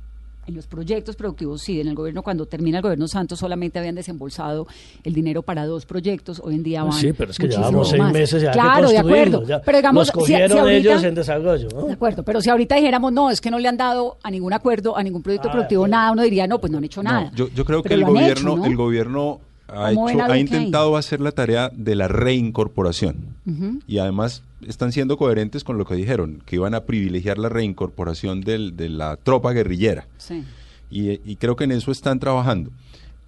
en 0.46 0.54
los 0.54 0.66
proyectos 0.66 1.16
productivos 1.16 1.62
sí, 1.62 1.80
en 1.80 1.88
el 1.88 1.94
gobierno 1.94 2.22
cuando 2.22 2.46
termina 2.46 2.78
el 2.78 2.82
gobierno 2.82 3.08
Santos 3.08 3.38
solamente 3.38 3.78
habían 3.78 3.94
desembolsado 3.96 4.66
el 5.04 5.12
dinero 5.12 5.42
para 5.42 5.66
dos 5.66 5.86
proyectos, 5.86 6.40
hoy 6.44 6.54
en 6.54 6.62
día 6.62 6.82
van 6.84 6.92
Sí, 6.92 7.12
pero 7.12 7.30
es 7.32 7.38
que 7.38 7.48
llevamos 7.48 7.88
seis 7.90 8.02
más. 8.02 8.12
meses 8.12 8.42
ya 8.42 8.52
Claro, 8.52 8.86
que 8.88 8.92
de 8.94 8.98
acuerdo. 8.98 9.44
ya 9.44 9.60
Pero 9.60 9.78
digamos, 9.78 10.10
los 10.14 10.24
si- 10.26 10.32
si 10.34 10.40
ahorita- 10.42 10.70
ellos 10.70 11.02
en 11.04 11.14
desarrollo. 11.14 11.68
¿no? 11.74 11.86
de 11.86 11.92
acuerdo, 11.94 12.22
pero 12.22 12.40
si 12.40 12.50
ahorita 12.50 12.76
dijéramos, 12.76 13.12
no, 13.12 13.30
es 13.30 13.40
que 13.40 13.50
no 13.50 13.58
le 13.58 13.68
han 13.68 13.76
dado 13.76 14.18
a 14.22 14.30
ningún 14.30 14.52
acuerdo, 14.52 14.96
a 14.96 15.02
ningún 15.02 15.22
proyecto 15.22 15.48
Ah, 15.48 15.52
productivo, 15.52 15.84
sí. 15.84 15.90
nada, 15.90 16.12
uno 16.12 16.22
diría, 16.22 16.46
no, 16.46 16.60
pues 16.60 16.70
no 16.70 16.78
han 16.78 16.84
hecho 16.84 17.02
nada. 17.02 17.24
No, 17.30 17.36
yo, 17.36 17.48
yo 17.54 17.64
creo 17.64 17.82
que 17.82 17.94
el 17.94 18.04
gobierno, 18.04 18.50
hecho, 18.52 18.56
¿no? 18.56 18.64
el 18.66 18.76
gobierno 18.76 19.40
ha, 19.68 19.88
¿Cómo 19.92 20.06
ven 20.06 20.20
hecho, 20.20 20.32
ha 20.32 20.38
intentado 20.38 20.96
hacer 20.96 21.20
la 21.20 21.32
tarea 21.32 21.70
de 21.74 21.96
la 21.96 22.06
reincorporación. 22.08 23.16
Y 23.86 23.98
además 23.98 24.42
están 24.66 24.92
siendo 24.92 25.16
coherentes 25.16 25.64
con 25.64 25.78
lo 25.78 25.84
que 25.84 25.94
dijeron, 25.94 26.42
que 26.44 26.56
iban 26.56 26.74
a 26.74 26.84
privilegiar 26.84 27.38
la 27.38 27.48
reincorporación 27.48 28.40
del- 28.40 28.76
de 28.76 28.88
la 28.88 29.16
tropa 29.16 29.52
guerrillera. 29.52 30.06
Sí. 30.18 30.44
Y, 30.90 31.20
y 31.30 31.36
creo 31.36 31.56
que 31.56 31.64
en 31.64 31.72
eso 31.72 31.90
están 31.90 32.18
trabajando. 32.20 32.70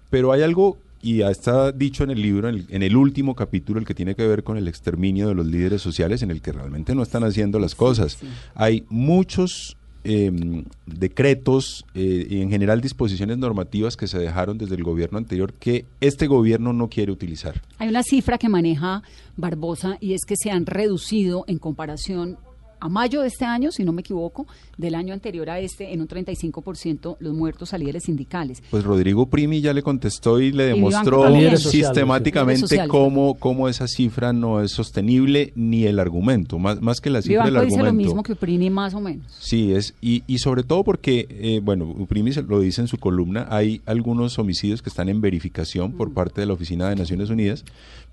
Pero 0.09 0.31
hay 0.31 0.41
algo, 0.41 0.77
y 1.01 1.17
ya 1.17 1.29
está 1.29 1.71
dicho 1.71 2.03
en 2.03 2.11
el 2.11 2.21
libro, 2.21 2.49
en 2.49 2.55
el, 2.55 2.65
en 2.69 2.83
el 2.83 2.95
último 2.95 3.35
capítulo, 3.35 3.79
el 3.79 3.85
que 3.85 3.93
tiene 3.93 4.15
que 4.15 4.27
ver 4.27 4.43
con 4.43 4.57
el 4.57 4.67
exterminio 4.67 5.27
de 5.27 5.35
los 5.35 5.45
líderes 5.45 5.81
sociales, 5.81 6.21
en 6.23 6.31
el 6.31 6.41
que 6.41 6.51
realmente 6.51 6.95
no 6.95 7.03
están 7.03 7.23
haciendo 7.23 7.59
las 7.59 7.75
cosas. 7.75 8.17
Hay 8.55 8.85
muchos 8.89 9.77
eh, 10.03 10.63
decretos 10.85 11.85
eh, 11.93 12.27
y 12.29 12.41
en 12.41 12.49
general 12.49 12.81
disposiciones 12.81 13.37
normativas 13.37 13.97
que 13.97 14.07
se 14.07 14.19
dejaron 14.19 14.57
desde 14.57 14.75
el 14.75 14.83
gobierno 14.83 15.17
anterior 15.17 15.53
que 15.53 15.85
este 16.01 16.27
gobierno 16.27 16.73
no 16.73 16.89
quiere 16.89 17.11
utilizar. 17.11 17.61
Hay 17.77 17.89
una 17.89 18.03
cifra 18.03 18.37
que 18.37 18.49
maneja 18.49 19.03
Barbosa 19.35 19.97
y 19.99 20.13
es 20.13 20.21
que 20.25 20.35
se 20.37 20.51
han 20.51 20.65
reducido 20.65 21.43
en 21.47 21.59
comparación 21.59 22.37
a 22.79 22.89
mayo 22.89 23.21
de 23.21 23.27
este 23.27 23.45
año, 23.45 23.71
si 23.71 23.83
no 23.83 23.91
me 23.91 24.01
equivoco, 24.01 24.47
del 24.77 24.95
año 24.95 25.13
anterior 25.13 25.49
a 25.49 25.59
este, 25.59 25.93
en 25.93 26.01
un 26.01 26.07
35% 26.07 27.17
los 27.19 27.33
muertos 27.33 27.73
a 27.73 27.77
líderes 27.77 28.03
sindicales. 28.03 28.61
Pues 28.69 28.83
Rodrigo 28.83 29.27
Primi 29.27 29.61
ya 29.61 29.73
le 29.73 29.81
contestó 29.81 30.39
y 30.39 30.51
le 30.51 30.65
Y 30.65 30.67
demostró 30.69 31.23
sociales, 31.23 31.63
sistemáticamente 31.63 32.61
sociales. 32.61 32.89
cómo, 32.89 33.35
cómo 33.35 33.67
esa 33.67 33.87
cifra 33.87 34.33
no 34.33 34.61
es 34.61 34.71
sostenible 34.71 35.51
ni 35.55 35.85
el 35.85 35.99
argumento, 35.99 36.59
más, 36.59 36.81
más 36.81 36.99
que 37.01 37.09
la 37.09 37.21
cifra 37.21 37.45
Vivanco 37.45 37.59
el 37.59 37.65
dice 37.65 37.79
argumento. 37.79 38.03
lo 38.03 38.07
mismo 38.07 38.23
que 38.23 38.33
Uprini 38.33 38.69
más 38.69 38.93
o 38.93 39.01
menos. 39.01 39.25
Sí, 39.39 39.73
es, 39.73 39.93
y, 40.01 40.23
y 40.27 40.39
sobre 40.39 40.63
todo 40.63 40.83
porque, 40.83 41.27
eh, 41.29 41.61
bueno, 41.63 41.85
Uprimi 41.85 42.31
se 42.31 42.43
lo 42.43 42.59
dice 42.59 42.81
en 42.81 42.87
su 42.87 42.97
columna, 42.97 43.47
hay 43.49 43.81
algunos 43.85 44.39
homicidios 44.39 44.81
que 44.81 44.89
están 44.89 45.09
en 45.09 45.21
verificación 45.21 45.93
por 45.93 46.13
parte 46.13 46.41
de 46.41 46.47
la 46.47 46.53
Oficina 46.53 46.89
de 46.89 46.95
Naciones 46.95 47.29
Unidas, 47.29 47.65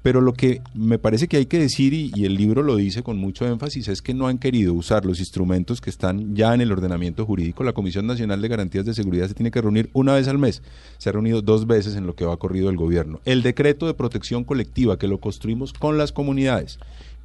pero 0.03 0.21
lo 0.21 0.35
que 0.35 0.63
me 0.75 0.99
parece 0.99 1.27
que 1.27 1.37
hay 1.37 1.47
que 1.47 1.59
decir, 1.59 1.93
y, 1.93 2.13
y 2.15 2.25
el 2.27 2.35
libro 2.35 2.63
lo 2.63 2.77
dice 2.77 3.03
con 3.03 3.19
mucho 3.19 3.47
énfasis, 3.47 3.89
es 3.89 4.03
que 4.03 4.15
no 4.15 4.29
han 4.29 4.39
querido 4.39 4.73
usar 4.73 5.05
los 5.05 5.19
instrumentos 5.19 5.81
que 5.81 5.91
están 5.91 6.35
ya 6.35 6.55
en 6.55 6.61
el 6.61 6.71
ordenamiento 6.71 7.27
jurídico. 7.27 7.65
La 7.65 7.73
Comisión 7.73 8.07
Nacional 8.07 8.41
de 8.41 8.49
Garantías 8.49 8.85
de 8.85 8.95
Seguridad 8.95 9.29
se 9.29 9.35
tiene 9.35 9.51
que 9.51 9.61
reunir 9.61 9.91
una 9.93 10.15
vez 10.15 10.29
al 10.29 10.39
mes. 10.39 10.63
Se 10.99 11.09
ha 11.09 11.13
reunido 11.13 11.43
dos 11.43 11.67
veces 11.67 11.97
en 11.97 12.07
lo 12.07 12.15
que 12.15 12.25
va 12.25 12.37
corrido 12.37 12.71
el 12.71 12.77
gobierno. 12.77 13.21
El 13.25 13.43
decreto 13.43 13.87
de 13.87 13.95
protección 13.95 14.45
colectiva 14.45 14.99
que 14.99 15.09
lo 15.09 15.19
construimos 15.19 15.73
con 15.73 15.99
las 15.99 16.13
comunidades, 16.13 16.79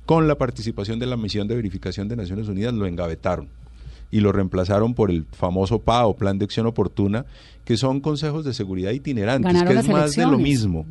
con 0.06 0.28
la 0.28 0.36
participación 0.36 1.00
de 1.00 1.06
la 1.06 1.18
misión 1.18 1.48
de 1.48 1.56
verificación 1.56 2.08
de 2.08 2.16
Naciones 2.16 2.48
Unidas, 2.48 2.74
lo 2.74 2.88
engavetaron 2.88 3.50
y 4.12 4.20
lo 4.20 4.32
reemplazaron 4.32 4.94
por 4.94 5.10
el 5.10 5.26
famoso 5.32 5.80
PA 5.80 6.06
o 6.06 6.16
Plan 6.16 6.38
de 6.38 6.46
Acción 6.46 6.68
Oportuna, 6.68 7.26
que 7.64 7.78
son 7.78 8.02
consejos 8.02 8.44
de 8.44 8.54
seguridad 8.54 8.92
itinerantes, 8.92 9.54
Ganaron 9.54 9.74
que 9.74 9.80
es 9.80 9.88
más 9.88 10.16
de 10.16 10.26
lo 10.26 10.38
mismo. 10.38 10.86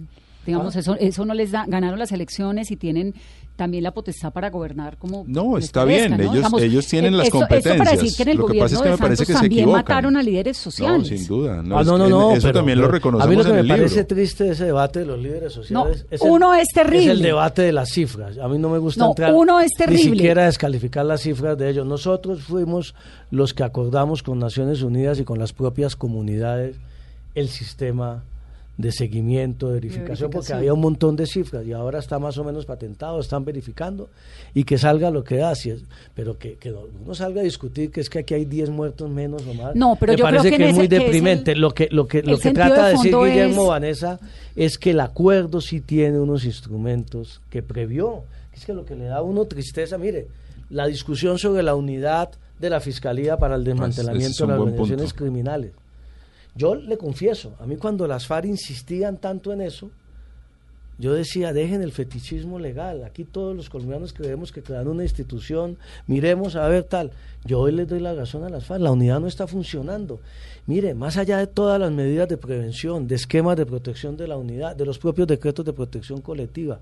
Digamos, 0.50 0.76
eso, 0.76 0.96
eso 0.98 1.24
no 1.24 1.34
les 1.34 1.50
da, 1.50 1.64
ganaron 1.66 1.98
las 1.98 2.12
elecciones 2.12 2.70
y 2.70 2.76
tienen 2.76 3.14
también 3.56 3.82
la 3.84 3.92
potestad 3.92 4.32
para 4.32 4.48
gobernar 4.48 4.96
como 4.96 5.24
No, 5.26 5.58
está 5.58 5.82
parezca, 5.84 6.16
bien, 6.16 6.26
¿no? 6.26 6.34
ellos- 6.34 6.62
ellos 6.62 6.86
tienen 6.86 7.12
eh, 7.14 7.16
las 7.18 7.26
esto- 7.26 7.38
Esto 7.42 7.48
para 7.48 7.60
competencias. 7.60 8.00
decir 8.02 8.16
que 8.16 8.22
en 8.22 8.28
el 8.30 8.36
Lo 8.38 8.46
que 8.46 8.58
pasa 8.58 8.76
gobierno 8.76 8.76
es 8.76 8.80
que 8.82 8.88
de 8.88 8.90
me 8.92 8.98
parece 8.98 9.22
que 9.22 9.26
se 9.26 9.32
también 9.34 9.52
equivocan. 9.52 9.80
mataron 9.82 10.16
a 10.16 10.22
líderes 10.22 10.56
No, 10.56 10.62
sociales. 10.62 11.08
sin 11.08 11.26
duda. 11.26 11.62
No, 11.62 11.76
Ah, 11.76 11.80
es 11.82 11.86
no, 11.86 11.92
que 11.92 11.98
no, 11.98 12.08
no. 12.08 12.32
Eso 12.32 12.42
pero- 12.48 12.58
también 12.60 12.78
lo 12.80 12.88
reconocemos 12.88 13.26
A 13.26 13.28
mí 13.30 13.36
lo 13.36 13.44
que 13.56 13.62
me 13.62 13.68
parece 13.68 14.04
triste 14.04 14.44
de 14.44 14.50
ese 14.52 14.64
debate 14.64 15.00
de 15.00 15.04
los 15.06 15.18
líderes 15.18 15.52
sociales. 15.52 16.06
No, 16.22 16.26
uno 16.30 16.54
el, 16.54 16.60
es 16.62 16.68
terrible. 16.74 17.12
el 17.12 17.20
debate 17.22 17.62
de 17.62 17.72
las 17.72 17.90
cifras. 17.90 18.38
A 18.38 18.48
mí 18.48 18.56
no 18.58 18.70
me 18.70 18.78
gusta 18.78 19.04
No, 19.04 19.10
entrar 19.10 19.34
uno 19.34 19.60
es 19.60 19.70
terrible. 19.76 20.04
ni 20.04 20.10
siquiera 20.16 20.44
descalificar 20.46 21.04
las 21.04 21.20
cifras 21.20 21.58
de 21.58 21.68
ellos. 21.68 21.86
Nosotros 21.86 22.42
fuimos 22.42 22.94
los 23.30 23.52
que 23.52 23.62
acordamos 23.62 24.22
con 24.22 24.38
Naciones 24.38 24.82
Unidas 24.82 25.20
y 25.20 25.24
con 25.24 25.38
las 25.38 25.52
propias 25.52 25.96
comunidades 25.96 26.76
el 27.34 27.48
sistema 27.48 28.24
de 28.76 28.92
seguimiento, 28.92 29.68
de 29.68 29.74
verificación, 29.74 30.30
porque 30.30 30.36
verificación. 30.52 30.58
había 30.58 30.72
un 30.72 30.80
montón 30.80 31.14
de 31.14 31.26
cifras 31.26 31.66
y 31.66 31.72
ahora 31.72 31.98
está 31.98 32.18
más 32.18 32.38
o 32.38 32.44
menos 32.44 32.64
patentado, 32.64 33.20
están 33.20 33.44
verificando 33.44 34.08
y 34.54 34.64
que 34.64 34.78
salga 34.78 35.10
lo 35.10 35.22
que 35.22 35.36
da, 35.36 35.54
si 35.54 35.68
es- 35.70 35.84
pero 36.14 36.38
que, 36.38 36.54
que 36.54 36.70
no 36.70 36.80
no 37.06 37.14
salga 37.14 37.42
a 37.42 37.44
discutir 37.44 37.90
que 37.90 38.00
es 38.00 38.08
que 38.08 38.20
aquí 38.20 38.32
hay 38.32 38.46
10 38.46 38.70
muertos 38.70 39.10
menos 39.10 39.42
o 39.46 39.52
más. 39.52 39.74
No, 39.76 39.96
pero 40.00 40.12
Me 40.14 40.18
yo 40.18 40.24
creo 40.24 40.38
parece 40.38 40.50
que 40.50 40.56
que, 40.56 40.68
es 40.70 40.74
muy 40.74 40.84
ese- 40.86 40.88
que 40.88 40.96
es 40.96 41.02
deprimente. 41.02 41.52
el- 41.52 41.60
lo 41.60 41.72
que, 41.72 41.88
lo 41.90 42.06
que, 42.06 42.22
lo 42.22 42.38
que 42.38 42.52
trata 42.52 42.86
de 42.86 42.92
de 42.92 42.96
decir 42.96 43.14
Guillermo 43.16 43.62
es- 43.64 43.68
Vanessa 43.68 44.18
es 44.56 44.78
que 44.78 44.90
el 44.92 45.00
acuerdo 45.00 45.60
sí 45.60 45.80
tiene 45.82 46.18
unos 46.18 46.44
instrumentos 46.46 47.42
que 47.50 47.62
previó. 47.62 48.22
Es 48.54 48.64
que 48.64 48.72
lo 48.72 48.84
que 48.86 48.94
le 48.96 49.04
da 49.04 49.18
a 49.18 49.22
uno 49.22 49.44
tristeza, 49.44 49.98
mire, 49.98 50.26
la 50.70 50.86
discusión 50.86 51.38
sobre 51.38 51.62
la 51.62 51.74
unidad 51.74 52.30
de 52.58 52.70
la 52.70 52.80
Fiscalía 52.80 53.36
para 53.36 53.56
el 53.56 53.62
es 53.62 53.66
desmantelamiento 53.66 54.44
de 54.46 54.52
las 54.52 54.58
organizaciones 54.60 55.04
punto. 55.12 55.16
criminales. 55.16 55.72
Yo 56.60 56.74
le 56.74 56.98
confieso, 56.98 57.54
a 57.58 57.64
mí 57.64 57.78
cuando 57.78 58.06
las 58.06 58.26
FARC 58.26 58.44
insistían 58.44 59.16
tanto 59.16 59.50
en 59.50 59.62
eso, 59.62 59.90
yo 60.98 61.14
decía, 61.14 61.54
dejen 61.54 61.80
el 61.80 61.90
fetichismo 61.90 62.58
legal. 62.58 63.02
Aquí 63.02 63.24
todos 63.24 63.56
los 63.56 63.70
colombianos 63.70 64.12
creemos 64.12 64.52
que 64.52 64.62
crean 64.62 64.86
una 64.86 65.02
institución, 65.02 65.78
miremos 66.06 66.56
a 66.56 66.68
ver 66.68 66.84
tal. 66.84 67.12
Yo 67.46 67.60
hoy 67.60 67.72
les 67.72 67.88
doy 67.88 68.00
la 68.00 68.12
razón 68.12 68.44
a 68.44 68.50
las 68.50 68.66
FARC, 68.66 68.82
la 68.82 68.92
unidad 68.92 69.20
no 69.20 69.26
está 69.26 69.46
funcionando. 69.46 70.20
Mire, 70.66 70.92
más 70.92 71.16
allá 71.16 71.38
de 71.38 71.46
todas 71.46 71.80
las 71.80 71.92
medidas 71.92 72.28
de 72.28 72.36
prevención, 72.36 73.08
de 73.08 73.14
esquemas 73.14 73.56
de 73.56 73.64
protección 73.64 74.18
de 74.18 74.28
la 74.28 74.36
unidad, 74.36 74.76
de 74.76 74.84
los 74.84 74.98
propios 74.98 75.28
decretos 75.28 75.64
de 75.64 75.72
protección 75.72 76.20
colectiva, 76.20 76.80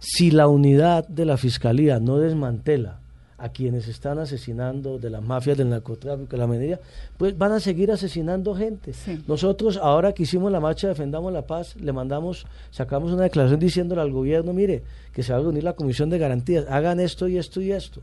si 0.00 0.32
la 0.32 0.48
unidad 0.48 1.06
de 1.06 1.24
la 1.24 1.36
Fiscalía 1.36 2.00
no 2.00 2.18
desmantela 2.18 2.98
a 3.40 3.48
quienes 3.48 3.88
están 3.88 4.18
asesinando 4.18 4.98
de 4.98 5.10
las 5.10 5.22
mafias 5.22 5.56
del 5.56 5.70
narcotráfico, 5.70 6.30
de 6.30 6.38
la 6.38 6.46
medida, 6.46 6.78
pues 7.16 7.36
van 7.36 7.52
a 7.52 7.60
seguir 7.60 7.90
asesinando 7.90 8.54
gente. 8.54 8.92
Sí. 8.92 9.22
Nosotros, 9.26 9.78
ahora 9.78 10.12
que 10.12 10.24
hicimos 10.24 10.52
la 10.52 10.60
marcha 10.60 10.88
Defendamos 10.88 11.32
la 11.32 11.42
Paz, 11.42 11.74
le 11.76 11.92
mandamos, 11.92 12.46
sacamos 12.70 13.12
una 13.12 13.22
declaración 13.22 13.58
diciéndole 13.58 14.02
al 14.02 14.12
gobierno, 14.12 14.52
mire, 14.52 14.82
que 15.12 15.22
se 15.22 15.32
va 15.32 15.38
a 15.38 15.42
reunir 15.42 15.64
la 15.64 15.72
Comisión 15.72 16.10
de 16.10 16.18
Garantías, 16.18 16.66
hagan 16.68 17.00
esto 17.00 17.28
y 17.28 17.38
esto 17.38 17.60
y 17.60 17.72
esto. 17.72 18.02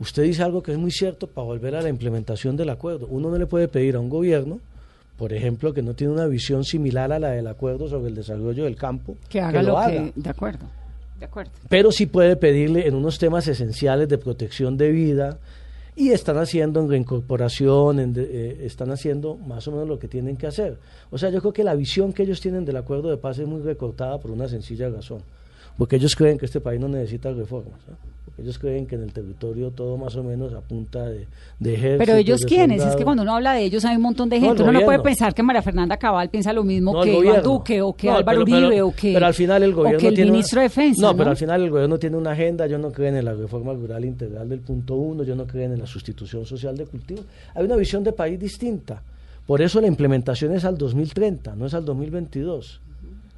Usted 0.00 0.24
dice 0.24 0.42
algo 0.42 0.62
que 0.62 0.72
es 0.72 0.78
muy 0.78 0.90
cierto 0.90 1.26
para 1.26 1.46
volver 1.46 1.76
a 1.76 1.82
la 1.82 1.88
implementación 1.88 2.56
del 2.56 2.70
acuerdo. 2.70 3.06
Uno 3.08 3.30
no 3.30 3.38
le 3.38 3.46
puede 3.46 3.68
pedir 3.68 3.96
a 3.96 4.00
un 4.00 4.08
gobierno, 4.08 4.60
por 5.18 5.32
ejemplo, 5.32 5.72
que 5.72 5.82
no 5.82 5.94
tiene 5.94 6.12
una 6.12 6.26
visión 6.26 6.64
similar 6.64 7.12
a 7.12 7.18
la 7.18 7.30
del 7.30 7.46
acuerdo 7.46 7.88
sobre 7.88 8.08
el 8.08 8.14
desarrollo 8.14 8.64
del 8.64 8.76
campo, 8.76 9.16
que 9.28 9.40
haga 9.40 9.62
lo, 9.62 9.78
haga 9.78 9.92
que... 9.92 10.12
De 10.16 10.30
acuerdo, 10.30 10.66
pero 11.68 11.92
sí 11.92 12.06
puede 12.06 12.36
pedirle 12.36 12.86
en 12.86 12.94
unos 12.94 13.18
temas 13.18 13.46
esenciales 13.48 14.08
de 14.08 14.18
protección 14.18 14.76
de 14.76 14.90
vida 14.90 15.38
y 15.96 16.10
están 16.10 16.38
haciendo 16.38 16.80
en 16.80 16.88
reincorporación, 16.90 18.00
en 18.00 18.12
de- 18.12 18.22
eh, 18.30 18.66
están 18.66 18.90
haciendo 18.90 19.36
más 19.36 19.66
o 19.68 19.72
menos 19.72 19.86
lo 19.88 19.98
que 19.98 20.08
tienen 20.08 20.36
que 20.36 20.46
hacer. 20.48 20.76
O 21.10 21.18
sea, 21.18 21.30
yo 21.30 21.40
creo 21.40 21.52
que 21.52 21.62
la 21.64 21.74
visión 21.74 22.12
que 22.12 22.24
ellos 22.24 22.40
tienen 22.40 22.64
del 22.64 22.76
acuerdo 22.76 23.10
de 23.10 23.16
paz 23.16 23.38
es 23.38 23.46
muy 23.46 23.62
recortada 23.62 24.18
por 24.18 24.30
una 24.32 24.48
sencilla 24.48 24.88
razón, 24.88 25.22
porque 25.78 25.96
ellos 25.96 26.14
creen 26.16 26.38
que 26.38 26.46
este 26.46 26.60
país 26.60 26.80
no 26.80 26.88
necesita 26.88 27.32
reformas, 27.32 27.80
¿no? 27.88 27.96
porque 28.24 28.42
ellos 28.42 28.58
creen 28.58 28.86
que 28.86 28.94
en 28.96 29.02
el 29.02 29.12
territorio 29.12 29.70
todo 29.70 29.96
más 29.96 30.16
o 30.16 30.22
menos 30.24 30.52
apunta 30.54 31.04
de, 31.08 31.26
de 31.60 31.74
ejércitos, 31.74 32.06
Pero 32.06 32.18
ellos 32.18 32.44
quiénes, 32.46 32.82
es 32.84 32.96
que 32.96 33.04
cuando 33.04 33.22
uno 33.22 33.34
habla 33.36 33.52
de 33.54 33.62
ellos 33.64 33.84
hay 33.84 33.96
un 33.96 34.02
montón 34.02 34.28
de 34.28 34.40
No, 34.40 34.46
gente. 34.48 34.62
el 34.62 34.68
uno 34.70 34.80
no 34.80 34.84
puede 34.86 34.98
pensar 35.00 35.34
que 35.34 35.42
María 35.42 35.62
Fernanda 35.62 35.96
Cabal 35.98 36.30
piensa 36.30 36.52
lo 36.52 36.64
mismo 36.64 36.92
No, 36.94 37.02
que 37.02 37.12
Iván. 37.16 37.42
Duque 37.42 37.82
o 37.82 37.92
que 37.94 38.06
No, 38.08 38.16
Álvaro 38.16 38.38
pero- 38.44 38.44
pero- 38.56 38.66
Uribe 38.68 38.82
o 38.82 38.92
que, 38.92 39.12
pero 39.12 39.26
al 39.26 39.34
final 39.34 39.62
el 39.62 39.72
o 39.72 39.76
gobierno 39.76 39.98
que 40.00 40.08
el 40.08 40.14
tiene 40.14 40.30
una- 40.30 40.36
ministro 40.38 40.60
de 40.60 40.64
Defensa. 40.68 41.02
No, 41.02 41.12
¿no? 41.12 41.16
pero 41.18 41.30
al 41.30 41.36
final 41.36 41.62
el 41.62 41.70
gobierno 41.70 41.98
tiene 41.98 42.16
una 42.16 42.30
agenda. 42.32 42.66
Yo 42.66 42.78
no 42.78 42.90
creo 42.90 43.08
en 43.14 43.24
la 43.24 43.34
reforma 43.34 43.72
rural 43.72 44.04
integral 44.04 44.48
del 44.48 44.60
punto 44.60 44.94
uno. 44.94 45.22
Yo 45.22 45.36
no 45.36 45.46
creo 45.46 45.64
en 45.72 45.78
la 45.78 45.86
sustitución 45.86 46.44
social 46.46 46.76
de 46.76 46.86
cultivo. 46.86 47.20
Hay 47.54 47.64
una 47.64 47.76
visión 47.76 48.02
de 48.02 48.12
país 48.12 48.40
distinta. 48.40 49.02
Por 49.46 49.60
eso 49.60 49.78
la 49.80 49.86
implementación 49.86 50.54
es 50.54 50.64
al 50.64 50.78
2030, 50.78 51.54
no 51.54 51.66
es 51.66 51.74
al 51.74 51.84
2022. 51.84 52.80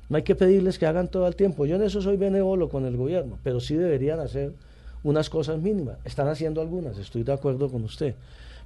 No 0.09 0.17
hay 0.17 0.23
que 0.23 0.35
pedirles 0.35 0.79
que 0.79 0.87
hagan 0.87 1.09
todo 1.09 1.27
el 1.27 1.37
tiempo. 1.37 1.67
Yo 1.67 1.77
en 1.77 1.83
eso 1.83 2.01
soy 2.01 2.17
benévolo 2.17 2.69
con 2.69 2.85
el 2.85 2.97
gobierno, 2.97 3.39
pero 3.43 3.61
sí 3.61 3.75
deberían 3.75 4.21
hacer 4.21 4.53
unas 5.03 5.31
cosas 5.31 5.61
mínimas. 5.61 5.99
Están 6.05 6.29
haciendo 6.29 6.61
algunas, 6.61 6.99
estoy 6.99 7.23
de 7.23 7.33
acuerdo 7.33 7.69
con 7.71 7.83
usted. 7.85 8.15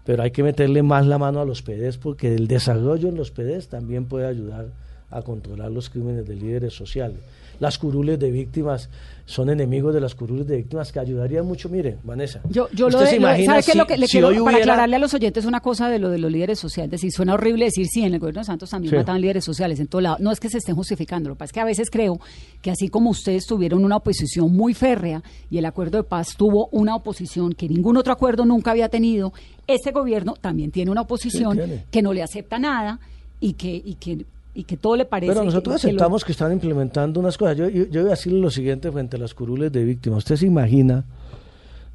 Pero 0.05 0.22
hay 0.22 0.30
que 0.30 0.43
meterle 0.43 0.82
más 0.82 1.07
la 1.07 1.18
mano 1.18 1.41
a 1.41 1.45
los 1.45 1.62
PDs 1.62 1.99
porque 1.99 2.34
el 2.34 2.49
desarrollo 2.49 3.09
en 3.09 3.16
los 3.16 3.30
PDs 3.30 3.68
también 3.68 4.07
puede 4.07 4.26
ayudar 4.26 4.66
a 5.11 5.23
controlar 5.23 5.71
los 5.71 5.91
crímenes 5.91 6.27
de 6.27 6.37
líderes 6.37 6.73
sociales. 6.75 7.19
Las 7.59 7.77
curules 7.77 8.19
de 8.19 8.31
víctimas 8.31 8.89
son 9.27 9.51
enemigos 9.51 9.93
de 9.93 10.01
las 10.01 10.15
curules 10.15 10.47
de 10.47 10.57
víctimas 10.57 10.91
que 10.93 10.99
ayudarían 10.99 11.45
mucho. 11.45 11.69
Mire, 11.69 11.99
Vanessa. 12.05 12.41
Yo, 12.49 12.69
yo 12.73 12.89
lo 12.89 12.97
¿usted 12.97 13.11
se 13.11 13.17
lo- 13.21 13.27
imagina 13.29 13.53
¿sabe 13.53 13.57
qué 13.63 13.71
es 13.71 13.73
si- 13.73 13.79
lo 13.79 13.87
que 13.87 13.99
le 13.99 14.07
si 14.07 14.13
quiero, 14.13 14.29
para 14.29 14.43
hubiera- 14.43 14.59
aclararle 14.61 14.97
a 14.97 14.99
los 14.99 15.13
oyentes 15.13 15.45
una 15.45 15.61
cosa 15.61 15.91
de 15.91 15.99
lo 15.99 16.09
de 16.09 16.17
los 16.19 16.33
líderes 16.33 16.59
sociales? 16.59 16.91
Decir, 16.91 17.13
suena 17.13 17.35
horrible 17.35 17.67
decir 17.67 17.87
sí, 17.87 18.03
en 18.03 18.15
el 18.15 18.19
gobierno 18.19 18.41
de 18.41 18.45
Santos 18.47 18.71
también 18.71 18.91
Sí. 18.93 18.97
mataban 18.97 19.21
líderes 19.21 19.45
sociales 19.45 19.79
en 19.79 19.89
todo 19.89 20.01
lado. 20.01 20.17
No 20.21 20.33
es 20.33 20.41
que 20.41 20.49
se 20.49 20.57
estén 20.57 20.75
justificando, 20.75 21.29
lo 21.29 21.35
que 21.35 21.41
pasa 21.41 21.49
es 21.49 21.53
que 21.53 21.61
a 21.61 21.65
veces 21.67 21.91
creo 21.91 22.19
que 22.63 22.71
así 22.71 22.89
como 22.89 23.11
ustedes 23.11 23.45
tuvieron 23.47 23.85
una 23.85 23.97
oposición 23.99 24.51
muy 24.57 24.73
férrea 24.73 25.23
y 25.51 25.59
el 25.59 25.67
acuerdo 25.67 25.99
de 25.99 26.05
paz 26.05 26.37
tuvo 26.39 26.69
una 26.73 26.97
oposición 26.97 27.53
que 27.53 27.69
ningún 27.69 27.99
otro 27.99 28.13
acuerdo 28.15 28.47
nunca 28.47 28.71
había 28.71 28.89
tenido, 28.89 29.35
este 29.67 29.91
gobierno 29.93 30.33
también 30.41 30.71
tiene 30.71 30.91
una 30.91 31.03
oposición 31.03 31.59
tiene. 31.59 31.85
que 31.91 32.01
no 32.01 32.15
le 32.15 32.23
acepta 32.23 32.59
nada 32.59 33.01
y 33.39 33.53
que, 33.53 33.71
y 33.85 33.95
que, 33.97 34.25
y 34.55 34.64
que 34.64 34.76
todo 34.76 34.96
le 34.96 35.05
parece. 35.05 35.32
Pero 35.32 35.44
nosotros 35.44 35.76
que- 35.76 35.88
que 35.88 35.92
lo- 35.92 35.98
aceptamos 35.98 36.24
que 36.24 36.32
están 36.32 36.53
implementando 36.53 37.20
unas 37.20 37.36
cosas. 37.38 37.57
Yo, 37.57 37.68
yo, 37.68 37.84
yo 37.86 38.01
voy 38.01 38.09
a 38.09 38.14
decirle 38.14 38.40
lo 38.40 38.51
siguiente 38.51 38.90
frente 38.90 39.16
a 39.16 39.20
las 39.20 39.34
curules 39.34 39.70
de 39.72 39.84
víctimas. 39.84 40.18
¿Usted 40.18 40.36
se 40.36 40.46
imagina 40.46 41.05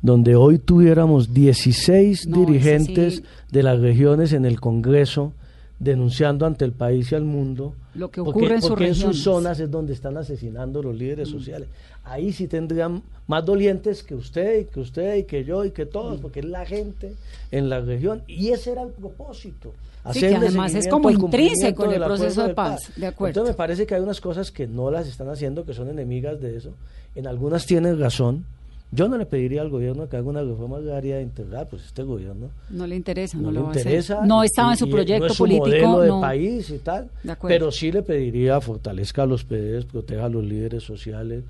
donde 0.01 0.35
hoy 0.35 0.59
tuviéramos 0.59 1.33
16 1.33 2.27
No, 2.27 2.37
ese 2.37 2.45
dirigentes 2.45 3.15
sí. 3.15 3.23
de 3.51 3.63
las 3.63 3.79
regiones 3.79 4.33
en 4.33 4.45
el 4.45 4.59
Congreso 4.59 5.33
denunciando 5.79 6.45
ante 6.45 6.63
el 6.65 6.71
país 6.71 7.11
y 7.11 7.15
al 7.15 7.25
mundo 7.25 7.73
Lo 7.95 8.09
que 8.09 8.23
porque- 8.23 8.39
ocurre 8.39 8.55
en 8.55 8.61
sus 8.61 8.69
porque 8.69 8.87
en 8.87 8.95
sus 8.95 9.21
zonas 9.23 9.59
es 9.59 9.69
donde 9.69 9.93
están 9.93 10.17
asesinando 10.17 10.81
los 10.81 10.95
líderes 10.95 11.29
sociales. 11.29 11.67
Ahí 12.03 12.31
sí 12.31 12.47
tendrían 12.47 13.01
más 13.27 13.43
dolientes 13.45 14.03
que 14.03 14.15
usted 14.15 14.59
y 14.61 14.65
que 14.65 14.79
usted 14.79 15.15
y 15.15 15.23
que 15.23 15.43
yo 15.43 15.65
y 15.65 15.71
que 15.71 15.85
todos, 15.85 16.19
porque 16.21 16.39
es 16.39 16.45
la 16.45 16.65
gente 16.65 17.15
en 17.51 17.67
la 17.69 17.81
región 17.81 18.21
y 18.27 18.49
ese 18.49 18.71
era 18.71 18.83
el 18.83 18.89
propósito. 18.91 19.73
Sí, 20.13 20.19
que 20.19 20.35
además 20.35 20.75
es 20.75 20.87
como 20.87 21.09
intrínseco 21.09 21.85
en 21.85 21.93
el 21.93 22.03
proceso 22.03 22.45
de 22.47 22.53
paz, 22.53 22.91
de 22.95 23.07
acuerdo. 23.07 23.29
Entonces 23.31 23.53
me 23.55 23.57
parece 23.57 23.87
que 23.87 23.95
hay 23.95 24.01
unas 24.01 24.21
cosas 24.21 24.51
que 24.51 24.67
no 24.67 24.91
las 24.91 25.07
están 25.07 25.29
haciendo, 25.29 25.65
que 25.65 25.73
son 25.73 25.89
enemigas 25.89 26.39
de 26.39 26.55
eso. 26.57 26.73
En 27.15 27.25
algunas 27.25 27.65
tienen 27.65 27.99
razón, 27.99 28.45
Yo 28.91 29.09
no 29.09 29.17
le 29.17 29.25
pediría 29.25 29.61
al 29.61 29.69
gobierno 29.69 30.07
que 30.07 30.15
haga 30.15 30.29
una 30.29 30.41
reforma 30.41 30.77
agraria 30.77 31.19
integral, 31.19 31.67
pues 31.69 31.83
este 31.85 32.03
gobierno 32.03 32.49
No 32.69 32.87
le 32.87 32.95
interesa, 32.95 33.35
no, 33.37 33.43
no, 33.43 33.51
lo 33.51 33.53
le 33.53 33.59
va 33.63 33.67
a 33.67 33.71
hacer. 33.71 33.81
interesa. 33.87 34.25
No 34.25 34.43
estaba 34.43 34.71
en 34.71 34.77
su 34.77 34.87
y 34.87 34.91
proyecto 34.91 35.25
no 35.25 35.31
es 35.31 35.33
su 35.37 35.43
político. 35.43 35.67
modelo 35.87 35.99
de 36.01 36.07
no. 36.07 36.21
país 36.21 36.69
y 36.69 36.77
tal. 36.79 37.09
De 37.23 37.31
acuerdo. 37.33 37.53
Pero 37.55 37.71
sí 37.71 37.91
le 37.91 38.03
pediría 38.03 38.61
fortalezca 38.61 39.23
a 39.23 39.25
los 39.25 39.43
PDs, 39.43 39.85
proteja 39.85 40.25
a 40.25 40.29
los 40.29 40.45
líderes 40.45 40.83
sociales, 40.83 41.43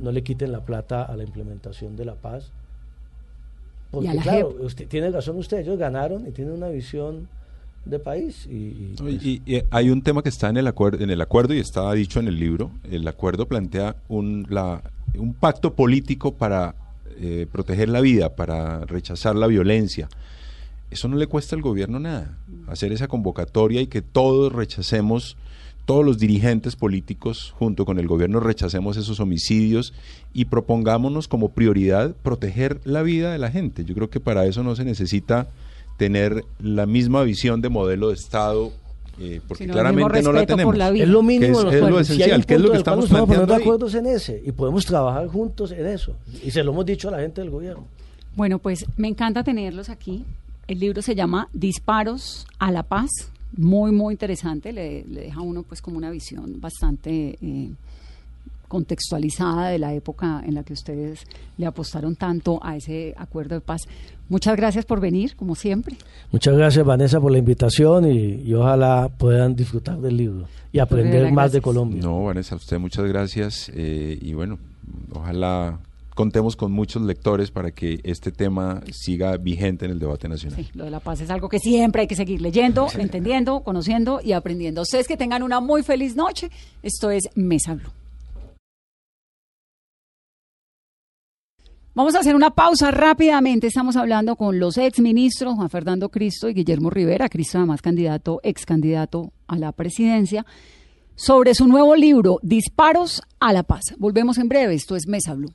no 0.00 0.10
le 0.12 0.22
quiten 0.22 0.50
la 0.52 0.64
plata 0.64 1.04
a 1.04 1.16
la 1.16 1.22
implementación 1.22 1.94
de 1.96 2.04
la 2.06 2.14
paz. 2.14 2.50
Porque 3.90 4.08
claro, 4.18 4.50
JEP. 4.52 4.60
usted, 4.64 4.88
tiene 4.88 5.10
razón 5.10 5.36
usted, 5.38 5.58
ellos 5.58 5.78
ganaron 5.78 6.26
y 6.26 6.32
tienen 6.32 6.54
una 6.54 6.68
visión 6.68 7.28
de 7.84 7.98
país. 8.00 8.46
Y, 8.50 8.94
pues, 8.98 9.24
y- 9.24 9.42
y 9.46 9.62
hay 9.70 9.90
un 9.90 10.02
tema 10.02 10.22
que 10.22 10.28
está 10.30 10.48
en 10.48 10.56
el 10.56 10.66
acuerdo, 10.66 11.04
en 11.04 11.10
el 11.10 11.20
acuerdo 11.20 11.54
y 11.54 11.60
está 11.60 11.92
dicho 11.92 12.18
en 12.18 12.26
el 12.26 12.40
libro. 12.40 12.72
El 12.90 13.06
acuerdo 13.06 13.46
plantea 13.46 13.94
un, 14.08 14.46
la- 14.48 14.82
un 15.18 15.34
pacto 15.34 15.74
político 15.74 16.34
para 16.34 16.74
eh, 17.20 17.46
proteger 17.50 17.88
la 17.88 18.00
vida, 18.00 18.34
para 18.34 18.84
rechazar 18.86 19.36
la 19.36 19.46
violencia. 19.46 20.08
Eso 20.90 21.08
no 21.08 21.16
le 21.16 21.26
cuesta 21.26 21.56
al 21.56 21.62
gobierno 21.62 21.98
nada. 21.98 22.38
Hacer 22.66 22.92
esa 22.92 23.08
convocatoria 23.08 23.80
y 23.80 23.86
que 23.86 24.02
todos 24.02 24.52
rechacemos, 24.52 25.36
todos 25.86 26.04
los 26.04 26.18
dirigentes 26.18 26.76
políticos 26.76 27.54
junto 27.58 27.84
con 27.84 27.98
el 27.98 28.06
gobierno 28.06 28.40
rechacemos 28.40 28.96
esos 28.96 29.20
homicidios 29.20 29.92
y 30.32 30.46
propongámonos 30.46 31.28
como 31.28 31.50
prioridad 31.50 32.14
proteger 32.22 32.80
la 32.84 33.02
vida 33.02 33.32
de 33.32 33.38
la 33.38 33.50
gente. 33.50 33.84
Yo 33.84 33.94
creo 33.94 34.10
que 34.10 34.20
para 34.20 34.46
eso 34.46 34.62
no 34.62 34.76
se 34.76 34.84
necesita 34.84 35.48
tener 35.96 36.44
la 36.58 36.86
misma 36.86 37.22
visión 37.22 37.60
de 37.60 37.68
modelo 37.68 38.08
de 38.08 38.14
Estado, 38.14 38.72
eh, 39.20 39.40
porque 39.46 39.66
claramente 39.66 40.22
no 40.22 40.32
la 40.32 40.46
tenemos. 40.46 40.76
la 40.76 40.88
es 40.90 41.08
lo 41.08 41.22
mínimo 41.22 41.40
Que 41.62 41.68
es- 41.68 41.74
es 41.74 41.80
lo 41.80 41.86
acuerdos. 41.86 42.06
Si 42.06 42.12
esencial, 42.14 42.40
un 42.40 42.44
que 42.44 42.54
es 42.54 42.60
lo 42.60 42.70
que 42.72 42.78
estamos 42.78 43.08
de 43.08 43.14
planteando 43.16 43.54
ahí. 43.54 43.60
acuerdo 43.62 43.86
es 43.86 43.94
en 43.94 44.06
ese 44.06 44.42
y 44.44 44.52
podemos 44.52 44.84
trabajar 44.86 45.26
juntos 45.28 45.70
en 45.72 45.86
eso. 45.86 46.14
Y 46.44 46.50
se 46.50 46.62
lo 46.64 46.72
hemos 46.72 46.84
dicho 46.86 47.08
a 47.08 47.12
la 47.12 47.20
gente 47.20 47.40
del 47.40 47.50
gobierno. 47.50 47.84
Bueno, 48.36 48.58
pues 48.58 48.84
me 48.96 49.08
encanta 49.08 49.44
tenerlos 49.44 49.88
aquí. 49.88 50.24
El 50.66 50.80
libro 50.80 51.02
se 51.02 51.14
llama 51.14 51.48
Disparos 51.52 52.46
a 52.58 52.70
la 52.72 52.82
Paz. 52.82 53.10
Muy, 53.56 53.92
muy 53.92 54.14
interesante. 54.14 54.72
Le, 54.72 55.04
le 55.04 55.20
deja 55.22 55.38
a 55.40 55.42
uno 55.42 55.62
pues 55.62 55.80
como 55.80 55.96
una 55.98 56.10
visión 56.10 56.60
bastante 56.60 57.38
eh, 57.40 57.70
contextualizada 58.74 59.68
de 59.68 59.78
la 59.78 59.94
época 59.94 60.42
en 60.44 60.56
la 60.56 60.64
que 60.64 60.72
ustedes 60.72 61.20
le 61.58 61.66
apostaron 61.66 62.16
tanto 62.16 62.58
a 62.60 62.74
ese 62.74 63.14
acuerdo 63.16 63.54
de 63.54 63.60
paz. 63.60 63.82
Muchas 64.28 64.56
gracias 64.56 64.84
por 64.84 64.98
venir, 64.98 65.36
como 65.36 65.54
siempre. 65.54 65.96
Muchas 66.32 66.56
gracias 66.56 66.84
Vanessa 66.84 67.20
por 67.20 67.30
la 67.30 67.38
invitación 67.38 68.10
y, 68.10 68.42
y 68.42 68.52
ojalá 68.52 69.12
puedan 69.16 69.54
disfrutar 69.54 70.00
del 70.00 70.16
libro 70.16 70.48
y 70.72 70.80
aprender 70.80 71.20
Rivera, 71.20 71.32
más 71.32 71.52
de. 71.52 71.60
Colombia. 71.60 72.02
No, 72.02 72.24
Vanessa, 72.24 72.56
a 72.56 72.58
usted 72.58 72.80
muchas 72.80 73.04
gracias 73.04 73.70
eh, 73.72 74.18
y 74.20 74.34
bueno, 74.34 74.58
ojalá 75.12 75.78
contemos 76.16 76.56
con 76.56 76.72
muchos 76.72 77.00
lectores 77.02 77.52
para 77.52 77.70
que 77.70 78.00
este 78.02 78.32
tema 78.32 78.82
siga 78.90 79.36
vigente 79.36 79.84
en 79.84 79.92
el 79.92 80.00
debate 80.00 80.28
nacional. 80.28 80.64
Sí, 80.64 80.68
lo 80.74 80.84
de 80.84 80.90
la 80.90 80.98
paz 80.98 81.20
es 81.20 81.30
algo 81.30 81.48
que 81.48 81.60
siempre 81.60 82.02
hay 82.02 82.08
que 82.08 82.16
seguir 82.16 82.40
leyendo, 82.40 82.88
entendiendo, 82.98 83.60
conociendo 83.60 84.20
y 84.20 84.32
aprendiendo. 84.32 84.82
Ustedes 84.82 85.06
que 85.06 85.16
tengan 85.16 85.44
una 85.44 85.60
muy 85.60 85.84
feliz 85.84 86.16
noche. 86.16 86.50
Esto 86.82 87.12
es 87.12 87.22
Mesa 87.36 87.74
Blue. 87.74 88.03
Vamos 91.96 92.16
a 92.16 92.18
hacer 92.18 92.34
una 92.34 92.50
pausa 92.50 92.90
rápidamente. 92.90 93.68
Estamos 93.68 93.94
hablando 93.94 94.34
con 94.34 94.58
los 94.58 94.78
exministros 94.78 95.54
Juan 95.54 95.70
Fernando 95.70 96.08
Cristo 96.08 96.48
y 96.48 96.54
Guillermo 96.54 96.90
Rivera, 96.90 97.28
Cristo 97.28 97.58
además 97.58 97.82
candidato, 97.82 98.40
ex 98.42 98.66
candidato 98.66 99.32
a 99.46 99.56
la 99.56 99.70
presidencia, 99.70 100.44
sobre 101.14 101.54
su 101.54 101.68
nuevo 101.68 101.94
libro, 101.94 102.40
Disparos 102.42 103.22
a 103.38 103.52
la 103.52 103.62
Paz. 103.62 103.94
Volvemos 103.96 104.38
en 104.38 104.48
breve. 104.48 104.74
Esto 104.74 104.96
es 104.96 105.06
Mesa 105.06 105.34
Blue. 105.34 105.52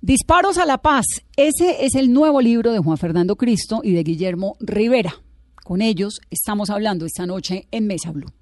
Disparos 0.00 0.58
a 0.58 0.66
la 0.66 0.78
Paz. 0.78 1.06
Ese 1.36 1.84
es 1.84 1.94
el 1.94 2.12
nuevo 2.12 2.40
libro 2.40 2.72
de 2.72 2.80
Juan 2.80 2.98
Fernando 2.98 3.36
Cristo 3.36 3.82
y 3.84 3.92
de 3.92 4.02
Guillermo 4.02 4.56
Rivera. 4.58 5.14
Con 5.62 5.82
ellos 5.82 6.20
estamos 6.30 6.68
hablando 6.68 7.06
esta 7.06 7.26
noche 7.26 7.68
en 7.70 7.86
Mesa 7.86 8.10
Blue. 8.10 8.32